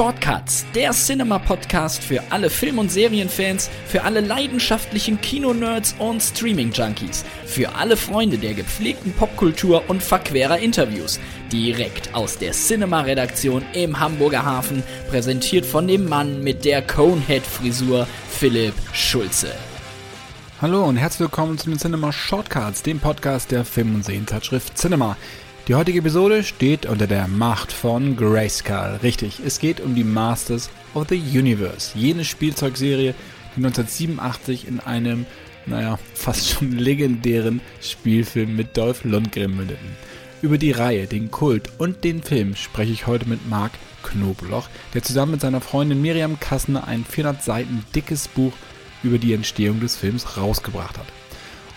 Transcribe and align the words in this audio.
Shortcuts, 0.00 0.64
der 0.74 0.92
Cinema-Podcast 0.92 2.02
für 2.02 2.22
alle 2.30 2.48
Film- 2.48 2.78
und 2.78 2.90
Serienfans, 2.90 3.68
für 3.84 4.02
alle 4.02 4.22
leidenschaftlichen 4.22 5.20
Kinonerds 5.20 5.94
und 5.98 6.22
Streaming-Junkies, 6.22 7.22
für 7.44 7.74
alle 7.74 7.98
Freunde 7.98 8.38
der 8.38 8.54
gepflegten 8.54 9.12
Popkultur 9.12 9.82
und 9.88 10.02
verquerer 10.02 10.58
Interviews. 10.58 11.20
Direkt 11.52 12.14
aus 12.14 12.38
der 12.38 12.52
Cinema-Redaktion 12.52 13.62
im 13.74 14.00
Hamburger 14.00 14.42
Hafen, 14.42 14.82
präsentiert 15.10 15.66
von 15.66 15.86
dem 15.86 16.08
Mann 16.08 16.42
mit 16.42 16.64
der 16.64 16.80
Conehead-Frisur, 16.80 18.06
Philipp 18.30 18.72
Schulze. 18.94 19.52
Hallo 20.62 20.82
und 20.84 20.96
herzlich 20.96 21.20
willkommen 21.20 21.58
zu 21.58 21.68
den 21.68 21.78
Cinema 21.78 22.10
Shortcuts, 22.10 22.82
dem 22.82 23.00
Podcast 23.00 23.50
der 23.50 23.66
Film- 23.66 23.96
und 23.96 24.06
Serienzeitschrift 24.06 24.78
Cinema. 24.78 25.18
Die 25.68 25.74
heutige 25.74 26.00
Episode 26.00 26.42
steht 26.42 26.86
unter 26.86 27.06
der 27.06 27.28
Macht 27.28 27.70
von 27.70 28.16
Grayskull. 28.16 28.98
Richtig, 29.02 29.40
es 29.44 29.60
geht 29.60 29.80
um 29.80 29.94
die 29.94 30.04
Masters 30.04 30.70
of 30.94 31.06
the 31.10 31.16
Universe. 31.18 31.96
Jene 31.96 32.24
Spielzeugserie, 32.24 33.14
die 33.54 33.64
1987 33.64 34.66
in 34.66 34.80
einem, 34.80 35.26
naja, 35.66 35.98
fast 36.14 36.48
schon 36.48 36.72
legendären 36.78 37.60
Spielfilm 37.80 38.56
mit 38.56 38.76
Dolph 38.76 39.04
Lundgren 39.04 39.54
mündeten. 39.54 39.96
Über 40.42 40.56
die 40.56 40.72
Reihe, 40.72 41.06
den 41.06 41.30
Kult 41.30 41.70
und 41.78 42.02
den 42.02 42.22
Film 42.22 42.56
spreche 42.56 42.92
ich 42.92 43.06
heute 43.06 43.28
mit 43.28 43.48
Marc 43.48 43.72
Knobloch, 44.02 44.68
der 44.94 45.02
zusammen 45.02 45.32
mit 45.32 45.42
seiner 45.42 45.60
Freundin 45.60 46.00
Miriam 46.00 46.40
Kassner 46.40 46.88
ein 46.88 47.04
400 47.04 47.44
Seiten 47.44 47.84
dickes 47.94 48.26
Buch 48.28 48.54
über 49.02 49.18
die 49.18 49.34
Entstehung 49.34 49.78
des 49.78 49.94
Films 49.94 50.38
rausgebracht 50.38 50.98
hat. 50.98 51.06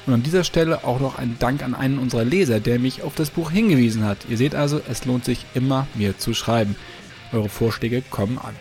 Und 0.06 0.14
an 0.14 0.24
dieser 0.24 0.44
Stelle 0.44 0.84
auch 0.84 1.00
noch 1.00 1.18
ein 1.18 1.38
Dank 1.40 1.64
an 1.64 1.74
einen 1.74 1.98
unserer 1.98 2.26
Leser, 2.26 2.60
der 2.60 2.80
mich 2.80 3.04
auf 3.04 3.16
das 3.16 3.30
Buch 3.30 3.52
hingewiesen 3.52 4.04
hat. 4.04 4.18
Ihr 4.30 4.38
seht 4.38 4.54
also, 4.54 4.82
es 4.90 5.06
lohnt 5.06 5.24
sich 5.24 5.46
immer 5.54 5.88
mir 5.96 6.18
zu 6.18 6.34
schreiben. 6.34 6.76
Eure 7.32 7.50
Vorschläge 7.50 8.04
kommen 8.10 8.38
an. 8.38 8.56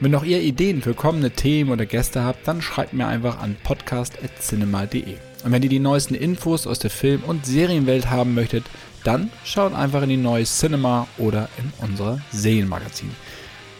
Und 0.00 0.06
wenn 0.06 0.14
auch 0.16 0.24
ihr 0.24 0.40
Ideen 0.40 0.82
für 0.82 0.94
kommende 0.94 1.30
Themen 1.30 1.70
oder 1.70 1.86
Gäste 1.86 2.24
habt, 2.24 2.48
dann 2.48 2.60
schreibt 2.60 2.92
mir 2.92 3.06
einfach 3.06 3.38
an 3.40 3.56
podcast.cinema.de. 3.62 5.14
Und 5.44 5.52
wenn 5.52 5.62
ihr 5.62 5.68
die 5.68 5.78
neuesten 5.78 6.14
Infos 6.14 6.66
aus 6.66 6.80
der 6.80 6.90
Film- 6.90 7.22
und 7.24 7.46
Serienwelt 7.46 8.10
haben 8.10 8.34
möchtet, 8.34 8.64
dann 9.04 9.30
schaut 9.44 9.74
einfach 9.74 10.02
in 10.02 10.08
die 10.08 10.16
neue 10.16 10.44
Cinema 10.44 11.06
oder 11.18 11.48
in 11.58 11.72
unser 11.88 12.20
Serienmagazin. 12.32 13.10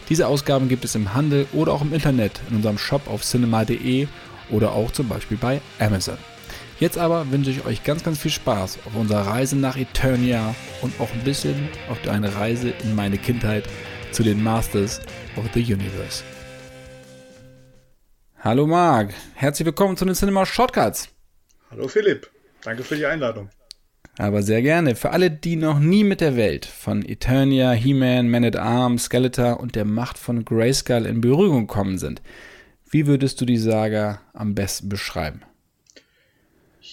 Diese 0.09 0.27
Ausgaben 0.27 0.67
gibt 0.67 0.85
es 0.85 0.95
im 0.95 1.13
Handel 1.13 1.47
oder 1.53 1.73
auch 1.73 1.81
im 1.81 1.93
Internet 1.93 2.41
in 2.49 2.57
unserem 2.57 2.77
Shop 2.77 3.07
auf 3.07 3.23
cinema.de 3.23 4.07
oder 4.49 4.73
auch 4.73 4.91
zum 4.91 5.07
Beispiel 5.07 5.37
bei 5.37 5.61
Amazon. 5.79 6.17
Jetzt 6.83 6.97
aber 6.97 7.31
wünsche 7.31 7.49
ich 7.49 7.63
euch 7.65 7.85
ganz, 7.85 8.03
ganz 8.03 8.19
viel 8.19 8.29
Spaß 8.29 8.79
auf 8.85 8.93
unserer 8.93 9.25
Reise 9.25 9.55
nach 9.55 9.77
Eternia 9.77 10.53
und 10.81 10.99
auch 10.99 11.09
ein 11.13 11.23
bisschen 11.23 11.69
auf 11.89 12.05
eine 12.09 12.35
Reise 12.35 12.73
in 12.83 12.93
meine 12.93 13.17
Kindheit 13.17 13.63
zu 14.11 14.21
den 14.21 14.43
Masters 14.43 14.99
of 15.37 15.45
the 15.53 15.61
Universe. 15.61 16.25
Hallo 18.37 18.67
Marc, 18.67 19.13
herzlich 19.33 19.65
willkommen 19.65 19.95
zu 19.95 20.03
den 20.03 20.13
Cinema 20.13 20.45
Shortcuts. 20.45 21.07
Hallo 21.71 21.87
Philipp, 21.87 22.29
danke 22.65 22.83
für 22.83 22.97
die 22.97 23.05
Einladung. 23.05 23.47
Aber 24.17 24.43
sehr 24.43 24.61
gerne. 24.61 24.97
Für 24.97 25.11
alle, 25.11 25.31
die 25.31 25.55
noch 25.55 25.79
nie 25.79 26.03
mit 26.03 26.19
der 26.19 26.35
Welt 26.35 26.65
von 26.65 27.05
Eternia, 27.05 27.71
He-Man, 27.71 28.29
Man 28.29 28.43
at 28.43 28.57
Arms, 28.57 29.05
Skeletor 29.05 29.61
und 29.61 29.77
der 29.77 29.85
Macht 29.85 30.17
von 30.17 30.43
Grayskull 30.43 31.05
in 31.05 31.21
Berührung 31.21 31.65
gekommen 31.65 31.97
sind, 31.97 32.21
wie 32.89 33.07
würdest 33.07 33.39
du 33.39 33.45
die 33.45 33.57
Saga 33.57 34.19
am 34.33 34.53
besten 34.53 34.89
beschreiben? 34.89 35.43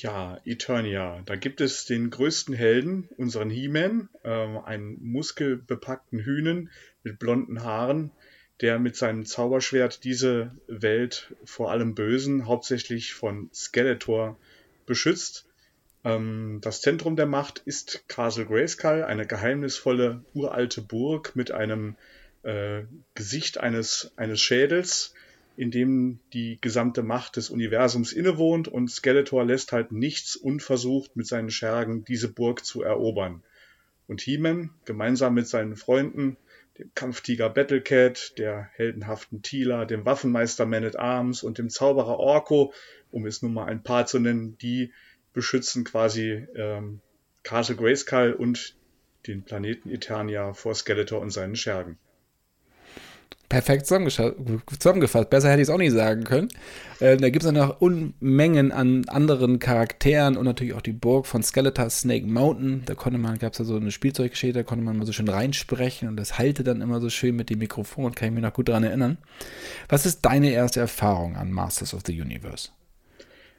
Ja, 0.02 0.40
Eternia. 0.46 1.20
Da 1.26 1.36
gibt 1.36 1.60
es 1.60 1.84
den 1.84 2.08
größten 2.08 2.54
Helden, 2.54 3.10
unseren 3.18 3.50
He-Man, 3.50 4.08
ähm, 4.24 4.56
einen 4.56 4.96
muskelbepackten 5.02 6.20
Hühnen 6.20 6.70
mit 7.02 7.18
blonden 7.18 7.62
Haaren, 7.64 8.10
der 8.62 8.78
mit 8.78 8.96
seinem 8.96 9.26
Zauberschwert 9.26 10.02
diese 10.04 10.52
Welt 10.68 11.34
vor 11.44 11.70
allem 11.70 11.94
Bösen, 11.94 12.46
hauptsächlich 12.46 13.12
von 13.12 13.50
Skeletor, 13.52 14.39
beschützt. 14.86 15.44
Ähm, 16.02 16.60
das 16.62 16.80
Zentrum 16.80 17.14
der 17.14 17.27
Macht 17.27 17.60
ist 17.66 18.08
Castle 18.08 18.46
Grayskull, 18.46 19.02
eine 19.02 19.27
geheimnisvolle 19.27 20.24
uralte 20.33 20.80
Burg 20.80 21.36
mit 21.36 21.50
einem 21.50 21.96
äh, 22.42 22.84
Gesicht 23.14 23.58
eines, 23.58 24.12
eines 24.16 24.40
Schädels, 24.40 25.12
in 25.60 25.70
dem 25.70 26.20
die 26.32 26.58
gesamte 26.58 27.02
Macht 27.02 27.36
des 27.36 27.50
Universums 27.50 28.14
innewohnt 28.14 28.66
und 28.66 28.90
Skeletor 28.90 29.44
lässt 29.44 29.72
halt 29.72 29.92
nichts 29.92 30.34
unversucht 30.34 31.16
mit 31.16 31.26
seinen 31.26 31.50
Schergen 31.50 32.02
diese 32.02 32.32
Burg 32.32 32.64
zu 32.64 32.80
erobern. 32.80 33.42
Und 34.06 34.22
He-Man, 34.22 34.70
gemeinsam 34.86 35.34
mit 35.34 35.48
seinen 35.48 35.76
Freunden, 35.76 36.38
dem 36.78 36.90
Kampftiger 36.94 37.50
Battlecat, 37.50 38.38
der 38.38 38.70
heldenhaften 38.72 39.42
Tila, 39.42 39.84
dem 39.84 40.06
Waffenmeister 40.06 40.64
Man 40.64 40.82
at 40.82 40.96
Arms 40.96 41.42
und 41.42 41.58
dem 41.58 41.68
Zauberer 41.68 42.18
Orko, 42.18 42.72
um 43.10 43.27
es 43.27 43.42
nur 43.42 43.50
mal 43.50 43.66
ein 43.66 43.82
paar 43.82 44.06
zu 44.06 44.18
nennen, 44.18 44.56
die 44.62 44.94
beschützen 45.34 45.84
quasi 45.84 46.46
ähm, 46.54 47.02
Castle 47.42 47.77
Grayskull 47.77 48.32
und 48.32 48.77
den 49.27 49.42
Planeten 49.42 49.90
Eternia 49.90 50.54
vor 50.54 50.74
Skeletor 50.74 51.20
und 51.20 51.32
seinen 51.32 51.54
Schergen. 51.54 51.98
Perfekt 53.50 53.86
zusammengefasst. 53.86 55.28
Besser 55.28 55.50
hätte 55.50 55.61
ich 55.61 55.66
es 55.66 55.74
auch 55.74 55.78
nicht 55.78 55.90
sagen 55.90 56.22
können. 56.22 56.50
Äh, 57.00 57.16
da 57.16 57.30
gibt 57.30 57.44
es 57.44 57.50
noch 57.50 57.80
Unmengen 57.80 58.70
an 58.70 59.06
anderen 59.08 59.58
Charakteren 59.58 60.36
und 60.36 60.44
natürlich 60.44 60.72
auch 60.74 60.80
die 60.80 60.92
Burg 60.92 61.27
von 61.27 61.42
Skeletor 61.42 61.90
Snake 61.90 62.27
Mountain. 62.27 62.84
Da 62.86 62.94
konnte 62.94 63.18
man, 63.18 63.39
gab 63.39 63.55
es 63.55 63.58
ja 63.58 63.64
so 63.64 63.74
eine 63.74 63.90
Spielzeuggeschichte, 63.90 64.60
da 64.60 64.62
konnte 64.62 64.84
man 64.84 64.96
mal 64.96 65.05
so 65.05 65.12
schön 65.12 65.28
reinsprechen 65.28 66.08
und 66.08 66.16
das 66.16 66.39
halte 66.39 66.62
dann 66.62 66.80
immer 66.80 67.00
so 67.00 67.10
schön 67.10 67.34
mit 67.34 67.50
dem 67.50 67.58
Mikrofon, 67.58 68.14
kann 68.14 68.28
ich 68.28 68.34
mich 68.34 68.42
noch 68.44 68.52
gut 68.52 68.68
daran 68.68 68.84
erinnern. 68.84 69.18
Was 69.89 70.06
ist 70.06 70.24
deine 70.24 70.52
erste 70.52 70.78
Erfahrung 70.78 71.34
an 71.34 71.50
Masters 71.50 71.92
of 71.92 72.02
the 72.06 72.20
Universe? 72.20 72.68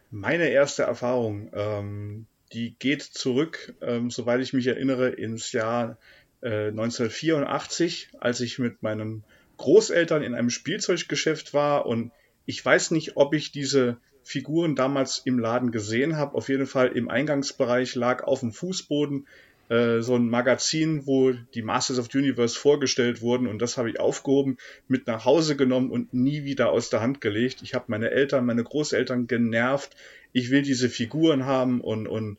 Meine 0.09 0.47
erste 0.47 0.83
Erfahrung, 0.83 1.49
ähm, 1.51 2.27
die 2.53 2.75
geht 2.79 3.01
zurück, 3.01 3.73
ähm, 3.81 4.09
soweit 4.09 4.39
ich 4.39 4.53
mich 4.53 4.67
erinnere, 4.67 5.09
ins 5.09 5.51
Jahr 5.51 5.97
äh, 6.41 6.67
1984, 6.69 8.11
als 8.17 8.39
ich 8.39 8.57
mit 8.57 8.83
meinem 8.83 9.23
Großeltern 9.61 10.23
in 10.23 10.33
einem 10.33 10.49
Spielzeuggeschäft 10.49 11.53
war 11.53 11.85
und 11.85 12.11
ich 12.47 12.65
weiß 12.65 12.91
nicht, 12.91 13.15
ob 13.15 13.35
ich 13.35 13.51
diese 13.51 13.97
Figuren 14.23 14.75
damals 14.75 15.21
im 15.23 15.37
Laden 15.37 15.71
gesehen 15.71 16.17
habe. 16.17 16.35
Auf 16.35 16.49
jeden 16.49 16.65
Fall 16.65 16.89
im 16.89 17.09
Eingangsbereich 17.09 17.93
lag 17.93 18.23
auf 18.23 18.39
dem 18.39 18.51
Fußboden 18.51 19.27
äh, 19.69 20.01
so 20.01 20.15
ein 20.15 20.29
Magazin, 20.29 21.05
wo 21.05 21.31
die 21.31 21.61
Masters 21.61 21.99
of 21.99 22.09
the 22.11 22.17
Universe 22.17 22.57
vorgestellt 22.57 23.21
wurden 23.21 23.45
und 23.45 23.61
das 23.61 23.77
habe 23.77 23.91
ich 23.91 23.99
aufgehoben, 23.99 24.57
mit 24.87 25.05
nach 25.05 25.25
Hause 25.25 25.55
genommen 25.55 25.91
und 25.91 26.11
nie 26.11 26.43
wieder 26.43 26.71
aus 26.71 26.89
der 26.89 27.01
Hand 27.01 27.21
gelegt. 27.21 27.61
Ich 27.61 27.75
habe 27.75 27.85
meine 27.87 28.09
Eltern, 28.09 28.45
meine 28.47 28.63
Großeltern 28.63 29.27
genervt. 29.27 29.95
Ich 30.33 30.49
will 30.49 30.63
diese 30.63 30.89
Figuren 30.89 31.45
haben 31.45 31.81
und, 31.81 32.07
und 32.07 32.37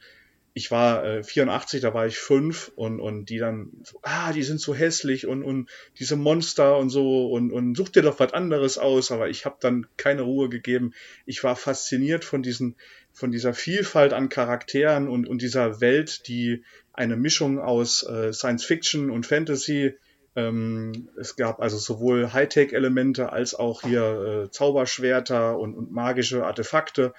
ich 0.54 0.70
war 0.70 1.04
äh, 1.04 1.22
84, 1.22 1.80
da 1.80 1.94
war 1.94 2.06
ich 2.06 2.18
fünf 2.18 2.70
und, 2.76 3.00
und 3.00 3.26
die 3.26 3.38
dann 3.38 3.70
so, 3.84 3.98
ah, 4.02 4.32
die 4.32 4.42
sind 4.42 4.60
so 4.60 4.74
hässlich 4.74 5.26
und, 5.26 5.42
und 5.42 5.70
diese 5.98 6.16
Monster 6.16 6.76
und 6.76 6.90
so 6.90 7.30
und, 7.30 7.52
und 7.52 7.74
such 7.74 7.88
dir 7.88 8.02
doch 8.02 8.20
was 8.20 8.32
anderes 8.32 8.78
aus, 8.78 9.10
aber 9.10 9.28
ich 9.28 9.44
habe 9.44 9.56
dann 9.60 9.86
keine 9.96 10.22
Ruhe 10.22 10.48
gegeben. 10.48 10.92
Ich 11.24 11.42
war 11.42 11.56
fasziniert 11.56 12.24
von 12.24 12.42
diesen, 12.42 12.76
von 13.12 13.30
dieser 13.30 13.54
Vielfalt 13.54 14.12
an 14.12 14.28
Charakteren 14.28 15.08
und, 15.08 15.26
und 15.26 15.40
dieser 15.40 15.80
Welt, 15.80 16.28
die 16.28 16.64
eine 16.92 17.16
Mischung 17.16 17.58
aus 17.58 18.02
äh, 18.02 18.32
Science 18.32 18.64
Fiction 18.64 19.10
und 19.10 19.26
Fantasy 19.26 19.94
ähm, 20.34 21.10
es 21.18 21.36
gab 21.36 21.60
also 21.60 21.76
sowohl 21.76 22.32
Hightech-Elemente 22.32 23.32
als 23.32 23.54
auch 23.54 23.82
hier 23.82 24.46
äh, 24.46 24.50
Zauberschwerter 24.50 25.58
und, 25.58 25.74
und 25.74 25.92
magische 25.92 26.46
Artefakte. 26.46 27.12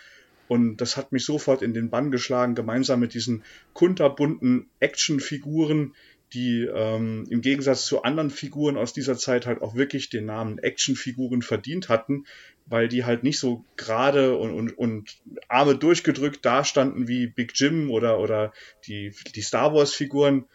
Und 0.53 0.77
das 0.77 0.97
hat 0.97 1.11
mich 1.11 1.25
sofort 1.25 1.63
in 1.63 1.73
den 1.73 1.89
Bann 1.89 2.11
geschlagen, 2.11 2.53
gemeinsam 2.53 2.99
mit 2.99 3.15
diesen 3.15 3.41
kunterbunten 3.73 4.67
Actionfiguren, 4.79 5.95
die 6.31 6.69
ähm, 6.71 7.25
im 7.31 7.41
Gegensatz 7.41 7.87
zu 7.87 8.03
anderen 8.03 8.29
Figuren 8.29 8.77
aus 8.77 8.93
dieser 8.93 9.17
Zeit 9.17 9.47
halt 9.47 9.63
auch 9.63 9.73
wirklich 9.73 10.11
den 10.11 10.27
Namen 10.27 10.59
Actionfiguren 10.59 11.41
verdient 11.41 11.89
hatten, 11.89 12.25
weil 12.67 12.87
die 12.87 13.03
halt 13.03 13.23
nicht 13.23 13.39
so 13.39 13.65
gerade 13.77 14.37
und, 14.37 14.51
und, 14.51 14.77
und 14.77 15.17
Arme 15.47 15.75
durchgedrückt 15.75 16.45
dastanden 16.45 17.07
wie 17.07 17.25
Big 17.25 17.53
Jim 17.55 17.89
oder, 17.89 18.19
oder 18.19 18.53
die, 18.85 19.11
die 19.33 19.41
Star 19.41 19.73
Wars-Figuren, 19.73 20.45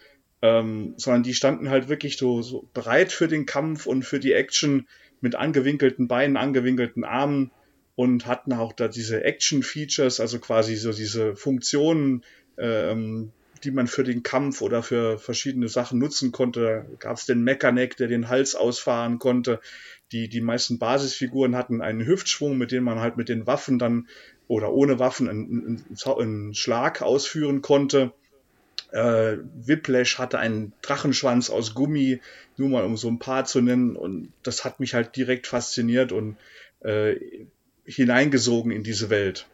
ähm, 0.42 0.94
sondern 0.96 1.24
die 1.24 1.34
standen 1.34 1.70
halt 1.70 1.88
wirklich 1.88 2.18
so, 2.18 2.40
so 2.42 2.68
bereit 2.72 3.10
für 3.10 3.26
den 3.26 3.46
Kampf 3.46 3.86
und 3.86 4.04
für 4.04 4.20
die 4.20 4.32
Action 4.32 4.86
mit 5.20 5.34
angewinkelten 5.34 6.06
Beinen, 6.06 6.36
angewinkelten 6.36 7.02
Armen 7.02 7.50
und 7.98 8.26
hatten 8.26 8.52
auch 8.52 8.72
da 8.72 8.86
diese 8.86 9.24
Action-Features, 9.24 10.20
also 10.20 10.38
quasi 10.38 10.76
so 10.76 10.92
diese 10.92 11.34
Funktionen, 11.34 12.22
ähm, 12.56 13.32
die 13.64 13.72
man 13.72 13.88
für 13.88 14.04
den 14.04 14.22
Kampf 14.22 14.62
oder 14.62 14.84
für 14.84 15.18
verschiedene 15.18 15.66
Sachen 15.66 15.98
nutzen 15.98 16.30
konnte. 16.30 16.86
Gab 17.00 17.16
es 17.16 17.26
den 17.26 17.42
Mechaneck, 17.42 17.96
der 17.96 18.06
den 18.06 18.28
Hals 18.28 18.54
ausfahren 18.54 19.18
konnte. 19.18 19.58
Die, 20.12 20.28
die 20.28 20.40
meisten 20.40 20.78
Basisfiguren 20.78 21.56
hatten 21.56 21.82
einen 21.82 22.06
Hüftschwung, 22.06 22.56
mit 22.56 22.70
dem 22.70 22.84
man 22.84 23.00
halt 23.00 23.16
mit 23.16 23.28
den 23.28 23.48
Waffen 23.48 23.80
dann 23.80 24.06
oder 24.46 24.72
ohne 24.72 25.00
Waffen 25.00 25.28
einen, 25.28 25.84
einen, 26.00 26.54
Schlag 26.54 27.02
ausführen 27.02 27.62
konnte. 27.62 28.12
Äh, 28.92 29.38
Whiplash 29.56 30.18
hatte 30.18 30.38
einen 30.38 30.72
Drachenschwanz 30.82 31.50
aus 31.50 31.74
Gummi, 31.74 32.20
nur 32.56 32.68
mal 32.68 32.84
um 32.84 32.96
so 32.96 33.08
ein 33.08 33.18
paar 33.18 33.44
zu 33.44 33.60
nennen. 33.60 33.96
Und 33.96 34.32
das 34.44 34.64
hat 34.64 34.78
mich 34.78 34.94
halt 34.94 35.16
direkt 35.16 35.48
fasziniert 35.48 36.12
und 36.12 36.36
äh, 36.84 37.16
hineingesogen 37.88 38.70
in 38.70 38.82
diese 38.82 39.10
Welt. 39.10 39.46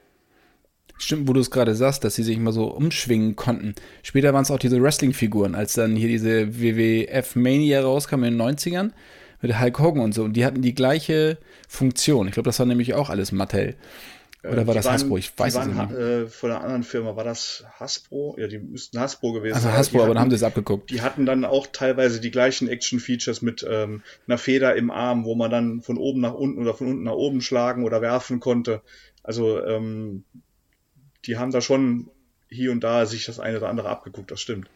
Stimmt, 0.96 1.28
wo 1.28 1.32
du 1.32 1.40
es 1.40 1.50
gerade 1.50 1.74
sagst, 1.74 2.04
dass 2.04 2.14
sie 2.14 2.22
sich 2.22 2.38
mal 2.38 2.52
so 2.52 2.66
umschwingen 2.66 3.34
konnten. 3.34 3.74
Später 4.02 4.32
waren 4.32 4.42
es 4.42 4.50
auch 4.50 4.58
diese 4.58 4.80
Wrestling-Figuren, 4.80 5.54
als 5.54 5.74
dann 5.74 5.96
hier 5.96 6.08
diese 6.08 6.60
WWF 6.60 7.34
Mania 7.34 7.82
rauskam 7.82 8.22
in 8.24 8.38
den 8.38 8.40
90ern 8.40 8.90
mit 9.42 9.60
Hulk 9.60 9.78
Hogan 9.80 10.02
und 10.02 10.14
so. 10.14 10.22
Und 10.24 10.34
die 10.34 10.44
hatten 10.44 10.62
die 10.62 10.74
gleiche 10.74 11.38
Funktion. 11.68 12.28
Ich 12.28 12.34
glaube, 12.34 12.48
das 12.48 12.58
war 12.58 12.66
nämlich 12.66 12.94
auch 12.94 13.10
alles 13.10 13.32
Mattel. 13.32 13.74
Oder 14.44 14.62
äh, 14.62 14.66
war 14.66 14.74
das 14.74 14.84
waren, 14.84 14.94
Hasbro? 14.94 15.16
Ich 15.16 15.38
weiß 15.38 15.56
es 15.56 15.66
nicht. 15.66 15.90
Äh, 15.92 16.26
von 16.26 16.50
einer 16.50 16.60
anderen 16.60 16.82
Firma 16.82 17.16
war 17.16 17.24
das 17.24 17.64
Hasbro? 17.78 18.36
Ja, 18.38 18.46
die 18.46 18.58
müssten 18.58 19.00
Hasbro 19.00 19.32
gewesen 19.32 19.54
also 19.54 19.68
sein. 19.68 19.76
Also 19.76 19.88
Hasbro, 19.88 20.02
aber 20.02 20.14
dann 20.14 20.22
haben 20.22 20.30
sie 20.30 20.36
es 20.36 20.42
abgeguckt. 20.42 20.90
Die 20.90 21.02
hatten 21.02 21.24
dann 21.24 21.44
auch 21.44 21.66
teilweise 21.66 22.20
die 22.20 22.30
gleichen 22.30 22.68
Action-Features 22.68 23.42
mit 23.42 23.66
ähm, 23.68 24.02
einer 24.26 24.38
Feder 24.38 24.76
im 24.76 24.90
Arm, 24.90 25.24
wo 25.24 25.34
man 25.34 25.50
dann 25.50 25.82
von 25.82 25.96
oben 25.96 26.20
nach 26.20 26.34
unten 26.34 26.60
oder 26.60 26.74
von 26.74 26.88
unten 26.88 27.04
nach 27.04 27.12
oben 27.12 27.40
schlagen 27.40 27.84
oder 27.84 28.02
werfen 28.02 28.40
konnte. 28.40 28.82
Also 29.22 29.64
ähm, 29.64 30.24
die 31.24 31.38
haben 31.38 31.50
da 31.50 31.60
schon 31.60 32.10
hier 32.48 32.70
und 32.70 32.84
da 32.84 33.06
sich 33.06 33.24
das 33.26 33.40
eine 33.40 33.56
oder 33.56 33.68
andere 33.68 33.88
abgeguckt, 33.88 34.30
das 34.30 34.40
stimmt. 34.40 34.68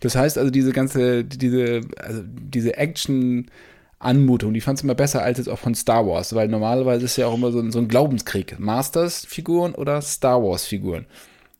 Das 0.00 0.16
heißt 0.16 0.38
also, 0.38 0.50
diese 0.50 0.72
ganze, 0.72 1.22
diese, 1.24 1.82
also 1.98 2.22
diese 2.24 2.76
Action- 2.76 3.50
Anmutung. 3.98 4.52
Die 4.54 4.60
fand 4.60 4.78
es 4.78 4.84
immer 4.84 4.94
besser 4.94 5.22
als 5.22 5.38
jetzt 5.38 5.48
auch 5.48 5.58
von 5.58 5.74
Star 5.74 6.06
Wars, 6.06 6.34
weil 6.34 6.48
normalerweise 6.48 7.04
ist 7.04 7.16
ja 7.16 7.26
auch 7.26 7.34
immer 7.34 7.52
so 7.52 7.60
ein, 7.60 7.72
so 7.72 7.78
ein 7.78 7.88
Glaubenskrieg. 7.88 8.58
Masters-Figuren 8.58 9.74
oder 9.74 10.02
Star 10.02 10.42
Wars-Figuren. 10.42 11.06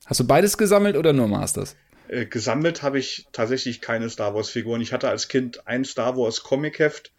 Hast 0.04 0.20
du 0.20 0.26
beides 0.26 0.58
gesammelt 0.58 0.96
oder 0.96 1.12
nur 1.12 1.28
Masters? 1.28 1.76
Äh, 2.08 2.26
gesammelt 2.26 2.82
habe 2.82 2.98
ich 2.98 3.26
tatsächlich 3.32 3.80
keine 3.80 4.08
Star 4.10 4.34
Wars-Figuren. 4.34 4.80
Ich 4.80 4.92
hatte 4.92 5.08
als 5.08 5.28
Kind 5.28 5.66
ein 5.66 5.84
Star 5.84 6.16
Wars-Comic-Heft 6.16 7.12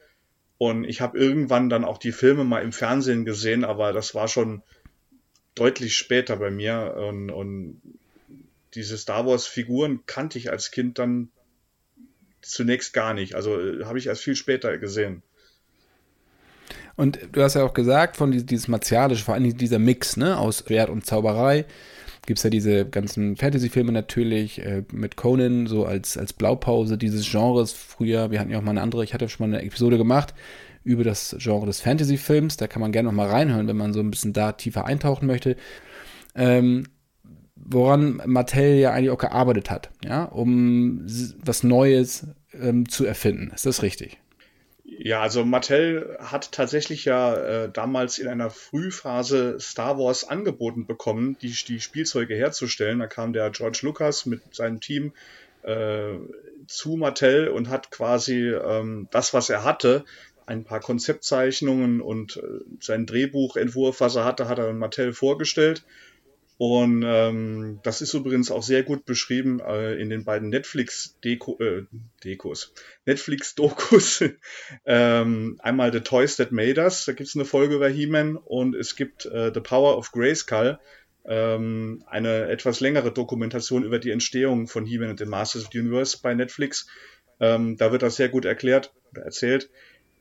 und 0.58 0.86
ich 0.86 1.02
habe 1.02 1.18
irgendwann 1.18 1.70
dann 1.70 1.84
auch 1.84 1.98
die 1.98 2.12
Filme 2.12 2.44
mal 2.44 2.62
im 2.62 2.72
Fernsehen 2.72 3.26
gesehen, 3.26 3.66
aber 3.66 3.94
das 3.94 4.16
war 4.16 4.28
schon 4.28 4.64
deutlich 5.56 5.98
später 5.98 6.38
bei 6.38 6.52
mir 6.52 6.96
und, 6.98 7.32
und 7.32 7.82
diese 8.76 8.98
Star 8.98 9.26
Wars-Figuren 9.26 10.02
kannte 10.06 10.38
ich 10.38 10.52
als 10.52 10.72
Kind 10.72 11.00
dann 11.00 11.30
zunächst 12.52 12.94
gar 12.94 13.14
nicht. 13.14 13.36
Also 13.36 13.60
äh, 13.60 13.86
habe 13.86 13.98
ich 13.98 14.08
erst 14.08 14.24
viel 14.24 14.36
später 14.36 14.78
gesehen. 14.78 15.24
Und 16.96 17.20
du 17.32 17.44
hast 17.44 17.54
ja 17.54 17.64
auch 17.64 17.76
gesagt, 17.76 18.18
von 18.18 18.32
dieses 18.32 18.68
martialische, 18.68 19.24
vor 19.24 19.36
allem 19.36 19.56
dieser 19.56 19.80
Mix 19.80 20.18
ne, 20.18 20.38
aus 20.38 20.64
Schwert 20.66 20.90
und 20.90 21.06
Zauberei, 21.06 21.66
gibt 22.26 22.40
es 22.40 22.44
ja 22.44 22.50
diese 22.50 22.86
ganzen 22.86 23.38
Fantasy-Filme 23.38 23.92
natürlich 23.92 24.60
äh, 24.60 24.84
mit 24.92 25.16
Conan 25.16 25.68
so 25.68 25.86
als, 25.86 26.18
als 26.18 26.34
Blaupause 26.34 26.98
dieses 26.98 27.30
Genres 27.30 27.72
früher. 27.72 28.32
Wir 28.32 28.40
hatten 28.40 28.50
ja 28.50 28.58
auch 28.58 28.64
mal 28.64 28.72
eine 28.72 28.82
andere, 28.82 29.04
ich 29.04 29.14
hatte 29.14 29.30
schon 29.30 29.50
mal 29.50 29.56
eine 29.56 29.66
Episode 29.66 29.98
gemacht 29.98 30.34
über 30.84 31.04
das 31.04 31.36
Genre 31.40 31.66
des 31.66 31.82
Fantasy-Films. 31.82 32.58
Da 32.58 32.68
kann 32.68 32.82
man 32.82 32.92
gerne 32.92 33.08
noch 33.10 33.16
mal 33.16 33.30
reinhören, 33.30 33.68
wenn 33.68 33.78
man 33.78 33.94
so 33.94 34.00
ein 34.00 34.10
bisschen 34.12 34.34
da 34.34 34.54
tiefer 34.54 34.86
eintauchen 34.86 35.28
möchte. 35.28 35.56
Ähm, 36.36 36.86
woran 37.56 38.22
Mattel 38.26 38.76
ja 38.76 38.92
eigentlich 38.92 39.12
auch 39.12 39.18
gearbeitet 39.18 39.70
hat, 39.70 39.90
ja, 40.04 40.24
um 40.24 41.06
was 41.44 41.64
Neues 41.64 42.28
ähm, 42.62 42.90
zu 42.90 43.06
erfinden. 43.06 43.52
Ist 43.54 43.66
das 43.66 43.82
richtig? 43.82 44.20
Ja, 44.84 45.22
also 45.22 45.44
Mattel 45.44 46.18
hat 46.20 46.52
tatsächlich 46.54 47.06
ja 47.06 47.36
äh, 47.36 47.70
damals 47.72 48.20
in 48.20 48.28
einer 48.28 48.50
Frühphase 48.50 49.60
Star 49.60 50.00
Wars 50.00 50.28
angeboten 50.28 50.88
bekommen, 50.88 51.38
die, 51.42 51.52
die 51.52 51.82
Spielzeuge 51.82 52.36
herzustellen. 52.36 53.00
Da 53.00 53.08
kam 53.08 53.34
der 53.34 53.50
George 53.52 53.80
Lucas 53.84 54.26
mit 54.26 54.56
seinem 54.56 54.80
Team 54.80 55.14
äh, 55.64 56.14
zu 56.68 56.96
Mattel 56.96 57.50
und 57.50 57.70
hat 57.70 57.92
quasi 57.92 58.50
ähm, 58.50 59.08
das, 59.12 59.34
was 59.34 59.50
er 59.50 59.66
hatte, 59.66 60.06
ein 60.46 60.64
paar 60.64 60.80
Konzeptzeichnungen 60.80 62.00
und 62.00 62.38
äh, 62.38 62.42
sein 62.80 63.06
Drehbuchentwurf, 63.06 64.00
was 64.00 64.16
er 64.16 64.24
hatte, 64.24 64.48
hat 64.48 64.58
er 64.58 64.72
Mattel 64.72 65.14
vorgestellt. 65.14 65.84
Und 66.58 67.04
ähm, 67.06 67.80
das 67.84 68.02
ist 68.02 68.16
übrigens 68.16 68.50
auch 68.50 68.64
sehr 68.64 68.82
gut 68.82 69.06
beschrieben 69.06 69.60
äh, 69.60 69.94
in 69.96 70.10
den 70.10 70.26
beiden 70.26 70.50
Netflix-Deko, 70.50 71.60
äh, 71.60 71.86
Dekos, 72.24 72.74
Netflix-Dokus. 73.06 74.24
ähm, 74.86 75.60
einmal 75.62 75.94
The 75.94 76.00
Toys 76.00 76.38
That 76.38 76.52
Made 76.52 76.82
Us, 76.82 77.06
da 77.06 77.14
gibt's 77.14 77.36
eine 77.36 77.46
Folge 77.46 77.76
über 77.76 77.90
He-Man 77.90 78.38
und 78.38 78.76
es 78.76 78.96
gibt 78.96 79.28
äh, 79.28 79.52
The 79.54 79.60
Power 79.60 79.98
of 79.98 80.12
Grayskull, 80.12 80.80
ähm, 81.26 82.04
eine 82.08 82.48
etwas 82.48 82.80
längere 82.80 83.12
Dokumentation 83.12 83.84
über 83.84 84.00
die 84.00 84.12
Entstehung 84.12 84.68
von 84.68 84.84
He-Man 84.84 85.12
und 85.12 85.20
the 85.20 85.26
Masters 85.26 85.66
of 85.66 85.70
the 85.72 85.80
Universe 85.80 86.18
bei 86.24 86.34
Netflix. 86.34 86.88
Ähm, 87.40 87.78
da 87.78 87.92
wird 87.92 88.02
das 88.02 88.16
sehr 88.16 88.30
gut 88.30 88.46
erklärt 88.46 88.94
oder 89.12 89.22
erzählt. 89.22 89.70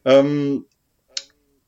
Ähm, 0.04 0.66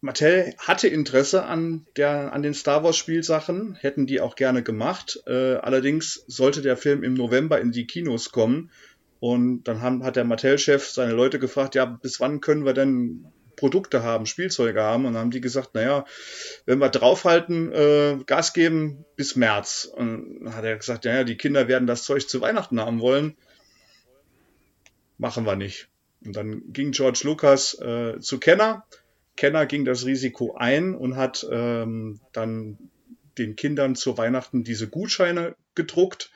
Mattel 0.00 0.54
hatte 0.58 0.86
Interesse 0.86 1.44
an, 1.44 1.86
der, 1.96 2.32
an 2.32 2.42
den 2.42 2.54
Star 2.54 2.84
Wars 2.84 2.96
Spielsachen, 2.96 3.74
hätten 3.74 4.06
die 4.06 4.20
auch 4.20 4.36
gerne 4.36 4.62
gemacht. 4.62 5.20
Äh, 5.26 5.56
allerdings 5.56 6.24
sollte 6.28 6.62
der 6.62 6.76
Film 6.76 7.02
im 7.02 7.14
November 7.14 7.60
in 7.60 7.72
die 7.72 7.86
Kinos 7.86 8.30
kommen. 8.30 8.70
Und 9.20 9.64
dann 9.64 9.80
haben, 9.80 10.04
hat 10.04 10.14
der 10.14 10.24
Mattel-Chef 10.24 10.88
seine 10.88 11.12
Leute 11.12 11.40
gefragt, 11.40 11.74
ja, 11.74 11.84
bis 11.84 12.20
wann 12.20 12.40
können 12.40 12.64
wir 12.64 12.74
denn 12.74 13.26
Produkte 13.56 14.04
haben, 14.04 14.26
Spielzeuge 14.26 14.80
haben? 14.80 15.04
Und 15.04 15.14
dann 15.14 15.22
haben 15.22 15.30
die 15.32 15.40
gesagt, 15.40 15.74
naja, 15.74 16.04
wenn 16.64 16.78
wir 16.78 16.90
draufhalten, 16.90 17.72
äh, 17.72 18.18
Gas 18.24 18.52
geben 18.52 19.04
bis 19.16 19.34
März. 19.34 19.90
Und 19.92 20.44
dann 20.44 20.54
hat 20.54 20.64
er 20.64 20.76
gesagt, 20.76 21.06
naja, 21.06 21.24
die 21.24 21.36
Kinder 21.36 21.66
werden 21.66 21.88
das 21.88 22.04
Zeug 22.04 22.28
zu 22.28 22.40
Weihnachten 22.40 22.80
haben 22.80 23.00
wollen. 23.00 23.36
Machen 25.16 25.44
wir 25.44 25.56
nicht. 25.56 25.88
Und 26.24 26.36
dann 26.36 26.72
ging 26.72 26.92
George 26.92 27.22
Lucas 27.24 27.74
äh, 27.80 28.20
zu 28.20 28.38
Kenner 28.38 28.86
Kenner 29.38 29.66
ging 29.66 29.84
das 29.84 30.04
Risiko 30.04 30.56
ein 30.56 30.96
und 30.96 31.14
hat 31.14 31.46
ähm, 31.48 32.20
dann 32.32 32.76
den 33.38 33.54
Kindern 33.54 33.94
zu 33.94 34.18
Weihnachten 34.18 34.64
diese 34.64 34.88
Gutscheine 34.88 35.54
gedruckt. 35.76 36.32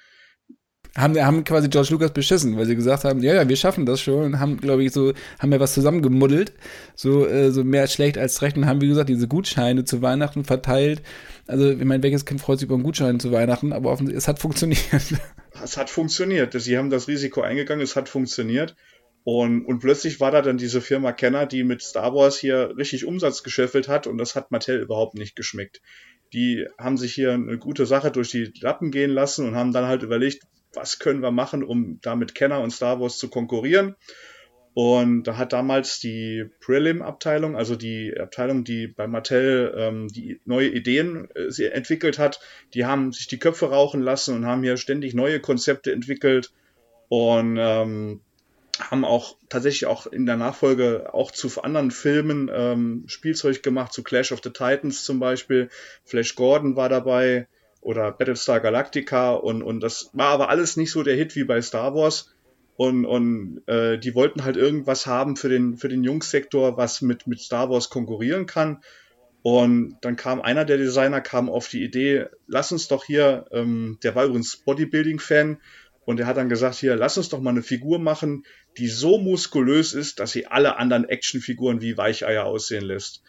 Haben, 0.97 1.19
haben 1.19 1.43
quasi 1.43 1.69
George 1.69 1.89
Lucas 1.91 2.13
beschissen, 2.13 2.57
weil 2.57 2.67
sie 2.67 2.77
gesagt 2.77 3.03
haben, 3.03 3.21
ja, 3.21 3.35
ja, 3.35 3.49
wir 3.49 3.57
schaffen 3.57 3.87
das 3.87 4.01
schon 4.01 4.25
und 4.25 4.39
haben, 4.39 4.59
glaube 4.59 4.85
ich, 4.85 4.93
so, 4.93 5.15
haben 5.41 5.51
wir 5.51 5.59
was 5.59 5.75
zusammengemuddelt, 5.75 6.53
so, 6.95 7.27
äh, 7.27 7.51
so 7.51 7.65
mehr 7.65 7.89
schlecht 7.89 8.19
als 8.19 8.41
recht 8.41 8.57
und 8.57 8.67
haben, 8.67 8.81
wie 8.81 8.89
gesagt, 8.89 9.09
diese 9.09 9.27
Gutscheine 9.27 9.85
zu 9.85 10.01
Weihnachten 10.01 10.45
verteilt. 10.45 11.03
Also, 11.49 11.71
ich 11.71 11.85
meine, 11.85 12.05
welches 12.05 12.25
Kind 12.25 12.41
freut 12.41 12.61
sich 12.61 12.67
über 12.67 12.77
einen 12.77 12.85
Gutschein 12.85 13.19
zu 13.19 13.33
Weihnachten, 13.33 13.73
aber 13.73 13.91
offensichtlich, 13.91 14.23
es 14.23 14.29
hat 14.29 14.39
funktioniert. 14.39 14.81
Es 15.61 15.77
hat 15.77 15.91
funktioniert. 15.91 16.55
Sie 16.61 16.79
haben 16.79 16.91
das 16.91 17.09
Risiko 17.09 17.41
eingegangen, 17.41 17.83
es 17.83 17.97
hat 17.97 18.09
funktioniert. 18.09 18.77
Und, 19.25 19.65
und 19.65 19.79
plötzlich 19.79 20.21
war 20.21 20.31
da 20.33 20.43
dann 20.43 20.59
diese 20.59 20.81
Firma 20.81 21.13
Kenner, 21.13 21.47
die 21.47 21.63
mit 21.63 21.83
Star 21.83 22.15
Wars 22.15 22.39
hier 22.39 22.77
richtig 22.77 23.07
Umsatz 23.07 23.43
gescheffelt 23.43 23.89
hat 23.89 24.07
und 24.07 24.19
das 24.19 24.35
hat 24.35 24.51
Mattel 24.51 24.81
überhaupt 24.81 25.15
nicht 25.15 25.37
geschmeckt. 25.37 25.81
Die 26.33 26.67
haben 26.79 26.97
sich 26.97 27.15
hier 27.15 27.33
eine 27.33 27.59
gute 27.59 27.87
Sache 27.87 28.11
durch 28.11 28.31
die 28.31 28.53
Lappen 28.61 28.91
gehen 28.91 29.11
lassen 29.11 29.47
und 29.47 29.55
haben 29.55 29.73
dann 29.73 29.87
halt 29.87 30.03
überlegt, 30.03 30.45
was 30.75 30.99
können 30.99 31.23
wir 31.23 31.31
machen, 31.31 31.63
um 31.63 32.01
damit 32.03 32.35
Kenner 32.35 32.61
und 32.61 32.73
Star 32.73 33.01
Wars 33.01 33.19
zu 33.19 33.29
konkurrieren. 33.29 33.95
Und 34.75 35.25
da 35.25 35.37
hat 35.37 35.53
damals 35.53 36.01
die 36.01 36.47
Prelim-Abteilung, 36.61 37.57
also 37.57 37.77
die 37.77 38.19
Abteilung, 38.19 38.65
die 38.65 38.87
bei 38.87 39.07
Mattel 39.07 39.75
ähm, 39.77 40.09
die 40.09 40.41
neue 40.47 40.69
Ideen 40.69 41.29
äh, 41.35 41.65
entwickelt 41.67 42.19
hat, 42.19 42.41
die 42.73 42.87
haben 42.87 43.13
sich 43.13 43.27
die 43.27 43.39
Köpfe 43.39 43.67
rauchen 43.67 44.01
lassen 44.01 44.35
und 44.35 44.47
haben 44.47 44.63
hier 44.63 44.79
ständig 44.79 45.13
neue 45.13 45.41
Konzepte 45.41 45.93
entwickelt. 45.93 46.53
Und 47.09 47.59
ähm, 47.61 48.23
haben 48.81 49.05
auch 49.05 49.37
tatsächlich 49.49 49.87
auch 49.87 50.07
in 50.07 50.27
der 50.27 50.37
Nachfolge 50.37 51.13
auch 51.13 51.31
zu 51.31 51.63
anderen 51.63 51.91
Filmen 51.91 52.51
ähm, 52.53 53.05
Spielzeug 53.07 53.63
gemacht, 53.63 53.93
zu 53.93 54.03
Clash 54.03 54.33
of 54.33 54.41
the 54.43 54.51
Titans 54.51 55.05
zum 55.05 55.21
Beispiel. 55.21 55.69
Flash 56.05 56.35
Gordon 56.35 56.77
war 56.77 56.89
dabei 56.89 57.49
oder 57.81 58.13
Battlestar 58.13 58.61
Galactica 58.61 59.33
und, 59.33 59.63
und 59.63 59.81
das 59.81 60.11
war 60.15 60.29
aber 60.29 60.49
alles 60.49 60.77
nicht 60.77 60.91
so 60.91 61.03
der 61.03 61.17
Hit 61.17 61.37
wie 61.37 61.45
bei 61.45 61.61
Star 61.61 61.95
Wars. 61.95 62.35
Und, 62.77 63.05
und 63.05 63.63
äh, 63.67 63.99
die 63.99 64.15
wollten 64.15 64.45
halt 64.45 64.57
irgendwas 64.57 65.07
haben 65.07 65.37
für 65.37 65.51
den, 65.51 65.77
für 65.77 65.89
den 65.89 66.03
Jungssektor, 66.03 66.79
was 66.79 67.03
mit, 67.03 67.27
mit 67.27 67.41
Star 67.41 67.69
Wars 67.69 67.91
konkurrieren 67.91 68.47
kann. 68.47 68.83
Und 69.43 69.99
dann 70.01 70.17
kam 70.17 70.41
einer 70.41 70.65
der 70.65 70.79
Designer 70.79 71.21
kam 71.21 71.51
auf 71.51 71.69
die 71.69 71.83
Idee, 71.83 72.27
lass 72.47 72.73
uns 72.73 72.89
doch 72.89 73.05
hier, 73.05 73.47
ähm, 73.51 73.99
der 74.03 74.15
war 74.15 74.25
übrigens 74.25 74.57
Bodybuilding-Fan, 74.57 75.59
und 76.05 76.19
er 76.19 76.27
hat 76.27 76.37
dann 76.37 76.49
gesagt, 76.49 76.77
hier, 76.77 76.97
lass 76.97 77.17
uns 77.17 77.29
doch 77.29 77.41
mal 77.41 77.51
eine 77.51 77.63
Figur 77.63 77.99
machen, 77.99 78.45
die 78.77 78.89
so 78.89 79.19
muskulös 79.19 79.93
ist, 79.95 80.19
dass 80.19 80.33
sie 80.33 80.47
alle 80.47 80.77
anderen 80.77 81.05
Actionfiguren 81.05 81.81
wie 81.81 81.97
Weicheier 81.97 82.45
aussehen 82.45 82.85
lässt. 82.85 83.23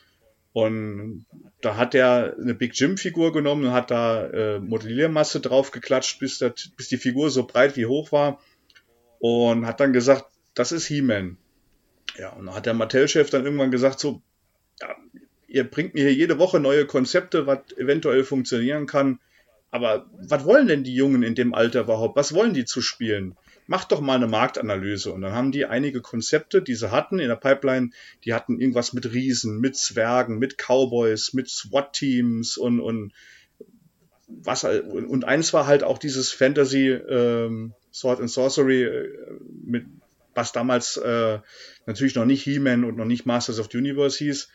Und 0.53 1.25
da 1.61 1.77
hat 1.77 1.95
er 1.95 2.35
eine 2.39 2.53
Big 2.53 2.79
Jim 2.79 2.97
Figur 2.97 3.33
genommen 3.33 3.65
und 3.65 3.71
hat 3.73 3.89
da 3.89 4.27
äh, 4.27 4.59
Modelliermasse 4.59 5.39
draufgeklatscht, 5.39 6.19
bis, 6.19 6.37
das, 6.37 6.71
bis 6.77 6.89
die 6.89 6.97
Figur 6.97 7.31
so 7.31 7.45
breit 7.45 7.75
wie 7.75 7.87
hoch 7.87 8.11
war. 8.11 8.39
Und 9.19 9.65
hat 9.65 9.79
dann 9.79 9.93
gesagt, 9.93 10.25
das 10.53 10.71
ist 10.71 10.85
He-Man. 10.85 11.37
Ja, 12.17 12.29
und 12.29 12.45
dann 12.45 12.55
hat 12.55 12.67
der 12.67 12.75
Mattel-Chef 12.75 13.31
dann 13.31 13.45
irgendwann 13.45 13.71
gesagt, 13.71 13.99
so, 13.99 14.21
ja, 14.79 14.95
ihr 15.47 15.63
bringt 15.63 15.95
mir 15.95 16.03
hier 16.03 16.13
jede 16.13 16.37
Woche 16.37 16.59
neue 16.59 16.85
Konzepte, 16.85 17.47
was 17.47 17.59
eventuell 17.77 18.23
funktionieren 18.23 18.85
kann. 18.85 19.19
Aber 19.73 20.05
was 20.19 20.45
wollen 20.45 20.67
denn 20.67 20.83
die 20.83 20.93
Jungen 20.95 21.23
in 21.23 21.35
dem 21.35 21.53
Alter 21.53 21.81
überhaupt? 21.81 22.15
Was 22.15 22.33
wollen 22.33 22.53
die 22.53 22.65
zu 22.65 22.81
spielen? 22.81 23.35
macht 23.67 23.91
doch 23.91 24.01
mal 24.01 24.15
eine 24.15 24.27
Marktanalyse. 24.27 25.11
Und 25.11 25.21
dann 25.21 25.33
haben 25.33 25.51
die 25.51 25.65
einige 25.65 26.01
Konzepte, 26.01 26.61
die 26.61 26.75
sie 26.75 26.91
hatten 26.91 27.19
in 27.19 27.29
der 27.29 27.35
Pipeline, 27.35 27.91
die 28.25 28.33
hatten 28.33 28.59
irgendwas 28.59 28.93
mit 28.93 29.13
Riesen, 29.13 29.59
mit 29.59 29.75
Zwergen, 29.75 30.37
mit 30.37 30.57
Cowboys, 30.57 31.33
mit 31.33 31.49
SWAT-Teams 31.49 32.57
und, 32.57 32.79
und 32.79 33.13
was 34.27 34.63
und 34.63 35.25
eins 35.25 35.53
war 35.53 35.67
halt 35.67 35.83
auch 35.83 35.97
dieses 35.97 36.31
Fantasy 36.31 36.89
ähm, 36.89 37.73
Sword 37.93 38.19
and 38.19 38.31
Sorcery 38.31 38.83
äh, 38.83 39.09
mit 39.63 39.85
was 40.33 40.51
damals 40.51 40.97
äh, 40.97 41.39
natürlich 41.85 42.15
noch 42.15 42.25
nicht 42.25 42.43
He-Man 42.43 42.83
und 42.83 42.97
noch 42.97 43.05
nicht 43.05 43.27
Masters 43.27 43.59
of 43.59 43.69
the 43.71 43.77
Universe 43.77 44.17
hieß. 44.17 44.49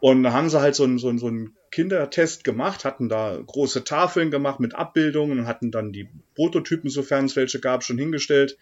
Und 0.00 0.24
da 0.24 0.32
haben 0.32 0.50
sie 0.50 0.60
halt 0.60 0.74
so 0.74 0.82
einen, 0.82 0.98
so, 0.98 1.08
einen, 1.08 1.18
so 1.18 1.28
einen 1.28 1.56
Kindertest 1.74 2.44
gemacht, 2.44 2.84
hatten 2.84 3.08
da 3.08 3.36
große 3.44 3.82
Tafeln 3.82 4.30
gemacht 4.30 4.60
mit 4.60 4.76
Abbildungen 4.76 5.40
und 5.40 5.46
hatten 5.48 5.72
dann 5.72 5.92
die 5.92 6.08
Prototypen, 6.36 6.88
sofern 6.88 7.24
es 7.24 7.34
welche 7.34 7.58
gab, 7.58 7.82
schon 7.82 7.98
hingestellt. 7.98 8.56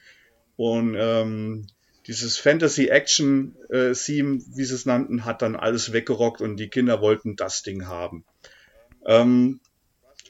Und 0.56 0.96
ähm, 0.98 1.66
dieses 2.06 2.38
Fantasy-Action-Theme, 2.38 4.34
äh, 4.36 4.56
wie 4.56 4.64
sie 4.64 4.74
es 4.74 4.86
nannten, 4.86 5.26
hat 5.26 5.42
dann 5.42 5.56
alles 5.56 5.92
weggerockt 5.92 6.40
und 6.40 6.56
die 6.56 6.70
Kinder 6.70 7.02
wollten 7.02 7.36
das 7.36 7.62
Ding 7.62 7.86
haben. 7.86 8.24
Ähm, 9.04 9.60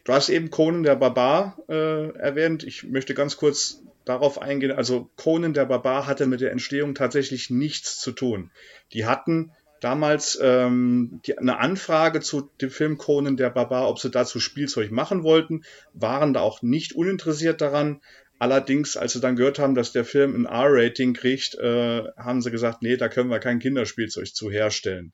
Du 0.05 0.13
hast 0.13 0.31
eben 0.31 0.51
Conan 0.51 0.83
der 0.83 0.97
Barbar 0.97 1.59
äh, 1.69 2.09
erwähnt. 2.19 2.65
Ich 2.65 2.83
möchte 2.83 3.15
ganz 3.15 3.37
kurz 3.37 3.83
darauf 4.05 4.43
eingehen. 4.43 4.73
Also 4.73 5.11
Conan 5.17 5.55
der 5.55 5.67
Barbar 5.67 6.07
hatte 6.07 6.27
mit 6.27 6.41
der 6.41 6.51
Entstehung 6.51 6.95
tatsächlich 6.95 7.51
nichts 7.51 8.01
zu 8.01 8.11
tun. 8.11 8.51
Die 8.93 9.07
hatten 9.07 9.53
damals 9.83 10.39
ähm, 10.41 11.21
die, 11.27 11.37
eine 11.37 11.59
Anfrage 11.59 12.21
zu 12.21 12.51
dem 12.61 12.71
Film 12.71 12.99
Conan 12.99 13.37
der 13.37 13.51
Barbar, 13.51 13.89
ob 13.89 13.99
sie 13.99 14.11
dazu 14.11 14.41
Spielzeug 14.41 14.91
machen 14.91 15.23
wollten, 15.23 15.63
waren 15.93 16.33
da 16.33 16.41
auch 16.41 16.63
nicht 16.63 16.95
uninteressiert 16.95 17.61
daran. 17.61 18.01
Allerdings, 18.39 18.97
als 18.97 19.13
sie 19.13 19.21
dann 19.21 19.37
gehört 19.37 19.59
haben, 19.59 19.75
dass 19.75 19.93
der 19.93 20.05
Film 20.05 20.35
ein 20.35 20.47
R-Rating 20.47 21.15
kriegt, 21.15 21.55
äh, 21.57 22.03
haben 22.17 22.43
sie 22.43 22.51
gesagt, 22.51 22.83
nee, 22.83 22.97
da 22.97 23.09
können 23.09 23.31
wir 23.31 23.39
kein 23.39 23.59
Kinderspielzeug 23.59 24.35
zu 24.35 24.51
herstellen. 24.51 25.13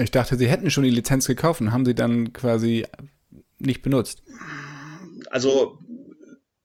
Ich 0.00 0.10
dachte, 0.10 0.36
sie 0.36 0.48
hätten 0.48 0.70
schon 0.70 0.84
die 0.84 0.90
Lizenz 0.90 1.26
gekauft 1.26 1.60
und 1.60 1.72
haben 1.72 1.84
sie 1.84 1.94
dann 1.94 2.32
quasi 2.32 2.86
nicht 3.58 3.82
benutzt? 3.82 4.22
Also 5.30 5.78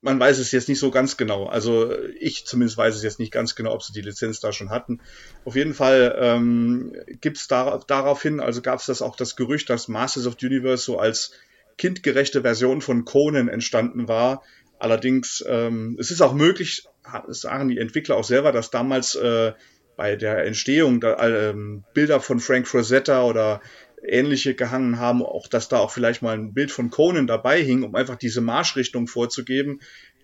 man 0.01 0.20
weiß 0.20 0.38
es 0.38 0.51
jetzt 0.51 0.70
nicht 0.70 0.80
so 0.80 0.92
ganz 0.92 1.18
genau. 1.18 1.48
Also 1.48 1.92
ich 2.20 2.46
zumindest 2.46 2.77
weiß 2.77 2.96
es 2.96 3.04
jetzt 3.04 3.20
nicht 3.20 3.32
ganz 3.32 3.56
genau, 3.56 3.74
ob 3.74 3.84
sie 3.84 3.94
die 3.94 4.01
Lizenz 4.01 4.39
da 4.39 4.51
schon 4.51 4.70
hatten. 4.70 5.00
Auf 5.44 5.56
jeden 5.56 5.74
Fall 5.74 6.16
ähm, 6.20 6.94
gibt 7.20 7.38
es 7.38 7.48
da, 7.48 7.80
daraufhin, 7.88 8.39
also 8.39 8.62
gab 8.62 8.80
es 8.80 8.86
das 8.86 9.01
auch 9.01 9.16
das 9.16 9.36
Gerücht, 9.36 9.70
dass 9.70 9.88
Masters 9.88 10.27
of 10.27 10.36
the 10.39 10.46
Universe 10.46 10.84
so 10.84 11.00
als 11.00 11.32
kindgerechte 11.77 12.42
Version 12.42 12.82
von 12.82 13.06
Conan 13.06 13.48
entstanden 13.48 14.08
war. 14.08 14.44
Allerdings, 14.80 15.44
ähm, 15.48 15.98
es 16.00 16.12
ist 16.12 16.22
auch 16.22 16.34
möglich, 16.34 16.88
sagen 17.27 17.70
die 17.70 17.80
Entwickler 17.80 18.18
auch 18.18 18.24
selber, 18.24 18.51
dass 18.51 18.70
damals 18.70 19.16
äh, 19.16 19.54
bei 19.96 20.16
der 20.16 20.46
Entstehung 20.46 21.01
da, 21.01 21.50
äh, 21.50 21.56
Bilder 21.94 22.20
von 22.20 22.39
Frank 22.39 22.68
Frazetta 22.68 23.24
oder 23.24 23.62
ähnliche 24.04 24.54
gehangen 24.54 25.00
haben, 25.00 25.24
auch 25.24 25.48
dass 25.48 25.70
da 25.70 25.80
auch 25.80 25.92
vielleicht 25.92 26.22
mal 26.22 26.38
ein 26.38 26.54
Bild 26.54 26.72
von 26.72 26.89
Conan 26.89 27.27
dabei 27.27 27.62
hing, 27.63 27.84
um 27.84 27.96
einfach 27.96 28.16
diese 28.16 28.42
Marschrichtung 28.42 29.08
vorzugeben. 29.08 29.80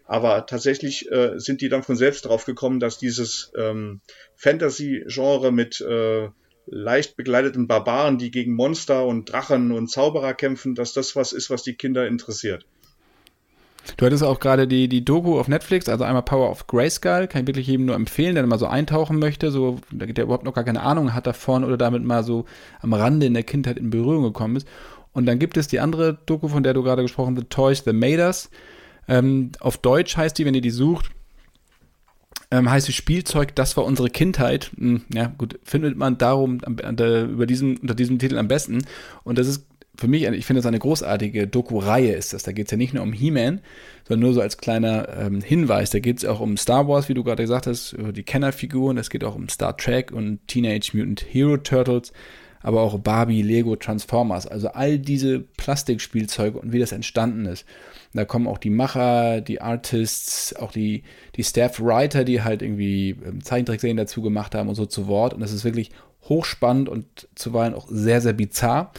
Aber 0.05 0.45
tatsächlich 0.45 1.09
äh, 1.11 1.39
sind 1.39 1.61
die 1.61 1.69
dann 1.69 1.83
von 1.83 1.95
selbst 1.95 2.25
drauf 2.25 2.45
gekommen, 2.45 2.79
dass 2.79 2.97
dieses 2.97 3.51
ähm, 3.57 4.01
Fantasy-Genre 4.35 5.51
mit 5.51 5.81
äh, 5.81 6.29
leicht 6.65 7.15
begleiteten 7.15 7.67
Barbaren, 7.67 8.17
die 8.17 8.31
gegen 8.31 8.53
Monster 8.53 9.05
und 9.05 9.31
Drachen 9.31 9.71
und 9.71 9.89
Zauberer 9.89 10.33
kämpfen, 10.33 10.75
dass 10.75 10.93
das 10.93 11.15
was 11.15 11.33
ist, 11.33 11.49
was 11.49 11.63
die 11.63 11.75
Kinder 11.75 12.07
interessiert. 12.07 12.65
Du 13.97 14.05
hattest 14.05 14.23
auch 14.23 14.39
gerade 14.39 14.67
die, 14.67 14.87
die 14.87 15.03
Doku 15.03 15.39
auf 15.39 15.47
Netflix, 15.47 15.89
also 15.89 16.03
einmal 16.03 16.23
Power 16.23 16.49
of 16.49 16.67
Grayskull, 16.67 17.27
kann 17.27 17.41
ich 17.41 17.47
wirklich 17.47 17.67
jedem 17.67 17.85
nur 17.85 17.95
empfehlen, 17.95 18.35
der 18.35 18.45
mal 18.47 18.57
so 18.57 18.67
eintauchen 18.67 19.19
möchte, 19.19 19.51
so, 19.51 19.79
der 19.91 20.23
überhaupt 20.23 20.45
noch 20.45 20.53
gar 20.53 20.63
keine 20.63 20.81
Ahnung 20.81 21.13
hat 21.13 21.27
davon 21.27 21.63
oder 21.63 21.77
damit 21.77 22.03
mal 22.03 22.23
so 22.23 22.45
am 22.81 22.93
Rande 22.93 23.25
in 23.25 23.33
der 23.33 23.43
Kindheit 23.43 23.77
in 23.77 23.89
Berührung 23.89 24.23
gekommen 24.23 24.55
ist. 24.55 24.67
Und 25.11 25.25
dann 25.25 25.37
gibt 25.37 25.57
es 25.57 25.67
die 25.67 25.79
andere 25.79 26.17
Doku, 26.25 26.47
von 26.47 26.63
der 26.63 26.73
du 26.73 26.81
gerade 26.81 27.01
gesprochen 27.01 27.35
hast, 27.35 27.43
The 27.43 27.49
Toys 27.49 27.83
The 27.85 27.93
Made 27.93 28.23
Us. 28.23 28.49
Ähm, 29.07 29.51
auf 29.59 29.77
Deutsch 29.77 30.15
heißt 30.15 30.37
die, 30.37 30.45
wenn 30.45 30.55
ihr 30.55 30.61
die 30.61 30.69
sucht, 30.69 31.11
ähm, 32.51 32.69
heißt 32.69 32.87
die 32.87 32.93
Spielzeug, 32.93 33.55
das 33.55 33.75
war 33.77 33.83
unsere 33.83 34.09
Kindheit. 34.09 34.71
Hm, 34.77 35.01
ja, 35.13 35.33
gut, 35.37 35.59
findet 35.63 35.97
man 35.97 36.17
darum 36.17 36.59
über 36.59 37.45
diesen, 37.45 37.77
unter 37.77 37.95
diesem 37.95 38.19
Titel 38.19 38.37
am 38.37 38.47
besten. 38.47 38.85
Und 39.23 39.37
das 39.37 39.47
ist 39.47 39.65
für 39.95 40.07
mich, 40.07 40.23
ich 40.23 40.45
finde 40.45 40.59
das 40.59 40.65
eine 40.65 40.79
großartige 40.79 41.47
Doku-Reihe 41.47 42.13
ist 42.13 42.33
das. 42.33 42.43
Da 42.43 42.51
geht 42.51 42.67
es 42.67 42.71
ja 42.71 42.77
nicht 42.77 42.93
nur 42.93 43.03
um 43.03 43.13
He-Man, 43.13 43.61
sondern 44.07 44.21
nur 44.21 44.33
so 44.33 44.41
als 44.41 44.57
kleiner 44.57 45.07
ähm, 45.17 45.41
Hinweis. 45.41 45.91
Da 45.91 45.99
geht 45.99 46.17
es 46.17 46.25
auch 46.25 46.39
um 46.39 46.57
Star 46.57 46.87
Wars, 46.87 47.09
wie 47.09 47.13
du 47.13 47.23
gerade 47.23 47.43
gesagt 47.43 47.67
hast, 47.67 47.93
über 47.93 48.11
die 48.11 48.23
Kennerfiguren. 48.23 48.97
Es 48.97 49.11
geht 49.11 49.23
auch 49.23 49.35
um 49.35 49.49
Star 49.49 49.77
Trek 49.77 50.11
und 50.11 50.39
Teenage 50.47 50.91
Mutant 50.93 51.23
Hero 51.29 51.57
Turtles, 51.57 52.11
aber 52.61 52.81
auch 52.81 52.97
Barbie, 52.97 53.43
Lego, 53.43 53.75
Transformers. 53.75 54.47
Also 54.47 54.69
all 54.69 54.97
diese 54.97 55.39
Plastikspielzeuge 55.39 56.57
und 56.57 56.73
wie 56.73 56.79
das 56.79 56.91
entstanden 56.91 57.45
ist. 57.45 57.65
Da 58.13 58.25
kommen 58.25 58.47
auch 58.47 58.57
die 58.57 58.71
Macher, 58.71 59.41
die 59.41 59.61
Artists, 59.61 60.55
auch 60.55 60.71
die, 60.71 61.03
die 61.35 61.43
Staff-Writer, 61.43 62.23
die 62.23 62.41
halt 62.41 62.63
irgendwie 62.63 63.15
ähm, 63.25 63.43
Zeichentrickserien 63.43 63.97
dazu 63.97 64.23
gemacht 64.23 64.55
haben 64.55 64.69
und 64.69 64.75
so 64.75 64.87
zu 64.87 65.07
Wort. 65.07 65.35
Und 65.35 65.41
das 65.41 65.51
ist 65.51 65.63
wirklich 65.63 65.91
hochspannend 66.23 66.89
und 66.89 67.27
zuweilen 67.35 67.75
auch 67.75 67.87
sehr, 67.89 68.21
sehr 68.21 68.33
bizarr. 68.33 68.91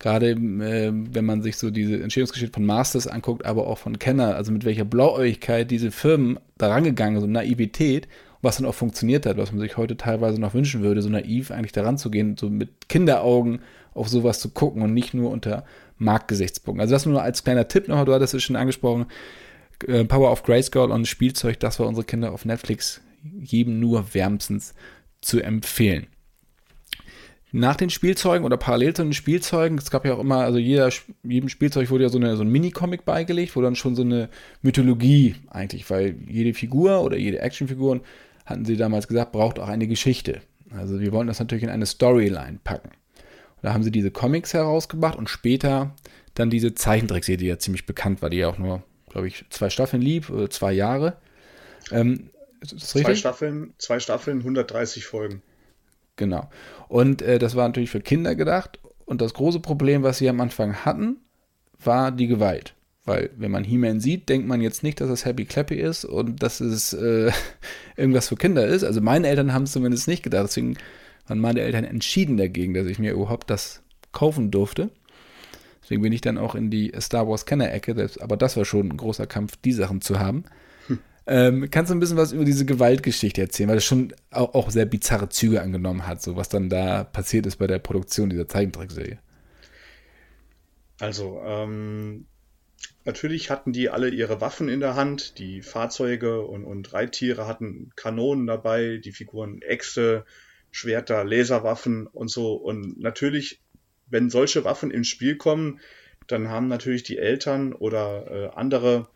Gerade 0.00 0.30
äh, 0.30 0.92
wenn 0.92 1.26
man 1.26 1.42
sich 1.42 1.58
so 1.58 1.70
diese 1.70 2.02
Entstehungsgeschichte 2.02 2.54
von 2.54 2.64
Masters 2.64 3.06
anguckt, 3.06 3.44
aber 3.44 3.66
auch 3.66 3.76
von 3.76 3.98
Kenner, 3.98 4.34
also 4.34 4.50
mit 4.50 4.64
welcher 4.64 4.86
Blauäugigkeit 4.86 5.70
diese 5.70 5.90
Firmen 5.90 6.40
da 6.56 6.68
rangegangen 6.68 7.20
sind, 7.20 7.32
Naivität, 7.32 8.08
was 8.40 8.56
dann 8.56 8.64
auch 8.64 8.74
funktioniert 8.74 9.26
hat, 9.26 9.36
was 9.36 9.52
man 9.52 9.60
sich 9.60 9.76
heute 9.76 9.98
teilweise 9.98 10.40
noch 10.40 10.54
wünschen 10.54 10.80
würde, 10.82 11.02
so 11.02 11.10
naiv 11.10 11.50
eigentlich 11.50 11.72
daran 11.72 11.98
zu 11.98 12.10
gehen, 12.10 12.38
so 12.38 12.48
mit 12.48 12.88
Kinderaugen 12.88 13.60
auf 13.92 14.08
sowas 14.08 14.40
zu 14.40 14.48
gucken 14.48 14.80
und 14.80 14.94
nicht 14.94 15.12
nur 15.12 15.30
unter 15.30 15.64
Marktgesichtspunkten. 15.98 16.80
Also 16.80 16.94
das 16.94 17.04
nur 17.04 17.22
als 17.22 17.44
kleiner 17.44 17.68
Tipp 17.68 17.86
nochmal, 17.86 18.06
du 18.06 18.14
hattest 18.14 18.32
es 18.32 18.42
schon 18.42 18.56
angesprochen, 18.56 19.04
äh, 19.86 20.06
Power 20.06 20.32
of 20.32 20.44
Grayskull 20.44 20.90
und 20.90 21.08
Spielzeug, 21.08 21.60
das 21.60 21.78
war 21.78 21.86
unsere 21.86 22.06
Kinder 22.06 22.32
auf 22.32 22.46
Netflix 22.46 23.02
jedem 23.38 23.80
nur 23.80 24.14
wärmstens 24.14 24.72
zu 25.20 25.40
empfehlen 25.40 26.06
nach 27.52 27.76
den 27.76 27.90
Spielzeugen 27.90 28.44
oder 28.44 28.56
parallel 28.56 28.94
zu 28.94 29.02
den 29.02 29.12
Spielzeugen, 29.12 29.78
es 29.78 29.90
gab 29.90 30.04
ja 30.04 30.14
auch 30.14 30.20
immer, 30.20 30.38
also 30.38 30.58
jeder, 30.58 30.90
jedem 31.22 31.48
Spielzeug 31.48 31.90
wurde 31.90 32.04
ja 32.04 32.10
so, 32.10 32.18
eine, 32.18 32.36
so 32.36 32.42
ein 32.42 32.48
Mini-Comic 32.48 33.04
beigelegt, 33.04 33.56
wo 33.56 33.60
dann 33.60 33.74
schon 33.74 33.96
so 33.96 34.02
eine 34.02 34.28
Mythologie 34.62 35.36
eigentlich, 35.48 35.88
weil 35.90 36.16
jede 36.28 36.54
Figur 36.54 37.02
oder 37.02 37.16
jede 37.16 37.40
Actionfigur, 37.40 38.00
hatten 38.46 38.64
sie 38.64 38.76
damals 38.76 39.08
gesagt, 39.08 39.32
braucht 39.32 39.58
auch 39.58 39.68
eine 39.68 39.86
Geschichte. 39.86 40.40
Also 40.70 41.00
wir 41.00 41.12
wollen 41.12 41.26
das 41.26 41.40
natürlich 41.40 41.64
in 41.64 41.70
eine 41.70 41.86
Storyline 41.86 42.60
packen. 42.62 42.88
Und 42.88 43.62
da 43.62 43.72
haben 43.72 43.82
sie 43.82 43.90
diese 43.90 44.10
Comics 44.10 44.54
herausgebracht 44.54 45.18
und 45.18 45.28
später 45.28 45.94
dann 46.34 46.50
diese 46.50 46.74
Zeichentrickserie, 46.74 47.36
die 47.36 47.46
ja 47.46 47.58
ziemlich 47.58 47.86
bekannt 47.86 48.22
war, 48.22 48.30
die 48.30 48.38
ja 48.38 48.48
auch 48.48 48.58
nur, 48.58 48.82
glaube 49.08 49.28
ich, 49.28 49.44
zwei 49.50 49.70
Staffeln 49.70 50.02
lieb, 50.02 50.30
oder 50.30 50.48
zwei 50.50 50.72
Jahre. 50.72 51.16
Ähm, 51.90 52.30
zwei 52.64 53.14
Staffeln, 53.14 53.74
zwei 53.78 54.00
Staffeln, 54.00 54.38
130 54.38 55.04
Folgen. 55.06 55.42
Genau. 56.20 56.50
Und 56.88 57.22
äh, 57.22 57.38
das 57.38 57.56
war 57.56 57.66
natürlich 57.66 57.88
für 57.88 58.02
Kinder 58.02 58.34
gedacht. 58.34 58.78
Und 59.06 59.22
das 59.22 59.32
große 59.32 59.60
Problem, 59.60 60.02
was 60.02 60.18
sie 60.18 60.28
am 60.28 60.38
Anfang 60.42 60.84
hatten, 60.84 61.16
war 61.82 62.12
die 62.12 62.26
Gewalt. 62.26 62.74
Weil, 63.06 63.30
wenn 63.38 63.50
man 63.50 63.64
He-Man 63.64 64.00
sieht, 64.00 64.28
denkt 64.28 64.46
man 64.46 64.60
jetzt 64.60 64.82
nicht, 64.82 65.00
dass 65.00 65.08
es 65.08 65.24
Happy 65.24 65.46
Clappy 65.46 65.76
ist 65.76 66.04
und 66.04 66.42
dass 66.42 66.60
es 66.60 66.92
äh, 66.92 67.32
irgendwas 67.96 68.28
für 68.28 68.36
Kinder 68.36 68.66
ist. 68.66 68.84
Also, 68.84 69.00
meine 69.00 69.28
Eltern 69.28 69.54
haben 69.54 69.62
es 69.62 69.72
zumindest 69.72 70.08
nicht 70.08 70.22
gedacht. 70.22 70.44
Deswegen 70.44 70.76
waren 71.26 71.38
meine 71.38 71.62
Eltern 71.62 71.84
entschieden 71.84 72.36
dagegen, 72.36 72.74
dass 72.74 72.86
ich 72.86 72.98
mir 72.98 73.12
überhaupt 73.12 73.48
das 73.48 73.80
kaufen 74.12 74.50
durfte. 74.50 74.90
Deswegen 75.82 76.02
bin 76.02 76.12
ich 76.12 76.20
dann 76.20 76.36
auch 76.36 76.54
in 76.54 76.68
die 76.68 76.92
Star 77.00 77.26
Wars 77.26 77.46
Kenner-Ecke. 77.46 78.10
Aber 78.20 78.36
das 78.36 78.58
war 78.58 78.66
schon 78.66 78.90
ein 78.90 78.96
großer 78.98 79.26
Kampf, 79.26 79.56
die 79.56 79.72
Sachen 79.72 80.02
zu 80.02 80.20
haben. 80.20 80.44
Ähm, 81.26 81.70
kannst 81.70 81.90
du 81.90 81.94
ein 81.94 82.00
bisschen 82.00 82.16
was 82.16 82.32
über 82.32 82.44
diese 82.44 82.64
Gewaltgeschichte 82.64 83.40
erzählen, 83.40 83.68
weil 83.68 83.76
es 83.76 83.84
schon 83.84 84.12
auch, 84.30 84.54
auch, 84.54 84.70
sehr 84.70 84.86
bizarre 84.86 85.28
Züge 85.28 85.60
angenommen 85.60 86.06
hat, 86.06 86.22
so 86.22 86.36
was 86.36 86.48
dann 86.48 86.70
da 86.70 87.04
passiert 87.04 87.46
ist 87.46 87.56
bei 87.56 87.66
der 87.66 87.78
Produktion 87.78 88.30
dieser 88.30 88.48
Zeichentrickserie? 88.48 89.18
Also, 90.98 91.40
ähm, 91.44 92.26
natürlich 93.04 93.50
hatten 93.50 93.72
die 93.72 93.90
alle 93.90 94.08
ihre 94.08 94.40
Waffen 94.40 94.68
in 94.68 94.80
der 94.80 94.96
Hand, 94.96 95.38
die 95.38 95.62
Fahrzeuge 95.62 96.42
und, 96.42 96.64
und 96.64 96.92
Reittiere 96.92 97.46
hatten 97.46 97.90
Kanonen 97.96 98.46
dabei, 98.46 98.98
die 98.98 99.12
Figuren 99.12 99.62
Äxte, 99.62 100.24
Schwerter, 100.70 101.24
Laserwaffen 101.24 102.06
und 102.06 102.28
so. 102.30 102.54
Und 102.54 103.00
natürlich, 103.00 103.60
wenn 104.08 104.30
solche 104.30 104.64
Waffen 104.64 104.90
ins 104.90 105.08
Spiel 105.08 105.36
kommen, 105.36 105.80
dann 106.26 106.48
haben 106.48 106.68
natürlich 106.68 107.02
die 107.02 107.18
Eltern 107.18 107.72
oder 107.72 108.30
äh, 108.30 108.50
andere 108.54 109.08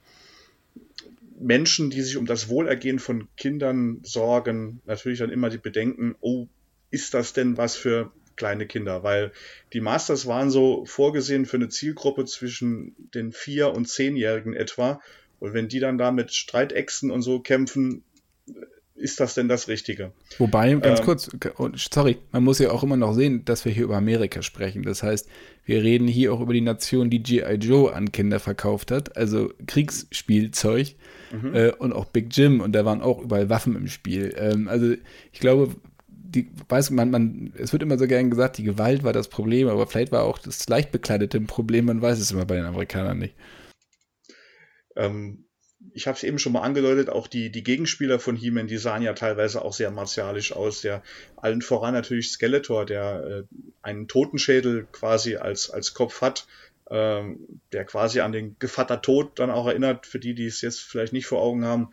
Menschen, 1.45 1.91
die 1.91 2.01
sich 2.01 2.17
um 2.17 2.27
das 2.27 2.49
Wohlergehen 2.49 2.99
von 2.99 3.29
Kindern 3.37 4.01
sorgen, 4.03 4.81
natürlich 4.87 5.19
dann 5.19 5.31
immer 5.31 5.51
die 5.51 5.59
Bedenken, 5.59 6.17
oh, 6.21 6.47
ist 6.91 7.13
das 7.13 7.35
denn 7.35 7.57
was 7.59 7.77
für 7.77 8.11
kleine 8.37 8.67
Kinder? 8.67 9.03
Weil 9.03 9.31
die 9.73 9.83
Masters 9.83 10.27
waren 10.27 10.51
so 10.51 10.85
vorgesehen 10.87 11.45
für 11.45 11.59
eine 11.59 11.69
Zielgruppe 11.69 12.25
zwischen 12.25 12.95
den 13.15 13.33
vier 13.33 13.73
und 13.73 13.87
zehnjährigen 13.87 14.55
etwa. 14.55 15.01
Und 15.39 15.53
wenn 15.53 15.69
die 15.69 15.81
dann 15.81 15.99
da 15.99 16.13
mit 16.13 16.33
Streitechsen 16.33 17.11
und 17.11 17.21
so 17.21 17.41
kämpfen, 17.41 18.03
ist 18.95 19.21
das 19.21 19.35
denn 19.35 19.49
das 19.49 19.69
Richtige? 19.69 20.13
Wobei, 20.39 20.73
ganz 20.75 21.01
ähm, 21.01 21.05
kurz, 21.05 21.31
sorry, 21.93 22.17
man 22.33 22.45
muss 22.45 22.59
ja 22.59 22.71
auch 22.71 22.83
immer 22.83 22.97
noch 22.97 23.13
sehen, 23.13 23.45
dass 23.45 23.65
wir 23.67 23.73
hier 23.73 23.85
über 23.85 23.97
Amerika 23.97 24.41
sprechen. 24.41 24.83
Das 24.83 25.03
heißt, 25.03 25.29
wir 25.67 25.83
reden 25.83 26.09
hier 26.09 26.33
auch 26.33 26.41
über 26.41 26.55
die 26.55 26.63
Nation, 26.63 27.11
die 27.11 27.23
G.I. 27.23 27.57
Joe 27.57 27.93
an 27.93 28.13
Kinder 28.13 28.41
verkauft 28.41 28.91
hat, 28.91 29.17
also 29.17 29.53
Kriegsspielzeug 29.67 30.95
mhm. 31.33 31.55
äh, 31.55 31.71
und 31.73 31.93
auch 31.93 32.07
Big 32.07 32.29
Jim 32.37 32.61
und 32.61 32.73
da 32.73 32.85
waren 32.85 33.03
auch 33.03 33.21
überall 33.21 33.49
Waffen 33.49 33.77
im 33.77 33.89
Spiel. 33.89 34.35
Ähm, 34.37 34.69
also 34.69 34.95
ich 35.33 35.41
glaube, 35.41 35.75
die, 36.09 36.51
weiß 36.69 36.91
man, 36.91 37.11
man, 37.11 37.53
es 37.57 37.73
wird 37.73 37.83
immer 37.83 37.99
so 37.99 38.07
gern 38.07 38.31
gesagt, 38.31 38.59
die 38.59 38.65
Gewalt 38.65 39.05
war 39.05 39.13
das 39.13 39.29
Problem, 39.29 39.69
aber 39.69 39.87
vielleicht 39.87 40.13
war 40.13 40.25
auch 40.25 40.39
das 40.39 40.69
leicht 40.69 40.91
bekleidete 40.93 41.39
ein 41.39 41.47
Problem, 41.47 41.87
man 41.87 42.03
weiß 42.03 42.19
es 42.19 42.33
immer 42.33 42.45
bei 42.45 42.57
den 42.57 42.65
Amerikanern 42.65 43.19
nicht. 43.19 43.35
Ähm, 44.97 45.45
ich 45.93 46.07
habe 46.07 46.17
es 46.17 46.25
eben 46.25 46.39
schon 46.39 46.53
mal 46.53 46.63
angedeutet, 46.63 47.09
auch 47.09 47.29
die, 47.29 47.51
die 47.51 47.63
Gegenspieler 47.63 48.19
von 48.19 48.37
He-Man, 48.37 48.67
die 48.67 48.79
sahen 48.79 49.03
ja 49.03 49.13
teilweise 49.13 49.63
auch 49.63 49.73
sehr 49.73 49.91
martialisch 49.91 50.53
aus. 50.53 50.81
Der 50.81 51.03
allen 51.37 51.63
voran 51.63 51.95
natürlich 51.95 52.31
Skeletor, 52.31 52.87
der 52.87 53.25
äh, 53.25 53.57
einen 53.83 54.09
Totenschädel 54.09 54.87
quasi 54.91 55.37
als, 55.37 55.71
als 55.71 55.95
Kopf 55.95 56.21
hat, 56.21 56.47
ähm, 56.91 57.61
der 57.73 57.85
quasi 57.85 58.21
an 58.21 58.33
den 58.33 58.57
Gevatter 58.59 59.01
Tod 59.01 59.39
dann 59.39 59.51
auch 59.51 59.67
erinnert, 59.67 60.07
für 60.07 60.19
die, 60.19 60.35
die 60.35 60.47
es 60.47 60.61
jetzt 60.61 60.81
vielleicht 60.81 61.13
nicht 61.13 61.27
vor 61.27 61.41
Augen 61.41 61.65
haben. 61.65 61.91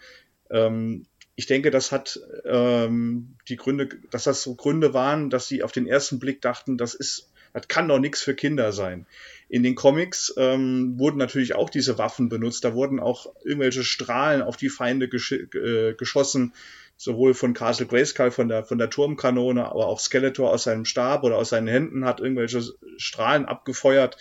Ähm, 0.49 1.05
ich 1.35 1.47
denke, 1.47 1.71
das 1.71 1.91
hat 1.91 2.19
ähm, 2.45 3.35
die 3.47 3.55
Gründe, 3.55 3.89
dass 4.11 4.25
das 4.25 4.43
so 4.43 4.55
Gründe 4.55 4.93
waren, 4.93 5.29
dass 5.29 5.47
sie 5.47 5.63
auf 5.63 5.71
den 5.71 5.87
ersten 5.87 6.19
Blick 6.19 6.41
dachten, 6.41 6.77
das 6.77 6.93
ist, 6.93 7.31
das 7.53 7.67
kann 7.67 7.87
doch 7.87 7.99
nichts 7.99 8.21
für 8.21 8.35
Kinder 8.35 8.71
sein. 8.71 9.07
In 9.49 9.63
den 9.63 9.75
Comics 9.75 10.33
ähm, 10.37 10.99
wurden 10.99 11.17
natürlich 11.17 11.55
auch 11.55 11.69
diese 11.69 11.97
Waffen 11.97 12.29
benutzt. 12.29 12.63
Da 12.63 12.73
wurden 12.73 12.99
auch 12.99 13.33
irgendwelche 13.43 13.83
Strahlen 13.83 14.41
auf 14.41 14.55
die 14.55 14.69
Feinde 14.69 15.09
gesch 15.09 15.31
äh, 15.31 15.93
geschossen, 15.93 16.53
sowohl 16.95 17.33
von 17.33 17.53
Castle 17.53 17.87
Grayskull, 17.87 18.31
von 18.31 18.47
der, 18.47 18.63
von 18.63 18.77
der 18.77 18.89
Turmkanone, 18.89 19.65
aber 19.65 19.87
auch 19.87 19.99
Skeletor 19.99 20.51
aus 20.51 20.63
seinem 20.63 20.85
Stab 20.85 21.23
oder 21.23 21.37
aus 21.37 21.49
seinen 21.49 21.67
Händen 21.67 22.05
hat 22.05 22.19
irgendwelche 22.19 22.61
Strahlen 22.97 23.45
abgefeuert. 23.45 24.17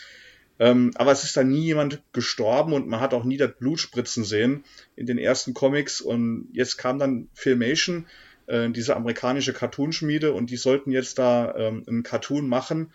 Ähm, 0.60 0.90
aber 0.96 1.10
es 1.10 1.24
ist 1.24 1.36
da 1.38 1.42
nie 1.42 1.62
jemand 1.62 2.02
gestorben 2.12 2.74
und 2.74 2.86
man 2.86 3.00
hat 3.00 3.14
auch 3.14 3.24
nie 3.24 3.38
das 3.38 3.52
Blut 3.58 3.80
spritzen 3.80 4.24
sehen 4.24 4.62
in 4.94 5.06
den 5.06 5.16
ersten 5.16 5.54
Comics. 5.54 6.02
Und 6.02 6.50
jetzt 6.52 6.76
kam 6.76 6.98
dann 6.98 7.28
Filmation, 7.32 8.06
äh, 8.46 8.68
diese 8.68 8.94
amerikanische 8.94 9.54
Cartoonschmiede, 9.54 10.34
und 10.34 10.50
die 10.50 10.58
sollten 10.58 10.92
jetzt 10.92 11.18
da 11.18 11.54
ähm, 11.56 11.84
einen 11.88 12.02
Cartoon 12.02 12.46
machen, 12.46 12.92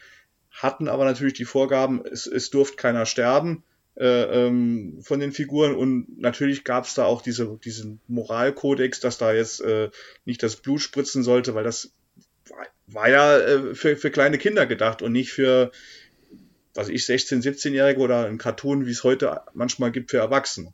hatten 0.52 0.88
aber 0.88 1.06
natürlich 1.06 1.34
die 1.34 1.46
Vorgaben, 1.46 2.06
es, 2.06 2.28
es 2.28 2.52
durfte 2.52 2.78
keiner 2.78 3.08
sterben 3.08 3.64
äh, 3.98 4.46
ähm, 4.46 5.00
von 5.02 5.20
den 5.20 5.32
Figuren 5.32 5.76
und 5.76 6.20
natürlich 6.20 6.66
gab 6.66 6.86
es 6.86 6.94
da 6.94 7.06
auch 7.06 7.24
diese, 7.24 7.58
diesen 7.64 8.00
Moralkodex, 8.08 9.00
dass 9.00 9.18
da 9.18 9.34
jetzt 9.34 9.62
äh, 9.62 9.90
nicht 10.24 10.44
das 10.44 10.58
Blut 10.58 10.82
spritzen 10.82 11.24
sollte, 11.24 11.56
weil 11.56 11.64
das 11.64 11.92
war, 12.48 12.68
war 12.88 13.10
ja 13.10 13.40
äh, 13.40 13.74
für, 13.74 13.98
für 13.98 14.12
kleine 14.12 14.38
Kinder 14.38 14.68
gedacht 14.68 15.02
und 15.02 15.14
nicht 15.14 15.32
für, 15.32 15.72
was 16.76 16.90
ich, 16.90 17.04
16-, 17.04 17.42
17-Jährige 17.42 18.00
oder 18.00 18.26
ein 18.26 18.38
Cartoon, 18.38 18.86
wie 18.86 18.92
es 18.92 19.04
heute 19.04 19.42
manchmal 19.54 19.92
gibt 19.92 20.12
für 20.12 20.18
Erwachsene. 20.18 20.74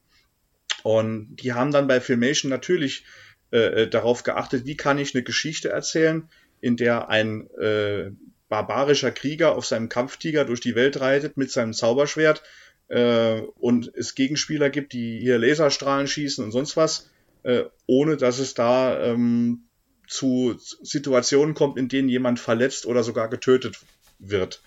Und 0.83 1.35
die 1.37 1.53
haben 1.53 1.71
dann 1.71 1.87
bei 1.87 2.01
Filmation 2.01 2.49
natürlich 2.49 3.05
äh, 3.51 3.83
äh 3.83 3.87
darauf 3.87 4.23
geachtet, 4.23 4.65
wie 4.65 4.75
kann 4.75 4.97
ich 4.97 5.13
eine 5.13 5.23
Geschichte 5.23 5.69
erzählen, 5.69 6.27
in 6.59 6.75
der 6.75 7.09
ein 7.09 7.49
äh, 7.51 8.11
barbarischer 8.49 9.11
Krieger 9.11 9.55
auf 9.55 9.65
seinem 9.65 9.89
Kampftiger 9.89 10.43
durch 10.43 10.59
die 10.59 10.75
Welt 10.75 10.99
reitet 10.99 11.37
mit 11.37 11.51
seinem 11.51 11.73
Zauberschwert 11.73 12.43
äh, 12.89 13.39
und 13.59 13.91
es 13.95 14.15
Gegenspieler 14.15 14.69
gibt, 14.69 14.93
die 14.93 15.19
hier 15.19 15.37
Laserstrahlen 15.37 16.07
schießen 16.07 16.43
und 16.43 16.51
sonst 16.51 16.75
was, 16.75 17.09
äh, 17.43 17.63
ohne 17.87 18.17
dass 18.17 18.39
es 18.39 18.53
da 18.53 19.01
ähm, 19.03 19.67
zu 20.07 20.55
Situationen 20.57 21.55
kommt, 21.55 21.77
in 21.77 21.87
denen 21.87 22.09
jemand 22.09 22.39
verletzt 22.39 22.85
oder 22.85 23.03
sogar 23.03 23.29
getötet 23.29 23.79
wird. 24.19 24.61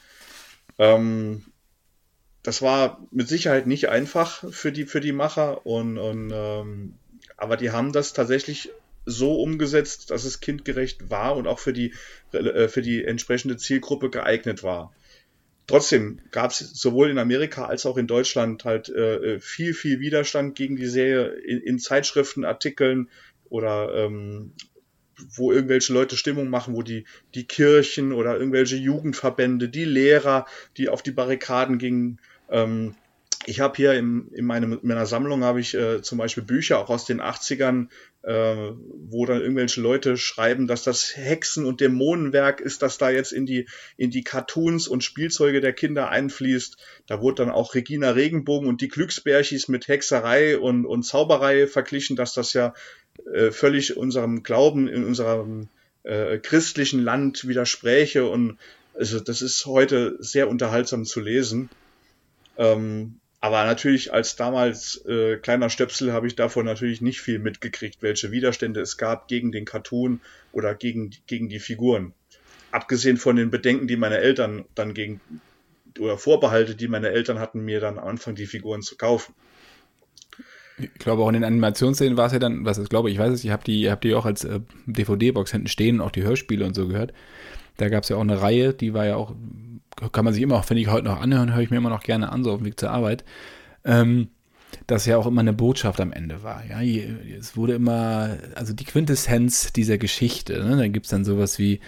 Ähm, 0.78 1.44
das 2.42 2.60
war 2.60 3.06
mit 3.10 3.28
Sicherheit 3.28 3.66
nicht 3.66 3.88
einfach 3.88 4.44
für 4.52 4.70
die, 4.70 4.84
für 4.84 5.00
die 5.00 5.12
Macher 5.12 5.66
und, 5.66 5.98
und 5.98 6.30
ähm, 6.32 6.94
aber 7.36 7.56
die 7.56 7.70
haben 7.70 7.92
das 7.92 8.12
tatsächlich 8.12 8.70
so 9.06 9.40
umgesetzt, 9.40 10.10
dass 10.10 10.24
es 10.24 10.40
kindgerecht 10.40 11.10
war 11.10 11.36
und 11.36 11.46
auch 11.46 11.58
für 11.58 11.72
die, 11.72 11.94
äh, 12.32 12.68
für 12.68 12.82
die 12.82 13.04
entsprechende 13.04 13.56
Zielgruppe 13.56 14.10
geeignet 14.10 14.62
war. 14.62 14.92
Trotzdem 15.66 16.20
gab 16.30 16.50
es 16.50 16.58
sowohl 16.58 17.10
in 17.10 17.18
Amerika 17.18 17.64
als 17.64 17.86
auch 17.86 17.96
in 17.96 18.06
Deutschland 18.06 18.64
halt 18.64 18.90
äh, 18.90 19.40
viel, 19.40 19.72
viel 19.72 20.00
Widerstand 20.00 20.54
gegen 20.54 20.76
die 20.76 20.86
Serie 20.86 21.28
in, 21.28 21.60
in 21.60 21.78
Zeitschriften, 21.78 22.44
Artikeln 22.44 23.08
oder 23.48 23.94
ähm, 23.94 24.52
wo 25.30 25.52
irgendwelche 25.52 25.92
Leute 25.92 26.16
Stimmung 26.16 26.48
machen, 26.48 26.74
wo 26.74 26.82
die, 26.82 27.04
die 27.34 27.44
Kirchen 27.44 28.12
oder 28.12 28.36
irgendwelche 28.38 28.76
Jugendverbände, 28.76 29.68
die 29.68 29.84
Lehrer, 29.84 30.46
die 30.76 30.88
auf 30.88 31.02
die 31.02 31.12
Barrikaden 31.12 31.78
gingen, 31.78 32.20
ähm, 32.50 32.94
ich 33.46 33.60
habe 33.60 33.76
hier 33.76 33.94
im, 33.94 34.28
in, 34.32 34.44
meinem, 34.44 34.72
in 34.72 34.88
meiner 34.88 35.06
Sammlung 35.06 35.44
habe 35.44 35.60
ich 35.60 35.74
äh, 35.74 36.02
zum 36.02 36.18
Beispiel 36.18 36.42
Bücher 36.42 36.78
auch 36.78 36.90
aus 36.90 37.04
den 37.04 37.20
80ern, 37.20 37.88
äh, 38.22 38.72
wo 39.08 39.26
dann 39.26 39.40
irgendwelche 39.40 39.80
Leute 39.80 40.16
schreiben, 40.16 40.66
dass 40.66 40.82
das 40.82 41.16
Hexen- 41.16 41.64
und 41.64 41.80
Dämonenwerk 41.80 42.60
ist, 42.60 42.82
das 42.82 42.98
da 42.98 43.10
jetzt 43.10 43.32
in 43.32 43.46
die, 43.46 43.68
in 43.96 44.10
die 44.10 44.24
Cartoons 44.24 44.88
und 44.88 45.04
Spielzeuge 45.04 45.60
der 45.60 45.72
Kinder 45.72 46.08
einfließt. 46.08 46.76
Da 47.06 47.20
wurde 47.20 47.44
dann 47.44 47.50
auch 47.50 47.74
Regina 47.74 48.10
Regenbogen 48.10 48.68
und 48.68 48.80
die 48.80 48.88
Glücksbärchis 48.88 49.68
mit 49.68 49.88
Hexerei 49.88 50.58
und, 50.58 50.86
und 50.86 51.04
Zauberei 51.04 51.66
verglichen, 51.66 52.16
dass 52.16 52.34
das 52.34 52.52
ja 52.52 52.74
äh, 53.32 53.50
völlig 53.50 53.96
unserem 53.96 54.42
Glauben 54.42 54.88
in 54.88 55.04
unserem 55.04 55.68
äh, 56.02 56.38
christlichen 56.38 57.02
Land 57.02 57.48
widerspräche 57.48 58.26
und 58.28 58.58
also 58.96 59.18
das 59.18 59.42
ist 59.42 59.66
heute 59.66 60.16
sehr 60.20 60.48
unterhaltsam 60.48 61.04
zu 61.04 61.20
lesen. 61.20 61.68
Ähm, 62.56 63.18
aber 63.44 63.66
natürlich 63.66 64.10
als 64.10 64.36
damals 64.36 65.04
äh, 65.04 65.36
kleiner 65.36 65.68
Stöpsel 65.68 66.14
habe 66.14 66.26
ich 66.26 66.34
davon 66.34 66.64
natürlich 66.64 67.02
nicht 67.02 67.20
viel 67.20 67.38
mitgekriegt, 67.38 67.98
welche 68.00 68.30
Widerstände 68.30 68.80
es 68.80 68.96
gab 68.96 69.28
gegen 69.28 69.52
den 69.52 69.66
Cartoon 69.66 70.22
oder 70.52 70.74
gegen, 70.74 71.10
gegen 71.26 71.50
die 71.50 71.58
Figuren. 71.58 72.14
Abgesehen 72.70 73.18
von 73.18 73.36
den 73.36 73.50
Bedenken, 73.50 73.86
die 73.86 73.98
meine 73.98 74.16
Eltern 74.16 74.64
dann 74.74 74.94
gegen 74.94 75.20
oder 75.98 76.16
Vorbehalte, 76.16 76.74
die 76.74 76.88
meine 76.88 77.10
Eltern 77.10 77.38
hatten, 77.38 77.66
mir 77.66 77.80
dann 77.80 77.98
am 77.98 78.08
Anfang 78.08 78.34
die 78.34 78.46
Figuren 78.46 78.80
zu 78.80 78.96
kaufen. 78.96 79.34
Ich 80.78 80.94
glaube 80.94 81.22
auch 81.22 81.28
in 81.28 81.34
den 81.34 81.44
Animationsszenen 81.44 82.16
war 82.16 82.28
es 82.28 82.32
ja 82.32 82.38
dann, 82.38 82.64
was 82.64 82.78
ich 82.78 82.88
glaube, 82.88 83.10
ich 83.10 83.18
weiß 83.18 83.30
es, 83.30 83.44
ich 83.44 83.50
habe 83.50 83.62
die, 83.62 83.90
hab 83.90 84.00
die 84.00 84.14
auch 84.14 84.24
als 84.24 84.44
äh, 84.44 84.60
DVD-Box 84.86 85.52
hinten 85.52 85.68
stehen, 85.68 86.00
auch 86.00 86.12
die 86.12 86.22
Hörspiele 86.22 86.64
und 86.64 86.72
so 86.72 86.88
gehört. 86.88 87.12
Da 87.76 87.88
gab 87.88 88.04
es 88.04 88.08
ja 88.08 88.16
auch 88.16 88.20
eine 88.20 88.40
Reihe, 88.40 88.72
die 88.72 88.94
war 88.94 89.06
ja 89.06 89.16
auch 89.16 89.34
kann 90.12 90.24
man 90.24 90.34
sich 90.34 90.42
immer 90.42 90.56
auch, 90.56 90.64
finde 90.64 90.82
ich, 90.82 90.88
heute 90.88 91.06
noch 91.06 91.20
anhören, 91.20 91.54
höre 91.54 91.62
ich 91.62 91.70
mir 91.70 91.76
immer 91.76 91.90
noch 91.90 92.02
gerne 92.02 92.30
an, 92.30 92.44
so 92.44 92.52
auf 92.52 92.58
dem 92.58 92.66
Weg 92.66 92.78
zur 92.78 92.90
Arbeit. 92.90 93.24
Ähm, 93.84 94.28
dass 94.88 95.06
ja 95.06 95.16
auch 95.16 95.26
immer 95.26 95.40
eine 95.40 95.52
Botschaft 95.52 96.00
am 96.00 96.12
Ende 96.12 96.42
war. 96.42 96.64
Ja, 96.68 96.82
es 96.82 97.56
wurde 97.56 97.74
immer, 97.74 98.36
also 98.56 98.72
die 98.72 98.84
Quintessenz 98.84 99.72
dieser 99.72 99.98
Geschichte. 99.98 100.64
Ne? 100.64 100.76
Da 100.76 100.88
gibt 100.88 101.06
es 101.06 101.10
dann 101.10 101.24
sowas 101.24 101.60
wie, 101.60 101.78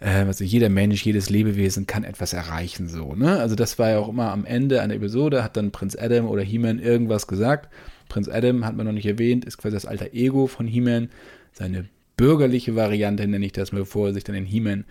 äh, 0.00 0.24
also 0.24 0.42
jeder 0.42 0.68
Mensch, 0.68 1.04
jedes 1.04 1.30
Lebewesen 1.30 1.86
kann 1.86 2.02
etwas 2.02 2.32
erreichen, 2.32 2.88
so. 2.88 3.14
Ne? 3.14 3.38
Also 3.38 3.54
das 3.54 3.78
war 3.78 3.90
ja 3.90 3.98
auch 4.00 4.08
immer 4.08 4.32
am 4.32 4.44
Ende 4.44 4.82
einer 4.82 4.94
Episode, 4.94 5.44
hat 5.44 5.56
dann 5.56 5.70
Prinz 5.70 5.96
Adam 5.96 6.26
oder 6.26 6.42
He-Man 6.42 6.80
irgendwas 6.80 7.28
gesagt. 7.28 7.72
Prinz 8.08 8.28
Adam 8.28 8.66
hat 8.66 8.76
man 8.76 8.86
noch 8.86 8.92
nicht 8.92 9.06
erwähnt, 9.06 9.44
ist 9.44 9.58
quasi 9.58 9.74
das 9.74 9.86
alter 9.86 10.12
Ego 10.12 10.48
von 10.48 10.66
He-Man, 10.66 11.10
seine 11.52 11.88
bürgerliche 12.16 12.74
Variante, 12.74 13.26
nenne 13.26 13.46
ich 13.46 13.52
das 13.52 13.70
mal, 13.70 13.78
bevor 13.78 14.08
er 14.08 14.14
sich 14.14 14.24
dann 14.24 14.34
in 14.34 14.46
He-Man 14.46 14.84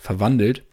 verwandelt. 0.00 0.64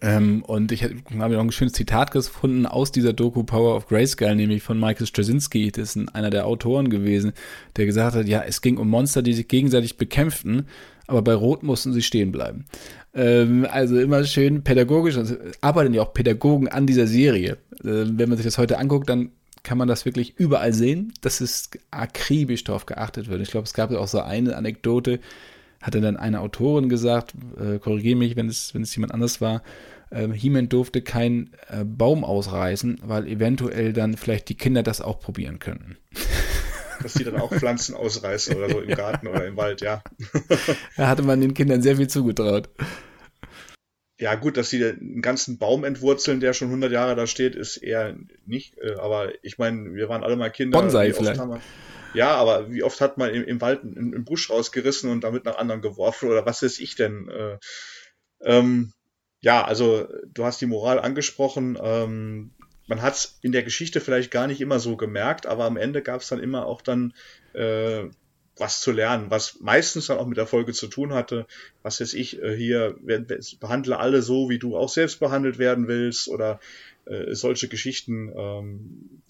Ähm, 0.00 0.42
und 0.44 0.72
ich 0.72 0.84
habe 0.84 0.94
noch 1.34 1.40
ein 1.40 1.52
schönes 1.52 1.74
Zitat 1.74 2.12
gefunden 2.12 2.66
aus 2.66 2.92
dieser 2.92 3.12
Doku 3.12 3.42
Power 3.42 3.76
of 3.76 3.88
Grayscale, 3.88 4.36
nämlich 4.36 4.62
von 4.62 4.78
Michael 4.78 5.06
Straczynski, 5.06 5.70
das 5.70 5.96
ist 5.96 6.14
einer 6.14 6.30
der 6.30 6.46
Autoren 6.46 6.88
gewesen, 6.88 7.32
der 7.76 7.86
gesagt 7.86 8.16
hat, 8.16 8.26
ja, 8.26 8.42
es 8.42 8.62
ging 8.62 8.78
um 8.78 8.88
Monster, 8.88 9.22
die 9.22 9.34
sich 9.34 9.48
gegenseitig 9.48 9.98
bekämpften, 9.98 10.66
aber 11.06 11.22
bei 11.22 11.34
Rot 11.34 11.62
mussten 11.62 11.92
sie 11.92 12.02
stehen 12.02 12.32
bleiben. 12.32 12.64
Ähm, 13.12 13.66
also 13.70 13.98
immer 13.98 14.24
schön 14.24 14.62
pädagogisch, 14.62 15.16
also 15.16 15.36
arbeiten 15.60 15.94
ja 15.94 16.02
auch 16.02 16.14
Pädagogen 16.14 16.68
an 16.68 16.86
dieser 16.86 17.06
Serie. 17.06 17.58
Äh, 17.80 18.06
wenn 18.06 18.28
man 18.28 18.36
sich 18.36 18.46
das 18.46 18.58
heute 18.58 18.78
anguckt, 18.78 19.10
dann 19.10 19.32
kann 19.62 19.78
man 19.78 19.88
das 19.88 20.04
wirklich 20.04 20.38
überall 20.38 20.72
sehen, 20.72 21.12
dass 21.20 21.40
es 21.40 21.70
akribisch 21.90 22.64
darauf 22.64 22.86
geachtet 22.86 23.28
wird. 23.28 23.40
Ich 23.42 23.50
glaube, 23.50 23.64
es 23.64 23.74
gab 23.74 23.92
auch 23.92 24.08
so 24.08 24.20
eine 24.20 24.56
Anekdote, 24.56 25.20
hatte 25.82 26.00
dann 26.00 26.16
eine 26.16 26.40
Autorin 26.40 26.88
gesagt, 26.88 27.34
äh, 27.58 27.78
korrigiere 27.78 28.16
mich, 28.16 28.36
wenn 28.36 28.48
es, 28.48 28.72
wenn 28.72 28.82
es 28.82 28.94
jemand 28.94 29.12
anders 29.12 29.40
war, 29.40 29.62
äh, 30.10 30.28
He-Man 30.28 30.68
durfte 30.68 31.02
keinen 31.02 31.50
äh, 31.68 31.84
Baum 31.84 32.24
ausreißen, 32.24 33.00
weil 33.04 33.26
eventuell 33.26 33.92
dann 33.92 34.16
vielleicht 34.16 34.48
die 34.48 34.56
Kinder 34.56 34.82
das 34.82 35.00
auch 35.00 35.20
probieren 35.20 35.58
könnten. 35.58 35.98
Dass 37.02 37.14
die 37.14 37.24
dann 37.24 37.40
auch 37.40 37.52
Pflanzen 37.52 37.96
ausreißen 37.96 38.54
oder 38.54 38.70
so 38.70 38.80
im 38.80 38.88
Garten 38.96 39.26
oder 39.26 39.44
im 39.44 39.56
Wald, 39.56 39.80
ja. 39.80 40.02
da 40.96 41.08
hatte 41.08 41.22
man 41.22 41.40
den 41.40 41.52
Kindern 41.52 41.82
sehr 41.82 41.96
viel 41.96 42.06
zugetraut. 42.06 42.68
Ja, 44.20 44.36
gut, 44.36 44.56
dass 44.56 44.70
sie 44.70 44.84
einen 44.84 45.20
ganzen 45.20 45.58
Baum 45.58 45.82
entwurzeln, 45.82 46.38
der 46.38 46.52
schon 46.52 46.68
100 46.68 46.92
Jahre 46.92 47.16
da 47.16 47.26
steht, 47.26 47.56
ist 47.56 47.76
eher 47.78 48.14
nicht. 48.46 48.78
Äh, 48.78 48.94
aber 49.00 49.32
ich 49.42 49.58
meine, 49.58 49.94
wir 49.94 50.08
waren 50.08 50.22
alle 50.22 50.36
mal 50.36 50.50
Kinder. 50.50 50.78
Bonsai 50.78 51.12
vielleicht. 51.12 51.40
Ja, 52.14 52.34
aber 52.34 52.70
wie 52.70 52.82
oft 52.82 53.00
hat 53.00 53.18
man 53.18 53.30
im, 53.34 53.44
im 53.44 53.60
Wald 53.60 53.82
einen, 53.82 54.14
einen 54.14 54.24
Busch 54.24 54.50
rausgerissen 54.50 55.10
und 55.10 55.24
damit 55.24 55.44
nach 55.44 55.56
anderen 55.56 55.80
geworfen 55.80 56.28
oder 56.28 56.44
was 56.44 56.62
weiß 56.62 56.78
ich 56.78 56.94
denn? 56.94 57.28
Äh, 57.28 57.58
ähm, 58.42 58.92
ja, 59.40 59.64
also 59.64 60.08
du 60.32 60.44
hast 60.44 60.60
die 60.60 60.66
Moral 60.66 60.98
angesprochen. 60.98 61.78
Ähm, 61.82 62.52
man 62.86 63.02
hat 63.02 63.14
es 63.14 63.38
in 63.42 63.52
der 63.52 63.62
Geschichte 63.62 64.00
vielleicht 64.00 64.30
gar 64.30 64.46
nicht 64.46 64.60
immer 64.60 64.78
so 64.78 64.96
gemerkt, 64.96 65.46
aber 65.46 65.64
am 65.64 65.76
Ende 65.76 66.02
gab 66.02 66.20
es 66.20 66.28
dann 66.28 66.40
immer 66.40 66.66
auch 66.66 66.82
dann 66.82 67.14
äh, 67.54 68.04
was 68.56 68.80
zu 68.80 68.92
lernen, 68.92 69.30
was 69.30 69.60
meistens 69.60 70.06
dann 70.06 70.18
auch 70.18 70.26
mit 70.26 70.36
der 70.36 70.46
Folge 70.46 70.72
zu 70.72 70.86
tun 70.86 71.14
hatte. 71.14 71.46
Was 71.82 72.00
weiß 72.00 72.14
ich, 72.14 72.42
äh, 72.42 72.54
hier 72.56 72.96
behandle 73.60 73.98
alle 73.98 74.22
so, 74.22 74.50
wie 74.50 74.58
du 74.58 74.76
auch 74.76 74.90
selbst 74.90 75.20
behandelt 75.20 75.58
werden 75.58 75.88
willst 75.88 76.28
oder 76.28 76.60
äh, 77.06 77.34
solche 77.34 77.68
Geschichten, 77.68 78.32
ähm, 78.36 79.22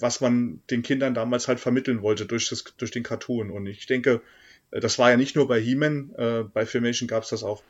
was 0.00 0.20
man 0.20 0.60
den 0.70 0.82
Kindern 0.82 1.14
damals 1.14 1.48
halt 1.48 1.60
vermitteln 1.60 2.02
wollte 2.02 2.26
durch, 2.26 2.48
das, 2.48 2.64
durch 2.76 2.90
den 2.90 3.02
Cartoon. 3.02 3.50
Und 3.50 3.66
ich 3.66 3.86
denke, 3.86 4.22
äh, 4.70 4.80
das 4.80 4.98
war 4.98 5.10
ja 5.10 5.16
nicht 5.16 5.36
nur 5.36 5.48
bei 5.48 5.60
He-Man, 5.60 6.14
äh, 6.16 6.44
bei 6.52 6.66
Filmation 6.66 7.08
gab 7.08 7.22
es 7.22 7.30
das 7.30 7.44
auch 7.44 7.62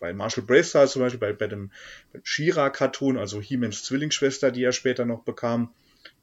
bei 0.00 0.12
Marshall 0.12 0.44
Bravestar 0.44 0.86
zum 0.86 1.02
Beispiel, 1.02 1.18
bei, 1.18 1.32
bei 1.32 1.48
dem 1.48 1.70
Shira-Cartoon, 2.22 3.18
also 3.18 3.40
He-Mans 3.40 3.84
Zwillingsschwester, 3.84 4.52
die 4.52 4.62
er 4.62 4.72
später 4.72 5.04
noch 5.04 5.24
bekam, 5.24 5.72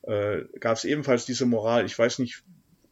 äh, 0.04 0.44
gab 0.60 0.78
es 0.78 0.86
ebenfalls 0.86 1.26
diese 1.26 1.46
Moral. 1.46 1.86
Ich 1.86 1.98
weiß 1.98 2.20
nicht, 2.20 2.44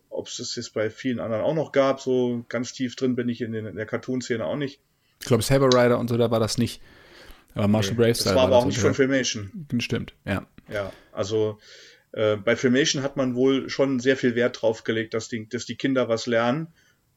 ob 0.09 0.27
es 0.27 0.37
das 0.37 0.55
jetzt 0.55 0.73
bei 0.73 0.89
vielen 0.89 1.19
anderen 1.19 1.43
auch 1.43 1.55
noch 1.55 1.71
gab. 1.71 2.01
So 2.01 2.45
ganz 2.49 2.73
tief 2.73 2.95
drin 2.95 3.15
bin 3.15 3.29
ich 3.29 3.41
in, 3.41 3.51
den, 3.51 3.65
in 3.65 3.75
der 3.75 3.85
Cartoon-Szene 3.85 4.45
auch 4.45 4.57
nicht. 4.57 4.79
Ich 5.21 5.27
glaube, 5.27 5.43
Saber 5.43 5.67
Rider 5.67 5.99
und 5.99 6.09
so, 6.09 6.17
da 6.17 6.29
war 6.31 6.39
das 6.39 6.57
nicht. 6.57 6.81
Aber 7.55 7.67
Marshall 7.67 7.93
nee, 7.93 8.03
Bravestar. 8.03 8.33
Das 8.33 8.35
war 8.35 8.47
aber 8.47 8.57
auch 8.57 8.65
nicht 8.65 8.79
von 8.79 8.93
Filmation. 8.93 9.67
Stimmt, 9.79 10.13
ja. 10.25 10.45
Ja, 10.71 10.91
also 11.11 11.59
äh, 12.13 12.37
bei 12.37 12.55
Filmation 12.55 13.03
hat 13.03 13.17
man 13.17 13.35
wohl 13.35 13.69
schon 13.69 13.99
sehr 13.99 14.17
viel 14.17 14.35
Wert 14.35 14.61
drauf 14.61 14.83
gelegt, 14.83 15.13
dass 15.13 15.27
die, 15.27 15.49
dass 15.49 15.65
die 15.65 15.75
Kinder 15.75 16.07
was 16.07 16.25
lernen 16.27 16.67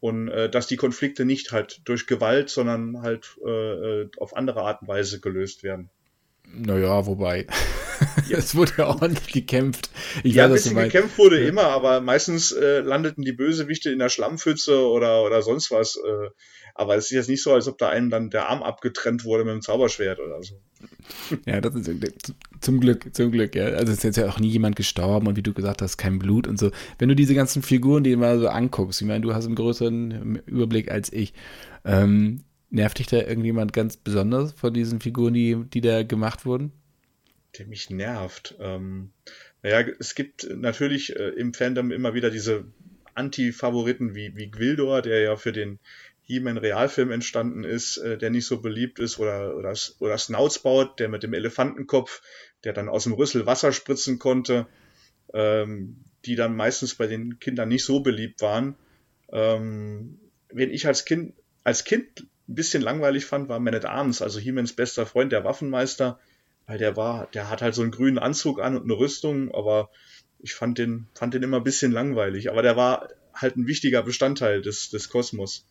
und 0.01 0.29
äh, 0.29 0.51
dass 0.51 0.67
die 0.67 0.77
Konflikte 0.77 1.25
nicht 1.25 1.53
halt 1.53 1.81
durch 1.85 2.07
Gewalt, 2.07 2.51
sondern 2.51 3.03
halt 3.03 3.37
äh, 3.45 4.03
äh 4.03 4.11
auf 4.17 4.37
andere 4.37 4.63
Art 4.63 4.83
und 4.83 4.89
Weise 4.89 5.21
gelöst 5.21 5.63
werden. 5.63 5.91
Naja, 6.55 7.07
wobei. 7.07 7.47
Ja. 8.29 8.37
es 8.39 8.55
wurde 8.55 8.73
ja 8.79 8.89
ordentlich 8.89 9.33
gekämpft. 9.33 9.89
Ich 10.23 10.35
ja, 10.35 10.45
weiß, 10.45 10.51
ein 10.51 10.75
bisschen 10.75 10.77
gekämpft 10.77 11.17
wurde 11.17 11.39
immer, 11.39 11.65
aber 11.65 12.01
meistens 12.01 12.53
äh, 12.53 12.81
landeten 12.81 13.25
die 13.25 13.33
Bösewichte 13.33 13.91
in 13.91 13.99
der 13.99 14.11
Schlammpfütze 14.11 14.87
oder, 14.87 15.23
oder 15.23 15.41
sonst 15.41 15.71
was. 15.71 15.97
Äh, 15.97 16.29
aber 16.75 16.97
es 16.97 17.07
ist 17.07 17.13
jetzt 17.13 17.29
nicht 17.31 17.43
so, 17.43 17.55
als 17.55 17.69
ob 17.69 17.79
da 17.79 17.89
einem 17.89 18.11
dann 18.11 18.29
der 18.29 18.51
Arm 18.51 18.63
abgetrennt 18.63 19.25
wurde 19.25 19.45
mit 19.45 19.55
dem 19.55 19.63
Zauberschwert 19.63 20.21
oder 20.21 20.43
so. 20.43 20.61
Ja, 21.47 21.61
das 21.63 21.75
ist 21.75 21.91
zum 22.61 22.81
Glück, 22.81 23.15
zum 23.15 23.33
Glück, 23.33 23.55
ja. 23.55 23.65
Also 23.67 23.93
es 23.93 23.99
ist 23.99 24.05
jetzt 24.05 24.17
ja 24.17 24.29
auch 24.29 24.39
nie 24.39 24.51
jemand 24.51 24.77
gestorben 24.77 25.27
und 25.27 25.37
wie 25.37 25.43
du 25.43 25.55
gesagt 25.55 25.81
hast, 25.81 25.97
kein 25.97 26.19
Blut 26.19 26.47
und 26.47 26.59
so. 26.59 26.71
Wenn 26.99 27.09
du 27.09 27.17
diese 27.17 27.35
ganzen 27.35 27.63
Figuren, 27.63 28.05
die 28.05 28.15
mal 28.17 28.39
so 28.39 28.49
anguckst, 28.49 29.01
ich 29.01 29.07
meine, 29.07 29.23
du 29.23 29.35
hast 29.35 29.47
einen 29.47 29.55
größeren 29.55 30.43
Überblick 30.45 30.91
als 30.91 31.11
ich. 31.13 31.33
Ähm, 31.87 32.43
nervt 32.71 32.99
dich 32.99 33.07
da 33.07 33.19
irgendjemand 33.19 33.73
ganz 33.73 33.97
besonders 33.97 34.53
von 34.53 34.75
diesen 34.75 35.01
Figuren, 35.01 35.35
die, 35.35 35.57
die 35.73 35.81
da 35.81 36.03
gemacht 36.03 36.47
wurden? 36.47 36.73
Der 37.59 37.67
mich 37.67 37.91
nervt. 37.91 38.57
Ähm, 38.61 39.11
naja, 39.63 39.87
es 39.99 40.15
gibt 40.15 40.49
natürlich 40.55 41.17
äh, 41.17 41.29
im 41.31 41.55
Fandom 41.55 41.91
immer 41.91 42.15
wieder 42.15 42.31
diese 42.31 42.65
Anti-Favoriten 43.15 44.15
wie, 44.15 44.37
wie 44.37 44.51
Gwildor, 44.51 45.03
der 45.03 45.21
ja 45.21 45.37
für 45.37 45.53
den 45.53 45.79
He-Man 46.23 46.59
Realfilm 46.59 47.11
entstanden 47.13 47.65
ist, 47.65 47.99
äh, 47.99 48.19
der 48.19 48.31
nicht 48.31 48.47
so 48.47 48.61
beliebt 48.61 48.99
ist, 48.99 49.19
oder, 49.19 49.57
oder, 49.57 49.75
oder 50.01 50.19
Snoutsbaut, 50.19 50.99
der 50.99 51.09
mit 51.09 51.23
dem 51.23 51.33
Elefantenkopf, 51.33 52.21
der 52.65 52.73
dann 52.73 52.89
aus 52.89 53.05
dem 53.05 53.13
Rüssel 53.13 53.47
Wasser 53.47 53.73
spritzen 53.73 54.19
konnte, 54.19 54.67
ähm, 55.33 56.05
die 56.25 56.35
dann 56.35 56.57
meistens 56.57 56.97
bei 56.97 57.07
den 57.07 57.39
Kindern 57.39 57.69
nicht 57.69 57.85
so 57.85 58.01
beliebt 58.01 58.43
waren. 58.43 58.75
Ähm, 59.31 60.19
wenn 60.53 60.71
ich 60.71 60.87
als 60.87 61.05
Kind, 61.05 61.35
als 61.63 61.85
Kind 61.85 62.27
ein 62.49 62.55
bisschen 62.55 62.83
langweilig 62.83 63.25
fand, 63.25 63.49
war 63.49 63.59
Man 63.59 63.75
at 63.75 63.85
Arms, 63.85 64.23
also 64.23 64.39
He-Mans 64.39 64.75
bester 64.75 65.07
Freund, 65.07 65.33
der 65.33 65.45
Waffenmeister, 65.45 66.19
weil 66.67 66.79
der 66.79 66.97
war, 66.97 67.29
der 67.35 67.51
hat 67.51 67.63
halt 67.63 67.75
so 67.75 67.83
einen 67.83 67.91
grünen 67.91 68.19
Anzug 68.19 68.61
an 68.61 68.77
und 68.77 68.85
eine 68.85 68.99
Rüstung, 68.99 69.53
aber 69.55 69.91
ich 70.39 70.55
fand 70.55 70.79
den, 70.79 71.09
fand 71.15 71.35
den 71.35 71.43
immer 71.43 71.59
ein 71.59 71.65
bisschen 71.65 71.93
langweilig. 71.93 72.51
Aber 72.51 72.63
der 72.63 72.77
war 72.77 73.09
halt 73.35 73.57
ein 73.57 73.67
wichtiger 73.67 74.03
Bestandteil 74.03 74.63
des, 74.63 74.91
des 74.91 75.09
Kosmos. 75.09 75.67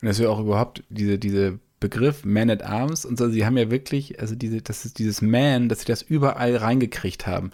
Und 0.00 0.08
das 0.08 0.18
ist 0.18 0.24
ja 0.24 0.30
auch 0.30 0.40
überhaupt 0.40 0.82
diese, 0.88 1.18
diese 1.18 1.58
Begriff 1.80 2.24
Man 2.24 2.50
at 2.50 2.62
Arms 2.62 3.04
und 3.04 3.18
so, 3.18 3.28
sie 3.28 3.44
haben 3.44 3.56
ja 3.56 3.70
wirklich, 3.70 4.20
also 4.20 4.34
diese, 4.34 4.62
das 4.62 4.84
ist 4.84 4.98
dieses 4.98 5.22
Man, 5.22 5.68
dass 5.68 5.80
sie 5.80 5.86
das 5.86 6.02
überall 6.02 6.56
reingekriegt 6.56 7.26
haben. 7.26 7.52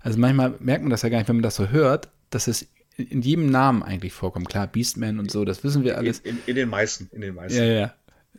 Also 0.00 0.18
manchmal 0.18 0.54
merkt 0.60 0.82
man 0.82 0.90
das 0.90 1.02
ja 1.02 1.08
gar 1.08 1.18
nicht, 1.18 1.28
wenn 1.28 1.36
man 1.36 1.42
das 1.42 1.56
so 1.56 1.68
hört, 1.68 2.10
dass 2.30 2.46
es 2.46 2.68
in 2.96 3.22
jedem 3.22 3.50
Namen 3.50 3.82
eigentlich 3.82 4.12
vorkommt. 4.12 4.48
Klar, 4.48 4.66
Beastman 4.66 5.18
und 5.18 5.30
so, 5.30 5.44
das 5.44 5.64
wissen 5.64 5.84
wir 5.84 5.98
alles. 5.98 6.20
In, 6.20 6.36
in, 6.36 6.42
in 6.46 6.56
den 6.56 6.68
meisten, 6.68 7.08
in 7.12 7.20
den 7.20 7.34
meisten. 7.34 7.58
Ja, 7.58 7.64
ja. 7.64 7.94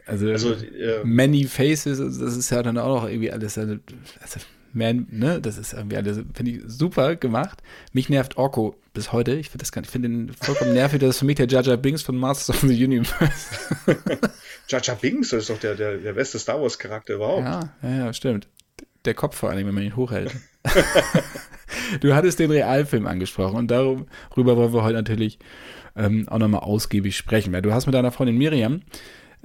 Also, 0.05 0.29
also 0.29 0.53
äh, 0.53 1.03
Many 1.03 1.45
Faces, 1.45 1.97
das 1.97 2.37
ist 2.37 2.49
ja 2.51 2.61
dann 2.61 2.77
auch 2.77 3.01
noch 3.01 3.09
irgendwie 3.09 3.31
alles, 3.31 3.57
also, 3.57 3.77
also 4.21 4.39
man, 4.75 5.07
ne, 5.09 5.41
das 5.41 5.57
ist 5.57 5.73
irgendwie 5.73 5.97
alles, 5.97 6.19
finde 6.33 6.51
ich 6.51 6.61
super 6.67 7.15
gemacht. 7.15 7.63
Mich 7.93 8.09
nervt 8.09 8.37
Orko 8.37 8.75
bis 8.93 9.11
heute. 9.11 9.33
Ich 9.33 9.49
finde 9.49 9.63
das 9.63 9.73
nicht, 9.73 9.85
ich 9.85 9.91
finde 9.91 10.09
den 10.09 10.33
vollkommen 10.33 10.73
nervig. 10.73 10.99
Das 10.99 11.11
ist 11.11 11.19
für 11.19 11.25
mich 11.25 11.37
der 11.37 11.47
Jaja 11.47 11.77
Binks 11.77 12.01
von 12.01 12.17
Masters 12.17 12.57
of 12.57 12.61
the 12.69 12.83
Universe. 12.83 13.55
Jaja 14.67 14.93
Binks, 14.95 15.29
das 15.29 15.43
ist 15.43 15.49
doch 15.49 15.59
der, 15.59 15.75
der, 15.75 15.97
der 15.97 16.13
beste 16.13 16.37
Star 16.37 16.61
Wars 16.61 16.77
Charakter 16.77 17.15
überhaupt. 17.15 17.43
Ja, 17.43 17.73
ja, 17.81 17.89
ja, 17.89 18.13
stimmt. 18.13 18.47
Der 19.05 19.13
Kopf 19.13 19.37
vor 19.37 19.49
allem, 19.49 19.65
wenn 19.65 19.73
man 19.73 19.83
ihn 19.83 19.95
hochhält. 19.95 20.35
du 22.01 22.13
hattest 22.13 22.39
den 22.39 22.51
Realfilm 22.51 23.07
angesprochen 23.07 23.57
und 23.57 23.71
darüber 23.71 24.57
wollen 24.57 24.73
wir 24.73 24.83
heute 24.83 24.95
natürlich 24.95 25.39
ähm, 25.95 26.27
auch 26.27 26.39
nochmal 26.39 26.61
ausgiebig 26.61 27.15
sprechen. 27.15 27.53
Du 27.61 27.73
hast 27.73 27.85
mit 27.85 27.95
deiner 27.95 28.11
Freundin 28.11 28.37
Miriam 28.37 28.81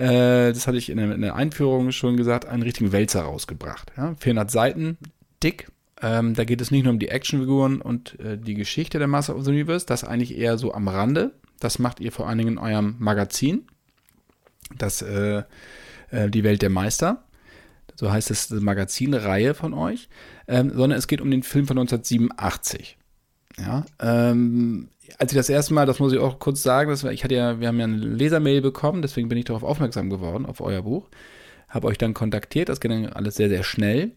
äh, 0.01 0.53
das 0.55 0.67
hatte 0.67 0.79
ich 0.79 0.89
in 0.89 0.97
der, 0.97 1.13
in 1.13 1.21
der, 1.21 1.35
Einführung 1.35 1.93
schon 1.93 2.17
gesagt, 2.17 2.47
einen 2.47 2.63
richtigen 2.63 2.91
Wälzer 2.91 3.21
rausgebracht. 3.21 3.93
Ja? 3.99 4.15
400 4.19 4.51
Seiten, 4.51 4.97
dick. 5.43 5.71
Ähm, 6.01 6.33
da 6.33 6.45
geht 6.45 6.63
es 6.63 6.71
nicht 6.71 6.85
nur 6.85 6.95
um 6.95 6.99
die 6.99 7.11
Actionfiguren 7.11 7.83
und 7.83 8.19
äh, 8.19 8.39
die 8.39 8.55
Geschichte 8.55 8.99
der 8.99 9.09
Master 9.09 9.37
of 9.37 9.45
the 9.45 9.51
Universe, 9.51 9.85
das 9.85 10.03
eigentlich 10.03 10.39
eher 10.39 10.57
so 10.57 10.73
am 10.73 10.89
Rande. 10.89 11.35
Das 11.59 11.79
macht 11.79 12.01
ihr 12.01 12.13
vor 12.13 12.27
allen 12.27 12.39
Dingen 12.39 12.53
in 12.53 12.59
eurem 12.59 12.97
Magazin, 12.99 13.67
das 14.79 15.03
äh, 15.03 15.43
äh, 16.11 16.31
Die 16.31 16.45
Welt 16.45 16.63
der 16.63 16.71
Meister. 16.71 17.25
So 18.01 18.11
heißt 18.11 18.31
es, 18.31 18.49
die 18.49 18.55
Magazinreihe 18.55 19.53
von 19.53 19.75
euch. 19.75 20.09
Ähm, 20.49 20.71
sondern 20.71 20.99
es 20.99 21.07
geht 21.07 21.21
um 21.21 21.31
den 21.31 21.43
Film 21.43 21.67
von 21.67 21.79
1987. 21.79 22.97
Ja, 23.59 23.85
ähm, 24.01 24.89
als 25.19 25.33
ich 25.33 25.37
das 25.37 25.51
erste 25.51 25.75
Mal, 25.75 25.85
das 25.85 25.99
muss 25.99 26.15
ich 26.15 26.19
auch 26.19 26.39
kurz 26.39 26.63
sagen, 26.63 26.89
das 26.89 27.05
ich 27.05 27.25
hatte 27.25 27.35
ja, 27.35 27.61
wir 27.61 27.69
haben 27.69 27.79
ja 27.79 27.85
eine 27.85 27.99
Lesermail 27.99 28.63
bekommen, 28.63 29.03
deswegen 29.03 29.29
bin 29.29 29.37
ich 29.37 29.45
darauf 29.45 29.63
aufmerksam 29.63 30.09
geworden, 30.09 30.47
auf 30.47 30.63
euer 30.63 30.81
Buch. 30.81 31.11
Habe 31.69 31.89
euch 31.89 31.99
dann 31.99 32.15
kontaktiert, 32.15 32.71
das 32.71 32.81
ging 32.81 33.07
alles 33.07 33.35
sehr, 33.35 33.51
sehr 33.51 33.65
schnell. 33.65 34.13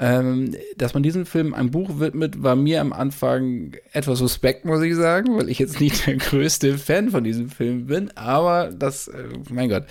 Ähm, 0.00 0.56
dass 0.76 0.94
man 0.94 1.04
diesen 1.04 1.24
Film 1.24 1.54
ein 1.54 1.70
Buch 1.70 2.00
widmet, 2.00 2.42
war 2.42 2.56
mir 2.56 2.80
am 2.80 2.92
Anfang 2.92 3.76
etwas 3.92 4.18
suspekt, 4.18 4.64
muss 4.64 4.82
ich 4.82 4.96
sagen, 4.96 5.36
weil 5.36 5.48
ich 5.50 5.60
jetzt 5.60 5.80
nicht 5.80 6.08
der 6.08 6.16
größte 6.16 6.78
Fan 6.78 7.10
von 7.10 7.22
diesem 7.22 7.48
Film 7.48 7.86
bin. 7.86 8.10
Aber 8.16 8.72
das, 8.72 9.06
äh, 9.06 9.28
mein 9.50 9.68
Gott, 9.68 9.84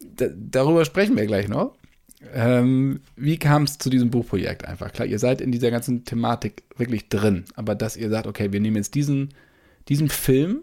da, 0.00 0.26
darüber 0.34 0.84
sprechen 0.84 1.16
wir 1.16 1.24
gleich 1.24 1.48
noch. 1.48 1.78
Ähm, 2.32 3.00
wie 3.16 3.38
kam 3.38 3.64
es 3.64 3.78
zu 3.78 3.90
diesem 3.90 4.10
Buchprojekt 4.10 4.64
einfach? 4.64 4.92
Klar, 4.92 5.06
ihr 5.06 5.18
seid 5.18 5.40
in 5.40 5.52
dieser 5.52 5.70
ganzen 5.70 6.04
Thematik 6.04 6.64
wirklich 6.76 7.08
drin, 7.08 7.44
aber 7.54 7.74
dass 7.74 7.96
ihr 7.96 8.10
sagt, 8.10 8.26
okay, 8.26 8.52
wir 8.52 8.60
nehmen 8.60 8.76
jetzt 8.76 8.94
diesen, 8.94 9.34
diesen 9.88 10.08
Film, 10.08 10.62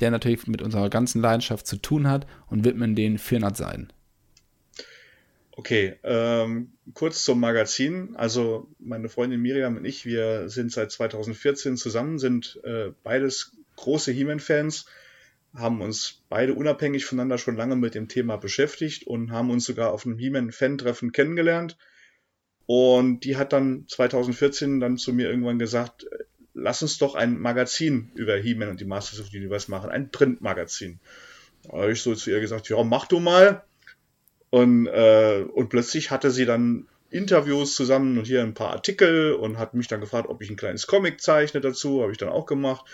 der 0.00 0.10
natürlich 0.10 0.46
mit 0.46 0.62
unserer 0.62 0.88
ganzen 0.90 1.20
Leidenschaft 1.20 1.66
zu 1.66 1.76
tun 1.76 2.08
hat, 2.08 2.26
und 2.46 2.64
widmen 2.64 2.94
den 2.94 3.18
400 3.18 3.56
Seiten. 3.56 3.88
Okay, 5.52 5.96
ähm, 6.04 6.70
kurz 6.94 7.24
zum 7.24 7.40
Magazin. 7.40 8.14
Also 8.14 8.68
meine 8.78 9.08
Freundin 9.08 9.42
Miriam 9.42 9.76
und 9.76 9.84
ich, 9.84 10.06
wir 10.06 10.48
sind 10.48 10.70
seit 10.70 10.92
2014 10.92 11.76
zusammen, 11.76 12.20
sind 12.20 12.60
äh, 12.62 12.92
beides 13.02 13.56
große 13.74 14.12
He-Man-Fans, 14.12 14.86
haben 15.54 15.80
uns 15.80 16.22
beide 16.28 16.54
unabhängig 16.54 17.04
voneinander 17.04 17.38
schon 17.38 17.56
lange 17.56 17.76
mit 17.76 17.94
dem 17.94 18.08
Thema 18.08 18.36
beschäftigt 18.36 19.06
und 19.06 19.30
haben 19.30 19.50
uns 19.50 19.64
sogar 19.64 19.92
auf 19.92 20.04
einem 20.04 20.18
He-Man-Fan-Treffen 20.18 21.12
kennengelernt. 21.12 21.76
Und 22.66 23.20
die 23.20 23.36
hat 23.36 23.52
dann 23.52 23.86
2014 23.88 24.80
dann 24.80 24.98
zu 24.98 25.12
mir 25.12 25.30
irgendwann 25.30 25.58
gesagt, 25.58 26.06
lass 26.54 26.82
uns 26.82 26.98
doch 26.98 27.14
ein 27.14 27.38
Magazin 27.38 28.10
über 28.14 28.36
He-Man 28.36 28.68
und 28.68 28.80
die 28.80 28.84
Masters 28.84 29.20
of 29.20 29.28
the 29.28 29.38
Universe 29.38 29.70
machen, 29.70 29.90
ein 29.90 30.10
Printmagazin. 30.10 31.00
Da 31.62 31.78
habe 31.78 31.92
ich 31.92 32.02
so 32.02 32.14
zu 32.14 32.30
ihr 32.30 32.40
gesagt, 32.40 32.68
ja, 32.68 32.82
mach 32.82 33.06
du 33.06 33.20
mal. 33.20 33.64
Und, 34.50 34.86
äh, 34.86 35.44
und 35.52 35.68
plötzlich 35.68 36.10
hatte 36.10 36.30
sie 36.30 36.46
dann 36.46 36.86
Interviews 37.10 37.74
zusammen 37.74 38.18
und 38.18 38.26
hier 38.26 38.42
ein 38.42 38.54
paar 38.54 38.70
Artikel 38.70 39.32
und 39.32 39.58
hat 39.58 39.74
mich 39.74 39.88
dann 39.88 40.00
gefragt, 40.00 40.28
ob 40.28 40.42
ich 40.42 40.50
ein 40.50 40.56
kleines 40.56 40.86
Comic 40.86 41.20
zeichne 41.20 41.60
dazu, 41.60 42.02
habe 42.02 42.12
ich 42.12 42.18
dann 42.18 42.28
auch 42.28 42.46
gemacht. 42.46 42.84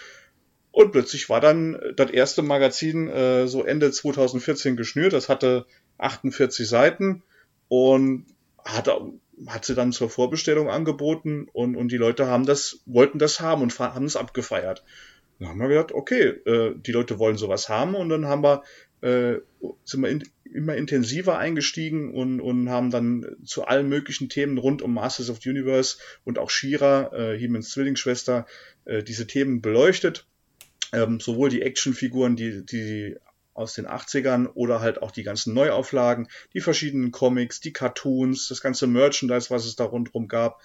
Und 0.75 0.91
plötzlich 0.91 1.31
war 1.31 1.41
dann 1.41 1.81
das 1.95 2.11
erste 2.11 2.43
Magazin 2.43 3.09
äh, 3.09 3.47
so 3.47 3.63
Ende 3.63 3.93
2014 3.93 4.77
geschnürt. 4.77 5.13
Das 5.13 5.29
hatte 5.29 5.67
48 5.99 6.69
Seiten 6.69 7.23
und 7.69 8.27
hat, 8.65 8.91
hat 9.47 9.65
sie 9.65 9.77
dann 9.77 9.93
zur 9.93 10.11
Vorbestellung 10.11 10.69
angeboten 10.69 11.47
und, 11.53 11.77
und 11.77 11.93
die 11.93 11.97
Leute 11.97 12.27
haben 12.27 12.45
das, 12.45 12.81
wollten 12.87 13.21
das 13.21 13.39
haben 13.39 13.63
und 13.63 13.79
haben 13.79 14.05
es 14.05 14.17
abgefeiert. 14.17 14.83
Dann 15.39 15.51
haben 15.51 15.61
wir 15.61 15.69
gedacht, 15.69 15.93
okay, 15.93 16.23
äh, 16.45 16.75
die 16.75 16.91
Leute 16.91 17.21
wollen 17.21 17.37
sowas 17.37 17.69
haben 17.69 17.95
und 17.95 18.09
dann 18.09 18.27
haben 18.27 18.43
wir, 18.43 18.65
äh, 19.01 19.39
sind 19.85 20.03
wir 20.03 20.09
in, 20.09 20.25
immer 20.43 20.75
intensiver 20.75 21.39
eingestiegen 21.39 22.13
und, 22.13 22.41
und 22.41 22.69
haben 22.69 22.91
dann 22.91 23.37
zu 23.45 23.65
allen 23.65 23.89
möglichen 23.89 24.29
Themen 24.29 24.59
rund 24.59 24.83
um 24.83 24.93
Masters 24.93 25.31
of 25.31 25.39
the 25.41 25.51
Universe 25.51 25.99
und 26.25 26.37
auch 26.37 26.51
Shira, 26.51 27.13
äh, 27.13 27.39
Hemans 27.39 27.71
Zwillingsschwester, 27.71 28.45
äh, 28.87 29.05
diese 29.05 29.29
Themen 29.29 29.63
beleuchtet. 29.63 30.27
Ähm, 30.95 31.21
sowohl 31.21 31.51
die 31.51 31.63
Actionfiguren, 31.63 32.37
die, 32.37 32.65
die 32.65 33.17
aus 33.55 33.75
den 33.75 33.87
80ern 33.87 34.49
oder 34.55 34.81
halt 34.81 35.01
auch 35.01 35.11
die 35.11 35.23
ganzen 35.23 35.55
Neuauflagen, 35.55 36.29
die 36.53 36.61
verschiedenen 36.61 37.13
Comics, 37.13 37.61
die 37.61 37.73
Cartoons, 37.73 38.49
das 38.49 38.61
ganze 38.61 38.87
Merchandise, 38.87 39.51
was 39.51 39.65
es 39.65 39.77
da 39.77 39.85
rundherum 39.85 40.29
gab. 40.29 40.61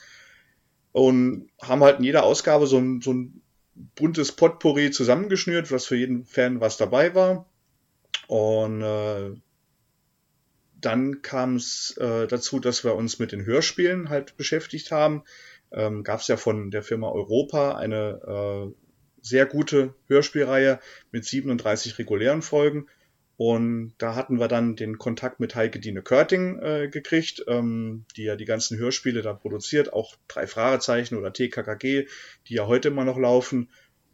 Und 0.91 1.49
haben 1.61 1.83
halt 1.83 1.99
in 1.99 2.03
jeder 2.03 2.23
Ausgabe 2.23 2.65
so 2.65 2.79
ein, 2.79 3.01
so 3.01 3.13
ein 3.13 3.41
buntes 3.95 4.31
Potpourri 4.31 4.91
zusammengeschnürt, 4.91 5.71
was 5.71 5.85
für 5.85 5.95
jeden 5.95 6.25
Fan 6.25 6.61
was 6.61 6.77
dabei 6.77 7.13
war. 7.13 7.45
Und 8.27 8.81
äh, 8.81 9.31
dann 10.81 11.21
kam 11.21 11.55
es 11.55 11.95
äh, 11.97 12.27
dazu, 12.27 12.59
dass 12.59 12.83
wir 12.83 12.95
uns 12.95 13.19
mit 13.19 13.31
den 13.31 13.45
Hörspielen 13.45 14.09
halt 14.09 14.35
beschäftigt 14.37 14.91
haben. 14.91 15.23
Ähm, 15.71 16.03
Gab 16.03 16.21
es 16.21 16.27
ja 16.27 16.37
von 16.37 16.71
der 16.71 16.83
Firma 16.83 17.09
Europa 17.09 17.75
eine 17.75 18.71
äh, 18.73 18.88
sehr 19.21 19.45
gute 19.45 19.93
Hörspielreihe 20.07 20.79
mit 21.11 21.25
37 21.25 21.97
regulären 21.97 22.41
Folgen. 22.41 22.87
Und 23.37 23.93
da 23.99 24.15
hatten 24.15 24.37
wir 24.37 24.49
dann 24.49 24.75
den 24.75 24.97
Kontakt 24.97 25.39
mit 25.39 25.55
Heike 25.55 25.79
Dine 25.79 26.01
Körting 26.01 26.59
äh, 26.59 26.89
gekriegt, 26.89 27.45
ähm, 27.47 28.03
die 28.17 28.25
ja 28.25 28.35
die 28.35 28.43
ganzen 28.43 28.77
Hörspiele 28.77 29.21
da 29.21 29.33
produziert, 29.33 29.93
auch 29.93 30.15
drei 30.27 30.45
Fragezeichen 30.45 31.15
oder 31.15 31.31
TKKG, 31.31 32.07
die 32.47 32.53
ja 32.53 32.67
heute 32.67 32.89
immer 32.89 33.05
noch 33.05 33.17
laufen. 33.17 33.69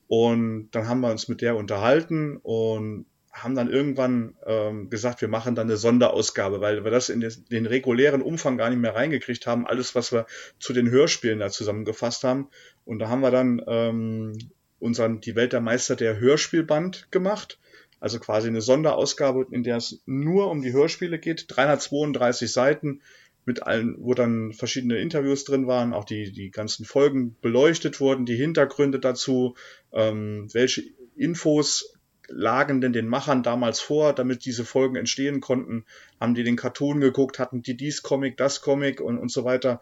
Und 0.08 0.70
dann 0.72 0.88
haben 0.88 1.02
wir 1.02 1.10
uns 1.10 1.28
mit 1.28 1.42
der 1.42 1.56
unterhalten 1.56 2.38
und 2.38 3.08
haben 3.36 3.56
dann 3.56 3.70
irgendwann 3.70 4.36
ähm, 4.46 4.90
gesagt, 4.90 5.20
wir 5.22 5.28
machen 5.28 5.56
dann 5.56 5.68
eine 5.68 5.76
Sonderausgabe, 5.78 6.62
weil 6.62 6.84
wir 6.86 6.92
das 6.92 7.10
in 7.10 7.20
den, 7.20 7.66
regulären 7.66 8.22
Umfang 8.22 8.58
gar 8.58 8.70
nicht 8.70 8.80
mehr 8.80 8.96
reingekriegt 8.96 9.46
haben, 9.46 9.68
alles, 9.68 9.94
was 9.94 10.14
wir 10.14 10.26
zu 10.58 10.72
den 10.72 10.90
Hörspielen 10.90 11.40
da 11.40 11.50
zusammengefasst 11.50 12.24
haben. 12.24 12.50
Und 12.86 13.00
da 13.00 13.10
haben 13.10 13.22
wir 13.22 13.32
dann 13.32 13.62
ähm, 13.68 14.38
unseren 14.86 15.20
Die 15.20 15.36
Welt 15.36 15.54
der 15.54 15.62
Meister 15.62 15.96
der 15.96 16.20
Hörspielband 16.20 17.12
gemacht. 17.12 17.60
Also 18.00 18.20
quasi 18.20 18.48
eine 18.48 18.62
Sonderausgabe, 18.62 19.48
in 19.52 19.64
der 19.64 19.78
es 19.78 20.02
nur 20.06 20.50
um 20.50 20.62
die 20.62 20.74
Hörspiele 20.74 21.20
geht. 21.20 21.46
332 21.48 22.52
Seiten 22.52 23.02
mit 23.46 23.64
allen, 23.64 23.96
wo 24.00 24.14
dann 24.14 24.54
verschiedene 24.54 24.98
Interviews 24.98 25.44
drin 25.44 25.68
waren, 25.68 25.94
auch 25.94 26.04
die, 26.04 26.32
die 26.32 26.52
ganzen 26.52 26.86
Folgen 26.86 27.36
beleuchtet 27.42 28.00
wurden, 28.00 28.26
die 28.26 28.36
Hintergründe 28.36 29.00
dazu, 29.00 29.56
ähm, 29.94 30.48
welche 30.52 30.84
Infos 31.16 31.94
lagen 32.28 32.82
denn 32.82 32.94
den 32.94 33.08
Machern 33.08 33.44
damals 33.44 33.80
vor, 33.80 34.14
damit 34.14 34.46
diese 34.46 34.66
Folgen 34.66 34.96
entstehen 34.96 35.42
konnten? 35.42 35.86
Haben 36.20 36.34
die 36.34 36.44
den 36.44 36.56
Cartoon 36.56 37.00
geguckt? 37.00 37.40
Hatten 37.40 37.62
die 37.62 37.78
dies 37.78 38.02
Comic, 38.02 38.38
das 38.38 38.62
Comic 38.62 39.00
und, 39.00 39.18
und 39.18 39.32
so 39.32 39.44
weiter? 39.44 39.80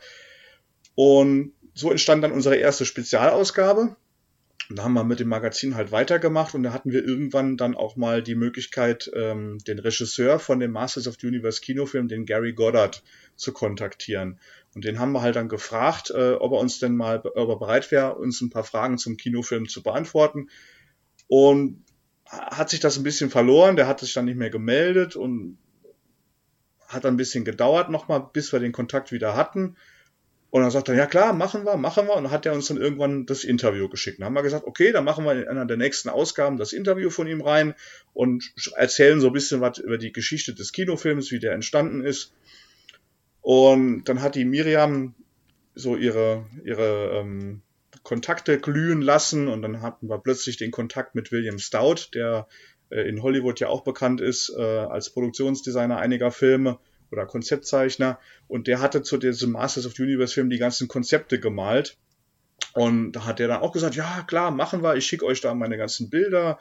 Und 0.96 1.54
so 1.74 1.90
entstand 1.90 2.24
dann 2.24 2.32
unsere 2.32 2.58
erste 2.58 2.86
Spezialausgabe. 2.86 3.96
Und 4.74 4.80
da 4.80 4.86
haben 4.86 4.94
wir 4.94 5.04
mit 5.04 5.20
dem 5.20 5.28
Magazin 5.28 5.76
halt 5.76 5.92
weitergemacht 5.92 6.56
und 6.56 6.64
da 6.64 6.74
hatten 6.74 6.92
wir 6.92 7.06
irgendwann 7.06 7.58
dann 7.58 7.76
auch 7.76 7.96
mal 7.96 8.24
die 8.24 8.34
Möglichkeit, 8.34 9.08
ähm, 9.14 9.60
den 9.68 9.78
Regisseur 9.78 10.40
von 10.40 10.60
dem 10.60 10.72
Masters 10.72 11.08
of 11.08 11.18
the 11.22 11.28
Universe 11.28 11.62
Kinofilm, 11.62 12.08
den 12.08 12.26
Gary 12.26 12.54
Goddard, 12.54 13.04
zu 13.36 13.54
kontaktieren. 13.54 14.40
Und 14.74 14.84
den 14.84 14.98
haben 14.98 15.12
wir 15.12 15.22
halt 15.22 15.36
dann 15.36 15.48
gefragt, 15.48 16.10
äh, 16.10 16.32
ob 16.32 16.54
er 16.54 16.58
uns 16.58 16.80
denn 16.80 16.96
mal, 16.96 17.20
ob 17.20 17.50
er 17.50 17.60
bereit 17.60 17.92
wäre, 17.92 18.16
uns 18.16 18.42
ein 18.42 18.50
paar 18.50 18.64
Fragen 18.64 18.98
zum 18.98 19.16
Kinofilm 19.16 19.70
zu 19.70 19.84
beantworten. 19.84 20.50
Und 21.28 21.86
hat 22.26 22.72
sich 22.72 22.80
das 22.80 22.98
ein 22.98 23.04
bisschen 23.04 23.30
verloren, 23.30 23.76
der 23.76 23.86
hat 23.86 24.00
sich 24.00 24.12
dann 24.14 24.26
nicht 24.26 24.38
mehr 24.38 24.50
gemeldet 24.50 25.16
und 25.16 25.60
hat 26.88 27.04
dann 27.04 27.14
ein 27.14 27.18
bisschen 27.18 27.46
gedauert 27.46 27.92
nochmal, 27.92 28.28
bis 28.34 28.52
wir 28.52 28.60
den 28.60 28.72
Kontakt 28.72 29.12
wieder 29.12 29.36
hatten. 29.36 29.76
Und 30.54 30.62
dann 30.62 30.70
sagt 30.70 30.88
er, 30.88 30.94
ja 30.94 31.08
klar, 31.08 31.34
machen 31.34 31.66
wir, 31.66 31.78
machen 31.78 32.06
wir. 32.06 32.16
Und 32.16 32.26
dann 32.26 32.32
hat 32.32 32.46
er 32.46 32.54
uns 32.54 32.68
dann 32.68 32.78
irgendwann 32.78 33.26
das 33.26 33.44
Interview 33.44 33.90
geschickt. 33.90 34.20
Dann 34.20 34.28
haben 34.28 34.36
wir 34.36 34.44
gesagt, 34.44 34.68
okay, 34.68 34.92
dann 34.92 35.04
machen 35.04 35.26
wir 35.26 35.32
in 35.32 35.48
einer 35.48 35.66
der 35.66 35.78
nächsten 35.78 36.10
Ausgaben 36.10 36.58
das 36.58 36.74
Interview 36.74 37.10
von 37.10 37.26
ihm 37.26 37.42
rein 37.42 37.74
und 38.14 38.54
erzählen 38.76 39.20
so 39.20 39.28
ein 39.28 39.34
bisschen 39.34 39.62
was 39.62 39.80
über 39.80 39.98
die 39.98 40.12
Geschichte 40.12 40.54
des 40.54 40.72
Kinofilms, 40.72 41.32
wie 41.32 41.40
der 41.40 41.54
entstanden 41.54 42.04
ist. 42.04 42.36
Und 43.42 44.04
dann 44.04 44.22
hat 44.22 44.36
die 44.36 44.46
Miriam 44.46 45.16
so 45.74 45.96
ihre, 45.96 46.46
ihre 46.64 47.18
ähm, 47.18 47.64
Kontakte 48.04 48.60
glühen 48.60 49.02
lassen 49.02 49.48
und 49.48 49.64
dann 49.64 49.82
hatten 49.82 50.08
wir 50.08 50.20
plötzlich 50.20 50.58
den 50.58 50.70
Kontakt 50.70 51.16
mit 51.16 51.32
William 51.32 51.58
Stout, 51.58 52.12
der 52.14 52.48
äh, 52.92 53.02
in 53.10 53.24
Hollywood 53.24 53.60
ja 53.60 53.70
auch 53.70 53.84
bekannt 53.84 54.22
ist 54.22 54.54
äh, 54.56 54.62
als 54.62 55.10
Produktionsdesigner 55.10 55.98
einiger 55.98 56.30
Filme 56.30 56.78
oder 57.14 57.26
Konzeptzeichner. 57.26 58.20
Und 58.48 58.68
der 58.68 58.82
hatte 58.82 59.04
zu 59.04 59.18
diesem 59.18 59.52
Masters 59.52 59.86
of 59.86 59.94
the 59.94 60.04
Universe 60.04 60.34
Film 60.34 60.50
die 60.50 60.58
ganzen 60.58 60.90
Konzepte 60.90 61.40
gemalt. 61.40 61.98
Und 62.74 63.14
da 63.14 63.26
hat 63.26 63.40
der 63.40 63.48
dann 63.48 63.62
auch 63.62 63.72
gesagt, 63.72 63.96
ja 63.96 64.24
klar, 64.28 64.52
machen 64.52 64.84
wir, 64.84 64.96
ich 64.96 65.06
schicke 65.06 65.26
euch 65.26 65.40
da 65.40 65.54
meine 65.54 65.78
ganzen 65.78 66.10
Bilder. 66.10 66.60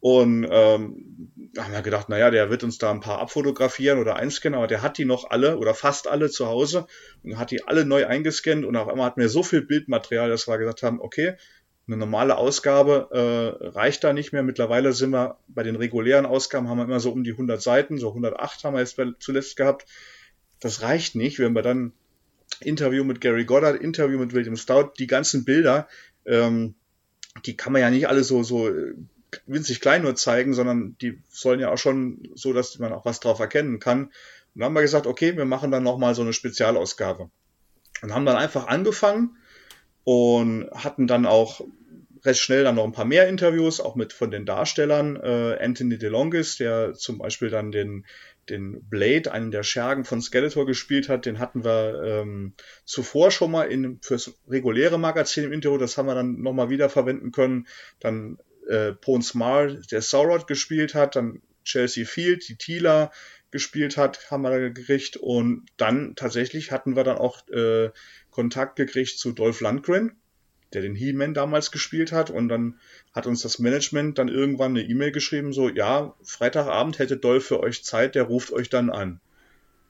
Und 0.00 0.46
ähm, 0.50 1.32
haben 1.56 1.72
wir 1.72 1.80
gedacht, 1.80 2.10
naja, 2.10 2.30
der 2.30 2.50
wird 2.50 2.62
uns 2.62 2.76
da 2.76 2.90
ein 2.90 3.00
paar 3.00 3.20
abfotografieren 3.20 3.98
oder 3.98 4.16
einscannen, 4.16 4.58
aber 4.58 4.66
der 4.66 4.82
hat 4.82 4.98
die 4.98 5.06
noch 5.06 5.30
alle 5.30 5.56
oder 5.56 5.72
fast 5.72 6.08
alle 6.08 6.28
zu 6.28 6.46
Hause 6.46 6.86
und 7.22 7.38
hat 7.38 7.50
die 7.50 7.66
alle 7.66 7.86
neu 7.86 8.06
eingescannt. 8.06 8.66
Und 8.66 8.76
auf 8.76 8.88
einmal 8.88 9.06
hat 9.06 9.16
mir 9.16 9.30
so 9.30 9.42
viel 9.42 9.62
Bildmaterial, 9.62 10.28
dass 10.28 10.46
wir 10.46 10.58
gesagt 10.58 10.82
haben, 10.82 11.00
okay, 11.00 11.36
eine 11.86 11.96
normale 11.96 12.36
Ausgabe 12.36 13.08
äh, 13.10 13.66
reicht 13.66 14.04
da 14.04 14.12
nicht 14.12 14.32
mehr. 14.32 14.42
Mittlerweile 14.42 14.92
sind 14.92 15.10
wir 15.10 15.38
bei 15.48 15.62
den 15.62 15.76
regulären 15.76 16.24
Ausgaben 16.24 16.68
haben 16.68 16.78
wir 16.78 16.84
immer 16.84 17.00
so 17.00 17.12
um 17.12 17.24
die 17.24 17.32
100 17.32 17.60
Seiten, 17.60 17.98
so 17.98 18.08
108 18.08 18.64
haben 18.64 18.74
wir 18.74 18.80
jetzt 18.80 18.98
zuletzt 19.18 19.56
gehabt. 19.56 19.86
Das 20.60 20.80
reicht 20.80 21.14
nicht, 21.14 21.38
wenn 21.38 21.54
wir 21.54 21.62
dann 21.62 21.92
Interview 22.60 23.04
mit 23.04 23.20
Gary 23.20 23.44
Goddard, 23.44 23.80
Interview 23.80 24.18
mit 24.18 24.32
William 24.32 24.56
Stout, 24.56 24.92
die 24.98 25.06
ganzen 25.06 25.44
Bilder, 25.44 25.88
ähm, 26.24 26.74
die 27.44 27.56
kann 27.56 27.72
man 27.72 27.82
ja 27.82 27.90
nicht 27.90 28.08
alle 28.08 28.24
so 28.24 28.42
so 28.42 28.68
äh, 28.68 28.94
winzig 29.46 29.80
klein 29.80 30.02
nur 30.02 30.14
zeigen, 30.14 30.54
sondern 30.54 30.96
die 31.00 31.20
sollen 31.28 31.60
ja 31.60 31.70
auch 31.70 31.78
schon 31.78 32.28
so, 32.34 32.52
dass 32.52 32.78
man 32.78 32.92
auch 32.92 33.04
was 33.04 33.20
drauf 33.20 33.40
erkennen 33.40 33.78
kann. 33.78 34.04
Und 34.04 34.12
dann 34.54 34.66
haben 34.66 34.74
wir 34.74 34.82
gesagt, 34.82 35.06
okay, 35.06 35.36
wir 35.36 35.44
machen 35.44 35.70
dann 35.70 35.82
nochmal 35.82 36.14
so 36.14 36.22
eine 36.22 36.32
Spezialausgabe. 36.32 37.30
Und 38.02 38.14
haben 38.14 38.26
dann 38.26 38.36
einfach 38.36 38.68
angefangen 38.68 39.36
und 40.04 40.70
hatten 40.72 41.06
dann 41.06 41.26
auch 41.26 41.62
recht 42.24 42.40
schnell 42.40 42.64
dann 42.64 42.76
noch 42.76 42.84
ein 42.84 42.92
paar 42.92 43.04
mehr 43.04 43.28
Interviews, 43.28 43.80
auch 43.80 43.96
mit 43.96 44.12
von 44.12 44.30
den 44.30 44.46
Darstellern. 44.46 45.16
Äh, 45.16 45.58
Anthony 45.60 45.98
DeLongis, 45.98 46.56
der 46.56 46.94
zum 46.94 47.18
Beispiel 47.18 47.50
dann 47.50 47.70
den, 47.70 48.06
den 48.48 48.82
Blade, 48.88 49.30
einen 49.32 49.50
der 49.50 49.62
Schergen 49.62 50.04
von 50.04 50.22
Skeletor 50.22 50.66
gespielt 50.66 51.08
hat, 51.08 51.26
den 51.26 51.38
hatten 51.38 51.64
wir 51.64 52.02
ähm, 52.02 52.54
zuvor 52.84 53.30
schon 53.30 53.50
mal 53.50 53.64
in, 53.64 53.98
fürs 54.00 54.32
reguläre 54.48 54.98
Magazin 54.98 55.44
im 55.44 55.52
Interview, 55.52 55.78
das 55.78 55.98
haben 55.98 56.06
wir 56.06 56.14
dann 56.14 56.40
nochmal 56.40 56.70
wieder 56.70 56.88
verwenden 56.88 57.30
können. 57.30 57.66
Dann 58.00 58.38
äh, 58.68 58.92
Pons 58.92 59.34
Mar, 59.34 59.66
der 59.68 60.00
Saurod 60.02 60.46
gespielt 60.46 60.94
hat, 60.94 61.16
dann 61.16 61.42
Chelsea 61.64 62.04
Field, 62.06 62.48
die 62.48 62.56
Tila 62.56 63.10
gespielt 63.50 63.96
hat, 63.96 64.30
haben 64.30 64.42
wir 64.42 64.50
da 64.50 64.58
gekriegt 64.58 65.16
und 65.16 65.66
dann 65.76 66.16
tatsächlich 66.16 66.72
hatten 66.72 66.96
wir 66.96 67.04
dann 67.04 67.18
auch 67.18 67.46
äh, 67.48 67.90
Kontakt 68.34 68.74
gekriegt 68.74 69.16
zu 69.18 69.32
Dolph 69.32 69.60
Lundgren, 69.60 70.12
der 70.72 70.82
den 70.82 70.96
He-Man 70.96 71.34
damals 71.34 71.70
gespielt 71.70 72.10
hat 72.10 72.30
und 72.30 72.48
dann 72.48 72.80
hat 73.14 73.28
uns 73.28 73.42
das 73.42 73.60
Management 73.60 74.18
dann 74.18 74.28
irgendwann 74.28 74.72
eine 74.72 74.82
E-Mail 74.82 75.12
geschrieben, 75.12 75.52
so, 75.52 75.68
ja, 75.68 76.14
Freitagabend 76.24 76.98
hätte 76.98 77.16
Dolph 77.16 77.46
für 77.46 77.60
euch 77.60 77.84
Zeit, 77.84 78.16
der 78.16 78.24
ruft 78.24 78.52
euch 78.52 78.68
dann 78.68 78.90
an. 78.90 79.20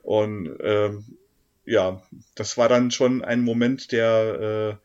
Und 0.03 0.59
ähm, 0.61 1.05
ja, 1.65 2.03
das 2.35 2.59
war 2.59 2.69
dann 2.69 2.91
schon 2.91 3.25
ein 3.25 3.41
Moment, 3.41 3.93
der 3.93 4.79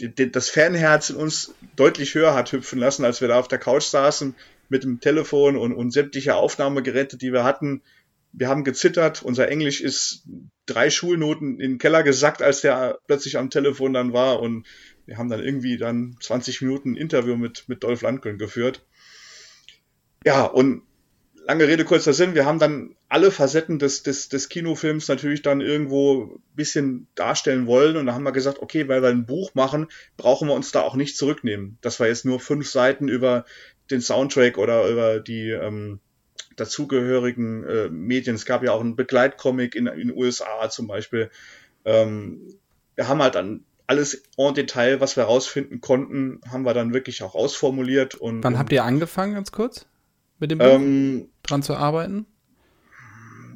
äh, 0.00 0.06
die, 0.06 0.32
das 0.32 0.48
Fanherz 0.48 1.10
in 1.10 1.16
uns 1.16 1.54
deutlich 1.76 2.14
höher 2.14 2.34
hat 2.34 2.52
hüpfen 2.52 2.78
lassen, 2.78 3.04
als 3.04 3.20
wir 3.20 3.28
da 3.28 3.38
auf 3.38 3.48
der 3.48 3.58
Couch 3.58 3.84
saßen 3.84 4.34
mit 4.70 4.84
dem 4.84 5.00
Telefon 5.00 5.56
und, 5.58 5.74
und 5.74 5.90
sämtliche 5.90 6.36
Aufnahmegeräte, 6.36 7.18
die 7.18 7.34
wir 7.34 7.44
hatten, 7.44 7.82
wir 8.32 8.48
haben 8.48 8.64
gezittert, 8.64 9.22
unser 9.22 9.48
Englisch 9.48 9.80
ist 9.80 10.24
drei 10.66 10.90
Schulnoten 10.90 11.60
in 11.60 11.72
den 11.72 11.78
Keller 11.78 12.02
gesackt, 12.02 12.42
als 12.42 12.60
der 12.60 12.98
plötzlich 13.06 13.38
am 13.38 13.50
Telefon 13.50 13.94
dann 13.94 14.12
war 14.12 14.40
und 14.40 14.66
wir 15.06 15.16
haben 15.16 15.30
dann 15.30 15.42
irgendwie 15.42 15.78
dann 15.78 16.16
20 16.20 16.60
Minuten 16.60 16.94
Interview 16.94 17.36
mit, 17.36 17.64
mit 17.68 17.82
Dolph 17.82 18.02
Lundgren 18.02 18.36
geführt. 18.36 18.84
Ja, 20.24 20.44
und 20.44 20.82
lange 21.48 21.66
Rede, 21.66 21.86
kurzer 21.86 22.12
Sinn, 22.12 22.34
wir 22.34 22.44
haben 22.44 22.58
dann 22.58 22.94
alle 23.08 23.30
Facetten 23.30 23.78
des, 23.78 24.02
des, 24.02 24.28
des 24.28 24.50
Kinofilms 24.50 25.08
natürlich 25.08 25.40
dann 25.40 25.62
irgendwo 25.62 26.24
ein 26.24 26.54
bisschen 26.54 27.08
darstellen 27.14 27.66
wollen 27.66 27.96
und 27.96 28.04
da 28.04 28.12
haben 28.12 28.24
wir 28.24 28.32
gesagt, 28.32 28.60
okay, 28.60 28.86
weil 28.86 29.00
wir 29.00 29.08
ein 29.08 29.24
Buch 29.24 29.54
machen, 29.54 29.86
brauchen 30.18 30.48
wir 30.48 30.54
uns 30.54 30.72
da 30.72 30.82
auch 30.82 30.94
nicht 30.94 31.16
zurücknehmen. 31.16 31.78
Das 31.80 31.98
war 32.00 32.06
jetzt 32.06 32.26
nur 32.26 32.38
fünf 32.38 32.68
Seiten 32.68 33.08
über 33.08 33.46
den 33.90 34.02
Soundtrack 34.02 34.58
oder 34.58 34.86
über 34.88 35.20
die 35.20 35.48
ähm, 35.48 36.00
dazugehörigen 36.60 37.64
äh, 37.64 37.88
Medien. 37.88 38.36
Es 38.36 38.44
gab 38.44 38.62
ja 38.62 38.72
auch 38.72 38.80
einen 38.80 38.96
Begleitcomic 38.96 39.74
in 39.74 39.86
den 39.86 40.14
USA 40.14 40.68
zum 40.70 40.86
Beispiel. 40.86 41.30
Ähm, 41.84 42.54
wir 42.94 43.08
haben 43.08 43.22
halt 43.22 43.34
dann 43.34 43.64
alles 43.86 44.22
en 44.36 44.54
Detail, 44.54 45.00
was 45.00 45.16
wir 45.16 45.24
herausfinden 45.24 45.80
konnten, 45.80 46.40
haben 46.50 46.64
wir 46.64 46.74
dann 46.74 46.92
wirklich 46.92 47.22
auch 47.22 47.34
ausformuliert. 47.34 48.14
Und, 48.14 48.44
Wann 48.44 48.58
habt 48.58 48.70
ihr 48.70 48.84
angefangen, 48.84 49.34
ganz 49.34 49.50
kurz, 49.50 49.86
mit 50.38 50.50
dem 50.50 50.60
ähm, 50.60 51.30
dran 51.42 51.62
zu 51.62 51.74
arbeiten? 51.74 52.26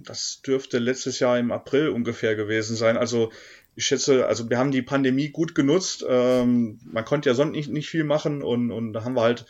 Das 0.05 0.41
dürfte 0.45 0.79
letztes 0.79 1.21
Jahr 1.21 1.39
im 1.39 1.53
April 1.53 1.91
ungefähr 1.91 2.35
gewesen 2.35 2.77
sein. 2.77 2.97
Also 2.97 3.31
ich 3.75 3.87
schätze, 3.87 4.27
also 4.27 4.49
wir 4.49 4.59
haben 4.59 4.71
die 4.71 4.83
Pandemie 4.83 5.29
gut 5.29 5.55
genutzt. 5.55 6.05
Ähm, 6.09 6.81
man 6.85 7.05
konnte 7.05 7.29
ja 7.29 7.35
sonst 7.35 7.53
nicht, 7.53 7.71
nicht 7.71 7.91
viel 7.91 8.05
machen 8.05 8.43
und, 8.43 8.71
und 8.71 8.95
da 8.95 9.05
haben 9.05 9.15
wir 9.15 9.23
halt 9.23 9.45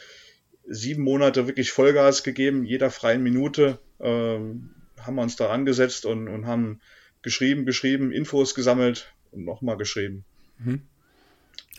sieben 0.66 1.02
Monate 1.02 1.46
wirklich 1.46 1.72
Vollgas 1.72 2.22
gegeben, 2.22 2.64
jeder 2.64 2.90
freien 2.90 3.22
Minute 3.22 3.78
ähm, 4.00 4.70
haben 5.00 5.16
wir 5.16 5.22
uns 5.22 5.36
da 5.36 5.50
angesetzt 5.50 6.06
und, 6.06 6.28
und 6.28 6.46
haben 6.46 6.80
geschrieben, 7.22 7.66
geschrieben, 7.66 8.12
Infos 8.12 8.54
gesammelt 8.54 9.12
und 9.30 9.44
nochmal 9.44 9.76
geschrieben. 9.76 10.24
Mhm. 10.58 10.82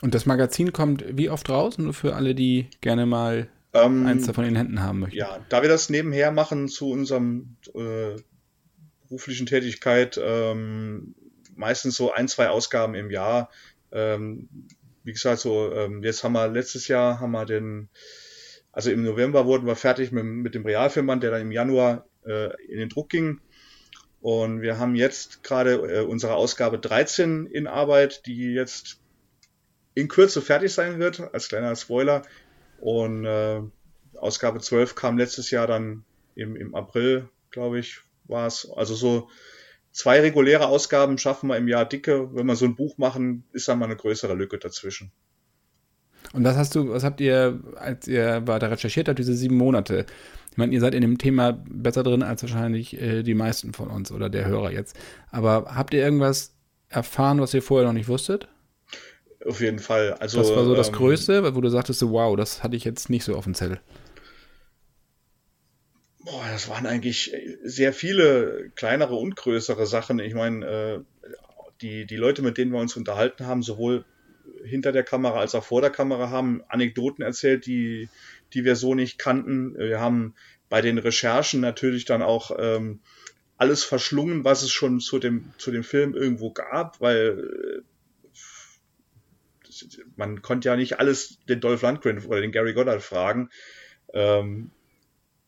Und 0.02 0.14
das 0.14 0.26
Magazin 0.26 0.74
kommt 0.74 1.06
wie 1.18 1.30
oft 1.30 1.50
raus? 1.50 1.78
Nur 1.78 1.94
für 1.94 2.16
alle, 2.16 2.36
die 2.36 2.68
gerne 2.82 3.06
mal 3.06 3.48
ähm, 3.74 4.06
eins 4.06 4.26
davon 4.26 4.44
in 4.44 4.52
den 4.52 4.58
Händen 4.58 4.82
haben 4.82 5.00
möchten. 5.00 5.18
Ja, 5.18 5.40
da 5.50 5.62
wir 5.62 5.70
das 5.70 5.90
nebenher 5.90 6.32
machen 6.32 6.68
zu 6.68 6.92
unserem 6.92 7.56
äh, 7.74 8.16
beruflichen 9.08 9.46
Tätigkeit, 9.46 10.20
ähm, 10.22 11.16
meistens 11.56 11.96
so 11.96 12.12
ein, 12.12 12.28
zwei 12.28 12.50
Ausgaben 12.50 12.96
im 12.96 13.12
Jahr. 13.12 13.50
Ähm, 13.92 14.50
wie 15.04 15.14
gesagt, 15.14 15.40
so 15.40 15.72
ähm, 15.72 16.04
jetzt 16.04 16.24
haben 16.24 16.34
wir 16.34 16.48
letztes 16.48 16.88
Jahr 16.88 17.20
haben 17.20 17.32
wir 17.32 17.46
den, 17.46 17.90
also 18.74 18.90
im 18.92 19.04
November 19.04 19.46
wurden 19.46 19.68
wir 19.68 19.76
fertig 19.76 20.12
mit, 20.12 20.26
mit 20.26 20.56
dem 20.56 20.66
Realfilmband, 20.66 21.24
der 21.24 21.32
dann 21.32 21.42
im 21.42 21.52
Januar 21.52 22.06
äh, 22.26 22.50
in 22.66 22.80
den 22.80 22.90
Druck 22.90 23.10
ging. 23.10 23.40
Und 24.20 24.62
wir 24.62 24.80
haben 24.80 24.96
jetzt 24.96 25.44
gerade 25.44 25.74
äh, 25.74 26.02
unsere 26.02 26.34
Ausgabe 26.34 26.80
13 26.80 27.46
in 27.46 27.68
Arbeit, 27.68 28.26
die 28.26 28.54
jetzt 28.54 29.00
in 29.94 30.08
Kürze 30.08 30.42
fertig 30.42 30.74
sein 30.74 31.00
wird, 31.00 31.22
als 31.34 31.50
kleiner 31.50 31.76
Spoiler. 31.76 32.24
Und 32.80 33.26
äh, 33.26 33.62
Ausgabe 34.18 34.60
12 34.60 34.96
kam 34.96 35.18
letztes 35.20 35.52
Jahr 35.52 35.68
dann 35.68 36.04
im, 36.36 36.56
im 36.56 36.74
April, 36.74 37.30
glaube 37.52 37.78
ich, 37.78 38.00
war 38.24 38.48
es. 38.48 38.68
Also 38.76 38.96
so 38.96 39.30
zwei 39.92 40.20
reguläre 40.22 40.68
Ausgaben 40.68 41.20
schaffen 41.20 41.48
wir 41.48 41.58
im 41.58 41.68
Jahr 41.68 41.86
dicke. 41.86 42.34
Wenn 42.34 42.48
wir 42.48 42.56
so 42.56 42.66
ein 42.66 42.76
Buch 42.76 42.98
machen, 42.98 43.44
ist 43.54 43.68
da 43.68 43.76
mal 43.76 43.86
eine 43.86 43.98
größere 43.98 44.34
Lücke 44.34 44.58
dazwischen. 44.58 45.12
Und 46.32 46.44
was 46.44 46.56
hast 46.56 46.76
du, 46.76 46.90
was 46.90 47.04
habt 47.04 47.22
ihr, 47.22 47.60
als 47.76 48.08
ihr 48.08 48.48
weiter 48.48 48.72
recherchiert 48.72 49.08
habt, 49.08 49.20
diese 49.20 49.34
sieben 49.34 49.56
Monate? 49.58 50.06
Ich 50.52 50.58
meine, 50.58 50.74
ihr 50.74 50.80
seid 50.80 50.94
in 50.94 51.02
dem 51.02 51.18
Thema 51.18 51.52
besser 51.68 52.04
drin 52.04 52.24
als 52.24 52.44
wahrscheinlich 52.44 53.00
äh, 53.02 53.24
die 53.24 53.34
meisten 53.34 53.74
von 53.74 53.90
uns 53.90 54.12
oder 54.12 54.30
der 54.30 54.46
Hörer 54.46 54.72
jetzt. 54.72 54.96
Aber 55.32 55.76
habt 55.76 55.94
ihr 55.94 56.04
irgendwas 56.04 56.54
erfahren, 56.90 57.42
was 57.42 57.54
ihr 57.54 57.62
vorher 57.62 57.88
noch 57.88 57.94
nicht 57.94 58.08
wusstet? 58.08 58.48
Auf 59.46 59.62
jeden 59.62 59.80
Fall. 59.80 60.14
Also, 60.14 60.40
was 60.40 60.56
war 60.56 60.64
so 60.64 60.76
das 60.76 60.90
ähm, 60.90 60.94
Größte, 60.94 61.56
wo 61.56 61.62
du 61.62 61.70
sagtest, 61.70 62.00
so, 62.00 62.12
wow, 62.12 62.36
das 62.38 62.64
hatte 62.64 62.76
ich 62.76 62.84
jetzt 62.84 63.10
nicht 63.10 63.24
so 63.24 63.36
auf 63.36 63.44
dem 63.44 63.54
Zettel? 63.56 63.80
Boah, 66.20 66.46
das 66.52 66.70
waren 66.70 66.86
eigentlich 66.86 67.36
sehr 67.64 67.92
viele 67.92 68.72
kleinere 68.76 69.16
und 69.16 69.36
größere 69.36 69.86
Sachen. 69.86 70.20
Ich 70.20 70.34
meine, 70.34 70.66
äh, 70.66 71.00
die, 71.82 72.06
die 72.06 72.16
Leute, 72.16 72.42
mit 72.42 72.58
denen 72.58 72.72
wir 72.72 72.80
uns 72.80 72.96
unterhalten 72.96 73.46
haben, 73.46 73.62
sowohl 73.62 74.06
hinter 74.64 74.92
der 74.92 75.04
Kamera 75.04 75.40
als 75.40 75.56
auch 75.56 75.64
vor 75.64 75.82
der 75.82 75.90
Kamera, 75.90 76.30
haben 76.30 76.64
Anekdoten 76.68 77.24
erzählt, 77.24 77.66
die, 77.66 78.10
die 78.54 78.66
wir 78.66 78.76
so 78.76 78.96
nicht 78.96 79.18
kannten. 79.18 79.76
Wir 79.78 80.00
haben 80.00 80.36
bei 80.70 80.82
den 80.82 80.98
Recherchen 80.98 81.62
natürlich 81.62 82.06
dann 82.06 82.22
auch 82.22 82.52
ähm, 82.58 83.00
alles 83.58 83.84
verschlungen, 83.84 84.44
was 84.44 84.64
es 84.64 84.72
schon 84.72 85.00
zu 85.00 85.20
dem, 85.20 85.54
zu 85.58 85.72
dem 85.72 85.84
Film 85.84 86.16
irgendwo 86.16 86.52
gab, 86.52 87.00
weil 87.00 87.82
äh, 87.82 87.94
man 90.16 90.42
konnte 90.42 90.70
ja 90.70 90.76
nicht 90.76 91.00
alles 91.00 91.40
den 91.48 91.60
Dolph 91.60 91.82
Lundgren 91.82 92.26
oder 92.26 92.42
den 92.42 92.52
Gary 92.52 92.74
Goddard 92.74 93.02
fragen. 93.02 93.50
Ähm, 94.14 94.72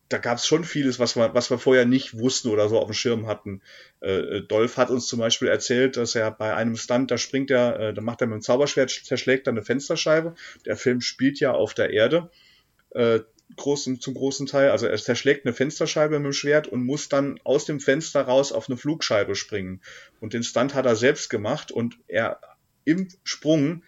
da 0.08 0.18
gab 0.18 0.38
es 0.38 0.46
schon 0.46 0.64
vieles, 0.64 0.98
was 0.98 1.16
wir, 1.16 1.34
was 1.34 1.50
wir 1.50 1.58
vorher 1.58 1.84
nicht 1.84 2.18
wussten 2.18 2.48
oder 2.48 2.68
so 2.68 2.78
auf 2.78 2.86
dem 2.86 2.94
Schirm 2.94 3.26
hatten. 3.26 3.60
Äh, 4.00 4.42
Dolph 4.42 4.76
hat 4.76 4.90
uns 4.90 5.06
zum 5.06 5.18
Beispiel 5.18 5.48
erzählt, 5.48 5.96
dass 5.96 6.14
er 6.14 6.30
bei 6.30 6.54
einem 6.54 6.76
Stunt, 6.76 7.10
da 7.10 7.18
springt 7.18 7.50
er, 7.50 7.80
äh, 7.80 7.94
da 7.94 8.02
macht 8.02 8.20
er 8.20 8.28
mit 8.28 8.34
dem 8.34 8.42
Zauberschwert, 8.42 8.90
zerschlägt 8.90 9.48
er 9.48 9.52
eine 9.52 9.62
Fensterscheibe. 9.62 10.34
Der 10.64 10.76
Film 10.76 11.00
spielt 11.00 11.40
ja 11.40 11.52
auf 11.52 11.74
der 11.74 11.90
Erde, 11.90 12.30
äh, 12.90 13.20
großen, 13.56 14.00
zum 14.00 14.14
großen 14.14 14.46
Teil. 14.46 14.70
Also 14.70 14.86
er 14.86 14.96
zerschlägt 14.96 15.44
eine 15.44 15.54
Fensterscheibe 15.54 16.18
mit 16.18 16.26
dem 16.26 16.32
Schwert 16.32 16.68
und 16.68 16.84
muss 16.84 17.08
dann 17.08 17.40
aus 17.44 17.64
dem 17.64 17.80
Fenster 17.80 18.22
raus 18.22 18.52
auf 18.52 18.68
eine 18.68 18.76
Flugscheibe 18.76 19.34
springen. 19.34 19.80
Und 20.20 20.34
den 20.34 20.42
Stunt 20.42 20.74
hat 20.74 20.86
er 20.86 20.96
selbst 20.96 21.30
gemacht 21.30 21.72
und 21.72 21.98
er 22.06 22.40
im 22.84 23.08
Sprung 23.24 23.82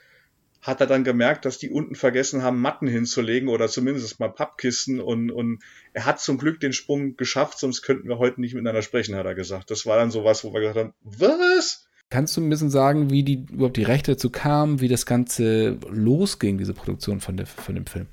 hat 0.60 0.80
er 0.80 0.86
dann 0.86 1.04
gemerkt, 1.04 1.44
dass 1.44 1.58
die 1.58 1.70
unten 1.70 1.94
vergessen 1.94 2.42
haben, 2.42 2.60
Matten 2.60 2.88
hinzulegen 2.88 3.48
oder 3.48 3.68
zumindest 3.68 4.18
mal 4.18 4.28
Pappkisten 4.28 5.00
und, 5.00 5.30
und 5.30 5.62
er 5.92 6.04
hat 6.04 6.20
zum 6.20 6.38
Glück 6.38 6.60
den 6.60 6.72
Sprung 6.72 7.16
geschafft, 7.16 7.58
sonst 7.58 7.82
könnten 7.82 8.08
wir 8.08 8.18
heute 8.18 8.40
nicht 8.40 8.54
miteinander 8.54 8.82
sprechen, 8.82 9.14
hat 9.14 9.26
er 9.26 9.34
gesagt. 9.34 9.70
Das 9.70 9.86
war 9.86 9.96
dann 9.96 10.10
so 10.10 10.24
was, 10.24 10.44
wo 10.44 10.52
wir 10.52 10.60
gesagt 10.60 10.78
haben, 10.78 10.94
was? 11.02 11.86
Kannst 12.10 12.36
du 12.36 12.40
ein 12.40 12.48
bisschen 12.48 12.70
sagen, 12.70 13.10
wie 13.10 13.22
die 13.22 13.46
überhaupt 13.52 13.76
die 13.76 13.82
Rechte 13.82 14.12
dazu 14.12 14.30
kamen, 14.30 14.80
wie 14.80 14.88
das 14.88 15.06
Ganze 15.06 15.78
losging, 15.88 16.58
diese 16.58 16.74
Produktion 16.74 17.20
von, 17.20 17.36
der, 17.36 17.46
von 17.46 17.74
dem 17.74 17.86
Film? 17.86 18.06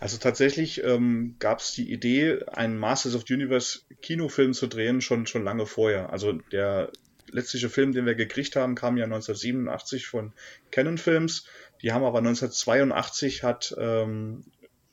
Also 0.00 0.18
tatsächlich 0.18 0.84
ähm, 0.84 1.34
gab 1.40 1.58
es 1.58 1.72
die 1.72 1.90
Idee, 1.90 2.44
einen 2.46 2.78
Masters 2.78 3.16
of 3.16 3.24
the 3.26 3.34
Universe 3.34 3.80
Kinofilm 4.00 4.52
zu 4.52 4.68
drehen, 4.68 5.00
schon, 5.00 5.26
schon 5.26 5.42
lange 5.42 5.66
vorher. 5.66 6.12
Also 6.12 6.32
der 6.32 6.92
letztliche 7.32 7.68
Film, 7.68 7.92
den 7.92 8.06
wir 8.06 8.14
gekriegt 8.14 8.56
haben, 8.56 8.74
kam 8.74 8.96
ja 8.96 9.04
1987 9.04 10.06
von 10.06 10.32
Canon 10.70 10.98
Films. 10.98 11.46
Die 11.82 11.92
haben 11.92 12.04
aber 12.04 12.18
1982 12.18 13.42
hat, 13.42 13.74
ähm, 13.78 14.44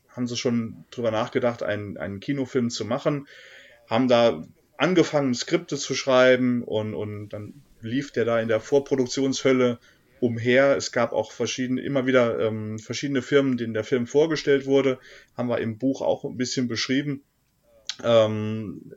haben 0.09 0.27
sie 0.27 0.37
schon 0.37 0.85
drüber 0.91 1.11
nachgedacht, 1.11 1.63
einen, 1.63 1.97
einen 1.97 2.19
Kinofilm 2.19 2.69
zu 2.69 2.85
machen, 2.85 3.27
haben 3.89 4.07
da 4.07 4.45
angefangen, 4.77 5.33
Skripte 5.33 5.77
zu 5.77 5.95
schreiben 5.95 6.63
und, 6.63 6.93
und 6.93 7.29
dann 7.29 7.61
lief 7.81 8.11
der 8.11 8.25
da 8.25 8.39
in 8.39 8.47
der 8.47 8.59
Vorproduktionshölle 8.59 9.79
umher. 10.19 10.75
Es 10.75 10.91
gab 10.91 11.13
auch 11.13 11.31
verschiedene, 11.31 11.81
immer 11.81 12.05
wieder 12.05 12.39
ähm, 12.39 12.79
verschiedene 12.79 13.21
Firmen, 13.21 13.57
denen 13.57 13.73
der 13.73 13.83
Film 13.83 14.07
vorgestellt 14.07 14.65
wurde, 14.65 14.99
haben 15.35 15.49
wir 15.49 15.59
im 15.59 15.77
Buch 15.77 16.01
auch 16.01 16.23
ein 16.23 16.37
bisschen 16.37 16.67
beschrieben. 16.67 17.23
Ähm, 18.03 18.91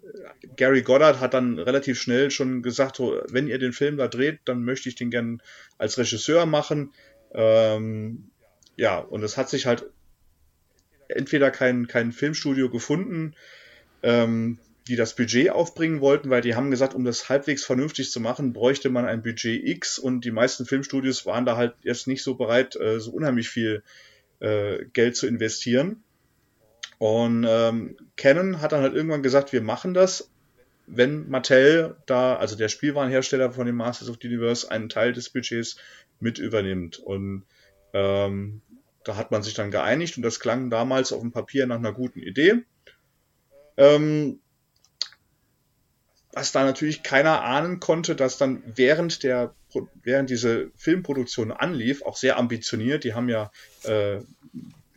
Gary 0.57 0.83
Goddard 0.83 1.21
hat 1.21 1.35
dann 1.35 1.59
relativ 1.59 2.01
schnell 2.01 2.31
schon 2.31 2.63
gesagt, 2.63 3.01
wenn 3.01 3.47
ihr 3.47 3.59
den 3.59 3.73
Film 3.73 3.97
da 3.97 4.09
dreht, 4.09 4.41
dann 4.45 4.65
möchte 4.65 4.89
ich 4.89 4.97
den 4.97 5.11
gern 5.11 5.41
als 5.79 5.99
Regisseur 5.99 6.47
machen. 6.47 6.93
Ähm, 7.33 8.31
ja, 8.77 8.99
und 8.99 9.23
es 9.23 9.37
hat 9.37 9.51
sich 9.51 9.67
halt 9.67 9.87
entweder 11.09 11.51
kein, 11.51 11.87
kein 11.87 12.13
Filmstudio 12.13 12.71
gefunden, 12.71 13.35
ähm, 14.03 14.59
die 14.89 14.97
das 14.97 15.15
Budget 15.15 15.51
aufbringen 15.51 16.01
wollten, 16.01 16.31
weil 16.31 16.41
die 16.41 16.55
haben 16.55 16.71
gesagt, 16.71 16.95
um 16.95 17.05
das 17.05 17.29
halbwegs 17.29 17.65
vernünftig 17.65 18.11
zu 18.11 18.21
machen, 18.21 18.53
bräuchte 18.53 18.89
man 18.89 19.05
ein 19.05 19.23
Budget 19.23 19.67
X 19.67 19.99
und 19.99 20.25
die 20.25 20.31
meisten 20.31 20.65
Filmstudios 20.65 21.27
waren 21.27 21.45
da 21.45 21.57
halt 21.57 21.75
jetzt 21.83 22.07
nicht 22.07 22.23
so 22.23 22.35
bereit, 22.35 22.75
äh, 22.77 22.99
so 22.99 23.11
unheimlich 23.11 23.51
viel 23.51 23.83
äh, 24.41 24.85
Geld 24.93 25.17
zu 25.17 25.27
investieren. 25.27 26.03
Und 26.99 27.47
ähm, 27.49 27.97
Canon 28.17 28.61
hat 28.61 28.73
dann 28.73 28.83
halt 28.83 28.95
irgendwann 28.95 29.23
gesagt, 29.23 29.53
wir 29.53 29.63
machen 29.63 29.95
das, 29.95 30.31
wenn 30.87 31.29
Mattel 31.29 31.97
da, 32.07 32.37
also 32.37 32.57
der 32.57 32.69
Spielwarenhersteller 32.69 33.53
von 33.53 33.67
dem 33.67 33.77
Masters 33.77 34.09
of 34.09 34.17
the 34.21 34.29
Universe, 34.29 34.71
einen 34.71 34.89
Teil 34.89 35.13
des 35.13 35.31
Budgets 35.31 35.77
mit 36.19 36.39
übernimmt. 36.39 36.99
Und 36.99 37.45
ähm, 37.93 38.63
da 39.05 39.17
hat 39.17 39.31
man 39.31 39.43
sich 39.43 39.55
dann 39.55 39.71
geeinigt 39.71 40.17
und 40.17 40.23
das 40.23 40.41
klang 40.41 40.71
damals 40.71 41.13
auf 41.13 41.21
dem 41.21 41.33
Papier 41.33 41.67
nach 41.67 41.77
einer 41.77 41.93
guten 41.93 42.21
Idee. 42.21 42.65
Ähm, 43.77 44.41
was 46.33 46.53
da 46.53 46.65
natürlich 46.65 47.03
keiner 47.03 47.43
ahnen 47.43 47.81
konnte, 47.81 48.17
dass 48.17 48.39
dann 48.39 48.63
während 48.75 49.23
der 49.23 49.55
während 50.03 50.31
diese 50.31 50.71
Filmproduktion 50.77 51.53
anlief, 51.53 52.03
auch 52.03 52.17
sehr 52.17 52.39
ambitioniert, 52.39 53.05
die 53.05 53.15
haben 53.15 53.29
ja 53.29 53.51
äh, 53.85 54.21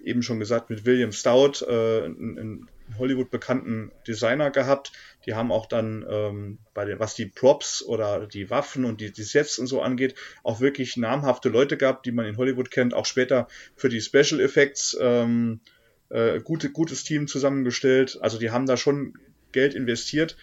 eben 0.03 0.23
schon 0.23 0.39
gesagt, 0.39 0.69
mit 0.69 0.85
William 0.85 1.11
Stout, 1.11 1.65
äh, 1.65 2.05
einen 2.05 2.69
Hollywood 2.97 3.31
bekannten 3.31 3.91
Designer 4.07 4.51
gehabt. 4.51 4.91
Die 5.25 5.33
haben 5.33 5.51
auch 5.51 5.65
dann, 5.65 6.05
ähm, 6.09 6.57
bei 6.73 6.85
den, 6.85 6.99
was 6.99 7.15
die 7.15 7.25
Props 7.25 7.83
oder 7.83 8.27
die 8.27 8.49
Waffen 8.49 8.85
und 8.85 9.01
die, 9.01 9.11
die 9.11 9.23
Sets 9.23 9.59
und 9.59 9.67
so 9.67 9.81
angeht, 9.81 10.15
auch 10.43 10.59
wirklich 10.59 10.97
namhafte 10.97 11.49
Leute 11.49 11.77
gehabt, 11.77 12.05
die 12.05 12.11
man 12.11 12.25
in 12.25 12.37
Hollywood 12.37 12.71
kennt, 12.71 12.93
auch 12.93 13.05
später 13.05 13.47
für 13.75 13.89
die 13.89 14.01
Special 14.01 14.39
Effects 14.39 14.97
ähm, 14.99 15.61
äh, 16.09 16.39
gute, 16.41 16.71
gutes 16.71 17.03
Team 17.03 17.27
zusammengestellt. 17.27 18.19
Also 18.21 18.37
die 18.37 18.51
haben 18.51 18.65
da 18.65 18.77
schon 18.77 19.13
Geld 19.51 19.73
investiert. 19.73 20.37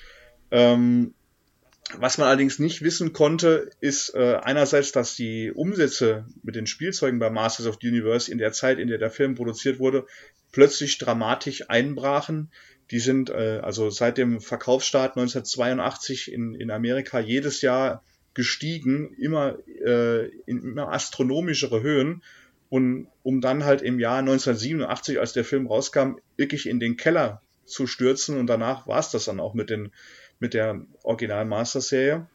Ähm, 0.51 1.15
was 1.97 2.19
man 2.19 2.29
allerdings 2.29 2.59
nicht 2.59 2.83
wissen 2.83 3.13
konnte, 3.13 3.71
ist 3.81 4.15
äh, 4.15 4.39
einerseits, 4.43 4.93
dass 4.93 5.17
die 5.17 5.53
Umsätze 5.53 6.27
mit 6.43 6.55
den 6.55 6.67
Spielzeugen 6.67 7.19
bei 7.19 7.31
Masters 7.31 7.67
of 7.67 7.79
the 7.81 7.89
Universe 7.89 8.31
in 8.31 8.39
der 8.39 8.53
Zeit, 8.53 8.79
in 8.79 8.89
der 8.89 8.99
der 8.99 9.11
Film 9.11 9.35
produziert 9.35 9.79
wurde, 9.79 10.07
plötzlich 10.53 10.99
dramatisch 10.99 11.71
einbrachen. 11.71 12.51
Die 12.91 13.01
sind 13.01 13.31
äh, 13.31 13.61
also 13.63 13.91
seit 13.91 14.19
dem 14.19 14.41
Verkaufsstart 14.41 15.17
1982 15.17 16.33
in, 16.33 16.55
in 16.55 16.71
Amerika 16.71 17.21
jedes 17.21 17.63
Jahr 17.63 18.03
gestiegen, 18.35 19.15
immer 19.15 19.59
äh, 19.85 20.27
in 20.47 20.63
immer 20.63 20.93
astronomischere 20.93 21.83
Höhen. 21.83 22.23
Und 22.71 23.09
um 23.23 23.41
dann 23.41 23.65
halt 23.65 23.81
im 23.81 23.99
Jahr 23.99 24.19
1987, 24.19 25.19
als 25.19 25.33
der 25.33 25.45
Film 25.45 25.67
rauskam, 25.67 26.17
wirklich 26.37 26.69
in 26.69 26.81
den 26.81 26.99
Keller 26.99 27.41
zu 27.65 27.87
stürzen. 27.87 28.37
Und 28.37 28.47
danach 28.47 28.87
war 28.87 28.99
es 28.99 29.11
das 29.11 29.25
dann 29.25 29.41
auch 29.41 29.55
mit, 29.55 29.71
den, 29.71 29.91
mit 30.41 30.55
der 30.55 30.81
Original-Master-Serie. 31.03 32.27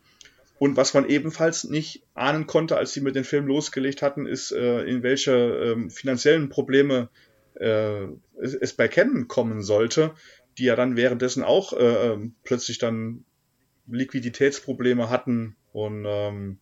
Und 0.59 0.77
was 0.77 0.93
man 0.93 1.09
ebenfalls 1.09 1.65
nicht 1.65 2.03
ahnen 2.13 2.47
konnte, 2.47 2.77
als 2.77 2.93
sie 2.93 3.01
mit 3.01 3.15
dem 3.15 3.23
Film 3.23 3.47
losgelegt 3.47 4.01
hatten, 4.01 4.25
ist, 4.25 4.51
äh, 4.51 4.83
in 4.83 5.03
welche 5.03 5.33
äh, 5.33 5.89
finanziellen 5.89 6.49
Probleme 6.49 7.09
äh, 7.55 8.03
es, 8.39 8.53
es, 8.53 8.73
bei 8.73 8.87
Canon 8.87 9.27
kommen 9.27 9.61
sollte, 9.61 10.13
die 10.57 10.65
ja 10.65 10.75
dann 10.75 10.95
währenddessen 10.95 11.43
auch 11.43 11.73
äh, 11.73 12.11
ähm, 12.11 12.35
plötzlich 12.43 12.77
dann 12.77 13.25
Liquiditätsprobleme 13.87 15.09
hatten. 15.09 15.55
Und 15.73 16.05
ähm, 16.07 16.59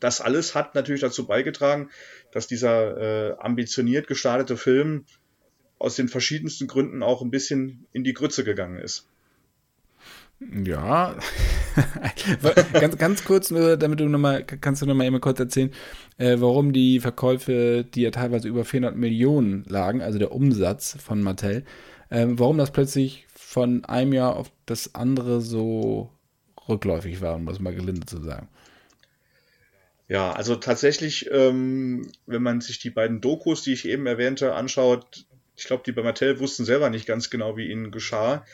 das 0.00 0.20
alles 0.20 0.54
hat 0.54 0.74
natürlich 0.74 1.00
dazu 1.00 1.26
beigetragen, 1.26 1.90
dass 2.32 2.46
dieser 2.46 2.96
äh, 2.96 3.36
ambitioniert 3.38 4.06
gestartete 4.06 4.56
Film 4.56 5.04
aus 5.78 5.96
den 5.96 6.08
verschiedensten 6.08 6.66
Gründen 6.66 7.02
auch 7.02 7.22
ein 7.22 7.30
bisschen 7.30 7.86
in 7.92 8.04
die 8.04 8.14
Grütze 8.14 8.44
gegangen 8.44 8.78
ist. 8.78 9.07
Ja, 10.40 11.18
ganz, 12.72 12.96
ganz 12.96 13.24
kurz 13.24 13.50
nur, 13.50 13.76
damit 13.76 13.98
du 13.98 14.08
nochmal, 14.08 14.44
kannst 14.44 14.82
du 14.82 14.86
nochmal 14.86 15.06
eben 15.06 15.20
kurz 15.20 15.40
erzählen, 15.40 15.72
äh, 16.16 16.36
warum 16.38 16.72
die 16.72 17.00
Verkäufe, 17.00 17.84
die 17.84 18.02
ja 18.02 18.10
teilweise 18.12 18.46
über 18.48 18.64
400 18.64 18.96
Millionen 18.96 19.64
lagen, 19.68 20.00
also 20.00 20.18
der 20.18 20.30
Umsatz 20.30 20.96
von 21.02 21.22
Mattel, 21.22 21.64
äh, 22.10 22.26
warum 22.28 22.56
das 22.56 22.70
plötzlich 22.70 23.26
von 23.34 23.84
einem 23.84 24.12
Jahr 24.12 24.36
auf 24.36 24.52
das 24.64 24.94
andere 24.94 25.40
so 25.40 26.10
rückläufig 26.68 27.20
war, 27.20 27.34
um 27.34 27.46
das 27.46 27.58
mal 27.58 27.74
gelinde 27.74 28.06
zu 28.06 28.22
sagen. 28.22 28.48
Ja, 30.06 30.32
also 30.32 30.54
tatsächlich, 30.56 31.28
ähm, 31.32 32.10
wenn 32.26 32.42
man 32.42 32.60
sich 32.60 32.78
die 32.78 32.90
beiden 32.90 33.20
Dokus, 33.20 33.62
die 33.62 33.72
ich 33.72 33.88
eben 33.88 34.06
erwähnte, 34.06 34.54
anschaut, 34.54 35.26
ich 35.56 35.64
glaube, 35.64 35.82
die 35.84 35.92
bei 35.92 36.02
Mattel 36.02 36.38
wussten 36.38 36.64
selber 36.64 36.88
nicht 36.88 37.06
ganz 37.06 37.30
genau, 37.30 37.56
wie 37.56 37.70
ihnen 37.70 37.90
geschah. 37.90 38.46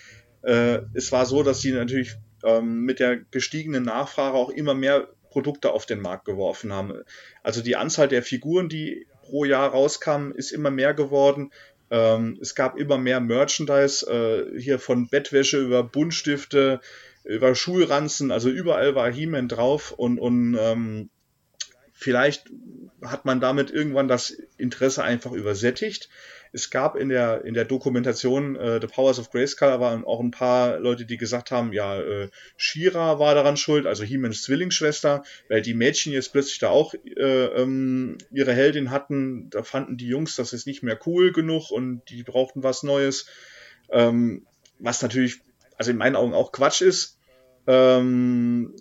Äh, 0.44 0.80
es 0.94 1.10
war 1.12 1.26
so, 1.26 1.42
dass 1.42 1.60
sie 1.60 1.72
natürlich 1.72 2.14
ähm, 2.42 2.82
mit 2.82 3.00
der 3.00 3.16
gestiegenen 3.16 3.84
Nachfrage 3.84 4.36
auch 4.36 4.50
immer 4.50 4.74
mehr 4.74 5.08
Produkte 5.30 5.72
auf 5.72 5.86
den 5.86 6.00
Markt 6.00 6.26
geworfen 6.26 6.72
haben. 6.72 7.02
Also 7.42 7.62
die 7.62 7.76
Anzahl 7.76 8.08
der 8.08 8.22
Figuren, 8.22 8.68
die 8.68 9.06
pro 9.22 9.44
Jahr 9.44 9.70
rauskamen, 9.70 10.32
ist 10.32 10.52
immer 10.52 10.70
mehr 10.70 10.94
geworden. 10.94 11.50
Ähm, 11.90 12.38
es 12.40 12.54
gab 12.54 12.78
immer 12.78 12.98
mehr 12.98 13.20
Merchandise, 13.20 14.06
äh, 14.06 14.60
hier 14.60 14.78
von 14.78 15.08
Bettwäsche 15.08 15.58
über 15.58 15.82
Buntstifte, 15.82 16.80
über 17.24 17.54
Schulranzen, 17.54 18.30
also 18.30 18.50
überall 18.50 18.94
war 18.94 19.10
He-Man 19.10 19.48
drauf 19.48 19.92
und, 19.92 20.18
und 20.18 20.56
ähm, 20.60 21.08
vielleicht 21.92 22.50
hat 23.02 23.24
man 23.24 23.40
damit 23.40 23.70
irgendwann 23.70 24.08
das 24.08 24.30
Interesse 24.58 25.02
einfach 25.02 25.32
übersättigt 25.32 26.10
es 26.54 26.70
gab 26.70 26.94
in 26.94 27.08
der, 27.08 27.44
in 27.44 27.52
der 27.52 27.64
Dokumentation 27.64 28.54
äh, 28.54 28.80
The 28.80 28.86
Powers 28.86 29.18
of 29.18 29.30
Grayskull 29.32 29.80
waren 29.80 30.04
auch 30.04 30.20
ein 30.20 30.30
paar 30.30 30.78
Leute, 30.78 31.04
die 31.04 31.16
gesagt 31.16 31.50
haben, 31.50 31.72
ja, 31.72 32.00
äh, 32.00 32.30
Shira 32.56 33.18
war 33.18 33.34
daran 33.34 33.56
schuld, 33.56 33.86
also 33.86 34.04
He-Mans 34.04 34.42
Zwillingsschwester, 34.42 35.24
weil 35.48 35.62
die 35.62 35.74
Mädchen 35.74 36.12
jetzt 36.12 36.30
plötzlich 36.30 36.60
da 36.60 36.68
auch 36.68 36.94
äh, 36.94 37.46
ähm, 37.60 38.18
ihre 38.30 38.52
Heldin 38.52 38.92
hatten, 38.92 39.50
da 39.50 39.64
fanden 39.64 39.96
die 39.96 40.06
Jungs, 40.06 40.36
das 40.36 40.52
ist 40.52 40.68
nicht 40.68 40.84
mehr 40.84 40.98
cool 41.06 41.32
genug 41.32 41.72
und 41.72 42.02
die 42.08 42.22
brauchten 42.22 42.62
was 42.62 42.84
Neues. 42.84 43.26
Ähm, 43.90 44.46
was 44.78 45.02
natürlich, 45.02 45.40
also 45.76 45.90
in 45.90 45.96
meinen 45.96 46.14
Augen 46.14 46.34
auch 46.34 46.52
Quatsch 46.52 46.82
ist. 46.82 47.18
Ähm, 47.66 48.76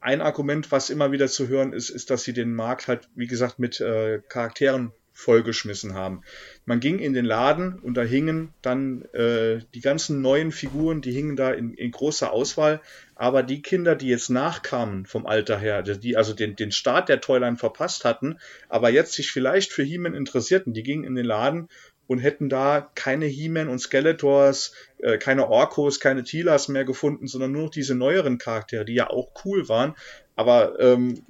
ein 0.00 0.20
Argument, 0.20 0.70
was 0.70 0.90
immer 0.90 1.12
wieder 1.12 1.28
zu 1.28 1.48
hören 1.48 1.72
ist, 1.72 1.88
ist, 1.88 2.10
dass 2.10 2.24
sie 2.24 2.34
den 2.34 2.52
Markt 2.54 2.88
halt, 2.88 3.08
wie 3.14 3.26
gesagt, 3.26 3.58
mit 3.58 3.80
äh, 3.80 4.20
Charakteren 4.28 4.92
vollgeschmissen 5.12 5.94
haben. 5.94 6.22
Man 6.64 6.80
ging 6.80 6.98
in 6.98 7.12
den 7.12 7.24
Laden 7.24 7.78
und 7.78 7.94
da 7.94 8.02
hingen 8.02 8.52
dann 8.62 9.02
äh, 9.12 9.60
die 9.74 9.80
ganzen 9.80 10.20
neuen 10.20 10.52
Figuren, 10.52 11.00
die 11.00 11.12
hingen 11.12 11.36
da 11.36 11.50
in, 11.50 11.74
in, 11.74 11.90
großer 11.90 12.32
Auswahl. 12.32 12.80
Aber 13.14 13.42
die 13.42 13.62
Kinder, 13.62 13.94
die 13.94 14.08
jetzt 14.08 14.30
nachkamen 14.30 15.06
vom 15.06 15.26
Alter 15.26 15.58
her, 15.58 15.82
die 15.82 16.16
also 16.16 16.32
den, 16.32 16.56
den 16.56 16.72
Start 16.72 17.08
der 17.08 17.20
Toyline 17.20 17.56
verpasst 17.56 18.04
hatten, 18.04 18.38
aber 18.68 18.90
jetzt 18.90 19.12
sich 19.12 19.30
vielleicht 19.30 19.72
für 19.72 19.82
He-Man 19.82 20.14
interessierten, 20.14 20.72
die 20.72 20.82
gingen 20.82 21.04
in 21.04 21.14
den 21.14 21.26
Laden 21.26 21.68
und 22.06 22.18
hätten 22.18 22.48
da 22.48 22.90
keine 22.94 23.26
He-Man 23.26 23.68
und 23.68 23.78
Skeletors, 23.78 24.74
äh, 24.98 25.18
keine 25.18 25.48
Orkos, 25.48 26.00
keine 26.00 26.24
Tilas 26.24 26.68
mehr 26.68 26.84
gefunden, 26.84 27.26
sondern 27.26 27.52
nur 27.52 27.64
noch 27.64 27.70
diese 27.70 27.94
neueren 27.94 28.38
Charaktere, 28.38 28.84
die 28.84 28.94
ja 28.94 29.08
auch 29.08 29.30
cool 29.44 29.68
waren, 29.68 29.94
aber 30.34 30.80
ähm, 30.80 31.24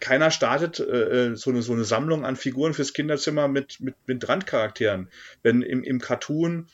keiner 0.00 0.30
startet 0.30 0.80
äh, 0.80 0.82
äh, 0.82 1.36
so, 1.36 1.50
eine, 1.50 1.62
so 1.62 1.72
eine 1.72 1.84
Sammlung 1.84 2.24
an 2.24 2.36
Figuren 2.36 2.74
fürs 2.74 2.92
Kinderzimmer 2.92 3.48
mit, 3.48 3.80
mit, 3.80 3.94
mit 4.06 4.28
Randcharakteren. 4.28 5.08
Wenn 5.42 5.62
im, 5.62 5.84
im 5.84 6.00
Cartoon 6.00 6.66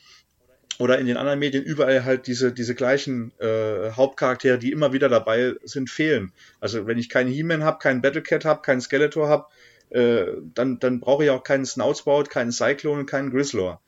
oder 0.78 0.98
in 0.98 1.06
den 1.06 1.16
anderen 1.16 1.38
Medien 1.38 1.64
überall 1.64 2.04
halt 2.04 2.26
diese, 2.26 2.52
diese 2.52 2.74
gleichen 2.74 3.32
äh, 3.40 3.90
Hauptcharaktere, 3.92 4.58
die 4.58 4.72
immer 4.72 4.92
wieder 4.92 5.08
dabei 5.08 5.54
sind, 5.64 5.90
fehlen. 5.90 6.32
Also 6.60 6.86
wenn 6.86 6.98
ich 6.98 7.08
keinen 7.08 7.30
He-Man 7.30 7.64
habe, 7.64 7.78
keinen 7.78 8.02
Battlecat 8.02 8.44
habe, 8.44 8.62
keinen 8.62 8.80
Skeletor 8.80 9.28
habe, 9.28 9.46
äh, 9.90 10.26
dann, 10.54 10.78
dann 10.78 11.00
brauche 11.00 11.24
ich 11.24 11.30
auch 11.30 11.42
keinen 11.42 11.64
Snoutspout, 11.64 12.24
keinen 12.24 12.52
Cyclone 12.52 13.06
keinen 13.06 13.30
Grizzlor. 13.30 13.80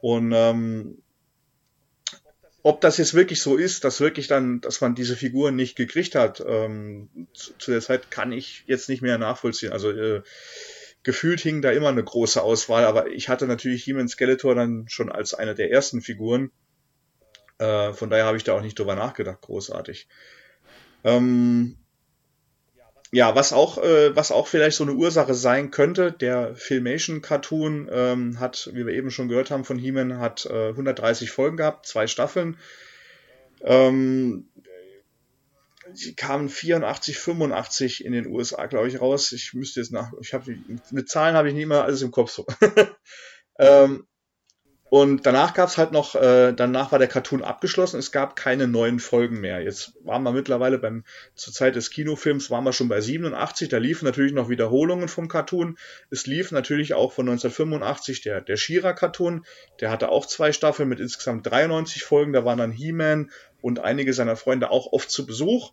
Und 0.00 0.32
ähm, 0.34 0.98
ob 2.64 2.80
das 2.80 2.96
jetzt 2.96 3.12
wirklich 3.12 3.42
so 3.42 3.56
ist, 3.56 3.84
dass 3.84 4.00
wirklich 4.00 4.26
dann, 4.26 4.62
dass 4.62 4.80
man 4.80 4.94
diese 4.94 5.16
Figuren 5.16 5.54
nicht 5.54 5.76
gekriegt 5.76 6.14
hat, 6.14 6.42
ähm, 6.44 7.10
zu, 7.34 7.52
zu, 7.58 7.70
der 7.70 7.82
Zeit 7.82 8.10
kann 8.10 8.32
ich 8.32 8.64
jetzt 8.66 8.88
nicht 8.88 9.02
mehr 9.02 9.18
nachvollziehen. 9.18 9.70
Also 9.70 9.90
äh, 9.90 10.22
gefühlt 11.02 11.40
hing 11.40 11.60
da 11.60 11.70
immer 11.72 11.90
eine 11.90 12.02
große 12.02 12.42
Auswahl, 12.42 12.86
aber 12.86 13.08
ich 13.08 13.28
hatte 13.28 13.46
natürlich 13.46 13.84
He-Man 13.84 14.08
Skeletor 14.08 14.54
dann 14.54 14.88
schon 14.88 15.12
als 15.12 15.34
eine 15.34 15.54
der 15.54 15.70
ersten 15.70 16.00
Figuren. 16.00 16.52
Äh, 17.58 17.92
von 17.92 18.08
daher 18.08 18.24
habe 18.24 18.38
ich 18.38 18.44
da 18.44 18.54
auch 18.54 18.62
nicht 18.62 18.78
drüber 18.78 18.94
nachgedacht, 18.94 19.42
großartig. 19.42 20.08
Ähm, 21.04 21.76
ja, 23.14 23.36
was 23.36 23.52
auch, 23.52 23.78
äh, 23.78 24.16
was 24.16 24.32
auch 24.32 24.48
vielleicht 24.48 24.76
so 24.76 24.82
eine 24.82 24.94
Ursache 24.94 25.34
sein 25.34 25.70
könnte, 25.70 26.10
der 26.10 26.56
Filmation-Cartoon 26.56 27.88
ähm, 27.92 28.40
hat, 28.40 28.70
wie 28.72 28.84
wir 28.84 28.92
eben 28.92 29.12
schon 29.12 29.28
gehört 29.28 29.52
haben 29.52 29.64
von 29.64 29.78
He-Man, 29.78 30.18
hat 30.18 30.46
äh, 30.46 30.70
130 30.70 31.30
Folgen 31.30 31.56
gehabt, 31.56 31.86
zwei 31.86 32.08
Staffeln. 32.08 32.56
Ähm, 33.60 34.48
sie 35.92 36.16
kamen 36.16 36.48
84, 36.48 37.16
85 37.16 38.04
in 38.04 38.10
den 38.10 38.26
USA, 38.26 38.66
glaube 38.66 38.88
ich, 38.88 39.00
raus. 39.00 39.30
Ich 39.30 39.54
müsste 39.54 39.78
jetzt 39.78 39.92
nach, 39.92 40.12
ich 40.20 40.34
habe 40.34 40.58
mit 40.90 41.08
Zahlen 41.08 41.36
habe 41.36 41.46
ich 41.46 41.54
nicht 41.54 41.62
immer 41.62 41.84
alles 41.84 42.02
im 42.02 42.10
Kopf 42.10 42.32
so. 42.32 42.44
ähm, 43.60 44.08
und 44.94 45.26
danach 45.26 45.54
gab 45.54 45.68
es 45.68 45.76
halt 45.76 45.90
noch, 45.90 46.14
äh, 46.14 46.52
danach 46.52 46.92
war 46.92 47.00
der 47.00 47.08
Cartoon 47.08 47.42
abgeschlossen, 47.42 47.98
es 47.98 48.12
gab 48.12 48.36
keine 48.36 48.68
neuen 48.68 49.00
Folgen 49.00 49.40
mehr. 49.40 49.60
Jetzt 49.60 49.94
waren 50.04 50.22
wir 50.22 50.30
mittlerweile 50.30 50.78
beim, 50.78 51.02
zur 51.34 51.52
Zeit 51.52 51.74
des 51.74 51.90
Kinofilms 51.90 52.48
waren 52.48 52.62
wir 52.62 52.72
schon 52.72 52.86
bei 52.86 53.00
87, 53.00 53.68
da 53.68 53.78
liefen 53.78 54.04
natürlich 54.04 54.32
noch 54.32 54.50
Wiederholungen 54.50 55.08
vom 55.08 55.26
Cartoon. 55.26 55.78
Es 56.10 56.28
lief 56.28 56.52
natürlich 56.52 56.94
auch 56.94 57.12
von 57.12 57.28
1985 57.28 58.22
der, 58.22 58.40
der 58.40 58.56
Shira-Cartoon, 58.56 59.44
der 59.80 59.90
hatte 59.90 60.10
auch 60.10 60.26
zwei 60.26 60.52
Staffeln 60.52 60.88
mit 60.88 61.00
insgesamt 61.00 61.44
93 61.44 62.04
Folgen, 62.04 62.32
da 62.32 62.44
waren 62.44 62.58
dann 62.58 62.70
He-Man 62.70 63.32
und 63.60 63.80
einige 63.80 64.12
seiner 64.12 64.36
Freunde 64.36 64.70
auch 64.70 64.92
oft 64.92 65.10
zu 65.10 65.26
Besuch. 65.26 65.72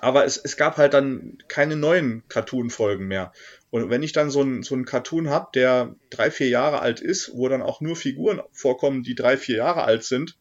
Aber 0.00 0.24
es, 0.24 0.36
es 0.36 0.56
gab 0.56 0.76
halt 0.76 0.94
dann 0.94 1.38
keine 1.48 1.74
neuen 1.74 2.22
Cartoon-Folgen 2.28 3.08
mehr. 3.08 3.32
Und 3.72 3.88
wenn 3.88 4.02
ich 4.02 4.12
dann 4.12 4.28
so 4.28 4.42
einen 4.42 4.62
so 4.62 4.76
Cartoon 4.82 5.30
habe, 5.30 5.48
der 5.54 5.96
drei, 6.10 6.30
vier 6.30 6.48
Jahre 6.48 6.80
alt 6.80 7.00
ist, 7.00 7.32
wo 7.32 7.48
dann 7.48 7.62
auch 7.62 7.80
nur 7.80 7.96
Figuren 7.96 8.42
vorkommen, 8.52 9.02
die 9.02 9.14
drei, 9.14 9.38
vier 9.38 9.56
Jahre 9.56 9.84
alt 9.84 10.04
sind, 10.04 10.36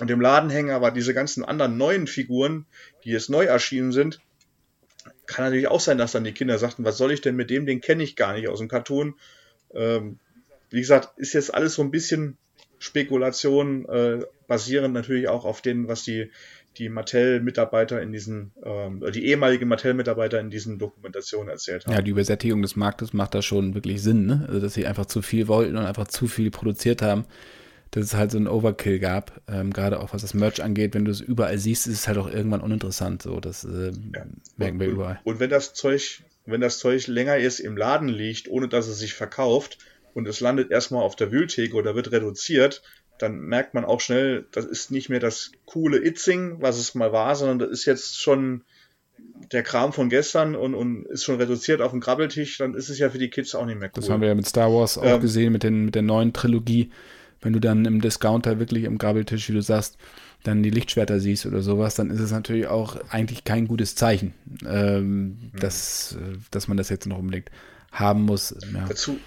und 0.00 0.10
im 0.10 0.20
Laden 0.20 0.50
hängen 0.50 0.70
aber 0.70 0.90
diese 0.90 1.14
ganzen 1.14 1.44
anderen 1.44 1.76
neuen 1.76 2.08
Figuren, 2.08 2.66
die 3.04 3.10
jetzt 3.10 3.30
neu 3.30 3.44
erschienen 3.44 3.92
sind, 3.92 4.18
kann 5.26 5.44
natürlich 5.44 5.68
auch 5.68 5.78
sein, 5.78 5.98
dass 5.98 6.10
dann 6.10 6.24
die 6.24 6.32
Kinder 6.32 6.58
sagten, 6.58 6.84
was 6.84 6.98
soll 6.98 7.12
ich 7.12 7.20
denn 7.20 7.36
mit 7.36 7.48
dem, 7.48 7.64
den 7.64 7.80
kenne 7.80 8.02
ich 8.02 8.16
gar 8.16 8.32
nicht 8.32 8.48
aus 8.48 8.58
dem 8.58 8.66
Cartoon. 8.66 9.14
Ähm, 9.72 10.18
wie 10.70 10.80
gesagt, 10.80 11.16
ist 11.16 11.34
jetzt 11.34 11.54
alles 11.54 11.74
so 11.74 11.82
ein 11.82 11.92
bisschen 11.92 12.38
Spekulation, 12.80 13.88
äh, 13.88 14.24
basierend 14.48 14.94
natürlich 14.94 15.28
auch 15.28 15.44
auf 15.44 15.62
dem, 15.62 15.86
was 15.86 16.02
die 16.02 16.32
die 16.78 16.88
Mattel-Mitarbeiter 16.88 18.00
in 18.00 18.12
diesen, 18.12 18.52
ähm, 18.62 19.02
die 19.12 19.26
ehemaligen 19.26 19.68
Mattel-Mitarbeiter 19.68 20.40
in 20.40 20.50
diesen 20.50 20.78
Dokumentationen 20.78 21.48
erzählt 21.48 21.86
haben. 21.86 21.92
Ja, 21.92 22.02
die 22.02 22.12
Übersättigung 22.12 22.62
des 22.62 22.76
Marktes 22.76 23.12
macht 23.12 23.34
da 23.34 23.42
schon 23.42 23.74
wirklich 23.74 24.02
Sinn, 24.02 24.26
ne? 24.26 24.44
Also, 24.46 24.60
dass 24.60 24.74
sie 24.74 24.86
einfach 24.86 25.06
zu 25.06 25.22
viel 25.22 25.48
wollten 25.48 25.76
und 25.76 25.84
einfach 25.84 26.08
zu 26.08 26.28
viel 26.28 26.50
produziert 26.50 27.02
haben. 27.02 27.24
Dass 27.90 28.04
es 28.04 28.14
halt 28.14 28.30
so 28.30 28.36
einen 28.36 28.48
Overkill 28.48 28.98
gab, 28.98 29.40
ähm, 29.48 29.72
gerade 29.72 30.00
auch 30.00 30.12
was 30.12 30.20
das 30.20 30.34
Merch 30.34 30.62
angeht. 30.62 30.94
Wenn 30.94 31.06
du 31.06 31.10
es 31.10 31.22
überall 31.22 31.56
siehst, 31.56 31.86
ist 31.86 32.00
es 32.00 32.08
halt 32.08 32.18
auch 32.18 32.30
irgendwann 32.30 32.60
uninteressant. 32.60 33.22
So, 33.22 33.40
das 33.40 33.64
äh, 33.64 33.92
ja. 34.14 34.26
merken 34.58 34.78
wir 34.78 34.88
überall. 34.88 35.20
Und 35.24 35.40
wenn 35.40 35.48
das 35.48 35.72
Zeug, 35.72 36.22
wenn 36.44 36.60
das 36.60 36.78
Zeug 36.78 37.06
länger 37.06 37.38
ist 37.38 37.60
im 37.60 37.78
Laden 37.78 38.08
liegt, 38.08 38.48
ohne 38.48 38.68
dass 38.68 38.88
es 38.88 38.98
sich 38.98 39.14
verkauft, 39.14 39.78
und 40.18 40.26
es 40.26 40.40
landet 40.40 40.70
erstmal 40.70 41.02
auf 41.02 41.16
der 41.16 41.30
Wühltheke 41.30 41.76
oder 41.76 41.94
wird 41.94 42.10
reduziert, 42.10 42.82
dann 43.18 43.40
merkt 43.40 43.74
man 43.74 43.84
auch 43.84 44.00
schnell, 44.00 44.46
das 44.52 44.64
ist 44.64 44.90
nicht 44.90 45.08
mehr 45.08 45.20
das 45.20 45.52
coole 45.66 46.04
Itzing, 46.04 46.60
was 46.60 46.78
es 46.78 46.94
mal 46.94 47.12
war, 47.12 47.34
sondern 47.36 47.58
das 47.58 47.70
ist 47.70 47.84
jetzt 47.84 48.20
schon 48.20 48.62
der 49.52 49.62
Kram 49.62 49.92
von 49.92 50.08
gestern 50.08 50.54
und, 50.54 50.74
und 50.74 51.06
ist 51.06 51.24
schon 51.24 51.36
reduziert 51.36 51.80
auf 51.80 51.92
den 51.92 52.00
Grabbeltisch, 52.00 52.58
dann 52.58 52.74
ist 52.74 52.88
es 52.88 52.98
ja 52.98 53.10
für 53.10 53.18
die 53.18 53.30
Kids 53.30 53.54
auch 53.54 53.66
nicht 53.66 53.78
mehr 53.78 53.88
cool. 53.88 53.94
Das 53.94 54.10
haben 54.10 54.20
wir 54.20 54.28
ja 54.28 54.34
mit 54.34 54.46
Star 54.46 54.72
Wars 54.72 54.98
auch 54.98 55.04
ähm, 55.04 55.20
gesehen, 55.20 55.52
mit, 55.52 55.62
den, 55.62 55.86
mit 55.86 55.94
der 55.94 56.02
neuen 56.02 56.32
Trilogie. 56.32 56.90
Wenn 57.40 57.52
du 57.52 57.60
dann 57.60 57.84
im 57.84 58.00
Discounter 58.00 58.58
wirklich 58.58 58.84
im 58.84 58.98
Grabbeltisch, 58.98 59.48
wie 59.48 59.52
du 59.52 59.62
sagst, 59.62 59.96
dann 60.42 60.62
die 60.62 60.70
Lichtschwerter 60.70 61.20
siehst 61.20 61.46
oder 61.46 61.62
sowas, 61.62 61.94
dann 61.94 62.10
ist 62.10 62.20
es 62.20 62.32
natürlich 62.32 62.66
auch 62.66 62.96
eigentlich 63.10 63.44
kein 63.44 63.68
gutes 63.68 63.94
Zeichen, 63.94 64.34
ähm, 64.66 65.38
mhm. 65.52 65.52
dass, 65.58 66.16
äh, 66.16 66.38
dass 66.50 66.68
man 66.68 66.76
das 66.76 66.88
jetzt 66.88 67.06
noch 67.06 67.18
unbedingt 67.18 67.50
haben 67.92 68.22
muss. 68.22 68.54
Ja. 68.72 68.86
Dazu, 68.88 69.18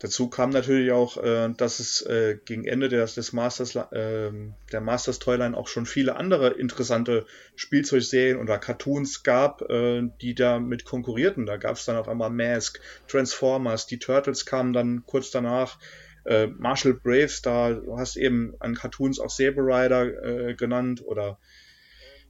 Dazu 0.00 0.28
kam 0.28 0.50
natürlich 0.50 0.92
auch, 0.92 1.16
äh, 1.16 1.52
dass 1.56 1.80
es 1.80 2.02
äh, 2.02 2.38
gegen 2.44 2.64
Ende 2.64 2.88
des, 2.88 3.14
des 3.14 3.32
Masters, 3.32 3.74
äh, 3.74 4.30
der 4.72 4.80
Masters 4.80 5.18
Toyline 5.18 5.56
auch 5.56 5.66
schon 5.66 5.86
viele 5.86 6.16
andere 6.16 6.50
interessante 6.50 7.26
Spielzeugserien 7.56 8.38
oder 8.38 8.58
Cartoons 8.58 9.24
gab, 9.24 9.62
äh, 9.68 10.08
die 10.20 10.36
da 10.36 10.60
mit 10.60 10.84
konkurrierten. 10.84 11.46
Da 11.46 11.56
gab 11.56 11.76
es 11.76 11.84
dann 11.84 11.96
auf 11.96 12.08
einmal 12.08 12.30
Mask, 12.30 12.80
Transformers, 13.08 13.86
die 13.88 13.98
Turtles 13.98 14.46
kamen 14.46 14.72
dann 14.72 15.02
kurz 15.04 15.32
danach, 15.32 15.78
äh, 16.24 16.46
Marshall 16.46 16.94
Braves, 16.94 17.42
da 17.42 17.72
du 17.72 17.98
hast 17.98 18.16
eben 18.16 18.54
an 18.60 18.74
Cartoons 18.74 19.18
auch 19.18 19.30
Saber 19.30 19.62
Rider 19.62 20.48
äh, 20.48 20.54
genannt 20.54 21.02
oder 21.04 21.38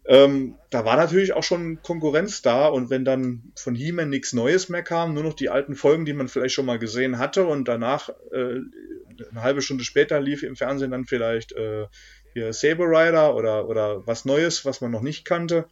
ähm, 0.08 0.56
da 0.70 0.86
war 0.86 0.96
natürlich 0.96 1.34
auch 1.34 1.42
schon 1.42 1.82
Konkurrenz 1.82 2.40
da 2.40 2.66
und 2.66 2.88
wenn 2.88 3.04
dann 3.04 3.52
von 3.54 3.74
He-Man 3.74 4.08
nichts 4.08 4.32
Neues 4.32 4.70
mehr 4.70 4.82
kam, 4.82 5.12
nur 5.12 5.22
noch 5.22 5.34
die 5.34 5.50
alten 5.50 5.74
Folgen, 5.74 6.06
die 6.06 6.14
man 6.14 6.28
vielleicht 6.28 6.54
schon 6.54 6.64
mal 6.64 6.78
gesehen 6.78 7.18
hatte 7.18 7.46
und 7.46 7.68
danach 7.68 8.08
äh, 8.32 8.60
eine 9.30 9.42
halbe 9.42 9.60
Stunde 9.60 9.84
später 9.84 10.18
lief 10.18 10.42
im 10.42 10.56
Fernsehen 10.56 10.92
dann 10.92 11.04
vielleicht 11.04 11.52
äh, 11.52 11.86
hier 12.32 12.54
Saber 12.54 12.86
Rider 12.86 13.36
oder, 13.36 13.68
oder 13.68 14.06
was 14.06 14.24
Neues, 14.24 14.64
was 14.64 14.80
man 14.80 14.90
noch 14.90 15.02
nicht 15.02 15.26
kannte. 15.26 15.66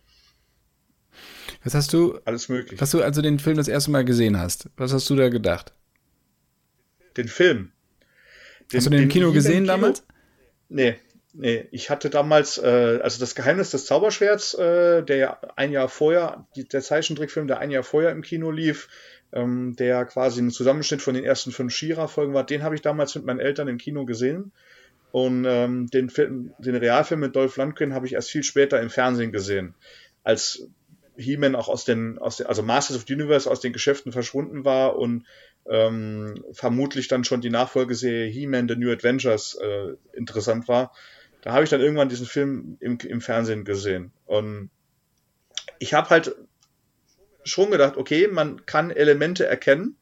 Was 1.65 1.75
hast 1.75 1.95
du? 1.95 2.19
Alles 2.27 2.51
möglich. 2.51 2.79
Was 2.79 2.91
du 2.91 3.03
also 3.03 3.23
den 3.23 3.39
Film 3.39 3.57
das 3.57 3.69
erste 3.69 3.91
Mal 3.91 4.05
gesehen 4.05 4.39
hast, 4.39 4.69
was 4.77 4.93
hast 4.93 5.09
du 5.09 5.17
da 5.17 5.31
gedacht? 5.31 5.73
Den 7.17 7.29
Film. 7.29 7.73
Den, 8.71 8.77
hast 8.77 8.87
du 8.87 8.91
den, 8.91 8.99
den 8.99 9.03
im 9.05 9.09
Kino 9.09 9.33
gesehen 9.33 9.65
Kino? 9.65 9.67
damals? 9.67 10.05
Nee, 10.69 10.97
Nee, 11.39 11.69
ich 11.71 11.91
hatte 11.91 12.09
damals, 12.09 12.57
äh, 12.57 12.99
also 13.03 13.21
das 13.21 13.35
Geheimnis 13.35 13.71
des 13.71 13.85
Zauberschwerts, 13.85 14.55
äh, 14.55 15.03
der 15.03 15.17
ja 15.17 15.41
ein 15.55 15.71
Jahr 15.71 15.91
vorher, 15.91 16.47
die, 16.57 16.67
der 16.67 16.81
Zeichentrickfilm, 16.81 17.47
der 17.47 17.59
ein 17.59 17.71
Jahr 17.71 17.83
vorher 17.83 18.11
im 18.11 18.23
Kino 18.23 18.51
lief, 18.51 18.89
ähm, 19.33 19.77
der 19.77 20.07
quasi 20.07 20.41
ein 20.41 20.51
Zusammenschnitt 20.51 21.03
von 21.03 21.13
den 21.13 21.25
ersten 21.25 21.53
fünf 21.53 21.75
Shira-Folgen 21.75 22.33
war, 22.33 22.47
den 22.47 22.63
habe 22.63 22.75
ich 22.75 22.81
damals 22.81 23.15
mit 23.15 23.27
meinen 23.27 23.41
Eltern 23.41 23.69
im 23.69 23.77
Kino 23.77 24.07
gesehen. 24.07 24.53
Und 25.13 25.45
ähm, 25.47 25.89
den 25.89 26.09
Film, 26.09 26.55
den 26.59 26.75
Realfilm 26.75 27.21
mit 27.21 27.37
Dolph 27.37 27.59
Lundgren 27.59 27.93
habe 27.93 28.07
ich 28.07 28.15
erst 28.15 28.31
viel 28.31 28.43
später 28.43 28.81
im 28.81 28.89
Fernsehen 28.89 29.31
gesehen, 29.31 29.75
als 30.25 30.67
He-Man 31.19 31.55
auch 31.55 31.69
aus 31.69 31.85
den, 31.85 32.19
aus 32.19 32.39
den, 32.39 32.47
also 32.47 32.63
Masters 32.63 32.97
of 32.97 33.05
the 33.07 33.15
Universe 33.15 33.51
aus 33.51 33.61
den 33.61 33.75
Geschäften 33.75 34.11
verschwunden 34.11 34.65
war 34.65 34.97
und 34.97 35.27
ähm, 35.69 36.43
vermutlich 36.53 37.09
dann 37.09 37.25
schon 37.25 37.43
die 37.43 37.51
Nachfolgeserie 37.51 38.31
He-Man 38.31 38.69
The 38.69 38.77
New 38.77 38.91
Adventures 38.91 39.59
äh, 39.61 39.97
interessant 40.15 40.67
war 40.67 40.93
da 41.47 41.53
habe 41.53 41.63
ich 41.63 41.71
dann 41.71 41.81
irgendwann 41.81 42.09
diesen 42.09 42.27
Film 42.27 42.77
im, 42.81 42.99
im 42.99 43.21
Fernsehen 43.21 43.65
gesehen. 43.65 44.11
Und 44.25 44.69
ich 45.79 45.95
habe 45.95 46.11
halt 46.11 46.35
schon 47.45 47.71
gedacht, 47.71 47.97
okay, 47.97 48.27
man 48.27 48.67
kann 48.67 48.91
Elemente 48.91 49.47
erkennen, 49.47 49.97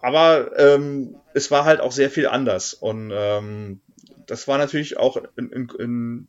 aber 0.00 0.58
ähm, 0.58 1.16
es 1.34 1.50
war 1.50 1.66
halt 1.66 1.82
auch 1.82 1.92
sehr 1.92 2.08
viel 2.08 2.26
anders. 2.28 2.72
Und 2.72 3.12
ähm, 3.14 3.82
das 4.26 4.48
war 4.48 4.56
natürlich 4.56 4.96
auch 4.96 5.18
in, 5.36 5.50
in, 5.50 5.68
in 5.78 6.28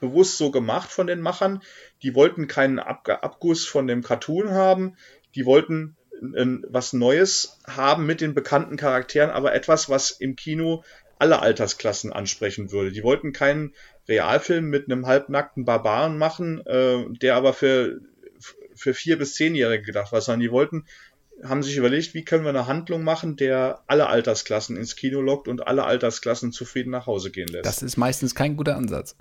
bewusst 0.00 0.36
so 0.36 0.50
gemacht 0.50 0.90
von 0.90 1.06
den 1.06 1.22
Machern. 1.22 1.62
Die 2.02 2.14
wollten 2.14 2.46
keinen 2.46 2.78
Ab 2.78 3.08
Abguss 3.08 3.64
von 3.64 3.86
dem 3.86 4.02
Cartoon 4.02 4.50
haben. 4.50 4.98
Die 5.34 5.46
wollten 5.46 5.96
was 6.20 6.92
Neues 6.92 7.58
haben 7.66 8.04
mit 8.04 8.20
den 8.20 8.34
bekannten 8.34 8.76
Charakteren, 8.76 9.30
aber 9.30 9.54
etwas, 9.54 9.88
was 9.88 10.10
im 10.10 10.36
Kino 10.36 10.84
alle 11.20 11.40
Altersklassen 11.40 12.12
ansprechen 12.12 12.72
würde. 12.72 12.92
Die 12.92 13.02
wollten 13.02 13.32
keinen 13.32 13.74
Realfilm 14.08 14.66
mit 14.66 14.86
einem 14.90 15.06
halbnackten 15.06 15.64
Barbaren 15.64 16.18
machen, 16.18 16.64
äh, 16.66 17.04
der 17.20 17.36
aber 17.36 17.52
für, 17.52 18.00
für 18.74 18.94
vier 18.94 19.18
bis 19.18 19.34
zehnjährige 19.34 19.84
gedacht 19.84 20.12
war, 20.12 20.20
sondern 20.20 20.40
die 20.40 20.50
wollten, 20.50 20.86
haben 21.42 21.62
sich 21.62 21.76
überlegt, 21.76 22.14
wie 22.14 22.24
können 22.24 22.44
wir 22.44 22.50
eine 22.50 22.66
Handlung 22.66 23.04
machen, 23.04 23.36
der 23.36 23.82
alle 23.86 24.08
Altersklassen 24.08 24.76
ins 24.76 24.96
Kino 24.96 25.20
lockt 25.20 25.46
und 25.46 25.66
alle 25.66 25.84
Altersklassen 25.84 26.52
zufrieden 26.52 26.90
nach 26.90 27.06
Hause 27.06 27.30
gehen 27.30 27.48
lässt. 27.48 27.66
Das 27.66 27.82
ist 27.82 27.96
meistens 27.96 28.34
kein 28.34 28.56
guter 28.56 28.76
Ansatz. 28.76 29.14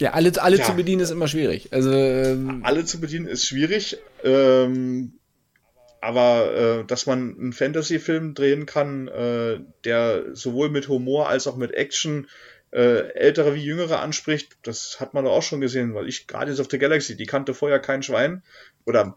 Ja, 0.00 0.14
alle, 0.14 0.32
alle 0.42 0.58
ja. 0.58 0.64
zu 0.64 0.74
bedienen 0.74 1.00
ist 1.00 1.10
immer 1.10 1.28
schwierig. 1.28 1.72
Also 1.72 1.92
ähm, 1.92 2.62
alle 2.64 2.84
zu 2.84 3.00
bedienen 3.00 3.26
ist 3.26 3.46
schwierig. 3.46 3.98
Ähm, 4.24 5.20
aber 6.02 6.80
äh, 6.80 6.84
dass 6.84 7.06
man 7.06 7.38
einen 7.38 7.52
Fantasy-Film 7.52 8.34
drehen 8.34 8.66
kann, 8.66 9.06
äh, 9.06 9.60
der 9.84 10.34
sowohl 10.34 10.68
mit 10.68 10.88
Humor 10.88 11.28
als 11.28 11.46
auch 11.46 11.56
mit 11.56 11.72
Action 11.72 12.26
äh, 12.72 13.12
ältere 13.14 13.54
wie 13.54 13.62
jüngere 13.62 14.00
anspricht, 14.00 14.56
das 14.64 14.98
hat 14.98 15.14
man 15.14 15.24
doch 15.24 15.30
auch 15.30 15.44
schon 15.44 15.60
gesehen, 15.60 15.94
weil 15.94 16.08
ich 16.08 16.26
Guardians 16.26 16.58
of 16.58 16.66
the 16.72 16.78
Galaxy, 16.78 17.16
die 17.16 17.26
kannte 17.26 17.54
vorher 17.54 17.78
kein 17.78 18.02
Schwein. 18.02 18.42
Oder 18.84 19.14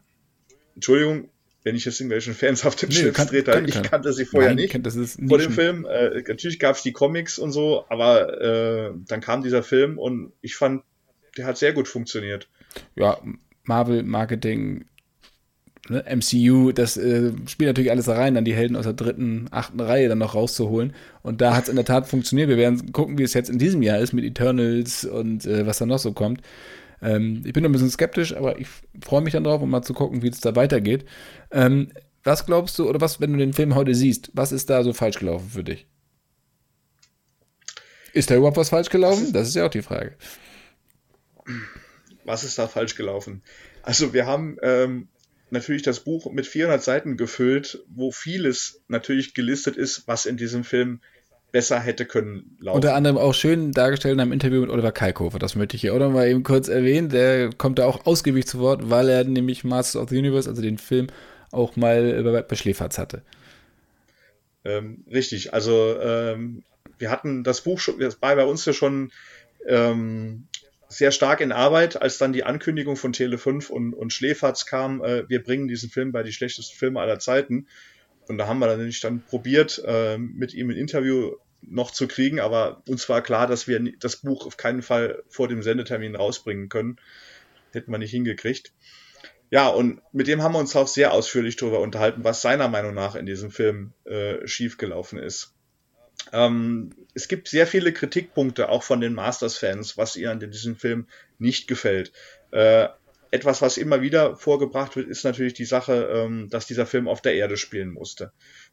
Entschuldigung, 0.76 1.30
wenn 1.64 1.76
ich 1.76 1.86
jetzt 1.86 2.00
irgendwelchen 2.00 2.36
Fans 2.36 2.64
auf 2.68 2.76
den 2.76 2.90
nee, 2.90 2.96
Schlips 2.96 3.18
kann, 3.18 3.28
trete, 3.30 3.52
kann, 3.52 3.68
ich 3.68 3.82
kannte 3.82 4.14
sie 4.14 4.26
vorher 4.26 4.52
Nein, 4.52 4.58
nicht 4.58 4.86
das 4.86 4.96
ist 4.96 5.20
vor 5.28 5.40
dem 5.40 5.54
Film. 5.54 5.86
Äh, 5.86 6.22
natürlich 6.28 6.60
gab 6.60 6.76
es 6.76 6.84
die 6.84 6.94
Comics 6.94 7.40
und 7.40 7.52
so, 7.52 7.86
aber 7.90 8.42
äh, 8.42 8.92
dann 9.08 9.22
kam 9.22 9.42
dieser 9.42 9.64
Film 9.64 9.98
und 9.98 10.34
ich 10.42 10.56
fand, 10.56 10.84
der 11.36 11.48
hat 11.48 11.58
sehr 11.58 11.74
gut 11.74 11.88
funktioniert. 11.88 12.48
Ja, 12.96 13.20
Marvel 13.64 14.04
Marketing 14.04 14.86
ne, 15.90 16.04
MCU, 16.16 16.72
das 16.72 16.98
äh, 16.98 17.32
spielt 17.48 17.70
natürlich 17.70 17.92
alles 17.92 18.08
rein, 18.08 18.36
dann 18.36 18.46
die 18.46 18.54
Helden 18.54 18.76
aus 18.76 18.84
der 18.86 18.94
dritten, 18.94 19.48
achten 19.52 19.80
Reihe 19.80 20.10
dann 20.10 20.20
noch 20.20 20.36
rauszuholen. 20.36 20.94
Und 21.22 21.42
da 21.42 21.56
hat 21.56 21.64
es 21.64 21.70
in 21.70 21.76
der 21.76 21.86
Tat 21.86 22.08
funktioniert. 22.08 22.50
Wir 22.50 22.58
werden 22.58 22.92
gucken, 22.92 23.18
wie 23.18 23.24
es 23.24 23.34
jetzt 23.34 23.50
in 23.50 23.60
diesem 23.60 23.82
Jahr 23.82 24.00
ist 24.00 24.14
mit 24.14 24.26
Eternals 24.26 25.06
und 25.06 25.46
äh, 25.46 25.66
was 25.66 25.78
da 25.78 25.86
noch 25.86 26.00
so 26.00 26.14
kommt. 26.14 26.42
Ähm, 27.02 27.44
ich 27.46 27.54
bin 27.54 27.64
noch 27.64 27.70
ein 27.70 27.74
bisschen 27.74 27.90
skeptisch, 27.90 28.36
aber 28.36 28.60
ich 28.60 28.68
freue 29.04 29.22
mich 29.22 29.34
dann 29.34 29.44
drauf, 29.44 29.62
um 29.62 29.70
mal 29.70 29.82
zu 29.82 29.94
gucken, 29.94 30.22
wie 30.22 30.30
es 30.30 30.40
da 30.40 30.56
weitergeht. 30.56 31.06
Ähm, 31.52 31.92
was 32.24 32.46
glaubst 32.46 32.80
du, 32.80 32.90
oder 32.90 33.02
was, 33.02 33.22
wenn 33.22 33.34
du 33.34 33.38
den 33.38 33.54
Film 33.54 33.76
heute 33.76 33.94
siehst, 33.94 34.32
was 34.34 34.52
ist 34.52 34.70
da 34.70 34.84
so 34.84 34.94
falsch 34.94 35.20
gelaufen 35.20 35.50
für 35.50 35.64
dich? 35.64 35.88
Ist 38.14 38.32
da 38.32 38.36
überhaupt 38.36 38.58
was 38.58 38.70
falsch 38.70 38.90
gelaufen? 38.90 39.34
Das 39.34 39.48
ist 39.48 39.56
ja 39.56 39.66
auch 39.66 39.70
die 39.70 39.82
Frage. 39.82 40.16
Was 42.24 42.44
ist 42.44 42.58
da 42.58 42.68
falsch 42.68 42.96
gelaufen? 42.96 43.44
Also 43.84 44.14
wir 44.14 44.26
haben 44.26 44.58
ähm, 44.64 45.10
natürlich 45.50 45.84
das 45.84 46.02
Buch 46.02 46.32
mit 46.32 46.48
400 46.48 46.82
Seiten 46.84 47.18
gefüllt, 47.18 47.84
wo 47.88 48.12
vieles 48.12 48.82
natürlich 48.88 49.34
gelistet 49.34 49.78
ist, 49.78 50.08
was 50.08 50.26
in 50.26 50.38
diesem 50.38 50.64
Film 50.64 51.02
besser 51.52 51.80
hätte 51.80 52.06
können 52.06 52.58
laufen. 52.60 52.76
Unter 52.76 52.96
anderem 52.96 53.18
auch 53.18 53.34
schön 53.34 53.72
dargestellt 53.72 54.16
in 54.16 54.20
einem 54.20 54.34
Interview 54.34 54.62
mit 54.62 54.70
Oliver 54.70 54.92
Kalkofer, 54.92 55.40
das 55.40 55.56
möchte 55.56 55.76
ich 55.76 55.82
hier 55.82 55.94
auch 55.94 56.00
noch 56.00 56.12
mal 56.12 56.28
eben 56.28 56.44
kurz 56.44 56.68
erwähnen. 56.68 57.10
Der 57.10 57.52
kommt 57.52 57.80
da 57.80 57.86
auch 57.86 58.06
ausgiebig 58.06 58.46
zu 58.46 58.60
Wort, 58.60 58.90
weil 58.90 59.08
er 59.08 59.24
nämlich 59.24 59.64
Masters 59.64 60.02
of 60.02 60.10
the 60.10 60.18
Universe, 60.18 60.50
also 60.50 60.62
den 60.62 60.78
Film, 60.78 61.08
auch 61.52 61.78
mal 61.78 62.24
bei, 62.24 62.42
bei 62.42 62.56
Schläferz 62.56 62.98
hatte. 62.98 63.22
Ähm, 64.66 65.06
richtig, 65.10 65.54
also 65.54 65.98
ähm, 66.02 66.64
wir 66.98 67.10
hatten 67.12 67.44
das 67.44 67.62
Buch 67.62 67.80
schon, 67.80 68.00
das 68.00 68.22
war 68.22 68.36
bei 68.36 68.44
uns 68.44 68.66
ja 68.66 68.74
schon 68.74 69.12
ähm, 69.68 70.48
sehr 70.88 71.12
stark 71.12 71.42
in 71.42 71.52
Arbeit, 71.52 72.02
als 72.02 72.18
dann 72.18 72.34
die 72.34 72.44
Ankündigung 72.44 72.96
von 72.96 73.14
Tele5 73.14 73.70
und, 73.70 73.94
und 73.94 74.14
Schläferz 74.14 74.66
kam, 74.66 75.04
äh, 75.04 75.28
wir 75.28 75.44
bringen 75.44 75.68
diesen 75.68 75.90
Film 75.90 76.12
bei 76.12 76.24
die 76.24 76.34
schlechtesten 76.34 76.78
Filme 76.78 77.00
aller 77.00 77.20
Zeiten. 77.20 77.68
Und 78.28 78.38
da 78.38 78.48
haben 78.48 78.60
wir 78.60 78.68
dann 78.68 78.78
nämlich 78.78 79.02
dann 79.02 79.24
probiert, 79.24 79.82
äh, 79.86 80.18
mit 80.18 80.54
ihm 80.54 80.70
ein 80.70 80.78
Interview 80.78 81.36
noch 81.62 81.92
zu 81.92 82.08
kriegen, 82.08 82.40
aber 82.40 82.84
uns 82.88 83.10
war 83.10 83.22
klar, 83.22 83.48
dass 83.48 83.68
wir 83.68 83.80
das 84.00 84.18
Buch 84.18 84.46
auf 84.46 84.58
keinen 84.58 84.82
Fall 84.82 85.24
vor 85.30 85.48
dem 85.48 85.64
Sendetermin 85.64 86.16
rausbringen 86.16 86.70
können. 86.70 86.98
Hätten 87.72 87.92
wir 87.92 87.98
nicht 87.98 88.12
hingekriegt. 88.12 88.72
Ja, 89.50 89.68
und 89.68 90.02
mit 90.12 90.28
dem 90.28 90.42
haben 90.42 90.54
wir 90.54 90.60
uns 90.60 90.76
auch 90.76 90.88
sehr 90.88 91.14
ausführlich 91.14 91.56
darüber 91.56 91.80
unterhalten, 91.80 92.24
was 92.24 92.42
seiner 92.42 92.68
Meinung 92.68 92.94
nach 92.94 93.16
in 93.16 93.26
diesem 93.26 93.52
Film 93.52 93.94
äh, 94.06 94.46
schiefgelaufen 94.48 95.20
ist. 95.20 95.55
Ähm, 96.32 96.92
es 97.14 97.28
gibt 97.28 97.48
sehr 97.48 97.68
viele 97.68 97.94
Kritikpunkte 97.94 98.70
auch 98.70 98.84
von 98.84 99.02
den 99.02 99.14
Masters-Fans, 99.14 99.98
was 99.98 100.16
ihnen 100.16 100.42
in 100.42 100.52
diesem 100.52 100.76
Film 100.76 101.08
nicht 101.38 101.68
gefällt. 101.68 102.12
Äh, 102.52 102.88
etwas, 103.32 103.62
was 103.62 103.78
immer 103.78 104.02
wieder 104.02 104.36
vorgebracht 104.36 104.96
wird, 104.96 105.10
ist 105.10 105.24
natürlich 105.24 105.54
die 105.54 105.66
Sache, 105.66 106.10
ähm, 106.12 106.50
dass 106.50 106.68
dieser 106.68 106.86
Film 106.86 107.08
auf 107.08 107.22
der 107.22 107.36
Erde 107.36 107.58
spielen 107.58 107.90
musste. 107.90 108.32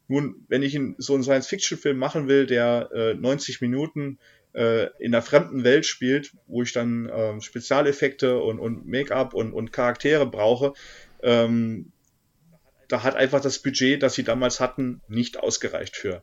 Nun, 0.08 0.44
wenn 0.48 0.62
ich 0.62 0.78
so 0.98 1.14
einen 1.14 1.22
Science-Fiction-Film 1.22 1.96
machen 1.96 2.28
will, 2.28 2.46
der 2.46 2.90
äh, 2.94 3.14
90 3.14 3.60
Minuten 3.60 4.18
äh, 4.52 4.86
in 4.98 5.14
einer 5.14 5.22
fremden 5.22 5.64
Welt 5.64 5.86
spielt, 5.86 6.32
wo 6.46 6.62
ich 6.62 6.72
dann 6.72 7.08
äh, 7.08 7.40
Spezialeffekte 7.40 8.38
und, 8.38 8.58
und 8.60 8.86
Make-up 8.86 9.34
und, 9.34 9.52
und 9.52 9.72
Charaktere 9.72 10.26
brauche, 10.26 10.74
ähm, 11.22 11.92
da 12.88 13.02
hat 13.02 13.16
einfach 13.16 13.40
das 13.40 13.58
Budget, 13.58 14.02
das 14.02 14.14
sie 14.14 14.22
damals 14.22 14.60
hatten, 14.60 15.00
nicht 15.08 15.38
ausgereicht 15.38 15.96
für. 15.96 16.22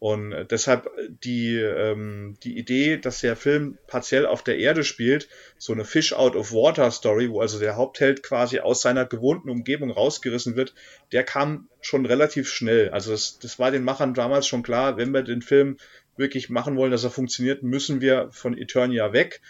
Und 0.00 0.32
äh, 0.32 0.46
deshalb 0.46 0.90
die, 1.22 1.56
ähm, 1.56 2.36
die 2.42 2.58
Idee, 2.58 2.96
dass 2.96 3.20
der 3.20 3.36
Film 3.36 3.76
partiell 3.86 4.24
auf 4.24 4.42
der 4.42 4.58
Erde 4.58 4.82
spielt, 4.82 5.28
so 5.58 5.74
eine 5.74 5.84
Fish 5.84 6.14
out 6.14 6.34
of 6.36 6.52
Water 6.52 6.90
Story, 6.90 7.30
wo 7.30 7.42
also 7.42 7.58
der 7.58 7.76
Hauptheld 7.76 8.22
quasi 8.22 8.60
aus 8.60 8.80
seiner 8.80 9.04
gewohnten 9.04 9.50
Umgebung 9.50 9.90
rausgerissen 9.90 10.56
wird, 10.56 10.74
der 11.12 11.22
kam 11.22 11.68
schon 11.82 12.06
relativ 12.06 12.48
schnell. 12.48 12.88
Also 12.88 13.12
das, 13.12 13.38
das 13.40 13.58
war 13.58 13.70
den 13.70 13.84
Machern 13.84 14.14
damals 14.14 14.46
schon 14.46 14.62
klar, 14.62 14.96
wenn 14.96 15.12
wir 15.12 15.22
den 15.22 15.42
Film 15.42 15.76
wirklich 16.16 16.48
machen 16.48 16.76
wollen, 16.76 16.92
dass 16.92 17.04
er 17.04 17.10
funktioniert, 17.10 17.62
müssen 17.62 18.00
wir 18.00 18.30
von 18.32 18.56
Eternia 18.56 19.12
weg 19.12 19.42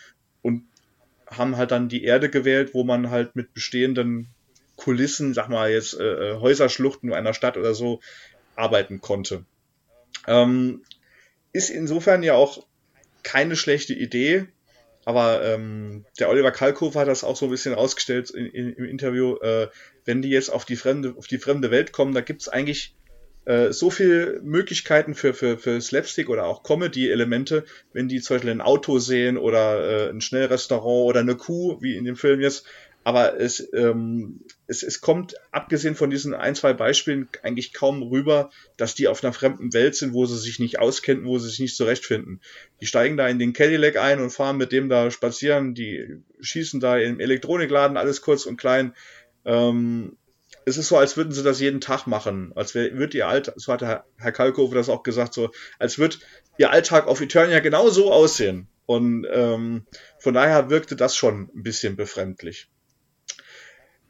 und 0.42 0.64
haben 1.28 1.56
halt 1.56 1.70
dann 1.70 1.88
die 1.88 2.02
Erde 2.02 2.28
gewählt, 2.28 2.74
wo 2.74 2.82
man 2.82 3.10
halt 3.10 3.36
mit 3.36 3.54
bestehenden 3.54 4.26
Kulissen, 4.74 5.32
sag 5.32 5.48
mal 5.48 5.70
jetzt 5.70 5.94
äh, 5.98 6.32
äh 6.32 6.40
Häuserschluchten 6.40 7.12
einer 7.12 7.34
Stadt 7.34 7.56
oder 7.56 7.72
so, 7.72 8.00
arbeiten 8.56 9.00
konnte. 9.00 9.44
Ähm, 10.26 10.82
ist 11.52 11.70
insofern 11.70 12.22
ja 12.22 12.34
auch 12.34 12.66
keine 13.22 13.56
schlechte 13.56 13.94
Idee, 13.94 14.46
aber 15.04 15.44
ähm, 15.44 16.04
der 16.18 16.28
Oliver 16.28 16.52
Kalkofer 16.52 17.00
hat 17.00 17.08
das 17.08 17.24
auch 17.24 17.36
so 17.36 17.46
ein 17.46 17.50
bisschen 17.50 17.74
rausgestellt 17.74 18.30
in, 18.30 18.46
in, 18.46 18.72
im 18.74 18.84
Interview. 18.84 19.36
Äh, 19.38 19.68
wenn 20.04 20.22
die 20.22 20.30
jetzt 20.30 20.50
auf 20.50 20.64
die 20.64 20.76
fremde, 20.76 21.14
auf 21.16 21.26
die 21.26 21.38
fremde 21.38 21.70
Welt 21.70 21.92
kommen, 21.92 22.14
da 22.14 22.20
gibt 22.20 22.42
es 22.42 22.48
eigentlich 22.48 22.94
äh, 23.46 23.72
so 23.72 23.90
viele 23.90 24.40
Möglichkeiten 24.42 25.14
für, 25.14 25.32
für, 25.32 25.58
für 25.58 25.80
Slapstick 25.80 26.28
oder 26.28 26.44
auch 26.44 26.62
Comedy-Elemente, 26.62 27.64
wenn 27.92 28.08
die 28.08 28.20
zum 28.20 28.36
Beispiel 28.36 28.50
ein 28.50 28.60
Auto 28.60 28.98
sehen 28.98 29.38
oder 29.38 30.08
äh, 30.08 30.10
ein 30.10 30.20
Schnellrestaurant 30.20 31.08
oder 31.08 31.20
eine 31.20 31.36
Kuh, 31.36 31.78
wie 31.80 31.96
in 31.96 32.04
dem 32.04 32.16
Film 32.16 32.40
jetzt, 32.40 32.66
aber 33.10 33.40
es, 33.40 33.68
ähm, 33.74 34.38
es, 34.68 34.84
es 34.84 35.00
kommt, 35.00 35.34
abgesehen 35.50 35.96
von 35.96 36.10
diesen 36.10 36.32
ein, 36.32 36.54
zwei 36.54 36.72
Beispielen, 36.72 37.28
eigentlich 37.42 37.72
kaum 37.72 38.04
rüber, 38.04 38.50
dass 38.76 38.94
die 38.94 39.08
auf 39.08 39.24
einer 39.24 39.32
fremden 39.32 39.72
Welt 39.72 39.96
sind, 39.96 40.12
wo 40.12 40.26
sie 40.26 40.38
sich 40.38 40.60
nicht 40.60 40.78
auskennen, 40.78 41.24
wo 41.24 41.36
sie 41.36 41.48
sich 41.48 41.58
nicht 41.58 41.76
zurechtfinden. 41.76 42.40
Die 42.80 42.86
steigen 42.86 43.16
da 43.16 43.26
in 43.26 43.40
den 43.40 43.52
Cadillac 43.52 43.96
ein 43.96 44.20
und 44.20 44.30
fahren 44.30 44.58
mit 44.58 44.70
dem 44.70 44.88
da 44.88 45.10
spazieren, 45.10 45.74
die 45.74 46.22
schießen 46.40 46.78
da 46.78 46.98
im 46.98 47.18
Elektronikladen 47.18 47.96
alles 47.96 48.22
kurz 48.22 48.46
und 48.46 48.58
klein. 48.58 48.94
Ähm, 49.44 50.16
es 50.64 50.76
ist 50.76 50.86
so, 50.86 50.96
als 50.96 51.16
würden 51.16 51.32
sie 51.32 51.42
das 51.42 51.58
jeden 51.58 51.80
Tag 51.80 52.06
machen. 52.06 52.52
Als 52.54 52.76
wär, 52.76 52.96
wird 52.96 53.14
ihr 53.14 53.26
Alltag, 53.26 53.54
so 53.56 53.72
hat 53.72 53.82
Herr, 53.82 54.04
Herr 54.18 54.30
Kalkofe 54.30 54.76
das 54.76 54.88
auch 54.88 55.02
gesagt, 55.02 55.34
so, 55.34 55.50
als 55.80 55.98
wird 55.98 56.20
ihr 56.58 56.70
Alltag 56.70 57.08
auf 57.08 57.20
Eternia 57.20 57.58
genau 57.58 57.88
so 57.88 58.12
aussehen. 58.12 58.68
Und 58.86 59.26
ähm, 59.32 59.84
von 60.20 60.34
daher 60.34 60.70
wirkte 60.70 60.94
das 60.94 61.16
schon 61.16 61.50
ein 61.56 61.64
bisschen 61.64 61.96
befremdlich. 61.96 62.68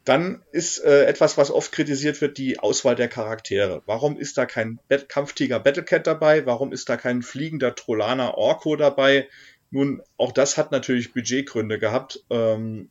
Dann 0.03 0.41
ist 0.51 0.79
äh, 0.83 1.05
etwas, 1.05 1.37
was 1.37 1.51
oft 1.51 1.71
kritisiert 1.71 2.21
wird, 2.21 2.37
die 2.37 2.59
Auswahl 2.59 2.95
der 2.95 3.07
Charaktere. 3.07 3.83
Warum 3.85 4.17
ist 4.17 4.37
da 4.37 4.45
kein 4.45 4.79
Bet 4.87 5.09
Kampftiger 5.09 5.59
Battlecat 5.59 6.07
dabei? 6.07 6.45
Warum 6.45 6.73
ist 6.73 6.89
da 6.89 6.97
kein 6.97 7.21
fliegender 7.21 7.75
Trolaner 7.75 8.35
Orko 8.35 8.75
dabei? 8.75 9.27
Nun, 9.69 10.01
auch 10.17 10.31
das 10.31 10.57
hat 10.57 10.71
natürlich 10.71 11.13
Budgetgründe 11.13 11.77
gehabt. 11.77 12.23
Ähm, 12.29 12.89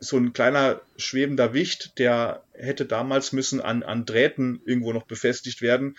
so 0.00 0.16
ein 0.16 0.32
kleiner 0.32 0.80
schwebender 0.96 1.54
Wicht, 1.54 1.98
der 1.98 2.42
hätte 2.52 2.84
damals 2.84 3.32
müssen 3.32 3.60
an, 3.60 3.82
an 3.82 4.04
Drähten 4.04 4.60
irgendwo 4.64 4.92
noch 4.92 5.04
befestigt 5.04 5.62
werden. 5.62 5.96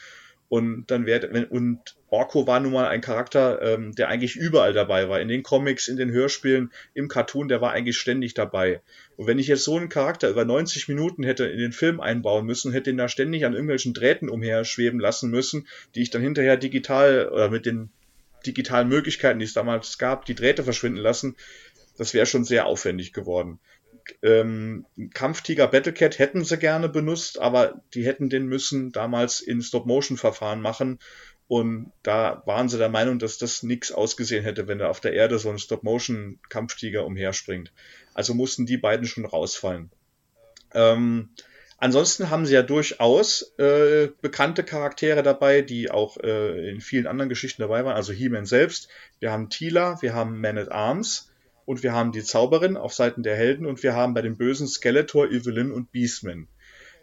Und 0.47 0.85
dann 0.91 1.05
wäre, 1.05 1.33
wenn, 1.33 1.45
und 1.45 1.95
Orko 2.09 2.45
war 2.45 2.59
nun 2.59 2.73
mal 2.73 2.87
ein 2.87 3.01
Charakter, 3.01 3.61
ähm, 3.61 3.93
der 3.95 4.09
eigentlich 4.09 4.35
überall 4.35 4.73
dabei 4.73 5.09
war. 5.09 5.19
In 5.19 5.27
den 5.27 5.43
Comics, 5.43 5.87
in 5.87 5.97
den 5.97 6.11
Hörspielen, 6.11 6.71
im 6.93 7.07
Cartoon, 7.07 7.47
der 7.47 7.61
war 7.61 7.71
eigentlich 7.71 7.97
ständig 7.97 8.35
dabei. 8.35 8.81
Und 9.17 9.27
wenn 9.27 9.39
ich 9.39 9.47
jetzt 9.47 9.63
so 9.63 9.75
einen 9.75 9.89
Charakter 9.89 10.29
über 10.29 10.45
90 10.45 10.87
Minuten 10.87 11.23
hätte 11.23 11.45
in 11.45 11.59
den 11.59 11.71
Film 11.71 11.99
einbauen 11.99 12.45
müssen, 12.45 12.71
hätte 12.71 12.91
ihn 12.91 12.97
da 12.97 13.09
ständig 13.09 13.45
an 13.45 13.53
irgendwelchen 13.53 13.93
Drähten 13.93 14.29
umher 14.29 14.65
schweben 14.65 14.99
lassen, 14.99 15.33
die 15.95 16.01
ich 16.01 16.11
dann 16.11 16.21
hinterher 16.21 16.57
digital 16.57 17.29
oder 17.29 17.49
mit 17.49 17.65
den 17.65 17.89
digitalen 18.45 18.87
Möglichkeiten, 18.87 19.39
die 19.39 19.45
es 19.45 19.53
damals 19.53 19.97
gab, 19.97 20.25
die 20.25 20.35
Drähte 20.35 20.63
verschwinden 20.63 20.99
lassen, 20.99 21.35
das 21.97 22.13
wäre 22.13 22.25
schon 22.25 22.43
sehr 22.43 22.65
aufwendig 22.67 23.13
geworden 23.13 23.59
ähm, 24.21 24.85
Kampftiger 25.13 25.67
Battlecat 25.67 26.19
hätten 26.19 26.43
sie 26.43 26.57
gerne 26.57 26.89
benutzt, 26.89 27.39
aber 27.39 27.81
die 27.93 28.05
hätten 28.05 28.29
den 28.29 28.47
müssen 28.47 28.91
damals 28.91 29.41
in 29.41 29.61
Stop-Motion-Verfahren 29.61 30.61
machen. 30.61 30.99
Und 31.47 31.91
da 32.01 32.41
waren 32.45 32.69
sie 32.69 32.77
der 32.79 32.89
Meinung, 32.89 33.19
dass 33.19 33.37
das 33.37 33.61
nichts 33.61 33.91
ausgesehen 33.91 34.43
hätte, 34.43 34.67
wenn 34.67 34.79
da 34.79 34.89
auf 34.89 34.99
der 34.99 35.13
Erde 35.13 35.37
so 35.37 35.49
ein 35.49 35.59
Stop-Motion-Kampftiger 35.59 37.05
umherspringt. 37.05 37.71
Also 38.13 38.33
mussten 38.33 38.65
die 38.65 38.77
beiden 38.77 39.05
schon 39.05 39.25
rausfallen. 39.25 39.91
Ähm, 40.73 41.29
ansonsten 41.77 42.31
haben 42.31 42.47
sie 42.47 42.55
ja 42.55 42.63
durchaus 42.63 43.53
äh, 43.59 44.09
bekannte 44.21 44.63
Charaktere 44.63 45.21
dabei, 45.21 45.61
die 45.61 45.91
auch 45.91 46.17
äh, 46.17 46.69
in 46.69 46.81
vielen 46.81 47.05
anderen 47.05 47.29
Geschichten 47.29 47.61
dabei 47.61 47.85
waren. 47.85 47.95
Also 47.95 48.11
He-Man 48.11 48.45
selbst. 48.45 48.89
Wir 49.19 49.31
haben 49.31 49.49
Tila, 49.49 50.01
wir 50.01 50.15
haben 50.15 50.41
Man 50.41 50.57
at 50.57 50.71
Arms 50.71 51.29
und 51.65 51.83
wir 51.83 51.93
haben 51.93 52.11
die 52.11 52.23
Zauberin 52.23 52.77
auf 52.77 52.93
Seiten 52.93 53.23
der 53.23 53.35
Helden 53.35 53.65
und 53.65 53.83
wir 53.83 53.93
haben 53.93 54.13
bei 54.13 54.21
den 54.21 54.37
Bösen 54.37 54.67
Skeletor, 54.67 55.29
Evelyn 55.31 55.71
und 55.71 55.91
Beastman. 55.91 56.47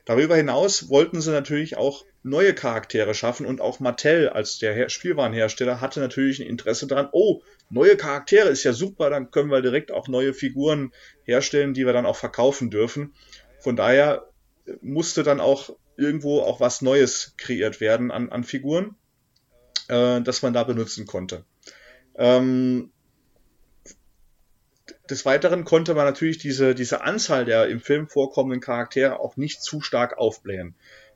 Darüber 0.04 0.36
hinaus 0.36 0.88
wollten 0.88 1.20
sie 1.20 1.30
natürlich 1.30 1.76
auch 1.76 2.04
neue 2.24 2.54
Charaktere 2.54 3.14
schaffen 3.14 3.46
und 3.46 3.60
auch 3.60 3.80
Mattel 3.80 4.28
als 4.28 4.58
der 4.58 4.88
Spielwarenhersteller 4.88 5.80
hatte 5.80 6.00
natürlich 6.00 6.40
ein 6.40 6.46
Interesse 6.46 6.86
daran, 6.86 7.08
oh, 7.12 7.42
neue 7.70 7.96
Charaktere 7.96 8.48
ist 8.48 8.64
ja 8.64 8.72
super, 8.72 9.10
dann 9.10 9.30
können 9.30 9.50
wir 9.50 9.62
direkt 9.62 9.92
auch 9.92 10.08
neue 10.08 10.34
Figuren 10.34 10.92
herstellen, 11.24 11.74
die 11.74 11.86
wir 11.86 11.92
dann 11.92 12.06
auch 12.06 12.16
verkaufen 12.16 12.70
dürfen. 12.70 13.14
Von 13.60 13.76
daher 13.76 14.28
musste 14.80 15.22
dann 15.22 15.40
auch 15.40 15.76
irgendwo 15.96 16.40
auch 16.40 16.60
was 16.60 16.82
Neues 16.82 17.34
kreiert 17.36 17.80
werden 17.80 18.10
an, 18.10 18.30
an 18.30 18.44
Figuren, 18.44 18.96
äh, 19.88 20.20
das 20.20 20.42
man 20.42 20.52
da 20.52 20.64
benutzen 20.64 21.06
konnte. 21.06 21.44
Ähm, 22.16 22.91
des 25.10 25.24
Weiteren 25.24 25.64
konnte 25.64 25.94
man 25.94 26.06
natürlich 26.06 26.38
diese, 26.38 26.74
diese 26.74 27.02
Anzahl 27.02 27.44
der 27.44 27.68
im 27.68 27.80
Film 27.80 28.08
vorkommenden 28.08 28.60
Charaktere 28.60 29.20
auch 29.20 29.36
nicht 29.36 29.62
zu 29.62 29.80
stark 29.80 30.18
aufblähen. 30.18 30.74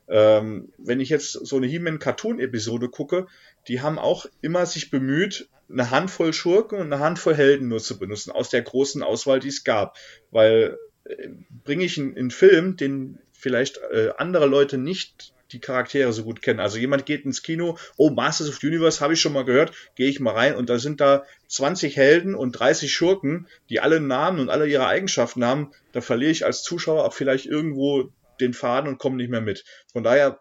Ähm, 0.09 0.71
wenn 0.77 0.99
ich 0.99 1.09
jetzt 1.09 1.33
so 1.33 1.57
eine 1.57 1.67
He-Man-Cartoon-Episode 1.67 2.89
gucke, 2.89 3.27
die 3.67 3.81
haben 3.81 3.99
auch 3.99 4.25
immer 4.41 4.65
sich 4.65 4.89
bemüht, 4.89 5.49
eine 5.69 5.91
Handvoll 5.91 6.31
Schurken 6.31 6.79
und 6.79 6.91
eine 6.93 7.03
Handvoll 7.03 7.35
Helden 7.35 7.67
nur 7.67 7.79
zu 7.79 7.99
benutzen, 7.99 8.31
aus 8.31 8.49
der 8.49 8.61
großen 8.61 9.03
Auswahl, 9.03 9.39
die 9.39 9.49
es 9.49 9.63
gab. 9.63 9.97
Weil 10.31 10.77
äh, 11.03 11.29
bringe 11.63 11.83
ich 11.83 11.97
einen, 11.97 12.31
Film, 12.31 12.77
den 12.77 13.19
vielleicht 13.33 13.79
äh, 13.91 14.11
andere 14.17 14.45
Leute 14.45 14.77
nicht 14.77 15.33
die 15.51 15.59
Charaktere 15.59 16.13
so 16.13 16.23
gut 16.23 16.41
kennen. 16.41 16.59
Also 16.59 16.77
jemand 16.77 17.05
geht 17.05 17.25
ins 17.25 17.43
Kino, 17.43 17.77
oh, 17.97 18.09
Masters 18.09 18.49
of 18.49 18.57
the 18.59 18.67
Universe 18.67 19.01
habe 19.01 19.13
ich 19.13 19.21
schon 19.21 19.33
mal 19.33 19.45
gehört, 19.45 19.71
gehe 19.95 20.09
ich 20.09 20.19
mal 20.19 20.33
rein 20.33 20.55
und 20.55 20.69
da 20.69 20.79
sind 20.79 21.01
da 21.01 21.23
20 21.47 21.95
Helden 21.95 22.35
und 22.35 22.53
30 22.53 22.93
Schurken, 22.93 23.47
die 23.69 23.79
alle 23.79 23.99
Namen 23.99 24.39
und 24.39 24.49
alle 24.49 24.67
ihre 24.67 24.87
Eigenschaften 24.87 25.45
haben. 25.45 25.71
Da 25.91 26.01
verliere 26.01 26.31
ich 26.31 26.45
als 26.45 26.63
Zuschauer 26.63 27.05
auch 27.05 27.13
vielleicht 27.13 27.45
irgendwo 27.45 28.09
den 28.39 28.53
Faden 28.53 28.87
und 28.89 28.99
komme 28.99 29.17
nicht 29.17 29.29
mehr 29.29 29.41
mit. 29.41 29.63
Von 29.91 30.03
daher 30.03 30.39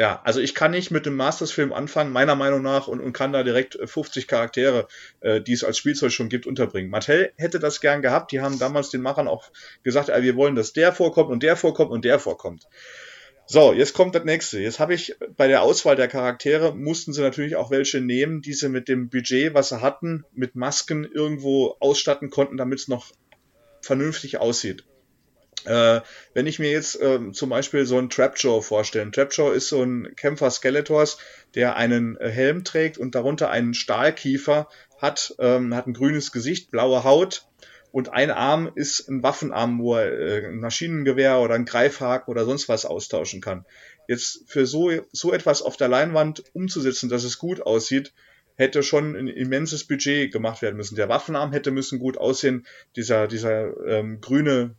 ja, 0.00 0.18
also 0.24 0.40
ich 0.40 0.54
kann 0.54 0.70
nicht 0.70 0.90
mit 0.90 1.04
dem 1.04 1.14
Masters-Film 1.16 1.74
anfangen, 1.74 2.10
meiner 2.10 2.34
Meinung 2.34 2.62
nach, 2.62 2.88
und, 2.88 3.00
und 3.00 3.12
kann 3.12 3.34
da 3.34 3.42
direkt 3.42 3.78
50 3.84 4.26
Charaktere, 4.26 4.88
äh, 5.20 5.42
die 5.42 5.52
es 5.52 5.62
als 5.62 5.76
Spielzeug 5.76 6.10
schon 6.10 6.30
gibt, 6.30 6.46
unterbringen. 6.46 6.88
Mattel 6.88 7.34
hätte 7.36 7.58
das 7.58 7.82
gern 7.82 8.00
gehabt. 8.00 8.32
Die 8.32 8.40
haben 8.40 8.58
damals 8.58 8.88
den 8.88 9.02
Machern 9.02 9.28
auch 9.28 9.50
gesagt, 9.82 10.08
ey, 10.08 10.22
wir 10.22 10.36
wollen, 10.36 10.54
dass 10.54 10.72
der 10.72 10.94
vorkommt 10.94 11.28
und 11.28 11.42
der 11.42 11.54
vorkommt 11.54 11.90
und 11.90 12.06
der 12.06 12.18
vorkommt. 12.18 12.66
So, 13.52 13.72
jetzt 13.72 13.94
kommt 13.94 14.14
das 14.14 14.22
nächste. 14.22 14.60
Jetzt 14.60 14.78
habe 14.78 14.94
ich 14.94 15.16
bei 15.36 15.48
der 15.48 15.62
Auswahl 15.62 15.96
der 15.96 16.06
Charaktere 16.06 16.72
mussten 16.72 17.12
sie 17.12 17.20
natürlich 17.20 17.56
auch 17.56 17.72
welche 17.72 18.00
nehmen, 18.00 18.42
die 18.42 18.52
sie 18.52 18.68
mit 18.68 18.86
dem 18.86 19.08
Budget, 19.08 19.54
was 19.54 19.70
sie 19.70 19.80
hatten, 19.80 20.24
mit 20.32 20.54
Masken 20.54 21.04
irgendwo 21.04 21.74
ausstatten 21.80 22.30
konnten, 22.30 22.56
damit 22.56 22.78
es 22.78 22.86
noch 22.86 23.10
vernünftig 23.82 24.38
aussieht. 24.38 24.84
Äh, 25.64 26.00
wenn 26.32 26.46
ich 26.46 26.60
mir 26.60 26.70
jetzt 26.70 27.00
äh, 27.00 27.32
zum 27.32 27.50
Beispiel 27.50 27.86
so 27.86 27.98
einen 27.98 28.08
Trapjaw 28.08 28.62
vorstelle. 28.62 29.10
Trapjaw 29.10 29.52
ist 29.52 29.68
so 29.68 29.82
ein 29.82 30.14
Kämpfer 30.14 30.52
Skeletors, 30.52 31.18
der 31.56 31.74
einen 31.74 32.16
äh, 32.18 32.30
Helm 32.30 32.62
trägt 32.62 32.98
und 32.98 33.16
darunter 33.16 33.50
einen 33.50 33.74
Stahlkiefer 33.74 34.68
hat, 34.98 35.34
ähm, 35.40 35.74
hat 35.74 35.88
ein 35.88 35.94
grünes 35.94 36.30
Gesicht, 36.30 36.70
blaue 36.70 37.02
Haut, 37.02 37.49
und 37.92 38.12
ein 38.12 38.30
Arm 38.30 38.70
ist 38.74 39.08
ein 39.08 39.22
Waffenarm, 39.22 39.80
wo 39.80 39.96
er 39.96 40.12
äh, 40.12 40.46
ein 40.46 40.60
Maschinengewehr 40.60 41.40
oder 41.40 41.54
ein 41.54 41.64
Greifhaken 41.64 42.30
oder 42.30 42.44
sonst 42.44 42.68
was 42.68 42.84
austauschen 42.84 43.40
kann. 43.40 43.64
Jetzt 44.06 44.44
für 44.46 44.66
so, 44.66 44.90
so 45.12 45.32
etwas 45.32 45.62
auf 45.62 45.76
der 45.76 45.88
Leinwand 45.88 46.44
umzusetzen, 46.52 47.08
dass 47.08 47.24
es 47.24 47.38
gut 47.38 47.60
aussieht, 47.60 48.12
hätte 48.56 48.82
schon 48.82 49.16
ein 49.16 49.28
immenses 49.28 49.84
Budget 49.84 50.32
gemacht 50.32 50.62
werden 50.62 50.76
müssen. 50.76 50.96
Der 50.96 51.08
Waffenarm 51.08 51.52
hätte 51.52 51.70
müssen 51.70 51.98
gut 51.98 52.18
aussehen, 52.18 52.66
dieser, 52.94 53.26
dieser 53.26 53.72
ähm, 53.86 54.20
grüne 54.20 54.74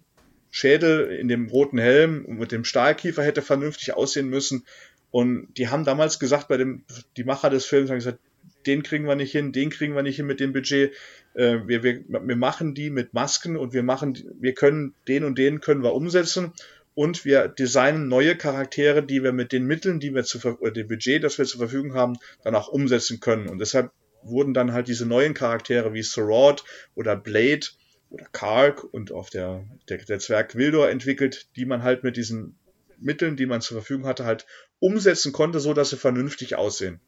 Schädel 0.51 1.07
in 1.11 1.27
dem 1.27 1.47
roten 1.47 1.79
Helm 1.79 2.25
mit 2.27 2.51
dem 2.51 2.63
Stahlkiefer 2.63 3.23
hätte 3.23 3.41
vernünftig 3.41 3.93
aussehen 3.93 4.29
müssen. 4.29 4.65
Und 5.09 5.47
die 5.57 5.69
haben 5.69 5.83
damals 5.83 6.19
gesagt, 6.19 6.47
bei 6.47 6.57
dem, 6.57 6.83
die 7.17 7.23
Macher 7.23 7.49
des 7.49 7.65
Films 7.65 7.89
haben 7.89 7.97
gesagt, 7.97 8.19
den 8.65 8.83
kriegen 8.83 9.07
wir 9.07 9.15
nicht 9.15 9.31
hin, 9.31 9.51
den 9.51 9.69
kriegen 9.69 9.95
wir 9.95 10.03
nicht 10.03 10.17
hin 10.17 10.27
mit 10.27 10.39
dem 10.39 10.53
Budget. 10.53 10.93
Äh, 11.33 11.59
wir, 11.65 11.83
wir, 11.83 12.03
wir 12.07 12.35
machen 12.35 12.73
die 12.73 12.89
mit 12.89 13.13
Masken 13.13 13.57
und 13.57 13.73
wir 13.73 13.83
machen, 13.83 14.17
wir 14.39 14.53
können 14.53 14.93
den 15.07 15.23
und 15.23 15.37
den 15.37 15.61
können 15.61 15.83
wir 15.83 15.93
umsetzen. 15.93 16.53
und 16.93 17.23
wir 17.23 17.47
designen 17.47 18.07
neue 18.09 18.35
Charaktere, 18.35 19.01
die 19.03 19.23
wir 19.23 19.31
mit 19.31 19.51
den 19.51 19.65
Mitteln, 19.65 19.99
die 19.99 20.13
wir 20.13 20.23
zu 20.23 20.39
oder 20.59 20.71
dem 20.71 20.87
Budget, 20.87 21.23
das 21.23 21.37
wir 21.37 21.45
zur 21.45 21.59
Verfügung 21.59 21.93
haben, 21.93 22.17
dann 22.43 22.55
auch 22.55 22.67
umsetzen 22.67 23.19
können. 23.19 23.47
Und 23.47 23.59
deshalb 23.59 23.91
wurden 24.23 24.53
dann 24.53 24.73
halt 24.73 24.87
diese 24.87 25.05
neuen 25.05 25.33
Charaktere 25.33 25.93
wie 25.93 26.03
Sorod 26.03 26.63
oder 26.95 27.15
Blade 27.15 27.65
oder 28.09 28.25
Kark 28.31 28.83
und 28.83 29.11
auch 29.11 29.29
der, 29.29 29.65
der, 29.89 29.99
der 29.99 30.19
Zwerg 30.19 30.55
Wildor 30.55 30.89
entwickelt, 30.89 31.47
die 31.55 31.65
man 31.65 31.81
halt 31.81 32.03
mit 32.03 32.17
diesen 32.17 32.57
Mitteln, 32.99 33.35
die 33.35 33.45
man 33.45 33.61
zur 33.61 33.77
Verfügung 33.77 34.05
hatte, 34.05 34.25
halt 34.25 34.45
umsetzen 34.79 35.31
konnte, 35.31 35.59
so 35.59 35.73
dass 35.73 35.89
sie 35.91 35.97
vernünftig 35.97 36.55
aussehen. 36.55 36.99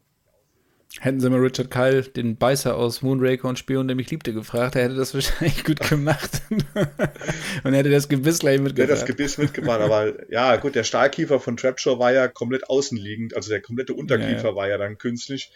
Hätten 0.99 1.19
sie 1.19 1.29
mal 1.29 1.39
Richard 1.39 1.71
Kyle, 1.71 2.03
den 2.03 2.37
Beißer 2.37 2.75
aus 2.75 3.01
Moonraker 3.01 3.47
und 3.47 3.57
Spion, 3.57 3.87
der 3.87 3.95
mich 3.95 4.11
liebte, 4.11 4.31
gefragt, 4.31 4.75
er 4.75 4.83
hätte 4.83 4.95
das 4.95 5.09
wahrscheinlich 5.13 5.63
gut 5.63 5.79
gemacht. 5.79 6.41
und 7.63 7.73
hätte 7.73 7.89
das 7.89 8.09
Gebiss 8.09 8.39
gleich 8.39 8.59
mitgebracht. 8.59 8.89
Er 8.89 8.95
hätte 8.95 8.99
das 8.99 9.05
Gebiss 9.05 9.37
mitgebracht, 9.37 9.81
aber 9.81 10.31
ja, 10.31 10.55
gut, 10.57 10.75
der 10.75 10.83
Stahlkiefer 10.83 11.39
von 11.39 11.57
Trapshaw 11.57 11.99
war 11.99 12.13
ja 12.13 12.27
komplett 12.27 12.69
außenliegend, 12.69 13.35
also 13.35 13.49
der 13.49 13.61
komplette 13.61 13.93
Unterkiefer 13.93 14.43
ja, 14.43 14.49
ja. 14.49 14.55
war 14.55 14.69
ja 14.69 14.77
dann 14.77 14.97
künstlich. 14.97 15.51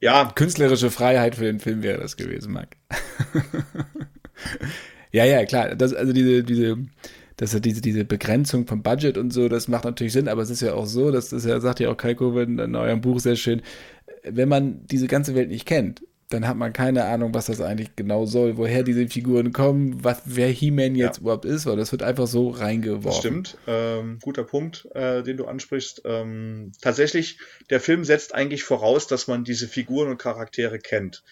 Ja. 0.00 0.32
Künstlerische 0.34 0.90
Freiheit 0.90 1.34
für 1.34 1.44
den 1.44 1.60
Film 1.60 1.82
wäre 1.82 2.00
das 2.00 2.16
gewesen, 2.16 2.52
Marc. 2.52 2.76
ja, 5.12 5.24
ja, 5.24 5.44
klar. 5.44 5.74
Das, 5.74 5.92
also 5.92 6.12
diese, 6.12 6.44
diese, 6.44 6.78
dass 7.36 7.52
er 7.52 7.60
diese, 7.60 7.80
diese 7.80 8.04
Begrenzung 8.04 8.66
vom 8.66 8.82
Budget 8.82 9.18
und 9.18 9.32
so, 9.32 9.48
das 9.48 9.66
macht 9.66 9.84
natürlich 9.84 10.12
Sinn, 10.12 10.28
aber 10.28 10.42
es 10.42 10.50
ist 10.50 10.62
ja 10.62 10.74
auch 10.74 10.86
so, 10.86 11.10
das 11.10 11.32
ist 11.32 11.46
ja, 11.46 11.60
sagt 11.60 11.80
ja 11.80 11.90
auch 11.90 11.96
Kai 11.96 12.14
Koven 12.14 12.58
in 12.58 12.76
eurem 12.76 13.00
Buch 13.00 13.18
sehr 13.18 13.36
schön, 13.36 13.62
wenn 14.24 14.48
man 14.48 14.86
diese 14.86 15.06
ganze 15.06 15.34
Welt 15.34 15.48
nicht 15.48 15.66
kennt, 15.66 16.02
dann 16.30 16.46
hat 16.46 16.56
man 16.56 16.72
keine 16.72 17.04
Ahnung, 17.04 17.32
was 17.32 17.46
das 17.46 17.60
eigentlich 17.60 17.96
genau 17.96 18.26
soll, 18.26 18.58
woher 18.58 18.82
diese 18.82 19.08
Figuren 19.08 19.52
kommen, 19.52 20.04
was, 20.04 20.22
wer 20.26 20.48
He-Man 20.48 20.94
jetzt 20.94 21.16
ja. 21.16 21.22
überhaupt 21.22 21.46
ist, 21.46 21.64
weil 21.64 21.76
das 21.76 21.90
wird 21.90 22.02
einfach 22.02 22.26
so 22.26 22.50
reingeworfen. 22.50 23.04
Das 23.04 23.18
stimmt, 23.18 23.58
ähm, 23.66 24.18
guter 24.20 24.44
Punkt, 24.44 24.86
äh, 24.94 25.22
den 25.22 25.38
du 25.38 25.46
ansprichst. 25.46 26.02
Ähm, 26.04 26.72
tatsächlich, 26.82 27.38
der 27.70 27.80
Film 27.80 28.04
setzt 28.04 28.34
eigentlich 28.34 28.62
voraus, 28.62 29.06
dass 29.06 29.26
man 29.26 29.44
diese 29.44 29.68
Figuren 29.68 30.10
und 30.10 30.18
Charaktere 30.18 30.78
kennt. 30.78 31.22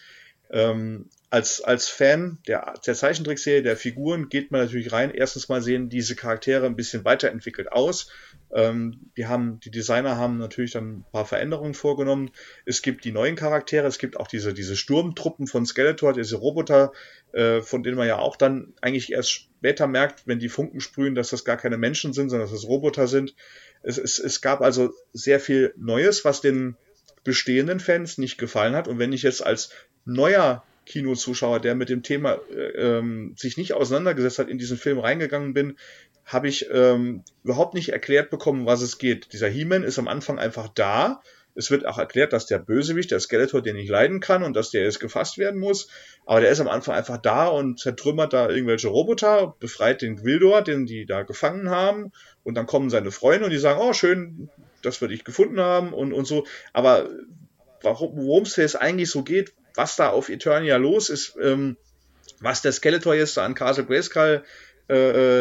Ähm, 0.49 1.09
als, 1.29 1.61
als 1.61 1.89
Fan 1.89 2.37
der, 2.47 2.75
der 2.85 2.95
Zeichentrickserie, 2.95 3.61
der 3.61 3.75
Figuren, 3.75 4.29
geht 4.29 4.51
man 4.51 4.61
natürlich 4.61 4.93
rein. 4.93 5.11
Erstens 5.11 5.49
mal 5.49 5.61
sehen 5.61 5.89
diese 5.89 6.15
Charaktere 6.15 6.65
ein 6.65 6.77
bisschen 6.77 7.03
weiterentwickelt 7.03 7.69
aus. 7.71 8.09
Ähm, 8.53 9.11
die 9.17 9.27
haben, 9.27 9.59
die 9.59 9.71
Designer 9.71 10.15
haben 10.15 10.37
natürlich 10.37 10.71
dann 10.71 10.99
ein 10.99 11.05
paar 11.11 11.25
Veränderungen 11.25 11.73
vorgenommen. 11.73 12.31
Es 12.65 12.81
gibt 12.81 13.03
die 13.03 13.11
neuen 13.11 13.35
Charaktere, 13.35 13.87
es 13.87 13.97
gibt 13.97 14.17
auch 14.17 14.27
diese, 14.27 14.53
diese 14.53 14.77
Sturmtruppen 14.77 15.47
von 15.47 15.65
Skeletor, 15.65 16.13
diese 16.13 16.37
Roboter, 16.37 16.93
äh, 17.33 17.61
von 17.61 17.83
denen 17.83 17.97
man 17.97 18.07
ja 18.07 18.19
auch 18.19 18.37
dann 18.37 18.73
eigentlich 18.79 19.11
erst 19.11 19.31
später 19.31 19.87
merkt, 19.87 20.27
wenn 20.27 20.39
die 20.39 20.49
Funken 20.49 20.79
sprühen, 20.79 21.13
dass 21.13 21.31
das 21.31 21.43
gar 21.43 21.57
keine 21.57 21.77
Menschen 21.77 22.13
sind, 22.13 22.29
sondern 22.29 22.47
dass 22.47 22.57
das 22.57 22.69
Roboter 22.69 23.07
sind. 23.07 23.35
Es, 23.83 23.97
es, 23.97 24.17
es 24.17 24.41
gab 24.41 24.61
also 24.61 24.93
sehr 25.11 25.41
viel 25.41 25.73
Neues, 25.75 26.23
was 26.23 26.39
den 26.39 26.77
bestehenden 27.25 27.81
Fans 27.81 28.17
nicht 28.17 28.37
gefallen 28.37 28.75
hat. 28.75 28.87
Und 28.87 28.97
wenn 28.97 29.11
ich 29.11 29.23
jetzt 29.23 29.45
als 29.45 29.71
neuer 30.05 30.63
Kinozuschauer, 30.87 31.59
der 31.59 31.75
mit 31.75 31.89
dem 31.89 32.01
Thema 32.01 32.39
äh, 32.49 32.97
ähm, 32.97 33.33
sich 33.37 33.57
nicht 33.57 33.73
auseinandergesetzt 33.73 34.39
hat, 34.39 34.49
in 34.49 34.57
diesen 34.57 34.77
Film 34.77 34.99
reingegangen 34.99 35.53
bin, 35.53 35.77
habe 36.25 36.47
ich 36.47 36.67
ähm, 36.71 37.23
überhaupt 37.43 37.73
nicht 37.73 37.89
erklärt 37.89 38.29
bekommen, 38.29 38.65
was 38.65 38.81
es 38.81 38.97
geht. 38.97 39.31
Dieser 39.33 39.47
He-Man 39.47 39.83
ist 39.83 39.99
am 39.99 40.07
Anfang 40.07 40.39
einfach 40.39 40.67
da. 40.69 41.21
Es 41.55 41.71
wird 41.71 41.85
auch 41.85 41.97
erklärt, 41.97 42.33
dass 42.33 42.45
der 42.45 42.59
Bösewicht, 42.59 43.11
der 43.11 43.19
Skeletor, 43.19 43.61
den 43.61 43.77
nicht 43.77 43.89
leiden 43.89 44.19
kann 44.19 44.43
und 44.43 44.55
dass 44.55 44.69
der 44.69 44.83
jetzt 44.83 44.99
gefasst 44.99 45.37
werden 45.37 45.59
muss. 45.59 45.89
Aber 46.25 46.41
der 46.41 46.51
ist 46.51 46.59
am 46.59 46.67
Anfang 46.67 46.95
einfach 46.95 47.17
da 47.17 47.47
und 47.47 47.79
zertrümmert 47.79 48.33
da 48.33 48.49
irgendwelche 48.49 48.89
Roboter, 48.89 49.55
befreit 49.59 50.01
den 50.01 50.17
Gwildor, 50.17 50.61
den 50.61 50.85
die 50.85 51.05
da 51.05 51.23
gefangen 51.23 51.69
haben. 51.69 52.11
Und 52.43 52.55
dann 52.55 52.67
kommen 52.67 52.89
seine 52.89 53.11
Freunde 53.11 53.45
und 53.45 53.51
die 53.51 53.57
sagen, 53.57 53.79
oh, 53.81 53.93
schön, 53.93 54.49
dass 54.83 55.01
wir 55.01 55.07
dich 55.07 55.23
gefunden 55.23 55.59
haben 55.59 55.93
und, 55.93 56.13
und 56.13 56.25
so. 56.25 56.45
Aber 56.73 57.09
worum 57.81 58.43
es 58.43 58.55
jetzt 58.55 58.79
eigentlich 58.79 59.09
so 59.09 59.23
geht, 59.23 59.53
was 59.77 59.95
da 59.95 60.09
auf 60.09 60.29
Eternia 60.29 60.77
los 60.77 61.09
ist, 61.09 61.35
ähm, 61.41 61.77
was 62.39 62.61
der 62.61 62.71
Skeletor 62.71 63.15
jetzt 63.15 63.37
da 63.37 63.45
an 63.45 63.55
Castle 63.55 63.85
Grayskull, 63.85 64.43
äh, 64.89 64.95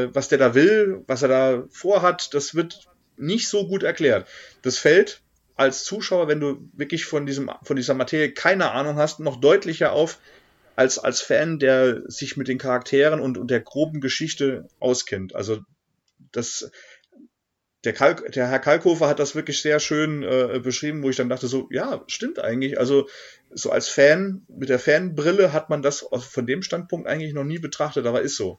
äh, 0.04 0.14
was 0.14 0.28
der 0.28 0.38
da 0.38 0.54
will, 0.54 1.02
was 1.06 1.22
er 1.22 1.28
da 1.28 1.64
vorhat, 1.70 2.34
das 2.34 2.54
wird 2.54 2.86
nicht 3.16 3.48
so 3.48 3.66
gut 3.66 3.82
erklärt. 3.82 4.28
Das 4.62 4.78
fällt 4.78 5.22
als 5.56 5.84
Zuschauer, 5.84 6.28
wenn 6.28 6.40
du 6.40 6.68
wirklich 6.74 7.06
von 7.06 7.26
diesem, 7.26 7.50
von 7.62 7.76
dieser 7.76 7.94
Materie 7.94 8.32
keine 8.32 8.72
Ahnung 8.72 8.96
hast, 8.96 9.20
noch 9.20 9.40
deutlicher 9.40 9.92
auf, 9.92 10.18
als 10.74 10.98
als 10.98 11.22
Fan, 11.22 11.58
der 11.58 12.02
sich 12.10 12.36
mit 12.36 12.48
den 12.48 12.58
Charakteren 12.58 13.20
und, 13.20 13.38
und 13.38 13.50
der 13.50 13.60
groben 13.60 14.02
Geschichte 14.02 14.68
auskennt. 14.78 15.34
Also 15.34 15.60
das 16.32 16.70
der, 17.86 17.92
Kalk, 17.92 18.32
der 18.32 18.48
Herr 18.48 18.58
Kalkofer 18.58 19.08
hat 19.08 19.20
das 19.20 19.34
wirklich 19.34 19.62
sehr 19.62 19.80
schön 19.80 20.22
äh, 20.22 20.60
beschrieben, 20.62 21.02
wo 21.02 21.08
ich 21.08 21.16
dann 21.16 21.28
dachte, 21.28 21.46
so, 21.46 21.68
ja, 21.70 22.02
stimmt 22.08 22.38
eigentlich. 22.38 22.78
Also 22.78 23.08
so 23.54 23.70
als 23.70 23.88
Fan, 23.88 24.42
mit 24.48 24.68
der 24.68 24.80
Fanbrille 24.80 25.52
hat 25.52 25.70
man 25.70 25.82
das 25.82 26.06
von 26.18 26.46
dem 26.46 26.62
Standpunkt 26.62 27.06
eigentlich 27.06 27.32
noch 27.32 27.44
nie 27.44 27.58
betrachtet, 27.58 28.04
aber 28.04 28.22
ist 28.22 28.36
so. 28.36 28.58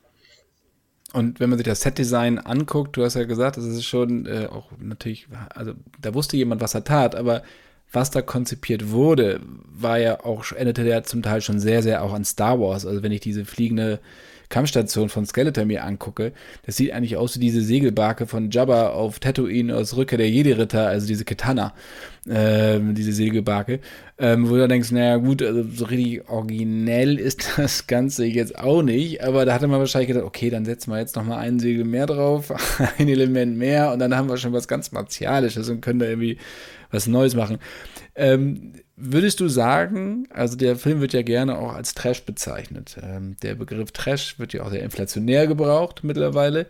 Und 1.13 1.39
wenn 1.39 1.49
man 1.49 1.59
sich 1.59 1.67
das 1.67 1.81
Setdesign 1.81 2.39
anguckt, 2.39 2.97
du 2.97 3.03
hast 3.03 3.15
ja 3.15 3.25
gesagt, 3.25 3.57
das 3.57 3.65
ist 3.65 3.85
schon 3.85 4.25
äh, 4.25 4.47
auch 4.47 4.71
natürlich, 4.79 5.27
also 5.49 5.73
da 6.01 6.13
wusste 6.13 6.37
jemand, 6.37 6.61
was 6.61 6.73
er 6.73 6.83
tat, 6.83 7.15
aber 7.15 7.43
was 7.91 8.11
da 8.11 8.21
konzipiert 8.21 8.91
wurde, 8.91 9.39
war 9.65 9.97
ja 9.99 10.23
auch, 10.23 10.51
endete 10.51 10.83
ja 10.83 11.03
zum 11.03 11.21
Teil 11.21 11.41
schon 11.41 11.59
sehr, 11.59 11.83
sehr 11.83 12.03
auch 12.03 12.13
an 12.13 12.25
Star 12.25 12.59
Wars. 12.59 12.85
Also 12.85 13.03
wenn 13.03 13.13
ich 13.13 13.21
diese 13.21 13.45
fliegende 13.45 13.99
Kampfstation 14.49 15.09
von 15.09 15.25
Skeletor 15.25 15.65
mir 15.65 15.83
angucke, 15.83 16.33
das 16.65 16.77
sieht 16.77 16.91
eigentlich 16.93 17.17
aus 17.17 17.35
wie 17.35 17.41
diese 17.41 17.61
Segelbarke 17.61 18.27
von 18.27 18.49
Jabba 18.49 18.89
auf 18.89 19.19
Tatooine 19.19 19.75
aus 19.75 19.95
Rückkehr 19.95 20.17
der 20.17 20.29
Jedi-Ritter, 20.29 20.87
also 20.87 21.07
diese 21.07 21.25
Katana, 21.25 21.73
ähm, 22.29 22.95
diese 22.95 23.13
Segelbarke, 23.13 23.79
ähm, 24.17 24.49
wo 24.49 24.55
du 24.55 24.67
denkst, 24.67 24.91
naja 24.91 25.17
gut, 25.17 25.41
also 25.41 25.63
so 25.63 25.85
richtig 25.85 26.29
originell 26.29 27.19
ist 27.19 27.53
das 27.57 27.87
Ganze 27.87 28.25
jetzt 28.25 28.57
auch 28.57 28.81
nicht, 28.81 29.23
aber 29.23 29.45
da 29.45 29.53
hatte 29.53 29.67
man 29.67 29.79
wahrscheinlich 29.79 30.09
gedacht, 30.09 30.25
okay, 30.25 30.49
dann 30.49 30.65
setzen 30.65 30.91
wir 30.91 30.99
jetzt 30.99 31.15
nochmal 31.15 31.39
ein 31.39 31.59
Segel 31.59 31.85
mehr 31.85 32.05
drauf, 32.05 32.53
ein 32.97 33.07
Element 33.07 33.57
mehr 33.57 33.91
und 33.91 33.99
dann 33.99 34.15
haben 34.15 34.29
wir 34.29 34.37
schon 34.37 34.53
was 34.53 34.67
ganz 34.67 34.91
Martialisches 34.91 35.69
und 35.69 35.81
können 35.81 35.99
da 35.99 36.05
irgendwie 36.05 36.37
was 36.91 37.07
Neues 37.07 37.35
machen. 37.35 37.57
Ähm, 38.15 38.73
Würdest 38.99 39.39
du 39.39 39.47
sagen, 39.47 40.27
also 40.31 40.57
der 40.57 40.75
Film 40.75 41.01
wird 41.01 41.13
ja 41.13 41.21
gerne 41.21 41.59
auch 41.59 41.75
als 41.75 41.93
Trash 41.93 42.23
bezeichnet. 42.23 42.97
Ähm, 43.03 43.37
der 43.43 43.53
Begriff 43.53 43.91
Trash 43.91 44.39
wird 44.39 44.53
ja 44.53 44.63
auch 44.63 44.71
sehr 44.71 44.81
inflationär 44.81 45.45
gebraucht 45.45 46.03
mittlerweile. 46.03 46.65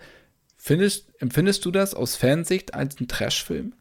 Findest, 0.57 1.05
empfindest 1.21 1.63
du 1.63 1.71
das 1.71 1.93
aus 1.93 2.17
Fansicht 2.17 2.73
als 2.73 2.99
ein 2.99 3.07
Trash-Film? 3.07 3.71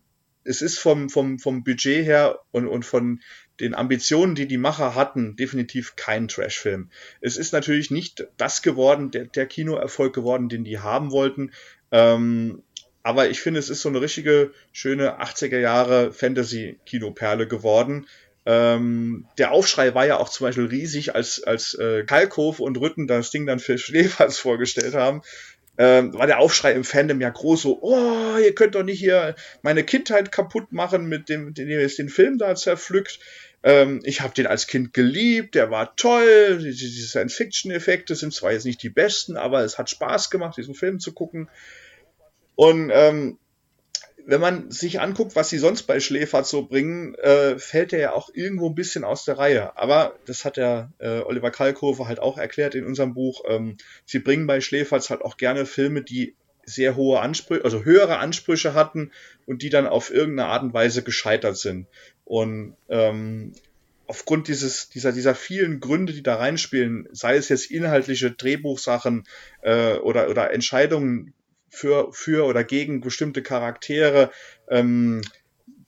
Es 0.47 0.63
ist 0.63 0.79
vom, 0.79 1.11
vom, 1.11 1.39
vom 1.39 1.65
Budget 1.65 2.05
her 2.05 2.41
und, 2.51 2.67
und 2.67 2.85
von 2.85 3.21
den 3.61 3.75
Ambitionen, 3.75 4.35
die 4.35 4.47
die 4.47 4.59
Macher 4.59 4.95
hatten, 4.95 5.37
definitiv 5.37 5.97
kein 5.97 6.29
Trash-Film. 6.29 6.91
Es 7.21 7.37
ist 7.37 7.53
natürlich 7.53 7.91
nicht 7.91 8.27
das 8.37 8.63
geworden, 8.63 9.11
der, 9.11 9.25
der 9.27 9.47
Kinoerfolg 9.47 10.15
geworden, 10.15 10.49
den 10.49 10.65
die 10.65 10.79
haben 10.79 11.11
wollten. 11.11 11.53
Ähm, 11.91 12.63
aber 13.03 13.31
ich 13.31 13.41
finde, 13.41 13.61
es 13.61 13.71
ist 13.71 13.83
so 13.83 13.89
eine 13.89 14.01
richtige, 14.01 14.53
schöne 14.73 15.21
80er 15.23 15.59
Jahre 15.59 16.13
Fantasy-Kinoperle 16.13 17.47
geworden 17.47 18.07
ähm, 18.49 19.27
der 19.39 19.51
Aufschrei 19.51 19.93
war 19.95 20.07
ja 20.07 20.19
auch 20.19 20.29
zum 20.29 20.47
Beispiel 20.47 20.67
riesig, 20.67 21.17
als, 21.17 21.43
als 21.43 21.75
äh, 21.75 22.05
Kalkhof 22.05 22.61
und 22.61 22.79
Rütten 22.79 23.09
das 23.09 23.33
Ding 23.33 23.45
dann 23.45 23.59
für 23.59 23.77
Schneefalls 23.77 24.39
vorgestellt 24.39 24.95
haben. 24.95 25.23
Ähm, 25.79 26.14
war 26.14 26.27
der 26.27 26.39
Aufschrei 26.39 26.72
im 26.72 26.85
Fandom 26.85 27.20
ja 27.20 27.29
groß, 27.29 27.62
so, 27.62 27.79
oh, 27.83 28.39
ihr 28.39 28.55
könnt 28.55 28.74
doch 28.74 28.83
nicht 28.83 28.99
hier 28.99 29.35
meine 29.62 29.85
Kindheit 29.85 30.33
kaputt 30.33 30.72
machen, 30.72 31.07
mit 31.07 31.29
dem, 31.29 31.53
dem 31.53 31.68
ihr 31.68 31.81
jetzt 31.81 31.99
den 31.99 32.09
Film 32.09 32.39
da 32.39 32.55
zerpflückt. 32.55 33.20
Ähm, 33.62 34.01
ich 34.05 34.20
habe 34.20 34.33
den 34.33 34.47
als 34.47 34.66
Kind 34.66 34.95
geliebt, 34.95 35.55
der 35.55 35.70
war 35.70 35.97
toll, 35.97 36.59
diese 36.59 37.07
Science-Fiction-Effekte 37.07 38.14
sind 38.14 38.33
zwar 38.33 38.53
jetzt 38.53 38.64
nicht 38.64 38.83
die 38.83 38.91
besten, 38.91 39.37
aber 39.37 39.64
es 39.64 39.77
hat 39.77 39.91
Spaß 39.91 40.31
gemacht, 40.31 40.57
diesen 40.57 40.74
Film 40.74 41.01
zu 41.01 41.12
gucken. 41.12 41.49
Und 42.55 42.91
ähm, 42.95 43.39
wenn 44.27 44.41
man 44.41 44.72
sich 44.72 45.01
anguckt, 45.01 45.37
was 45.37 45.49
sie 45.49 45.59
sonst 45.59 45.85
bei 45.85 46.01
Schläfert 46.01 46.49
so 46.49 46.66
bringen, 46.66 47.14
äh, 47.14 47.59
fällt 47.59 47.93
er 47.93 48.01
ja 48.01 48.12
auch 48.12 48.29
irgendwo 48.35 48.68
ein 48.68 48.74
bisschen 48.74 49.05
aus 49.05 49.24
der 49.24 49.39
Reihe. 49.39 49.79
Aber 49.79 50.18
das 50.27 50.45
hat 50.45 50.57
der 50.57 50.93
äh, 50.99 51.20
Oliver 51.20 51.53
Kalkofe 51.53 52.09
halt 52.09 52.18
auch 52.18 52.37
erklärt 52.37 52.74
in 52.74 52.85
unserem 52.85 53.14
Buch. 53.14 53.45
Ähm, 53.49 53.77
sie 54.05 54.18
bringen 54.18 54.49
bei 54.49 54.61
Schläferz 54.61 55.11
halt 55.11 55.22
auch 55.22 55.37
gerne 55.37 55.64
Filme, 55.64 56.03
die 56.03 56.35
sehr 56.64 56.97
hohe 56.97 57.20
Ansprüche, 57.20 57.64
also 57.64 57.85
höhere 57.85 58.18
Ansprüche 58.18 58.74
hatten 58.74 59.12
und 59.47 59.62
die 59.62 59.70
dann 59.70 59.87
auf 59.87 60.12
irgendeine 60.12 60.49
Art 60.49 60.64
und 60.64 60.74
Weise 60.74 61.05
gescheitert 61.05 61.57
sind. 61.57 61.87
Und 62.24 62.74
ähm, 62.89 63.53
aufgrund 64.09 64.49
dieses, 64.49 64.89
dieser, 64.89 65.12
dieser 65.12 65.37
vielen 65.37 65.79
Gründe, 65.79 66.12
die 66.12 66.24
da 66.24 66.35
reinspielen, 66.35 67.09
sei 67.12 67.37
es 67.37 67.49
jetzt 67.49 67.70
inhaltliche 67.70 68.33
Drehbuchsachen 68.33 69.22
äh, 69.62 69.95
oder, 69.95 70.29
oder 70.29 70.53
Entscheidungen, 70.53 71.33
für, 71.77 72.12
für 72.12 72.47
oder 72.47 72.64
gegen 72.64 73.01
bestimmte 73.01 73.43
Charaktere, 73.43 74.31
ähm, 74.68 75.22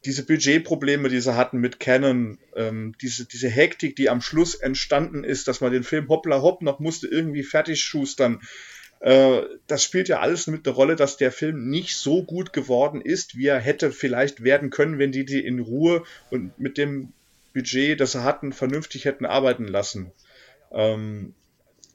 diese 0.05 0.25
Budgetprobleme, 0.25 1.09
die 1.09 1.21
sie 1.21 1.35
hatten 1.35 1.59
mit 1.59 1.81
Canon, 1.81 2.39
ähm, 2.55 2.95
diese, 3.01 3.27
diese 3.27 3.49
Hektik, 3.49 3.97
die 3.97 4.11
am 4.11 4.21
Schluss 4.21 4.55
entstanden 4.55 5.25
ist, 5.25 5.49
dass 5.49 5.61
man 5.61 5.73
den 5.73 5.83
Film 5.83 6.09
hoppla 6.09 6.41
hopp 6.43 6.63
noch 6.63 6.79
musste 6.79 7.09
irgendwie 7.09 7.43
fertig 7.43 7.81
schustern. 7.83 8.41
äh, 9.01 9.43
das 9.67 9.83
spielt 9.83 10.09
ja 10.09 10.21
alles 10.21 10.47
mit 10.47 10.67
der 10.67 10.75
Rolle, 10.75 10.95
dass 10.95 11.17
der 11.17 11.33
Film 11.33 11.69
nicht 11.69 11.97
so 11.97 12.23
gut 12.23 12.53
geworden 12.53 13.01
ist, 13.01 13.37
wie 13.37 13.47
er 13.47 13.59
hätte 13.59 13.91
vielleicht 13.91 14.45
werden 14.45 14.71
können, 14.71 14.99
wenn 14.99 15.13
die 15.13 15.25
die 15.25 15.45
in 15.45 15.59
Ruhe 15.59 16.05
und 16.31 16.59
mit 16.59 16.79
dem 16.79 17.13
Budget, 17.55 18.01
das 18.01 18.13
sie 18.13 18.23
hatten, 18.23 18.53
vernünftig 18.53 19.05
hätten 19.05 19.25
arbeiten 19.25 19.67
lassen. 19.67 20.13
Ähm, 20.71 21.35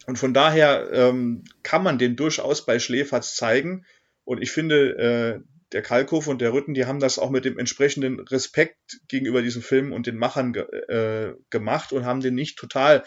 und 0.06 0.18
von 0.18 0.34
daher 0.34 0.90
ähm, 0.92 1.44
kann 1.64 1.84
man 1.84 1.98
den 1.98 2.16
durchaus 2.16 2.66
bei 2.66 2.80
Schläferz 2.80 3.36
zeigen. 3.36 3.86
Und 4.26 4.42
ich 4.42 4.52
finde, 4.52 4.98
äh, 4.98 5.48
der 5.72 5.82
Kalkow 5.82 6.28
und 6.28 6.42
der 6.42 6.54
Rütten, 6.54 6.74
die 6.74 6.86
haben 6.86 7.00
das 7.00 7.20
auch 7.20 7.30
mit 7.30 7.46
dem 7.46 7.58
entsprechenden 7.58 8.20
Respekt 8.20 9.00
gegenüber 9.08 9.42
diesem 9.42 9.62
Film 9.62 9.92
und 9.92 10.08
den 10.08 10.18
Machern 10.18 10.54
ge 10.54 10.64
äh, 10.88 11.34
gemacht 11.50 11.94
und 11.94 12.06
haben 12.06 12.22
den 12.22 12.36
nicht 12.36 12.58
total 12.58 13.04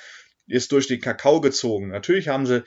jetzt 0.46 0.72
durch 0.72 0.86
den 0.86 1.00
Kakao 1.00 1.40
gezogen. 1.40 1.88
Natürlich 1.88 2.28
haben 2.28 2.46
sie 2.46 2.64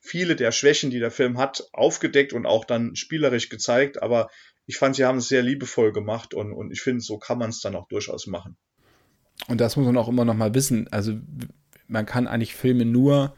viele 0.00 0.36
der 0.36 0.52
Schwächen, 0.52 0.90
die 0.90 0.98
der 0.98 1.10
Film 1.10 1.38
hat, 1.38 1.64
aufgedeckt 1.72 2.32
und 2.32 2.46
auch 2.46 2.64
dann 2.64 2.96
spielerisch 2.96 3.48
gezeigt, 3.48 4.02
aber 4.02 4.28
ich 4.66 4.76
fand, 4.76 4.96
sie 4.96 5.04
haben 5.04 5.18
es 5.18 5.28
sehr 5.28 5.42
liebevoll 5.42 5.92
gemacht 5.92 6.32
und, 6.32 6.52
und 6.52 6.70
ich 6.70 6.80
finde, 6.80 7.00
so 7.00 7.18
kann 7.18 7.38
man 7.38 7.50
es 7.50 7.60
dann 7.60 7.76
auch 7.76 7.88
durchaus 7.88 8.26
machen. 8.26 8.56
Und 9.48 9.60
das 9.60 9.76
muss 9.76 9.86
man 9.86 9.96
auch 9.96 10.08
immer 10.08 10.24
noch 10.24 10.34
mal 10.34 10.54
wissen. 10.54 10.88
Also 10.90 11.18
man 11.88 12.06
kann 12.06 12.26
eigentlich 12.26 12.54
Filme 12.54 12.84
nur 12.84 13.34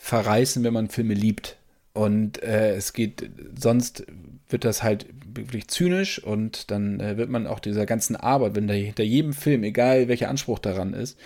verreißen, 0.00 0.64
wenn 0.64 0.72
man 0.72 0.88
Filme 0.88 1.12
liebt. 1.12 1.58
Und 1.92 2.42
äh, 2.42 2.74
es 2.74 2.94
geht, 2.94 3.30
sonst 3.54 4.06
wird 4.48 4.64
das 4.64 4.82
halt 4.82 5.06
wirklich 5.34 5.68
zynisch 5.68 6.22
und 6.22 6.70
dann 6.70 6.98
äh, 7.00 7.18
wird 7.18 7.28
man 7.28 7.46
auch 7.46 7.60
dieser 7.60 7.84
ganzen 7.84 8.16
Arbeit, 8.16 8.54
wenn 8.54 8.66
da 8.66 8.74
hinter 8.74 9.04
jedem 9.04 9.34
Film, 9.34 9.62
egal 9.62 10.08
welcher 10.08 10.30
Anspruch 10.30 10.58
daran 10.58 10.94
ist, 10.94 11.18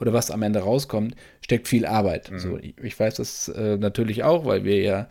oder 0.00 0.12
was 0.12 0.30
am 0.30 0.42
Ende 0.42 0.60
rauskommt, 0.60 1.14
steckt 1.40 1.68
viel 1.68 1.86
Arbeit. 1.86 2.30
Mhm. 2.30 2.38
So, 2.38 2.58
ich, 2.58 2.98
weiß 2.98 3.14
das 3.14 3.48
äh, 3.48 3.76
natürlich 3.76 4.24
auch, 4.24 4.44
weil 4.44 4.64
wir 4.64 4.80
ja 4.80 5.08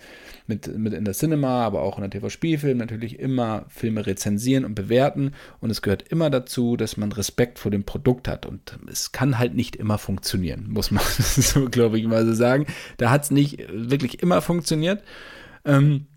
mit, 0.48 0.78
mit 0.78 0.94
in 0.94 1.06
der 1.06 1.14
Cinema, 1.14 1.66
aber 1.66 1.82
auch 1.82 1.98
in 1.98 2.02
der 2.02 2.10
TV-Spielfilm 2.10 2.78
natürlich 2.78 3.20
immer 3.20 3.66
Filme 3.70 4.06
rezensieren 4.06 4.66
und 4.66 4.76
bewerten. 4.76 5.34
Und 5.62 5.70
es 5.70 5.82
gehört 5.82 6.04
immer 6.10 6.30
dazu, 6.30 6.76
dass 6.76 6.98
man 6.98 7.12
Respekt 7.12 7.60
vor 7.60 7.72
dem 7.72 7.84
Produkt 7.84 8.28
hat. 8.28 8.46
Und 8.46 8.78
es 8.92 9.12
kann 9.12 9.40
halt 9.40 9.56
nicht 9.56 9.76
immer 9.76 9.98
funktionieren, 9.98 10.68
muss 10.70 10.92
man 10.92 11.04
so, 11.20 11.70
glaube 11.70 12.00
ich, 12.00 12.06
mal 12.06 12.26
so 12.26 12.34
sagen. 12.34 12.66
Da 12.98 13.10
hat 13.10 13.24
es 13.24 13.32
nicht 13.32 13.66
wirklich 13.72 14.22
immer 14.22 14.42
funktioniert. 14.42 15.04
Ähm, 15.66 16.08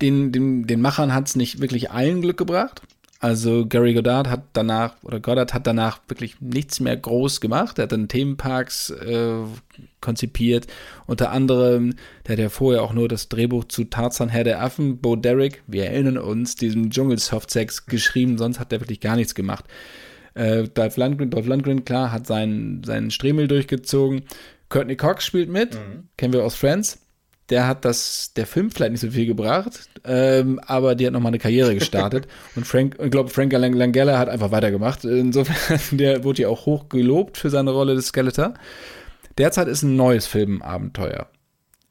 den, 0.00 0.32
den, 0.32 0.66
den 0.66 0.80
Machern 0.80 1.14
hat 1.14 1.28
es 1.28 1.36
nicht 1.36 1.60
wirklich 1.60 1.90
allen 1.90 2.22
Glück 2.22 2.36
gebracht. 2.36 2.82
Also 3.24 3.64
Gary 3.66 3.94
Goddard 3.94 4.28
hat 4.28 4.42
danach, 4.52 5.02
oder 5.02 5.18
Goddard 5.18 5.54
hat 5.54 5.66
danach 5.66 5.98
wirklich 6.08 6.42
nichts 6.42 6.78
mehr 6.78 6.94
groß 6.94 7.40
gemacht. 7.40 7.78
Er 7.78 7.84
hat 7.84 7.92
dann 7.92 8.06
Themenparks 8.06 8.90
äh, 8.90 9.36
konzipiert. 10.02 10.66
Unter 11.06 11.30
anderem, 11.30 11.94
der 12.26 12.34
hat 12.34 12.38
ja 12.38 12.50
vorher 12.50 12.82
auch 12.82 12.92
nur 12.92 13.08
das 13.08 13.30
Drehbuch 13.30 13.64
zu 13.64 13.84
Tarzan 13.84 14.28
Herr 14.28 14.44
der 14.44 14.62
Affen, 14.62 14.98
Bo 14.98 15.16
Derrick, 15.16 15.62
wir 15.66 15.86
erinnern 15.86 16.18
uns, 16.18 16.56
diesem 16.56 16.90
Dschungel-Softsex 16.90 17.86
geschrieben, 17.86 18.36
sonst 18.36 18.60
hat 18.60 18.74
er 18.74 18.82
wirklich 18.82 19.00
gar 19.00 19.16
nichts 19.16 19.34
gemacht. 19.34 19.64
Äh, 20.34 20.64
Dolph, 20.64 20.98
Lundgren, 20.98 21.30
Dolph 21.30 21.46
Lundgren, 21.46 21.86
klar, 21.86 22.12
hat 22.12 22.26
seinen, 22.26 22.84
seinen 22.84 23.10
Stremel 23.10 23.48
durchgezogen. 23.48 24.24
Courtney 24.68 24.96
Cox 24.96 25.24
spielt 25.24 25.48
mit, 25.48 25.76
mhm. 25.76 26.08
kennen 26.18 26.34
wir 26.34 26.44
aus 26.44 26.56
Friends 26.56 27.03
der 27.50 27.66
hat 27.66 27.84
das, 27.84 28.32
der 28.34 28.46
Film 28.46 28.70
vielleicht 28.70 28.92
nicht 28.92 29.00
so 29.00 29.10
viel 29.10 29.26
gebracht, 29.26 29.88
ähm, 30.04 30.60
aber 30.66 30.94
die 30.94 31.06
hat 31.06 31.12
nochmal 31.12 31.30
eine 31.30 31.38
Karriere 31.38 31.74
gestartet. 31.74 32.26
und 32.56 32.66
Frank, 32.66 32.96
ich 33.02 33.10
glaube, 33.10 33.30
Frank 33.30 33.52
Langella 33.52 34.18
hat 34.18 34.28
einfach 34.28 34.50
weitergemacht. 34.50 35.04
Insofern, 35.04 35.80
der 35.98 36.24
wurde 36.24 36.42
ja 36.42 36.48
auch 36.48 36.66
hoch 36.66 36.88
gelobt 36.88 37.36
für 37.36 37.50
seine 37.50 37.70
Rolle 37.70 37.94
des 37.94 38.06
Skeletor. 38.06 38.54
Derzeit 39.36 39.68
ist 39.68 39.82
ein 39.82 39.96
neues 39.96 40.26
Filmabenteuer 40.26 41.28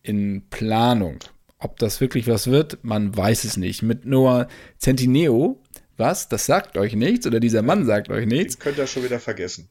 in 0.01 0.43
Planung. 0.49 1.20
Ob 1.60 1.78
das 1.78 2.01
wirklich 2.01 2.28
was 2.28 2.47
wird, 2.47 2.80
man 2.84 3.16
weiß 3.16 3.45
es 3.45 3.56
nicht. 3.56 3.84
Mit 3.84 4.06
Noah 4.06 4.47
Centineo, 4.80 5.62
was? 6.04 6.30
Das 6.30 6.45
sagt 6.45 6.78
euch 6.78 6.95
nichts? 6.95 7.26
Oder 7.26 7.39
dieser 7.39 7.62
Mann 7.62 7.86
sagt 7.86 8.10
euch 8.10 8.26
nichts? 8.26 8.58
Den 8.58 8.64
könnt 8.64 8.78
ihr 8.78 8.88
schon 8.88 9.04
wieder 9.04 9.20
vergessen. 9.20 9.70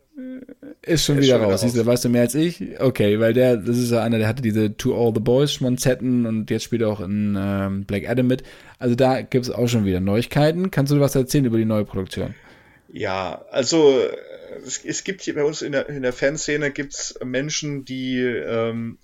Ist 0.83 1.05
schon 1.05 1.18
ist 1.18 1.24
wieder 1.24 1.39
schon 1.39 1.45
raus. 1.45 1.61
Siehst 1.61 1.76
du, 1.76 1.87
weißt 1.87 2.05
du 2.05 2.09
mehr 2.09 2.22
als 2.22 2.35
ich? 2.35 2.80
Okay, 2.80 3.20
weil 3.20 3.35
der, 3.35 3.57
das 3.57 3.78
ist 3.78 3.93
ja 3.93 4.03
einer, 4.03 4.18
der 4.18 4.26
hatte 4.26 4.43
diese 4.43 4.76
To 4.76 4.95
All 4.95 5.12
the 5.14 5.20
Boys 5.20 5.53
Schmonzetten 5.53 6.26
und 6.26 6.51
jetzt 6.51 6.64
spielt 6.64 6.83
er 6.83 6.89
auch 6.89 7.01
in 7.01 7.37
ähm, 7.39 7.85
Black 7.85 8.09
Adam 8.09 8.26
mit. 8.26 8.43
Also 8.78 8.97
da 8.97 9.22
gibt 9.22 9.45
es 9.45 9.51
auch 9.51 9.68
schon 9.68 9.85
wieder 9.85 10.01
Neuigkeiten. 10.01 10.70
Kannst 10.70 10.91
du 10.91 10.99
was 10.99 11.14
erzählen 11.14 11.45
über 11.45 11.59
die 11.59 11.64
neue 11.64 11.85
Produktion? 11.85 12.35
Ja, 12.93 13.45
also 13.51 14.01
es, 14.66 14.85
es 14.85 15.05
gibt 15.05 15.22
hier 15.22 15.35
bei 15.35 15.45
uns 15.45 15.62
in 15.62 15.72
der, 15.72 15.89
in 15.89 16.03
der 16.03 16.12
Fanszene 16.12 16.70
gibt's 16.70 17.14
Menschen, 17.24 17.85
die 17.85 18.18
ähm, 18.18 18.99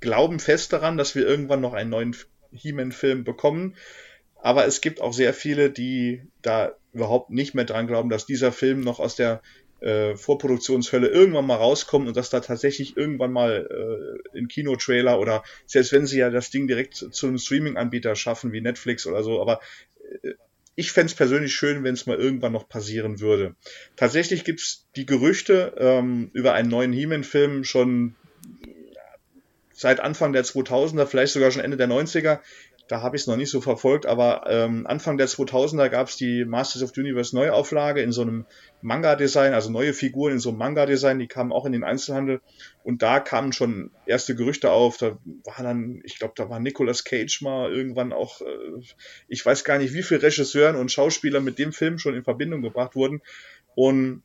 glauben 0.00 0.38
fest 0.38 0.72
daran, 0.72 0.96
dass 0.96 1.14
wir 1.14 1.26
irgendwann 1.26 1.60
noch 1.60 1.74
einen 1.74 1.90
neuen 1.90 2.16
He-Man-Film 2.52 3.24
bekommen. 3.24 3.74
Aber 4.42 4.66
es 4.66 4.80
gibt 4.80 5.00
auch 5.00 5.12
sehr 5.12 5.34
viele, 5.34 5.70
die 5.70 6.22
da 6.42 6.72
überhaupt 6.92 7.30
nicht 7.30 7.54
mehr 7.54 7.64
dran 7.64 7.86
glauben, 7.86 8.10
dass 8.10 8.26
dieser 8.26 8.52
Film 8.52 8.80
noch 8.80 9.00
aus 9.00 9.16
der 9.16 9.42
äh, 9.80 10.14
Vorproduktionshölle 10.14 11.08
irgendwann 11.08 11.46
mal 11.46 11.56
rauskommt 11.56 12.08
und 12.08 12.16
dass 12.16 12.30
da 12.30 12.40
tatsächlich 12.40 12.96
irgendwann 12.96 13.32
mal 13.32 13.66
äh, 14.34 14.38
in 14.38 14.48
Kinotrailer 14.48 15.18
oder 15.18 15.42
selbst 15.66 15.92
wenn 15.92 16.06
sie 16.06 16.18
ja 16.18 16.30
das 16.30 16.50
Ding 16.50 16.66
direkt 16.66 16.96
zu 16.96 17.26
einem 17.26 17.38
Streaming-Anbieter 17.38 18.14
schaffen 18.14 18.52
wie 18.52 18.60
Netflix 18.60 19.06
oder 19.06 19.22
so, 19.22 19.40
aber 19.40 19.60
äh, 20.22 20.32
ich 20.76 20.92
fände 20.92 21.10
es 21.10 21.14
persönlich 21.14 21.52
schön, 21.52 21.84
wenn 21.84 21.94
es 21.94 22.06
mal 22.06 22.16
irgendwann 22.16 22.52
noch 22.52 22.68
passieren 22.68 23.20
würde. 23.20 23.54
Tatsächlich 23.96 24.44
gibt 24.44 24.60
es 24.60 24.86
die 24.96 25.04
Gerüchte 25.04 25.74
ähm, 25.76 26.30
über 26.32 26.54
einen 26.54 26.70
neuen 26.70 26.92
He-Man-Film 26.92 27.64
schon 27.64 28.14
seit 29.72 30.00
Anfang 30.00 30.32
der 30.32 30.44
2000er, 30.44 31.06
vielleicht 31.06 31.32
sogar 31.32 31.50
schon 31.50 31.62
Ende 31.62 31.76
der 31.76 31.88
90er 31.88 32.40
da 32.90 33.02
habe 33.02 33.14
ich 33.14 33.22
es 33.22 33.28
noch 33.28 33.36
nicht 33.36 33.50
so 33.50 33.60
verfolgt, 33.60 34.04
aber 34.04 34.42
ähm, 34.48 34.84
Anfang 34.84 35.16
der 35.16 35.28
2000er 35.28 35.90
gab 35.90 36.08
es 36.08 36.16
die 36.16 36.44
Masters 36.44 36.82
of 36.82 36.90
the 36.92 37.00
Universe 37.00 37.36
Neuauflage 37.36 38.02
in 38.02 38.10
so 38.10 38.22
einem 38.22 38.46
Manga-Design, 38.82 39.54
also 39.54 39.70
neue 39.70 39.92
Figuren 39.92 40.32
in 40.32 40.38
so 40.40 40.48
einem 40.48 40.58
Manga-Design, 40.58 41.20
die 41.20 41.28
kamen 41.28 41.52
auch 41.52 41.66
in 41.66 41.70
den 41.70 41.84
Einzelhandel 41.84 42.40
und 42.82 43.02
da 43.02 43.20
kamen 43.20 43.52
schon 43.52 43.92
erste 44.06 44.34
Gerüchte 44.34 44.72
auf, 44.72 44.96
da 44.96 45.18
war 45.44 45.62
dann, 45.62 46.00
ich 46.02 46.18
glaube, 46.18 46.34
da 46.34 46.50
war 46.50 46.58
Nicolas 46.58 47.04
Cage 47.04 47.42
mal 47.42 47.70
irgendwann 47.70 48.12
auch, 48.12 48.40
äh, 48.40 48.82
ich 49.28 49.46
weiß 49.46 49.62
gar 49.62 49.78
nicht, 49.78 49.94
wie 49.94 50.02
viele 50.02 50.24
Regisseuren 50.24 50.74
und 50.74 50.90
Schauspieler 50.90 51.38
mit 51.38 51.60
dem 51.60 51.72
Film 51.72 51.96
schon 51.96 52.16
in 52.16 52.24
Verbindung 52.24 52.60
gebracht 52.60 52.96
wurden 52.96 53.22
und 53.76 54.24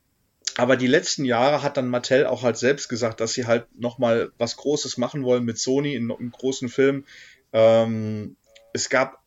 aber 0.58 0.76
die 0.76 0.88
letzten 0.88 1.26
Jahre 1.26 1.62
hat 1.62 1.78
dann 1.78 1.90
Mattel 1.90 2.26
auch 2.26 2.42
halt 2.42 2.58
selbst 2.58 2.88
gesagt, 2.88 3.20
dass 3.20 3.34
sie 3.34 3.46
halt 3.46 3.68
nochmal 3.78 4.32
was 4.40 4.56
Großes 4.56 4.98
machen 4.98 5.24
wollen 5.24 5.44
mit 5.44 5.60
Sony 5.60 5.94
in 5.94 6.10
einem 6.10 6.32
großen 6.32 6.70
Film. 6.70 7.04
Ähm, 7.52 8.38
es 8.76 8.90
gab 8.90 9.24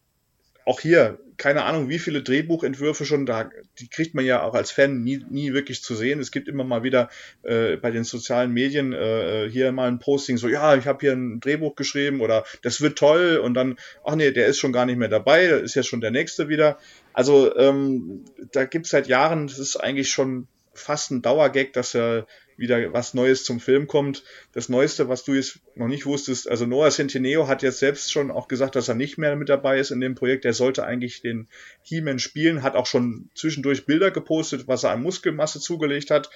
auch 0.66 0.80
hier, 0.80 1.18
keine 1.38 1.64
Ahnung, 1.64 1.88
wie 1.88 1.98
viele 1.98 2.22
Drehbuchentwürfe 2.22 3.06
schon 3.06 3.24
da, 3.24 3.48
die 3.78 3.88
kriegt 3.88 4.14
man 4.14 4.26
ja 4.26 4.42
auch 4.42 4.52
als 4.52 4.70
Fan 4.70 5.02
nie, 5.02 5.24
nie 5.30 5.54
wirklich 5.54 5.82
zu 5.82 5.94
sehen. 5.94 6.20
Es 6.20 6.30
gibt 6.30 6.46
immer 6.46 6.64
mal 6.64 6.82
wieder 6.82 7.08
äh, 7.42 7.76
bei 7.76 7.90
den 7.90 8.04
sozialen 8.04 8.52
Medien 8.52 8.92
äh, 8.92 9.48
hier 9.50 9.72
mal 9.72 9.88
ein 9.88 10.00
Posting, 10.00 10.36
so, 10.36 10.46
ja, 10.46 10.76
ich 10.76 10.86
habe 10.86 10.98
hier 11.00 11.12
ein 11.12 11.40
Drehbuch 11.40 11.74
geschrieben 11.74 12.20
oder 12.20 12.44
das 12.62 12.82
wird 12.82 12.98
toll 12.98 13.40
und 13.42 13.54
dann, 13.54 13.78
ach 14.04 14.16
nee, 14.16 14.30
der 14.30 14.46
ist 14.46 14.58
schon 14.58 14.74
gar 14.74 14.84
nicht 14.84 14.98
mehr 14.98 15.08
dabei, 15.08 15.46
ist 15.46 15.74
ja 15.74 15.82
schon 15.82 16.02
der 16.02 16.10
nächste 16.10 16.50
wieder. 16.50 16.78
Also 17.14 17.56
ähm, 17.56 18.26
da 18.52 18.66
gibt's 18.66 18.90
seit 18.90 19.06
Jahren, 19.06 19.46
das 19.46 19.58
ist 19.58 19.76
eigentlich 19.76 20.10
schon 20.10 20.48
fast 20.74 21.10
ein 21.10 21.22
Dauergag, 21.22 21.72
dass 21.72 21.94
er 21.94 22.26
wieder 22.58 22.92
was 22.92 23.14
Neues 23.14 23.44
zum 23.44 23.60
Film 23.60 23.86
kommt. 23.86 24.24
Das 24.52 24.68
Neueste, 24.68 25.08
was 25.08 25.24
du 25.24 25.34
jetzt 25.34 25.60
noch 25.76 25.88
nicht 25.88 26.04
wusstest, 26.04 26.50
also 26.50 26.66
Noah 26.66 26.90
Centineo 26.90 27.46
hat 27.48 27.62
jetzt 27.62 27.78
selbst 27.78 28.12
schon 28.12 28.30
auch 28.30 28.48
gesagt, 28.48 28.76
dass 28.76 28.88
er 28.88 28.94
nicht 28.94 29.16
mehr 29.16 29.36
mit 29.36 29.48
dabei 29.48 29.78
ist 29.78 29.90
in 29.90 30.00
dem 30.00 30.14
Projekt. 30.14 30.44
Er 30.44 30.52
sollte 30.52 30.84
eigentlich 30.84 31.22
den 31.22 31.46
He-Man 31.82 32.18
spielen, 32.18 32.62
hat 32.62 32.74
auch 32.74 32.86
schon 32.86 33.30
zwischendurch 33.34 33.86
Bilder 33.86 34.10
gepostet, 34.10 34.66
was 34.66 34.84
er 34.84 34.90
an 34.90 35.02
Muskelmasse 35.02 35.60
zugelegt 35.60 36.10
hat. 36.10 36.30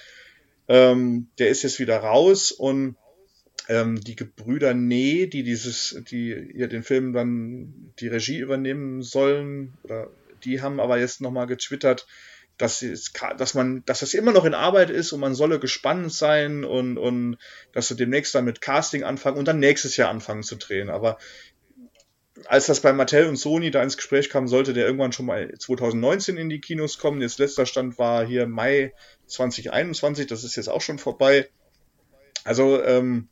Ähm, 0.69 1.27
der 1.39 1.49
ist 1.49 1.63
jetzt 1.63 1.79
wieder 1.79 1.97
raus 1.97 2.51
und 2.51 2.95
ähm, 3.67 4.01
die 4.01 4.15
Gebrüder 4.15 4.73
Nee, 4.73 5.27
die 5.27 5.43
dieses, 5.43 6.01
die 6.09 6.51
hier 6.53 6.67
den 6.67 6.83
Film 6.83 7.13
dann 7.13 7.91
die 7.99 8.07
Regie 8.07 8.39
übernehmen 8.39 9.01
sollen, 9.03 9.73
oder 9.83 10.09
die 10.43 10.61
haben 10.61 10.79
aber 10.79 10.99
jetzt 10.99 11.21
nochmal 11.21 11.47
getwittert, 11.47 12.07
dass, 12.57 12.81
es, 12.81 13.11
dass 13.37 13.53
man, 13.53 13.83
dass 13.85 14.01
das 14.01 14.13
immer 14.13 14.31
noch 14.31 14.45
in 14.45 14.53
Arbeit 14.53 14.89
ist 14.89 15.11
und 15.11 15.19
man 15.19 15.33
solle 15.33 15.59
gespannt 15.59 16.13
sein 16.13 16.63
und, 16.63 16.97
und 16.97 17.37
dass 17.71 17.87
sie 17.87 17.95
demnächst 17.95 18.35
dann 18.35 18.45
mit 18.45 18.61
Casting 18.61 19.03
anfangen 19.03 19.37
und 19.37 19.47
dann 19.47 19.59
nächstes 19.59 19.97
Jahr 19.97 20.09
anfangen 20.09 20.43
zu 20.43 20.55
drehen. 20.55 20.89
Aber 20.89 21.17
als 22.45 22.65
das 22.65 22.81
bei 22.81 22.93
Mattel 22.93 23.27
und 23.27 23.37
Sony 23.37 23.71
da 23.71 23.81
ins 23.81 23.97
Gespräch 23.97 24.29
kam, 24.29 24.47
sollte 24.47 24.73
der 24.73 24.85
irgendwann 24.85 25.13
schon 25.13 25.25
mal 25.25 25.53
2019 25.57 26.37
in 26.37 26.49
die 26.49 26.61
Kinos 26.61 26.97
kommen. 26.97 27.21
Jetzt 27.21 27.39
letzter 27.39 27.65
Stand 27.65 27.97
war 27.97 28.25
hier 28.25 28.47
Mai 28.47 28.93
2021, 29.27 30.27
das 30.27 30.43
ist 30.43 30.55
jetzt 30.55 30.69
auch 30.69 30.81
schon 30.81 30.99
vorbei. 30.99 31.49
Also, 32.43 32.83
ähm, 32.83 33.29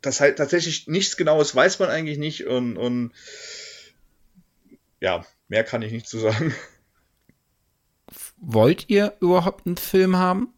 das 0.00 0.20
halt 0.20 0.38
tatsächlich 0.38 0.88
nichts 0.88 1.16
Genaues 1.16 1.54
weiß 1.54 1.78
man 1.78 1.88
eigentlich 1.88 2.18
nicht 2.18 2.46
und, 2.46 2.76
und 2.76 3.12
ja, 5.00 5.24
mehr 5.48 5.64
kann 5.64 5.82
ich 5.82 5.92
nicht 5.92 6.08
zu 6.08 6.18
sagen. 6.18 6.54
Wollt 8.42 8.90
ihr 8.90 9.14
überhaupt 9.20 9.66
einen 9.66 9.76
Film 9.76 10.16
haben? 10.16 10.52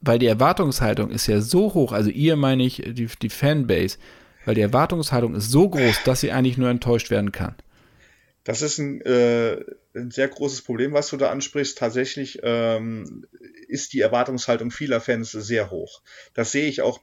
Weil 0.00 0.18
die 0.18 0.26
Erwartungshaltung 0.26 1.10
ist 1.10 1.28
ja 1.28 1.40
so 1.40 1.72
hoch, 1.74 1.92
also 1.92 2.10
ihr 2.10 2.36
meine 2.36 2.64
ich, 2.64 2.82
die, 2.84 3.06
die 3.06 3.30
Fanbase, 3.30 3.98
Weil 4.44 4.56
die 4.56 4.60
Erwartungshaltung 4.60 5.36
ist 5.36 5.50
so 5.50 5.68
groß, 5.70 6.02
dass 6.04 6.20
sie 6.20 6.32
eigentlich 6.32 6.58
nur 6.58 6.68
enttäuscht 6.68 7.10
werden 7.10 7.30
kann. 7.30 7.54
Das 8.42 8.60
ist 8.60 8.78
ein, 8.78 9.00
äh, 9.02 9.64
ein 9.94 10.10
sehr 10.10 10.26
großes 10.26 10.62
Problem, 10.62 10.92
was 10.92 11.08
du 11.10 11.16
da 11.16 11.30
ansprichst. 11.30 11.78
Tatsächlich 11.78 12.40
ähm, 12.42 13.24
ist 13.68 13.92
die 13.92 14.00
Erwartungshaltung 14.00 14.72
vieler 14.72 15.00
Fans 15.00 15.30
sehr 15.30 15.70
hoch. 15.70 16.02
Das 16.34 16.50
sehe 16.50 16.66
ich 16.66 16.82
auch, 16.82 17.00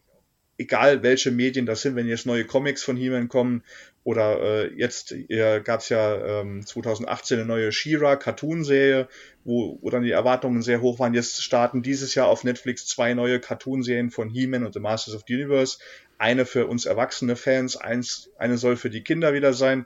egal 0.57 1.01
welche 1.01 1.31
Medien 1.31 1.65
das 1.65 1.81
sind, 1.81 1.95
wenn 1.95 2.07
jetzt 2.07 2.25
neue 2.25 2.43
Comics 2.43 2.83
von 2.83 2.97
He-Man 2.97 3.29
kommen 3.29 3.63
oder 4.09 4.41
äh, 4.41 4.73
jetzt 4.75 5.11
äh, 5.11 5.61
gab 5.61 5.81
es 5.81 5.89
ja 5.89 6.41
ähm, 6.41 6.65
2018 6.65 7.39
eine 7.39 7.47
neue 7.47 7.71
She-Ra 7.71 8.15
Cartoon-Serie, 8.15 9.07
wo, 9.43 9.77
wo 9.81 9.89
dann 9.89 10.03
die 10.03 10.11
Erwartungen 10.11 10.61
sehr 10.61 10.81
hoch 10.81 10.99
waren. 10.99 11.13
Jetzt 11.13 11.43
starten 11.43 11.81
dieses 11.81 12.15
Jahr 12.15 12.27
auf 12.27 12.43
Netflix 12.43 12.85
zwei 12.87 13.13
neue 13.13 13.39
Cartoon-Serien 13.39 14.11
von 14.11 14.29
He-Man 14.29 14.65
und 14.65 14.73
The 14.73 14.79
Masters 14.79 15.15
of 15.15 15.23
the 15.27 15.35
Universe. 15.35 15.79
Eine 16.17 16.45
für 16.45 16.67
uns 16.67 16.85
erwachsene 16.85 17.35
Fans, 17.35 17.77
eins, 17.77 18.29
eine 18.37 18.57
soll 18.57 18.75
für 18.75 18.89
die 18.89 19.03
Kinder 19.03 19.33
wieder 19.33 19.53
sein 19.53 19.85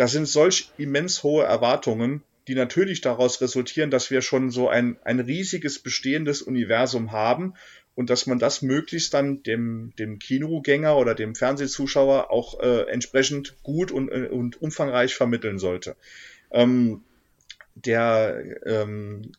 das 0.00 0.12
sind 0.12 0.26
solch 0.26 0.70
immens 0.78 1.22
hohe 1.22 1.44
Erwartungen, 1.44 2.22
die 2.48 2.54
natürlich 2.54 3.02
daraus 3.02 3.42
resultieren, 3.42 3.90
dass 3.90 4.10
wir 4.10 4.22
schon 4.22 4.50
so 4.50 4.68
ein, 4.68 4.96
ein 5.04 5.20
riesiges 5.20 5.78
bestehendes 5.78 6.40
Universum 6.40 7.12
haben 7.12 7.54
und 8.00 8.08
dass 8.08 8.26
man 8.26 8.38
das 8.38 8.62
möglichst 8.62 9.12
dann 9.12 9.42
dem, 9.42 9.92
dem 9.98 10.18
Kinogänger 10.18 10.96
oder 10.96 11.14
dem 11.14 11.34
Fernsehzuschauer 11.34 12.30
auch 12.30 12.58
äh, 12.58 12.90
entsprechend 12.90 13.62
gut 13.62 13.92
und, 13.92 14.08
äh, 14.08 14.28
und 14.28 14.62
umfangreich 14.62 15.14
vermitteln 15.14 15.58
sollte. 15.58 15.96
Ähm, 16.50 17.02
der 17.74 18.42
ähm, 18.64 19.32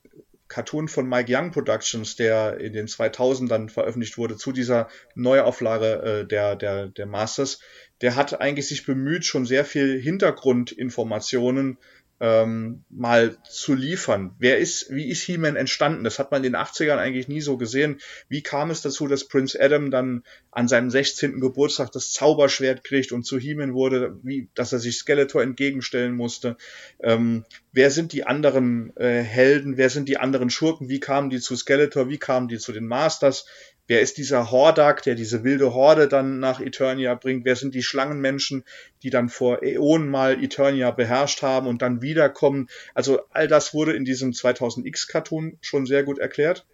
Cartoon 0.47 0.89
von 0.89 1.09
Mike 1.09 1.36
Young 1.36 1.49
Productions, 1.49 2.16
der 2.18 2.59
in 2.59 2.74
den 2.74 2.86
2000ern 2.86 3.72
veröffentlicht 3.72 4.20
wurde, 4.20 4.38
zu 4.38 4.51
dieser 4.51 4.89
Neuauflage 5.16 6.22
äh, 6.22 6.28
der, 6.28 6.55
der, 6.55 6.88
der 6.89 7.07
Masters, 7.07 7.62
der 8.01 8.16
hat 8.16 8.41
eigentlich 8.41 8.68
sich 8.68 8.86
bemüht, 8.86 9.26
schon 9.26 9.47
sehr 9.47 9.66
viel 9.66 9.99
Hintergrundinformationen 9.99 11.80
ähm, 12.22 12.84
mal 12.91 13.36
zu 13.49 13.74
liefern. 13.74 14.36
Wer 14.38 14.59
ist, 14.59 14.91
wie 14.91 15.09
ist 15.09 15.24
He-Man 15.24 15.55
entstanden? 15.55 16.03
Das 16.03 16.19
hat 16.19 16.30
man 16.30 16.43
in 16.43 16.53
den 16.53 16.61
80ern 16.61 16.97
eigentlich 16.97 17.28
nie 17.28 17.41
so 17.41 17.57
gesehen. 17.57 17.99
Wie 18.30 18.43
kam 18.43 18.69
es 18.69 18.84
dazu, 18.84 19.07
dass 19.07 19.28
Prince 19.28 19.59
Adam 19.59 19.89
dann 19.89 20.24
an 20.51 20.67
seinem 20.67 20.91
16. 20.91 21.39
Geburtstag 21.39 21.91
das 21.91 22.11
Zauberschwert 22.11 22.84
kriegt 22.84 23.11
und 23.11 23.26
zu 23.26 23.39
He-Man 23.39 23.74
wurde, 23.74 24.19
wie, 24.22 24.49
dass 24.53 24.72
er 24.72 24.78
sich 24.78 24.97
Skeletor 24.97 25.41
entgegenstellen 25.41 26.15
musste? 26.15 26.57
Ähm, 27.01 27.43
wer 27.72 27.89
sind 27.89 28.13
die 28.13 28.24
anderen 28.24 28.95
äh, 28.97 29.24
Helden? 29.24 29.78
Wer 29.78 29.89
sind 29.89 30.07
die 30.07 30.17
anderen 30.17 30.51
Schurken? 30.51 30.89
Wie 30.89 30.99
kamen 30.99 31.32
die 31.32 31.39
zu 31.39 31.55
Skeletor? 31.55 32.07
Wie 32.07 32.19
kamen 32.19 32.47
die 32.47 32.59
zu 32.59 32.72
den 32.72 32.86
Masters? 32.86 33.47
Wer 33.88 34.01
ist 34.01 34.17
dieser 34.17 34.51
Hordak, 34.51 35.03
der 35.03 35.15
diese 35.15 35.43
wilde 35.43 35.73
Horde 35.73 36.07
dann 36.07 36.39
nach 36.39 36.59
Eternia 36.61 37.15
bringt? 37.15 37.45
Wer 37.45 37.55
sind 37.55 37.75
die 37.75 37.84
Schlangenmenschen, 37.84 38.63
die 39.03 39.09
dann 39.09 39.29
vor 39.29 39.63
Äonen 39.63 40.09
mal 40.09 40.41
Eternia 40.41 40.91
beherrscht 40.91 41.41
haben 41.41 41.67
und 41.67 41.82
dann 41.82 42.01
wiederkommen? 42.01 42.67
Also 42.93 43.21
all 43.32 43.47
das 43.47 43.73
wurde 43.73 43.93
in 43.93 44.05
diesem 44.05 44.32
2000X-Cartoon 44.32 45.57
schon 45.61 45.86
sehr 45.86 46.03
gut 46.03 46.19
erklärt. 46.19 46.65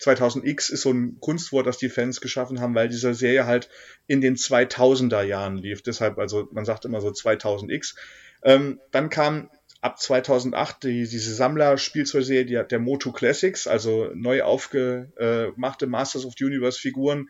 2000X 0.00 0.72
ist 0.72 0.82
so 0.82 0.90
ein 0.90 1.18
Kunstwort, 1.20 1.66
das 1.66 1.78
die 1.78 1.88
Fans 1.88 2.20
geschaffen 2.20 2.60
haben, 2.60 2.74
weil 2.74 2.88
diese 2.88 3.14
Serie 3.14 3.46
halt 3.46 3.68
in 4.06 4.20
den 4.20 4.36
2000er 4.36 5.22
Jahren 5.22 5.56
lief. 5.56 5.82
Deshalb, 5.82 6.18
also 6.18 6.48
man 6.52 6.64
sagt 6.64 6.84
immer 6.84 7.00
so 7.00 7.08
2000X. 7.08 7.94
Ähm, 8.42 8.80
dann 8.90 9.08
kam 9.10 9.48
ab 9.84 10.00
2008 10.00 10.84
die, 10.84 11.06
diese 11.06 11.34
Sammler-Spielzeugserie 11.34 12.46
der, 12.46 12.64
der 12.64 12.78
Moto 12.78 13.12
Classics, 13.12 13.66
also 13.66 14.10
neu 14.14 14.42
aufgemachte 14.42 15.86
Masters 15.86 16.24
of 16.24 16.32
the 16.38 16.44
Universe 16.44 16.80
Figuren, 16.80 17.28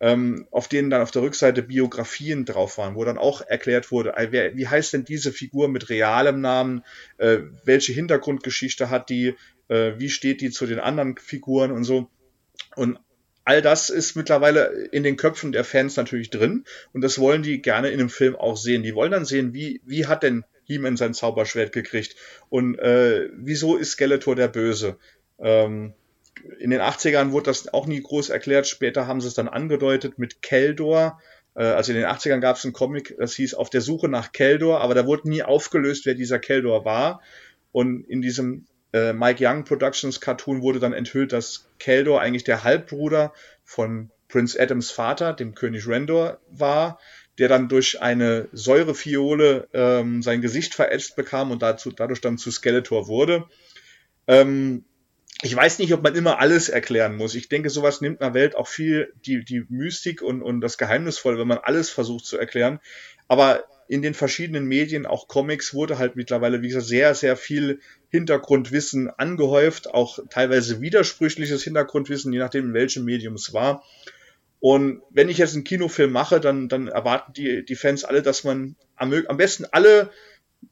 ähm, 0.00 0.46
auf 0.50 0.68
denen 0.68 0.90
dann 0.90 1.00
auf 1.00 1.12
der 1.12 1.22
Rückseite 1.22 1.62
Biografien 1.62 2.44
drauf 2.44 2.76
waren, 2.76 2.94
wo 2.94 3.04
dann 3.04 3.16
auch 3.16 3.40
erklärt 3.40 3.90
wurde, 3.90 4.12
wer, 4.30 4.54
wie 4.54 4.68
heißt 4.68 4.92
denn 4.92 5.06
diese 5.06 5.32
Figur 5.32 5.68
mit 5.68 5.88
realem 5.88 6.42
Namen, 6.42 6.84
äh, 7.16 7.38
welche 7.64 7.94
Hintergrundgeschichte 7.94 8.90
hat 8.90 9.08
die, 9.08 9.34
äh, 9.68 9.92
wie 9.96 10.10
steht 10.10 10.42
die 10.42 10.50
zu 10.50 10.66
den 10.66 10.80
anderen 10.80 11.16
Figuren 11.16 11.72
und 11.72 11.84
so. 11.84 12.10
Und 12.76 12.98
all 13.44 13.62
das 13.62 13.88
ist 13.88 14.14
mittlerweile 14.14 14.88
in 14.92 15.04
den 15.04 15.16
Köpfen 15.16 15.52
der 15.52 15.64
Fans 15.64 15.96
natürlich 15.96 16.28
drin 16.28 16.64
und 16.92 17.00
das 17.00 17.18
wollen 17.18 17.42
die 17.42 17.62
gerne 17.62 17.88
in 17.88 18.00
einem 18.00 18.10
Film 18.10 18.36
auch 18.36 18.58
sehen. 18.58 18.82
Die 18.82 18.94
wollen 18.94 19.12
dann 19.12 19.24
sehen, 19.24 19.54
wie, 19.54 19.80
wie 19.86 20.06
hat 20.06 20.22
denn 20.22 20.44
He-Man 20.64 20.96
sein 20.96 21.14
Zauberschwert 21.14 21.72
gekriegt. 21.72 22.16
Und 22.48 22.78
äh, 22.78 23.28
wieso 23.34 23.76
ist 23.76 23.92
Skeletor 23.92 24.34
der 24.36 24.48
Böse? 24.48 24.96
Ähm, 25.38 25.94
in 26.58 26.70
den 26.70 26.80
80ern 26.80 27.32
wurde 27.32 27.46
das 27.46 27.72
auch 27.72 27.86
nie 27.86 28.02
groß 28.02 28.30
erklärt. 28.30 28.66
Später 28.66 29.06
haben 29.06 29.20
sie 29.20 29.28
es 29.28 29.34
dann 29.34 29.48
angedeutet 29.48 30.18
mit 30.18 30.42
Keldor. 30.42 31.20
Äh, 31.54 31.64
also 31.64 31.92
in 31.92 31.98
den 31.98 32.06
80ern 32.06 32.40
gab 32.40 32.56
es 32.56 32.64
einen 32.64 32.72
Comic, 32.72 33.14
das 33.18 33.34
hieß 33.34 33.54
Auf 33.54 33.70
der 33.70 33.80
Suche 33.80 34.08
nach 34.08 34.32
Keldor, 34.32 34.80
aber 34.80 34.94
da 34.94 35.06
wurde 35.06 35.28
nie 35.28 35.42
aufgelöst, 35.42 36.06
wer 36.06 36.14
dieser 36.14 36.38
Keldor 36.38 36.84
war. 36.84 37.22
Und 37.72 38.04
in 38.08 38.22
diesem 38.22 38.66
äh, 38.92 39.12
Mike 39.12 39.44
Young 39.44 39.64
Productions 39.64 40.20
Cartoon 40.20 40.62
wurde 40.62 40.78
dann 40.78 40.92
enthüllt, 40.92 41.32
dass 41.32 41.68
Keldor 41.78 42.20
eigentlich 42.20 42.44
der 42.44 42.64
Halbbruder 42.64 43.32
von 43.64 44.10
Prince 44.28 44.60
Adams 44.60 44.90
Vater, 44.90 45.32
dem 45.32 45.54
König 45.54 45.86
Rendor, 45.86 46.38
war, 46.50 46.98
der 47.38 47.48
dann 47.48 47.68
durch 47.68 48.00
eine 48.00 48.48
Säurefiole 48.52 49.68
ähm, 49.72 50.22
sein 50.22 50.40
Gesicht 50.40 50.74
verätzt 50.74 51.16
bekam 51.16 51.50
und 51.50 51.62
dazu, 51.62 51.90
dadurch 51.90 52.20
dann 52.20 52.38
zu 52.38 52.50
Skeletor 52.50 53.08
wurde. 53.08 53.44
Ähm, 54.26 54.84
ich 55.42 55.54
weiß 55.54 55.78
nicht, 55.78 55.92
ob 55.92 56.02
man 56.02 56.14
immer 56.14 56.38
alles 56.38 56.68
erklären 56.68 57.16
muss. 57.16 57.34
Ich 57.34 57.48
denke, 57.48 57.68
sowas 57.68 58.00
nimmt 58.00 58.22
einer 58.22 58.34
Welt 58.34 58.54
auch 58.54 58.68
viel 58.68 59.12
die, 59.26 59.44
die 59.44 59.66
Mystik 59.68 60.22
und, 60.22 60.42
und 60.42 60.60
das 60.60 60.78
Geheimnisvolle, 60.78 61.38
wenn 61.38 61.48
man 61.48 61.58
alles 61.58 61.90
versucht 61.90 62.24
zu 62.24 62.38
erklären. 62.38 62.80
Aber 63.28 63.64
in 63.88 64.00
den 64.00 64.14
verschiedenen 64.14 64.64
Medien, 64.64 65.06
auch 65.06 65.28
Comics, 65.28 65.74
wurde 65.74 65.98
halt 65.98 66.16
mittlerweile, 66.16 66.62
wie 66.62 66.68
gesagt, 66.68 66.86
sehr, 66.86 67.14
sehr 67.14 67.36
viel 67.36 67.80
Hintergrundwissen 68.08 69.10
angehäuft, 69.10 69.92
auch 69.92 70.18
teilweise 70.30 70.80
widersprüchliches 70.80 71.64
Hintergrundwissen, 71.64 72.32
je 72.32 72.38
nachdem, 72.38 72.68
in 72.68 72.74
welchem 72.74 73.04
Medium 73.04 73.34
es 73.34 73.52
war. 73.52 73.84
Und 74.64 75.02
wenn 75.10 75.28
ich 75.28 75.36
jetzt 75.36 75.52
einen 75.52 75.64
Kinofilm 75.64 76.10
mache, 76.10 76.40
dann, 76.40 76.70
dann 76.70 76.88
erwarten 76.88 77.34
die, 77.34 77.66
die 77.66 77.74
Fans 77.74 78.02
alle, 78.02 78.22
dass 78.22 78.44
man 78.44 78.76
am, 78.96 79.12
am 79.12 79.36
besten 79.36 79.66
alle 79.70 80.10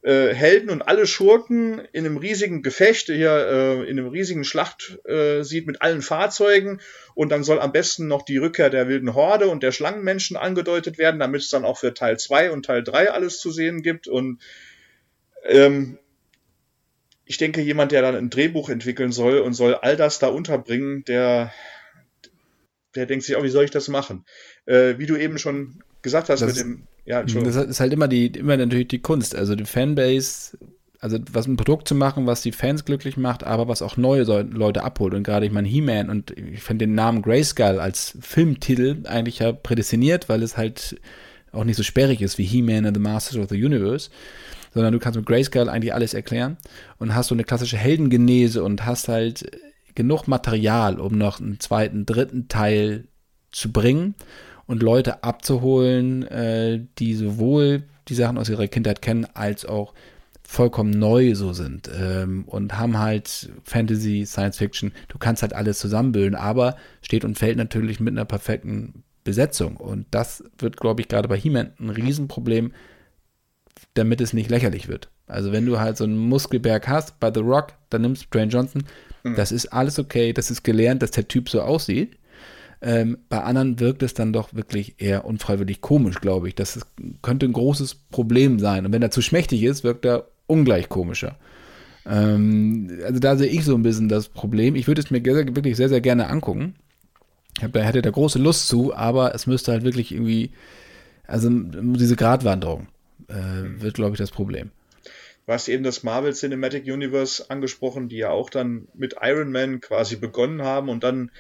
äh, 0.01 0.33
Helden 0.33 0.71
und 0.71 0.81
alle 0.81 1.07
Schurken 1.07 1.79
in 1.93 2.07
einem 2.07 2.17
riesigen 2.17 2.63
Gefecht, 2.63 3.09
hier 3.09 3.31
äh, 3.31 3.91
in 3.91 3.99
einem 3.99 4.09
riesigen 4.09 4.45
Schlacht 4.45 4.99
äh, 5.05 5.43
sieht 5.43 5.67
mit 5.67 5.83
allen 5.83 6.01
Fahrzeugen. 6.01 6.81
Und 7.15 7.33
dann 7.33 7.45
soll 7.45 7.61
am 7.61 7.71
besten 7.71 8.07
noch 8.07 8.23
die 8.23 8.39
Rückkehr 8.39 8.71
der 8.71 8.89
wilden 8.89 9.13
Horde 9.13 9.49
und 9.49 9.63
der 9.63 9.73
Schlangenmenschen 9.73 10.39
angedeutet 10.39 10.97
werden, 10.97 11.21
damit 11.21 11.43
es 11.43 11.51
dann 11.51 11.67
auch 11.67 11.77
für 11.77 11.93
Teil 11.93 12.19
2 12.19 12.51
und 12.51 12.65
Teil 12.65 12.83
3 12.83 13.11
alles 13.11 13.41
zu 13.41 13.51
sehen 13.51 13.83
gibt. 13.83 14.09
Und 14.09 14.41
ähm, 15.45 15.99
ich 17.27 17.37
denke, 17.37 17.61
jemand, 17.61 17.93
der 17.93 18.01
dann 18.01 18.17
ein 18.17 18.31
Drehbuch 18.31 18.71
entwickeln 18.71 19.13
soll 19.13 19.41
und 19.41 19.53
soll 19.53 19.75
all 19.75 19.99
das 19.99 20.19
da 20.19 20.29
unterbringen, 20.29 21.05
der 21.05 21.53
der 22.95 23.07
denkt 23.07 23.25
sich 23.25 23.37
auch, 23.37 23.43
wie 23.43 23.49
soll 23.49 23.65
ich 23.65 23.71
das 23.71 23.89
machen? 23.89 24.25
Äh, 24.67 24.99
wie 24.99 25.07
du 25.07 25.17
eben 25.17 25.39
schon 25.39 25.83
gesagt 26.03 26.29
hast 26.29 26.41
das 26.41 26.57
mit 26.57 26.65
dem, 26.65 26.83
ja, 27.05 27.23
Das 27.23 27.57
ist 27.57 27.81
halt 27.81 27.93
immer 27.93 28.09
die, 28.09 28.27
immer 28.27 28.57
natürlich 28.57 28.89
die 28.89 29.01
Kunst. 29.01 29.35
Also 29.35 29.55
die 29.55 29.65
Fanbase, 29.65 30.59
also 31.01 31.19
was 31.33 31.47
ein 31.47 31.57
Produkt 31.57 31.89
zu 31.89 31.95
machen, 31.95 32.27
was 32.27 32.43
die 32.43 32.53
Fans 32.53 32.85
glücklich 32.85 33.17
macht, 33.17 33.45
aber 33.45 33.69
was 33.69 33.83
auch 33.83 33.97
neue 33.97 34.23
Leute 34.23 34.85
abholt. 34.85 35.15
Und 35.15 35.23
gerade 35.23 35.47
ich 35.47 35.53
meine 35.53 35.69
He-Man 35.69 36.11
und 36.11 36.31
ich 36.33 36.63
finde 36.63 36.87
den 36.87 36.95
Namen 36.95 37.23
Grayskull 37.23 37.81
als 37.81 38.17
Filmtitel 38.21 39.03
eigentlich 39.05 39.41
ja 39.41 39.53
prädestiniert, 39.53 40.29
weil 40.29 40.43
es 40.43 40.57
halt 40.57 41.01
auch 41.53 41.65
nicht 41.65 41.77
so 41.77 41.83
sperrig 41.83 42.23
ist 42.23 42.39
wie 42.39 42.45
He-Man 42.45 42.87
and 42.87 42.97
the 42.97 43.03
Masters 43.03 43.37
of 43.37 43.49
the 43.49 43.63
Universe 43.63 44.11
sondern 44.75 44.93
du 44.93 44.99
kannst 44.99 45.19
mit 45.19 45.27
Grayskull 45.27 45.69
eigentlich 45.69 45.95
alles 45.95 46.15
erklären 46.15 46.57
und 46.99 47.15
hast 47.15 47.29
so 47.29 47.35
eine 47.35 47.45
klassische 47.45 47.77
Heldengenese 47.77 48.63
und 48.63 48.85
hast 48.87 49.09
halt 49.09 49.51
genug 49.95 50.27
Material, 50.27 50.99
um 51.01 51.17
noch 51.17 51.41
einen 51.41 51.61
zweiten, 51.61 52.07
dritten 52.07 52.49
Teil 52.49 53.09
zu 53.51 53.73
bringen 53.73 54.15
und 54.67 54.83
Leute 54.83 55.23
abzuholen, 55.25 56.27
äh, 56.29 56.81
die 56.99 57.15
sowohl 57.15 57.85
die 58.09 58.15
Sachen 58.15 58.39
aus 58.39 58.49
ihrer 58.49 58.69
Kindheit 58.69 59.03
kennen, 59.03 59.27
als 59.35 59.65
auch 59.65 59.95
vollkommen 60.43 60.91
neu 60.91 61.35
so 61.35 61.53
sind 61.53 61.91
ähm, 61.99 62.45
und 62.47 62.79
haben 62.79 62.99
halt 62.99 63.51
Fantasy, 63.65 64.25
Science 64.27 64.59
Fiction, 64.59 64.93
du 65.09 65.19
kannst 65.19 65.43
halt 65.43 65.55
alles 65.55 65.79
zusammenbilden, 65.79 66.35
aber 66.35 66.77
steht 67.01 67.25
und 67.25 67.39
fällt 67.39 67.57
natürlich 67.57 68.01
mit 68.01 68.13
einer 68.13 68.25
perfekten 68.25 69.03
Besetzung 69.25 69.77
und 69.77 70.07
das 70.11 70.45
wird, 70.59 70.77
glaube 70.77 71.01
ich, 71.01 71.09
gerade 71.09 71.29
bei 71.29 71.39
He-Man 71.39 71.73
ein 71.79 71.91
Riesenproblem, 71.91 72.73
damit 73.95 74.21
es 74.21 74.33
nicht 74.33 74.51
lächerlich 74.51 74.89
wird. 74.89 75.09
Also 75.27 75.53
wenn 75.53 75.65
du 75.65 75.79
halt 75.79 75.97
so 75.97 76.05
einen 76.05 76.19
Muskelberg 76.19 76.89
hast 76.89 77.19
bei 77.19 77.33
The 77.33 77.41
Rock, 77.41 77.75
dann 77.89 78.03
nimmst 78.03 78.25
du 78.25 78.29
Dwayne 78.31 78.53
Johnson, 78.53 78.85
Mhm. 79.23 79.35
Das 79.37 79.53
ist 79.53 79.67
alles 79.73 79.99
okay, 79.99 80.33
das 80.33 80.51
ist 80.51 80.63
gelernt, 80.65 81.03
dass 81.03 81.11
der 81.13 81.29
Typ 81.29 81.49
so 81.49 81.63
aussieht. 81.63 82.17
Ähm, 82.81 83.19
bei 83.29 83.43
anderen 83.43 83.79
wirkt 83.81 84.03
es 84.03 84.15
dann 84.15 84.33
doch 84.33 84.55
wirklich 84.55 84.97
eher 84.99 85.25
unfreiwillig 85.25 85.81
komisch, 85.81 86.21
glaube 86.21 86.49
ich. 86.49 86.55
Das 86.57 86.77
ist, 86.77 86.87
könnte 87.23 87.47
ein 87.47 87.53
großes 87.53 87.95
Problem 88.11 88.59
sein. 88.59 88.87
Und 88.87 88.93
wenn 88.93 89.03
er 89.03 89.11
zu 89.13 89.23
schmächtig 89.23 89.63
ist, 89.63 89.85
wirkt 89.85 90.05
er 90.05 90.27
ungleich 90.49 90.89
komischer. 90.89 91.37
Ähm, 92.07 92.91
also 93.05 93.21
da 93.21 93.37
sehe 93.37 93.49
ich 93.49 93.65
so 93.65 93.75
ein 93.77 93.83
bisschen 93.85 94.09
das 94.09 94.29
Problem. 94.29 94.75
Ich 94.75 94.89
würde 94.89 95.01
es 95.01 95.11
mir 95.11 95.25
wirklich 95.25 95.77
sehr, 95.77 95.89
sehr 95.89 96.01
gerne 96.01 96.29
angucken. 96.29 96.75
Ich 97.59 97.65
hab, 97.65 97.73
da 97.73 97.81
hätte 97.83 98.03
da 98.03 98.11
große 98.11 98.39
Lust 98.39 98.69
zu, 98.69 98.95
aber 98.95 99.35
es 99.35 99.47
müsste 99.47 99.73
halt 99.73 99.85
wirklich 99.85 100.13
irgendwie 100.13 100.51
Also 101.27 101.51
diese 101.51 102.17
Gratwanderung 102.17 102.89
äh, 103.29 103.81
wird, 103.83 103.95
glaube 103.95 104.13
ich, 104.13 104.19
das 104.19 104.31
Problem. 104.31 104.71
Du 105.47 105.53
hast 105.53 105.69
eben 105.69 105.83
das 105.83 106.03
Marvel 106.03 106.33
Cinematic 106.33 106.85
Universe 106.85 107.51
angesprochen, 107.51 108.09
die 108.09 108.19
ja 108.19 108.31
auch 108.31 108.51
dann 108.51 108.89
mit 108.95 109.17
Iron 109.21 109.51
Man 109.51 109.81
quasi 109.81 110.17
begonnen 110.17 110.63
haben 110.63 110.89
und 110.89 111.03
dann 111.03 111.31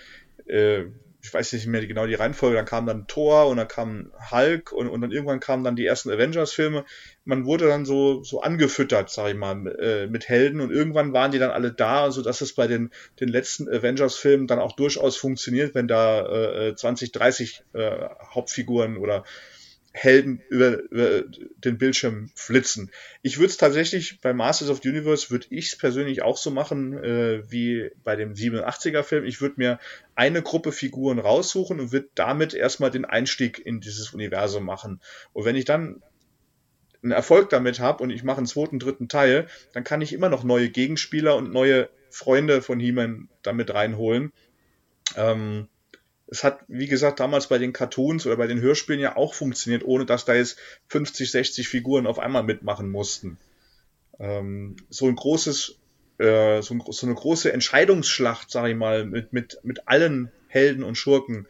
äh, 0.47 0.87
ich 1.25 1.33
weiß 1.33 1.53
nicht 1.53 1.69
mehr 1.69 1.87
genau 1.87 2.07
die 2.07 2.15
Reihenfolge, 2.15 2.57
dann 2.57 2.65
kam 2.65 2.85
dann 2.85 3.07
Thor 3.07 3.47
und 3.47 3.57
dann 3.57 3.69
kam 3.69 4.13
Hulk 4.33 4.73
und, 4.73 4.89
und 4.89 5.01
dann 5.01 5.13
irgendwann 5.13 5.39
kamen 5.39 5.63
dann 5.63 5.77
die 5.77 5.87
ersten 5.87 6.11
Avengers-Filme. 6.11 6.85
Man 7.25 7.45
wurde 7.45 7.69
dann 7.69 7.85
so, 7.85 8.25
so 8.25 8.41
angefüttert, 8.41 9.09
sag 9.09 9.31
ich 9.31 9.37
mal, 9.37 9.69
äh, 9.79 10.09
mit 10.09 10.29
Helden 10.29 10.61
und 10.61 10.73
irgendwann 10.73 11.13
waren 11.13 11.31
die 11.31 11.39
dann 11.39 11.53
alle 11.53 11.73
da, 11.73 12.11
so 12.11 12.23
dass 12.23 12.41
es 12.41 12.55
bei 12.55 12.67
den, 12.67 12.91
den 13.21 13.29
letzten 13.29 13.69
Avengers-Filmen 13.69 14.49
dann 14.49 14.59
auch 14.59 14.73
durchaus 14.73 15.17
funktioniert, 15.17 15.77
wenn 15.77 15.87
da 15.87 16.71
äh, 16.71 16.75
20, 16.75 17.13
30 17.13 17.63
äh, 17.73 18.09
Hauptfiguren 18.35 18.97
oder 18.97 19.23
Helden 19.93 20.41
über, 20.49 20.79
über 20.91 21.23
den 21.57 21.77
Bildschirm 21.77 22.31
flitzen. 22.35 22.91
Ich 23.21 23.39
würde 23.39 23.51
es 23.51 23.59
tatsächlich 23.59 24.21
bei 24.21 24.33
Masters 24.33 24.71
of 24.71 24.81
the 24.83 24.89
Universe 24.89 25.31
würde 25.31 25.47
ich 25.51 25.69
es 25.69 25.77
persönlich 25.77 26.23
auch 26.23 26.39
so 26.39 26.51
machen 26.51 26.95
äh, 27.05 27.43
wie 27.51 27.91
bei 28.03 28.17
dem 28.17 28.33
87er 28.33 29.03
Film. 29.03 29.25
Ich 29.25 29.41
würde 29.43 29.57
mir 29.59 29.79
eine 30.15 30.43
Gruppe 30.43 30.73
Figuren 30.73 31.19
raussuchen 31.19 31.79
und 31.79 31.93
würde 31.93 32.09
damit 32.15 32.55
erstmal 32.55 32.91
den 32.91 33.05
Einstieg 33.05 33.65
in 33.65 33.81
dieses 33.81 34.15
Universum 34.15 34.65
machen. 34.65 35.01
Und 35.35 35.45
wenn 35.45 35.57
ich 35.57 35.67
dann 35.67 36.03
einen 37.03 37.13
Erfolg 37.13 37.51
damit 37.51 37.81
habe 37.81 38.03
und 38.03 38.11
ich 38.11 38.23
mache 38.23 38.39
einen 38.39 38.47
zweiten, 38.47 38.79
dritten 38.79 39.09
Teil, 39.09 39.47
dann 39.73 39.85
kann 39.85 40.01
ich 40.01 40.13
immer 40.13 40.29
noch 40.29 40.45
neue 40.45 40.71
Gegenspieler 40.71 41.37
und 41.37 41.53
neue 41.53 41.91
Freunde 42.11 42.63
von 42.63 42.81
He-Man 42.81 43.29
damit 43.43 43.75
reinholen. 43.75 44.33
Ähm, 45.17 45.69
es 46.33 46.43
hat, 46.43 46.61
wie 46.67 46.87
gesagt, 46.87 47.21
damals 47.21 47.49
bei 47.49 47.59
den 47.59 47.75
Cartoons 47.75 48.25
oder 48.25 48.37
bei 48.37 48.47
den 48.47 48.63
Hörspielen 48.63 49.01
ja 49.01 49.17
auch 49.17 49.35
funktioniert, 49.35 49.85
ohne 49.85 50.07
dass 50.07 50.25
da 50.25 50.33
jetzt 50.33 50.57
50, 50.89 51.31
60 51.31 51.69
Figuren 51.69 52.07
auf 52.07 52.19
einmal 52.19 52.43
mitmachen 52.43 52.91
mussten. 52.91 53.37
Ähm, 54.19 54.77
so 54.89 55.09
ein 55.09 55.15
großes, 55.15 55.77
äh, 56.17 56.63
so, 56.63 56.73
ein, 56.73 56.83
so, 56.89 57.07
eine 57.07 57.15
große 57.15 57.53
Entscheidungsschlacht, 57.53 58.51
sage 58.51 58.71
ich 58.71 58.77
mal, 58.77 59.05
mit, 59.05 59.35
mit, 59.35 59.59
mit 59.63 59.87
allen 59.89 60.33
Helden 60.49 60.85
und 60.85 60.97
Schurken, 60.97 61.47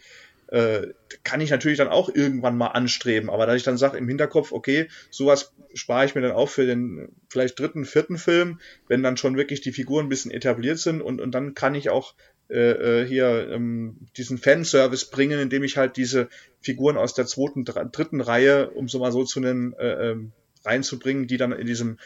äh, 0.48 0.88
kann 1.22 1.40
ich 1.40 1.50
natürlich 1.50 1.78
dann 1.78 1.86
auch 1.86 2.08
irgendwann 2.12 2.58
mal 2.58 2.68
anstreben. 2.68 3.30
Aber 3.30 3.46
da 3.46 3.54
ich 3.54 3.62
dann 3.62 3.78
sage 3.78 3.98
im 3.98 4.08
Hinterkopf, 4.08 4.50
okay, 4.50 4.88
sowas 5.10 5.52
spare 5.74 6.06
ich 6.06 6.16
mir 6.16 6.22
dann 6.22 6.32
auch 6.32 6.48
für 6.48 6.66
den 6.66 7.08
vielleicht 7.28 7.56
dritten, 7.56 7.84
vierten 7.84 8.18
Film, 8.18 8.58
wenn 8.88 9.04
dann 9.04 9.16
schon 9.16 9.36
wirklich 9.36 9.60
die 9.60 9.72
Figuren 9.72 10.06
ein 10.06 10.08
bisschen 10.08 10.32
etabliert 10.32 10.80
sind 10.80 11.02
und, 11.02 11.20
und 11.20 11.30
dann 11.30 11.54
kann 11.54 11.76
ich 11.76 11.88
auch 11.88 12.14
äh, 12.52 13.00
äh, 13.02 13.06
hier 13.06 13.48
ähm, 13.50 13.96
diesen 14.16 14.38
Fanservice 14.38 15.06
bringen, 15.10 15.40
indem 15.40 15.64
ich 15.64 15.78
halt 15.78 15.96
diese 15.96 16.28
Figuren 16.60 16.96
aus 16.96 17.14
der 17.14 17.26
zweiten, 17.26 17.64
dritten 17.64 18.20
Reihe, 18.20 18.70
um 18.70 18.88
so 18.88 18.98
mal 18.98 19.10
so 19.10 19.24
zu 19.24 19.40
nennen, 19.40 19.72
äh, 19.74 20.10
ähm, 20.10 20.32
reinzubringen, 20.64 21.26
die 21.26 21.38
dann 21.38 21.52
in 21.52 21.66
diesem 21.66 21.98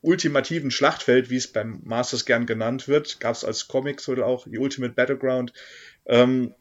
ultimativen 0.00 0.70
Schlachtfeld, 0.70 1.28
wie 1.28 1.36
es 1.36 1.48
beim 1.52 1.80
Masters 1.84 2.24
gern 2.24 2.46
genannt 2.46 2.88
wird, 2.88 3.20
gab 3.20 3.34
es 3.34 3.44
als 3.44 3.68
Comics 3.68 4.08
oder 4.08 4.26
auch 4.26 4.46
die 4.46 4.58
Ultimate 4.58 4.94
Battleground, 4.94 5.52
ähm, 6.06 6.54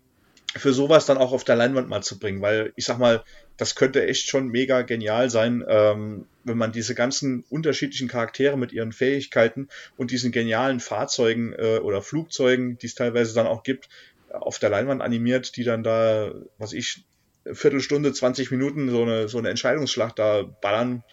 für 0.56 0.74
sowas 0.74 1.06
dann 1.06 1.18
auch 1.18 1.32
auf 1.32 1.43
der 1.43 1.56
Leinwand 1.56 1.89
mal 1.89 2.02
zu 2.02 2.18
bringen, 2.18 2.41
weil 2.41 2.74
ich 2.76 2.86
sag 2.86 2.97
mal, 2.97 3.24
das 3.58 3.76
könnte 3.76 4.06
echt 4.08 4.28
schon 4.28 4.47
mega 4.47 4.82
genial 4.82 5.30
sein, 5.30 5.64
ähm, 5.68 6.26
wenn 6.43 6.58
man 6.58 6.72
diese 6.72 6.95
ganzen 6.95 7.43
unterschiedlichen 7.50 8.08
Charaktere 8.08 8.58
mit 8.58 8.72
ihren 8.72 8.91
Fähigkeiten 8.91 9.68
und 9.95 10.12
diesen 10.12 10.32
genialen 10.32 10.80
Fahrzeugen 10.80 11.54
äh, 11.54 11.80
oder 11.80 12.02
Flugzeugen, 12.02 12.78
die 12.80 12.88
es 12.88 12.95
teilweise 12.95 13.36
dann 13.36 13.47
auch 13.47 13.64
gibt, 13.64 13.89
auf 14.32 14.60
der 14.60 14.70
Leinwand 14.70 15.02
animiert, 15.02 15.56
die 15.56 15.64
dann 15.64 15.84
da, 15.84 16.34
was 16.58 16.74
ich, 16.74 17.04
Viertelstunde, 17.52 18.14
20 18.14 18.52
Minuten 18.52 18.89
so 18.89 19.02
eine, 19.04 19.28
so 19.28 19.38
eine 19.38 19.50
Entscheidungsschlacht 19.50 20.20
da 20.20 20.43
ballern. 20.43 21.04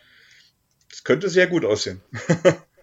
Das 0.91 1.05
könnte 1.05 1.29
sehr 1.29 1.47
gut 1.47 1.65
aussehen. 1.65 2.03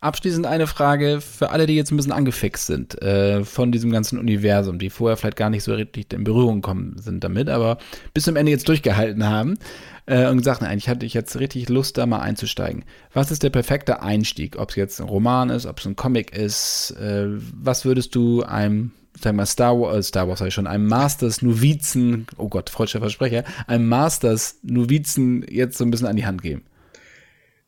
Abschließend 0.00 0.46
eine 0.46 0.66
Frage 0.66 1.20
für 1.20 1.50
alle, 1.50 1.66
die 1.66 1.76
jetzt 1.76 1.92
ein 1.92 1.96
bisschen 1.96 2.12
angefixt 2.12 2.66
sind 2.66 3.00
äh, 3.00 3.44
von 3.44 3.70
diesem 3.72 3.90
ganzen 3.90 4.18
Universum, 4.18 4.78
die 4.78 4.90
vorher 4.90 5.16
vielleicht 5.16 5.36
gar 5.36 5.50
nicht 5.50 5.62
so 5.62 5.74
richtig 5.74 6.12
in 6.12 6.24
Berührung 6.24 6.60
gekommen 6.60 6.96
sind 6.98 7.22
damit, 7.22 7.48
aber 7.48 7.78
bis 8.12 8.24
zum 8.24 8.36
Ende 8.36 8.50
jetzt 8.50 8.68
durchgehalten 8.68 9.28
haben 9.28 9.58
äh, 10.06 10.28
und 10.28 10.38
gesagt, 10.38 10.62
nein, 10.62 10.78
ich 10.78 10.88
hatte 10.88 11.06
jetzt 11.06 11.38
richtig 11.38 11.68
Lust, 11.68 11.98
da 11.98 12.06
mal 12.06 12.20
einzusteigen. 12.20 12.84
Was 13.12 13.30
ist 13.30 13.42
der 13.42 13.50
perfekte 13.50 14.02
Einstieg? 14.02 14.58
Ob 14.58 14.70
es 14.70 14.76
jetzt 14.76 15.00
ein 15.00 15.08
Roman 15.08 15.50
ist, 15.50 15.66
ob 15.66 15.78
es 15.78 15.86
ein 15.86 15.96
Comic 15.96 16.36
ist, 16.36 16.90
äh, 17.00 17.26
was 17.28 17.84
würdest 17.84 18.14
du 18.14 18.42
einem 18.42 18.92
sag 19.20 19.34
mal, 19.34 19.46
Star 19.46 19.78
Wars, 19.78 19.96
äh, 19.96 20.02
Star 20.02 20.28
Wars 20.28 20.40
habe 20.40 20.48
ich 20.48 20.54
schon, 20.54 20.66
einem 20.66 20.86
Masters 20.86 21.42
Novizen, 21.42 22.26
oh 22.36 22.48
Gott, 22.48 22.70
freudscher 22.70 23.00
Versprecher, 23.00 23.44
einem 23.66 23.88
Masters 23.88 24.58
Novizen 24.62 25.44
jetzt 25.48 25.78
so 25.78 25.84
ein 25.84 25.90
bisschen 25.90 26.08
an 26.08 26.16
die 26.16 26.26
Hand 26.26 26.42
geben? 26.42 26.64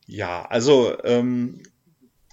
Ja, 0.06 0.44
also 0.46 0.96
ähm, 1.04 1.60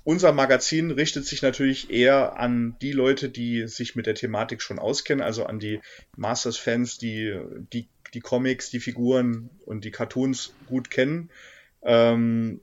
unser 0.04 0.32
Magazin 0.32 0.92
richtet 0.92 1.26
sich 1.26 1.42
natürlich 1.42 1.92
eher 1.92 2.38
an 2.38 2.76
die 2.82 2.92
Leute, 2.92 3.30
die 3.30 3.68
sich 3.68 3.96
mit 3.96 4.06
der 4.06 4.16
Thematik 4.16 4.62
schon 4.62 4.80
auskennen, 4.80 5.24
also 5.24 5.46
an 5.46 5.60
die 5.60 5.80
Masters-Fans, 6.18 6.98
die, 6.98 7.40
die 7.72 7.88
die 8.14 8.20
Comics, 8.20 8.70
die 8.70 8.80
Figuren 8.80 9.50
und 9.66 9.86
die 9.86 9.92
Cartoons 9.92 10.54
gut 10.68 10.90
kennen. 10.90 11.30
Ähm, 11.84 12.62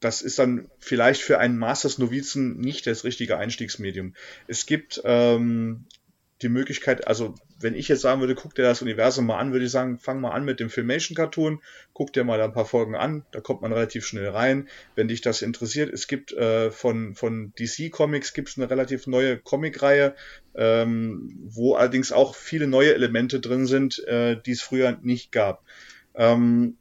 das 0.00 0.22
ist 0.22 0.38
dann 0.38 0.68
vielleicht 0.80 1.22
für 1.22 1.38
einen 1.38 1.58
Masters-Novizen 1.58 2.58
nicht 2.58 2.86
das 2.86 3.04
richtige 3.04 3.38
Einstiegsmedium. 3.38 4.14
Es 4.48 4.66
gibt 4.66 5.00
ähm, 5.04 5.84
die 6.42 6.48
Möglichkeit, 6.48 7.06
also 7.06 7.34
wenn 7.60 7.74
ich 7.74 7.88
jetzt 7.88 8.02
sagen 8.02 8.20
würde, 8.20 8.34
guck 8.34 8.54
dir 8.54 8.62
das 8.62 8.82
Universum 8.82 9.26
mal 9.26 9.38
an, 9.38 9.52
würde 9.52 9.64
ich 9.64 9.70
sagen, 9.70 9.98
fang 9.98 10.20
mal 10.20 10.32
an 10.32 10.44
mit 10.44 10.60
dem 10.60 10.70
Filmation 10.70 11.16
Cartoon, 11.16 11.62
guck 11.92 12.12
dir 12.12 12.24
mal 12.24 12.40
ein 12.40 12.52
paar 12.52 12.66
Folgen 12.66 12.94
an, 12.94 13.24
da 13.30 13.40
kommt 13.40 13.62
man 13.62 13.72
relativ 13.72 14.04
schnell 14.04 14.28
rein, 14.28 14.68
wenn 14.94 15.08
dich 15.08 15.20
das 15.20 15.42
interessiert. 15.42 15.92
Es 15.92 16.08
gibt 16.08 16.32
äh, 16.32 16.70
von, 16.70 17.14
von 17.14 17.52
DC 17.58 17.90
Comics 17.90 18.34
gibt 18.34 18.48
es 18.48 18.58
eine 18.58 18.70
relativ 18.70 19.06
neue 19.06 19.38
Comicreihe, 19.38 20.14
ähm, 20.54 21.38
wo 21.44 21.74
allerdings 21.74 22.12
auch 22.12 22.34
viele 22.34 22.66
neue 22.66 22.94
Elemente 22.94 23.40
drin 23.40 23.66
sind, 23.66 24.04
äh, 24.06 24.40
die 24.40 24.52
es 24.52 24.62
früher 24.62 24.98
nicht 25.02 25.32
gab. 25.32 25.64
Ähm, 26.14 26.76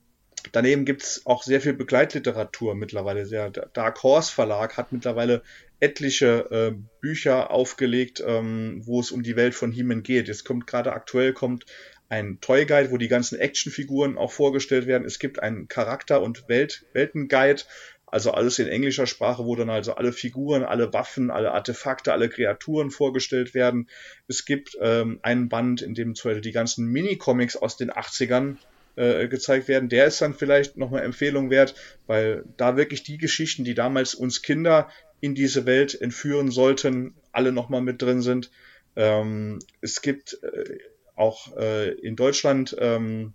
Daneben 0.52 0.86
gibt's 0.86 1.26
auch 1.26 1.44
sehr 1.44 1.62
viel 1.62 1.74
Begleitliteratur 1.74 2.74
mittlerweile. 2.74 3.28
Der 3.28 3.52
Dark 3.52 4.02
Horse 4.04 4.34
Verlag 4.34 4.76
hat 4.76 4.92
mittlerweile 4.92 5.44
etliche 5.82 6.48
äh, 6.52 6.82
Bücher 7.02 7.52
aufgelegt, 7.52 8.24
ähm, 8.26 8.82
wo 8.86 9.02
es 9.02 9.12
um 9.12 9.24
die 9.24 9.36
Welt 9.36 9.56
von 9.56 9.72
He-Man 9.72 10.04
geht. 10.04 10.28
Jetzt 10.28 10.46
kommt 10.46 10.68
gerade 10.68 10.94
aktuell 10.94 11.34
kommt 11.34 11.66
ein 12.08 12.40
Toy 12.40 12.66
Guide, 12.66 12.92
wo 12.92 12.98
die 12.98 13.08
ganzen 13.08 13.40
Actionfiguren 13.40 14.18
auch 14.18 14.32
vorgestellt 14.32 14.86
werden. 14.86 15.06
Es 15.06 15.18
gibt 15.18 15.42
einen 15.42 15.68
Charakter- 15.68 16.22
und 16.22 16.48
Welt 16.48 16.86
Weltenguide, 16.94 17.64
also 18.06 18.32
alles 18.32 18.60
in 18.60 18.68
englischer 18.68 19.08
Sprache, 19.08 19.46
wo 19.46 19.56
dann 19.56 19.70
also 19.70 19.96
alle 19.96 20.12
Figuren, 20.12 20.64
alle 20.64 20.94
Waffen, 20.94 21.32
alle 21.32 21.52
Artefakte, 21.52 22.12
alle 22.12 22.30
Kreaturen 22.30 22.92
vorgestellt 22.92 23.54
werden. 23.54 23.90
Es 24.28 24.46
gibt 24.46 24.78
ähm, 24.82 25.20
einen 25.24 25.48
Band, 25.50 25.82
in 25.82 25.96
dem 25.96 26.14
zum 26.14 26.30
Beispiel 26.30 26.42
die 26.42 26.52
ganzen 26.52 26.88
Mini-Comics 26.88 27.56
aus 27.56 27.78
den 27.78 27.90
80ern 27.90 28.58
äh, 28.98 29.30
gezeigt 29.30 29.70
werden. 29.70 29.88
Der 29.88 30.06
ist 30.06 30.22
dann 30.22 30.34
vielleicht 30.34 30.76
nochmal 30.76 31.04
Empfehlung 31.04 31.50
wert, 31.50 31.74
weil 32.08 32.44
da 32.58 32.76
wirklich 32.76 33.04
die 33.04 33.18
Geschichten, 33.18 33.64
die 33.64 33.74
damals 33.74 34.14
uns 34.14 34.42
Kinder 34.42 34.90
in 35.22 35.36
diese 35.36 35.66
Welt 35.66 36.00
entführen 36.00 36.52
sollten, 36.52 37.16
alle 37.32 37.52
nochmal 37.52 37.82
mit 37.82 38.02
drin 38.02 38.22
sind. 38.22 38.52
Ähm, 38.96 39.60
es 39.80 40.02
gibt 40.02 40.40
äh, 40.44 40.80
auch 41.16 41.56
äh, 41.56 41.92
in 41.92 42.16
Deutschland 42.16 42.76
ähm, 42.80 43.34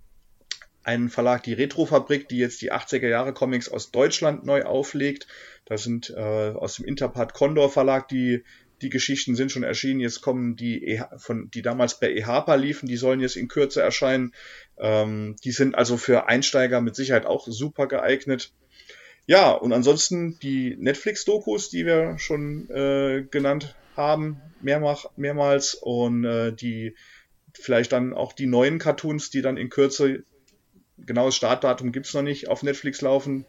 einen 0.83 1.09
Verlag, 1.09 1.43
die 1.45 1.55
Retrofabrik, 1.55 2.29
die 2.29 2.39
jetzt 2.39 2.61
die 2.61 2.73
80er 2.73 3.09
Jahre 3.09 3.33
Comics 3.33 3.69
aus 3.69 3.91
Deutschland 3.91 4.45
neu 4.45 4.63
auflegt. 4.63 5.27
Da 5.65 5.79
sind 5.79 6.11
äh, 6.11 6.21
aus 6.21 6.77
dem 6.77 6.85
Interpart 6.85 7.33
Condor 7.33 7.71
Verlag 7.71 8.09
die 8.09 8.45
die 8.83 8.91
Geschichten 8.91 9.35
sind 9.35 9.51
schon 9.51 9.63
erschienen. 9.63 10.01
Jetzt 10.01 10.21
kommen 10.21 10.57
die, 10.57 10.85
e 10.85 11.03
von, 11.17 11.51
die 11.51 11.63
damals 11.63 11.99
bei 11.99 12.13
EHPA 12.13 12.55
liefen, 12.57 12.87
die 12.87 12.97
sollen 12.97 13.21
jetzt 13.21 13.37
in 13.37 13.49
Kürze 13.49 13.81
erscheinen. 13.83 14.35
Ähm, 14.79 15.37
die 15.45 15.53
sind 15.53 15.75
also 15.75 15.97
für 15.97 16.29
Einsteiger 16.29 16.81
mit 16.81 16.95
Sicherheit 16.95 17.27
auch 17.27 17.47
super 17.47 17.87
geeignet. 17.87 18.53
Ja, 19.27 19.51
und 19.53 19.73
ansonsten 19.73 20.39
die 20.39 20.77
Netflix-Dokus, 20.78 21.69
die 21.69 21.85
wir 21.85 22.19
schon 22.19 22.70
äh, 22.70 23.27
genannt 23.28 23.74
haben, 23.97 24.40
mehrmach, 24.61 25.07
mehrmals 25.16 25.74
und 25.74 26.24
äh, 26.24 26.53
die 26.53 26.94
vielleicht 27.53 27.93
dann 27.93 28.15
auch 28.15 28.32
die 28.32 28.47
neuen 28.47 28.78
Cartoons, 28.78 29.31
die 29.31 29.43
dann 29.43 29.57
in 29.57 29.69
Kürze, 29.69 30.23
genaues 30.98 31.35
Startdatum 31.35 31.93
gibt's 31.93 32.15
noch 32.15 32.23
nicht, 32.23 32.48
auf 32.48 32.62
Netflix 32.62 33.01
laufen, 33.01 33.47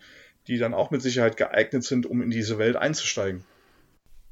die 0.48 0.58
dann 0.58 0.74
auch 0.74 0.91
mit 0.91 1.02
Sicherheit 1.02 1.38
geeignet 1.38 1.84
sind, 1.84 2.06
um 2.06 2.22
in 2.22 2.30
diese 2.30 2.58
Welt 2.58 2.76
einzusteigen. 2.76 3.45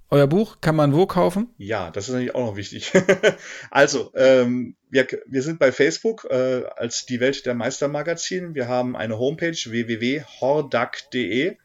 Euer 0.10 0.28
Buch 0.28 0.62
kann 0.62 0.76
man 0.76 0.94
wo 0.94 1.08
kaufen? 1.08 1.50
Ja, 1.58 1.90
das 1.90 2.08
ist 2.08 2.14
natürlich 2.14 2.36
auch 2.36 2.52
noch 2.52 2.56
wichtig. 2.56 2.92
also, 3.72 4.12
ähm, 4.16 4.76
wir, 4.90 5.08
wir 5.26 5.42
sind 5.42 5.60
bei 5.60 5.72
Facebook 5.72 6.26
äh, 6.30 6.64
als 6.76 7.06
die 7.06 7.20
Welt 7.20 7.46
der 7.46 7.56
Meister 7.56 7.88
Magazin. 7.88 8.54
Wir 8.54 8.68
haben 8.68 8.96
eine 8.96 9.18
Homepage 9.18 9.58
www.hordak.de. 9.58 11.58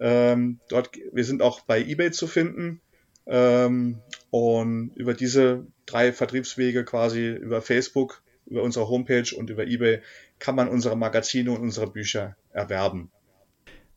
Ähm, 0.00 0.60
dort, 0.68 0.90
wir 1.12 1.24
sind 1.24 1.40
auch 1.40 1.60
bei 1.60 1.80
eBay 1.80 2.10
zu 2.10 2.26
finden. 2.26 2.80
Ähm, 3.26 4.00
und 4.30 4.90
über 4.96 5.14
diese 5.14 5.66
drei 5.86 6.12
Vertriebswege 6.12 6.84
quasi 6.84 7.30
über 7.30 7.62
Facebook 7.62 8.24
über 8.46 8.62
unsere 8.62 8.88
Homepage 8.88 9.34
und 9.36 9.50
über 9.50 9.66
eBay 9.66 10.00
kann 10.38 10.54
man 10.54 10.68
unsere 10.68 10.96
Magazine 10.96 11.50
und 11.50 11.60
unsere 11.60 11.90
Bücher 11.90 12.36
erwerben. 12.52 13.10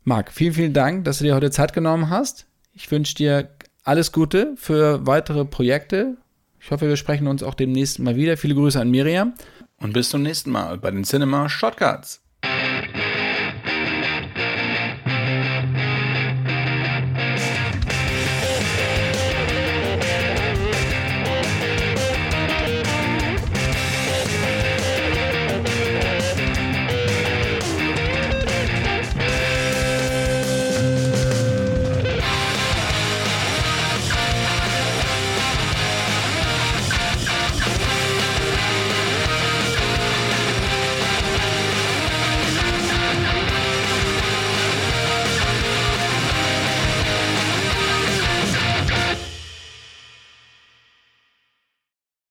Marc, 0.03 0.31
vielen, 0.31 0.53
vielen 0.53 0.73
Dank, 0.73 1.03
dass 1.03 1.17
du 1.17 1.25
dir 1.25 1.35
heute 1.35 1.51
Zeit 1.51 1.73
genommen 1.73 2.09
hast. 2.09 2.47
Ich 2.73 2.89
wünsche 2.91 3.15
dir 3.15 3.49
alles 3.87 4.11
Gute 4.11 4.53
für 4.57 5.05
weitere 5.07 5.45
Projekte. 5.45 6.17
Ich 6.59 6.71
hoffe, 6.71 6.87
wir 6.87 6.97
sprechen 6.97 7.27
uns 7.27 7.41
auch 7.41 7.53
demnächst 7.53 7.99
mal 7.99 8.17
wieder. 8.17 8.35
Viele 8.35 8.55
Grüße 8.55 8.79
an 8.79 8.91
Miriam. 8.91 9.33
Und 9.79 9.93
bis 9.93 10.09
zum 10.09 10.23
nächsten 10.23 10.51
Mal 10.51 10.77
bei 10.77 10.91
den 10.91 11.05
Cinema 11.05 11.47
Shortcuts. 11.47 12.21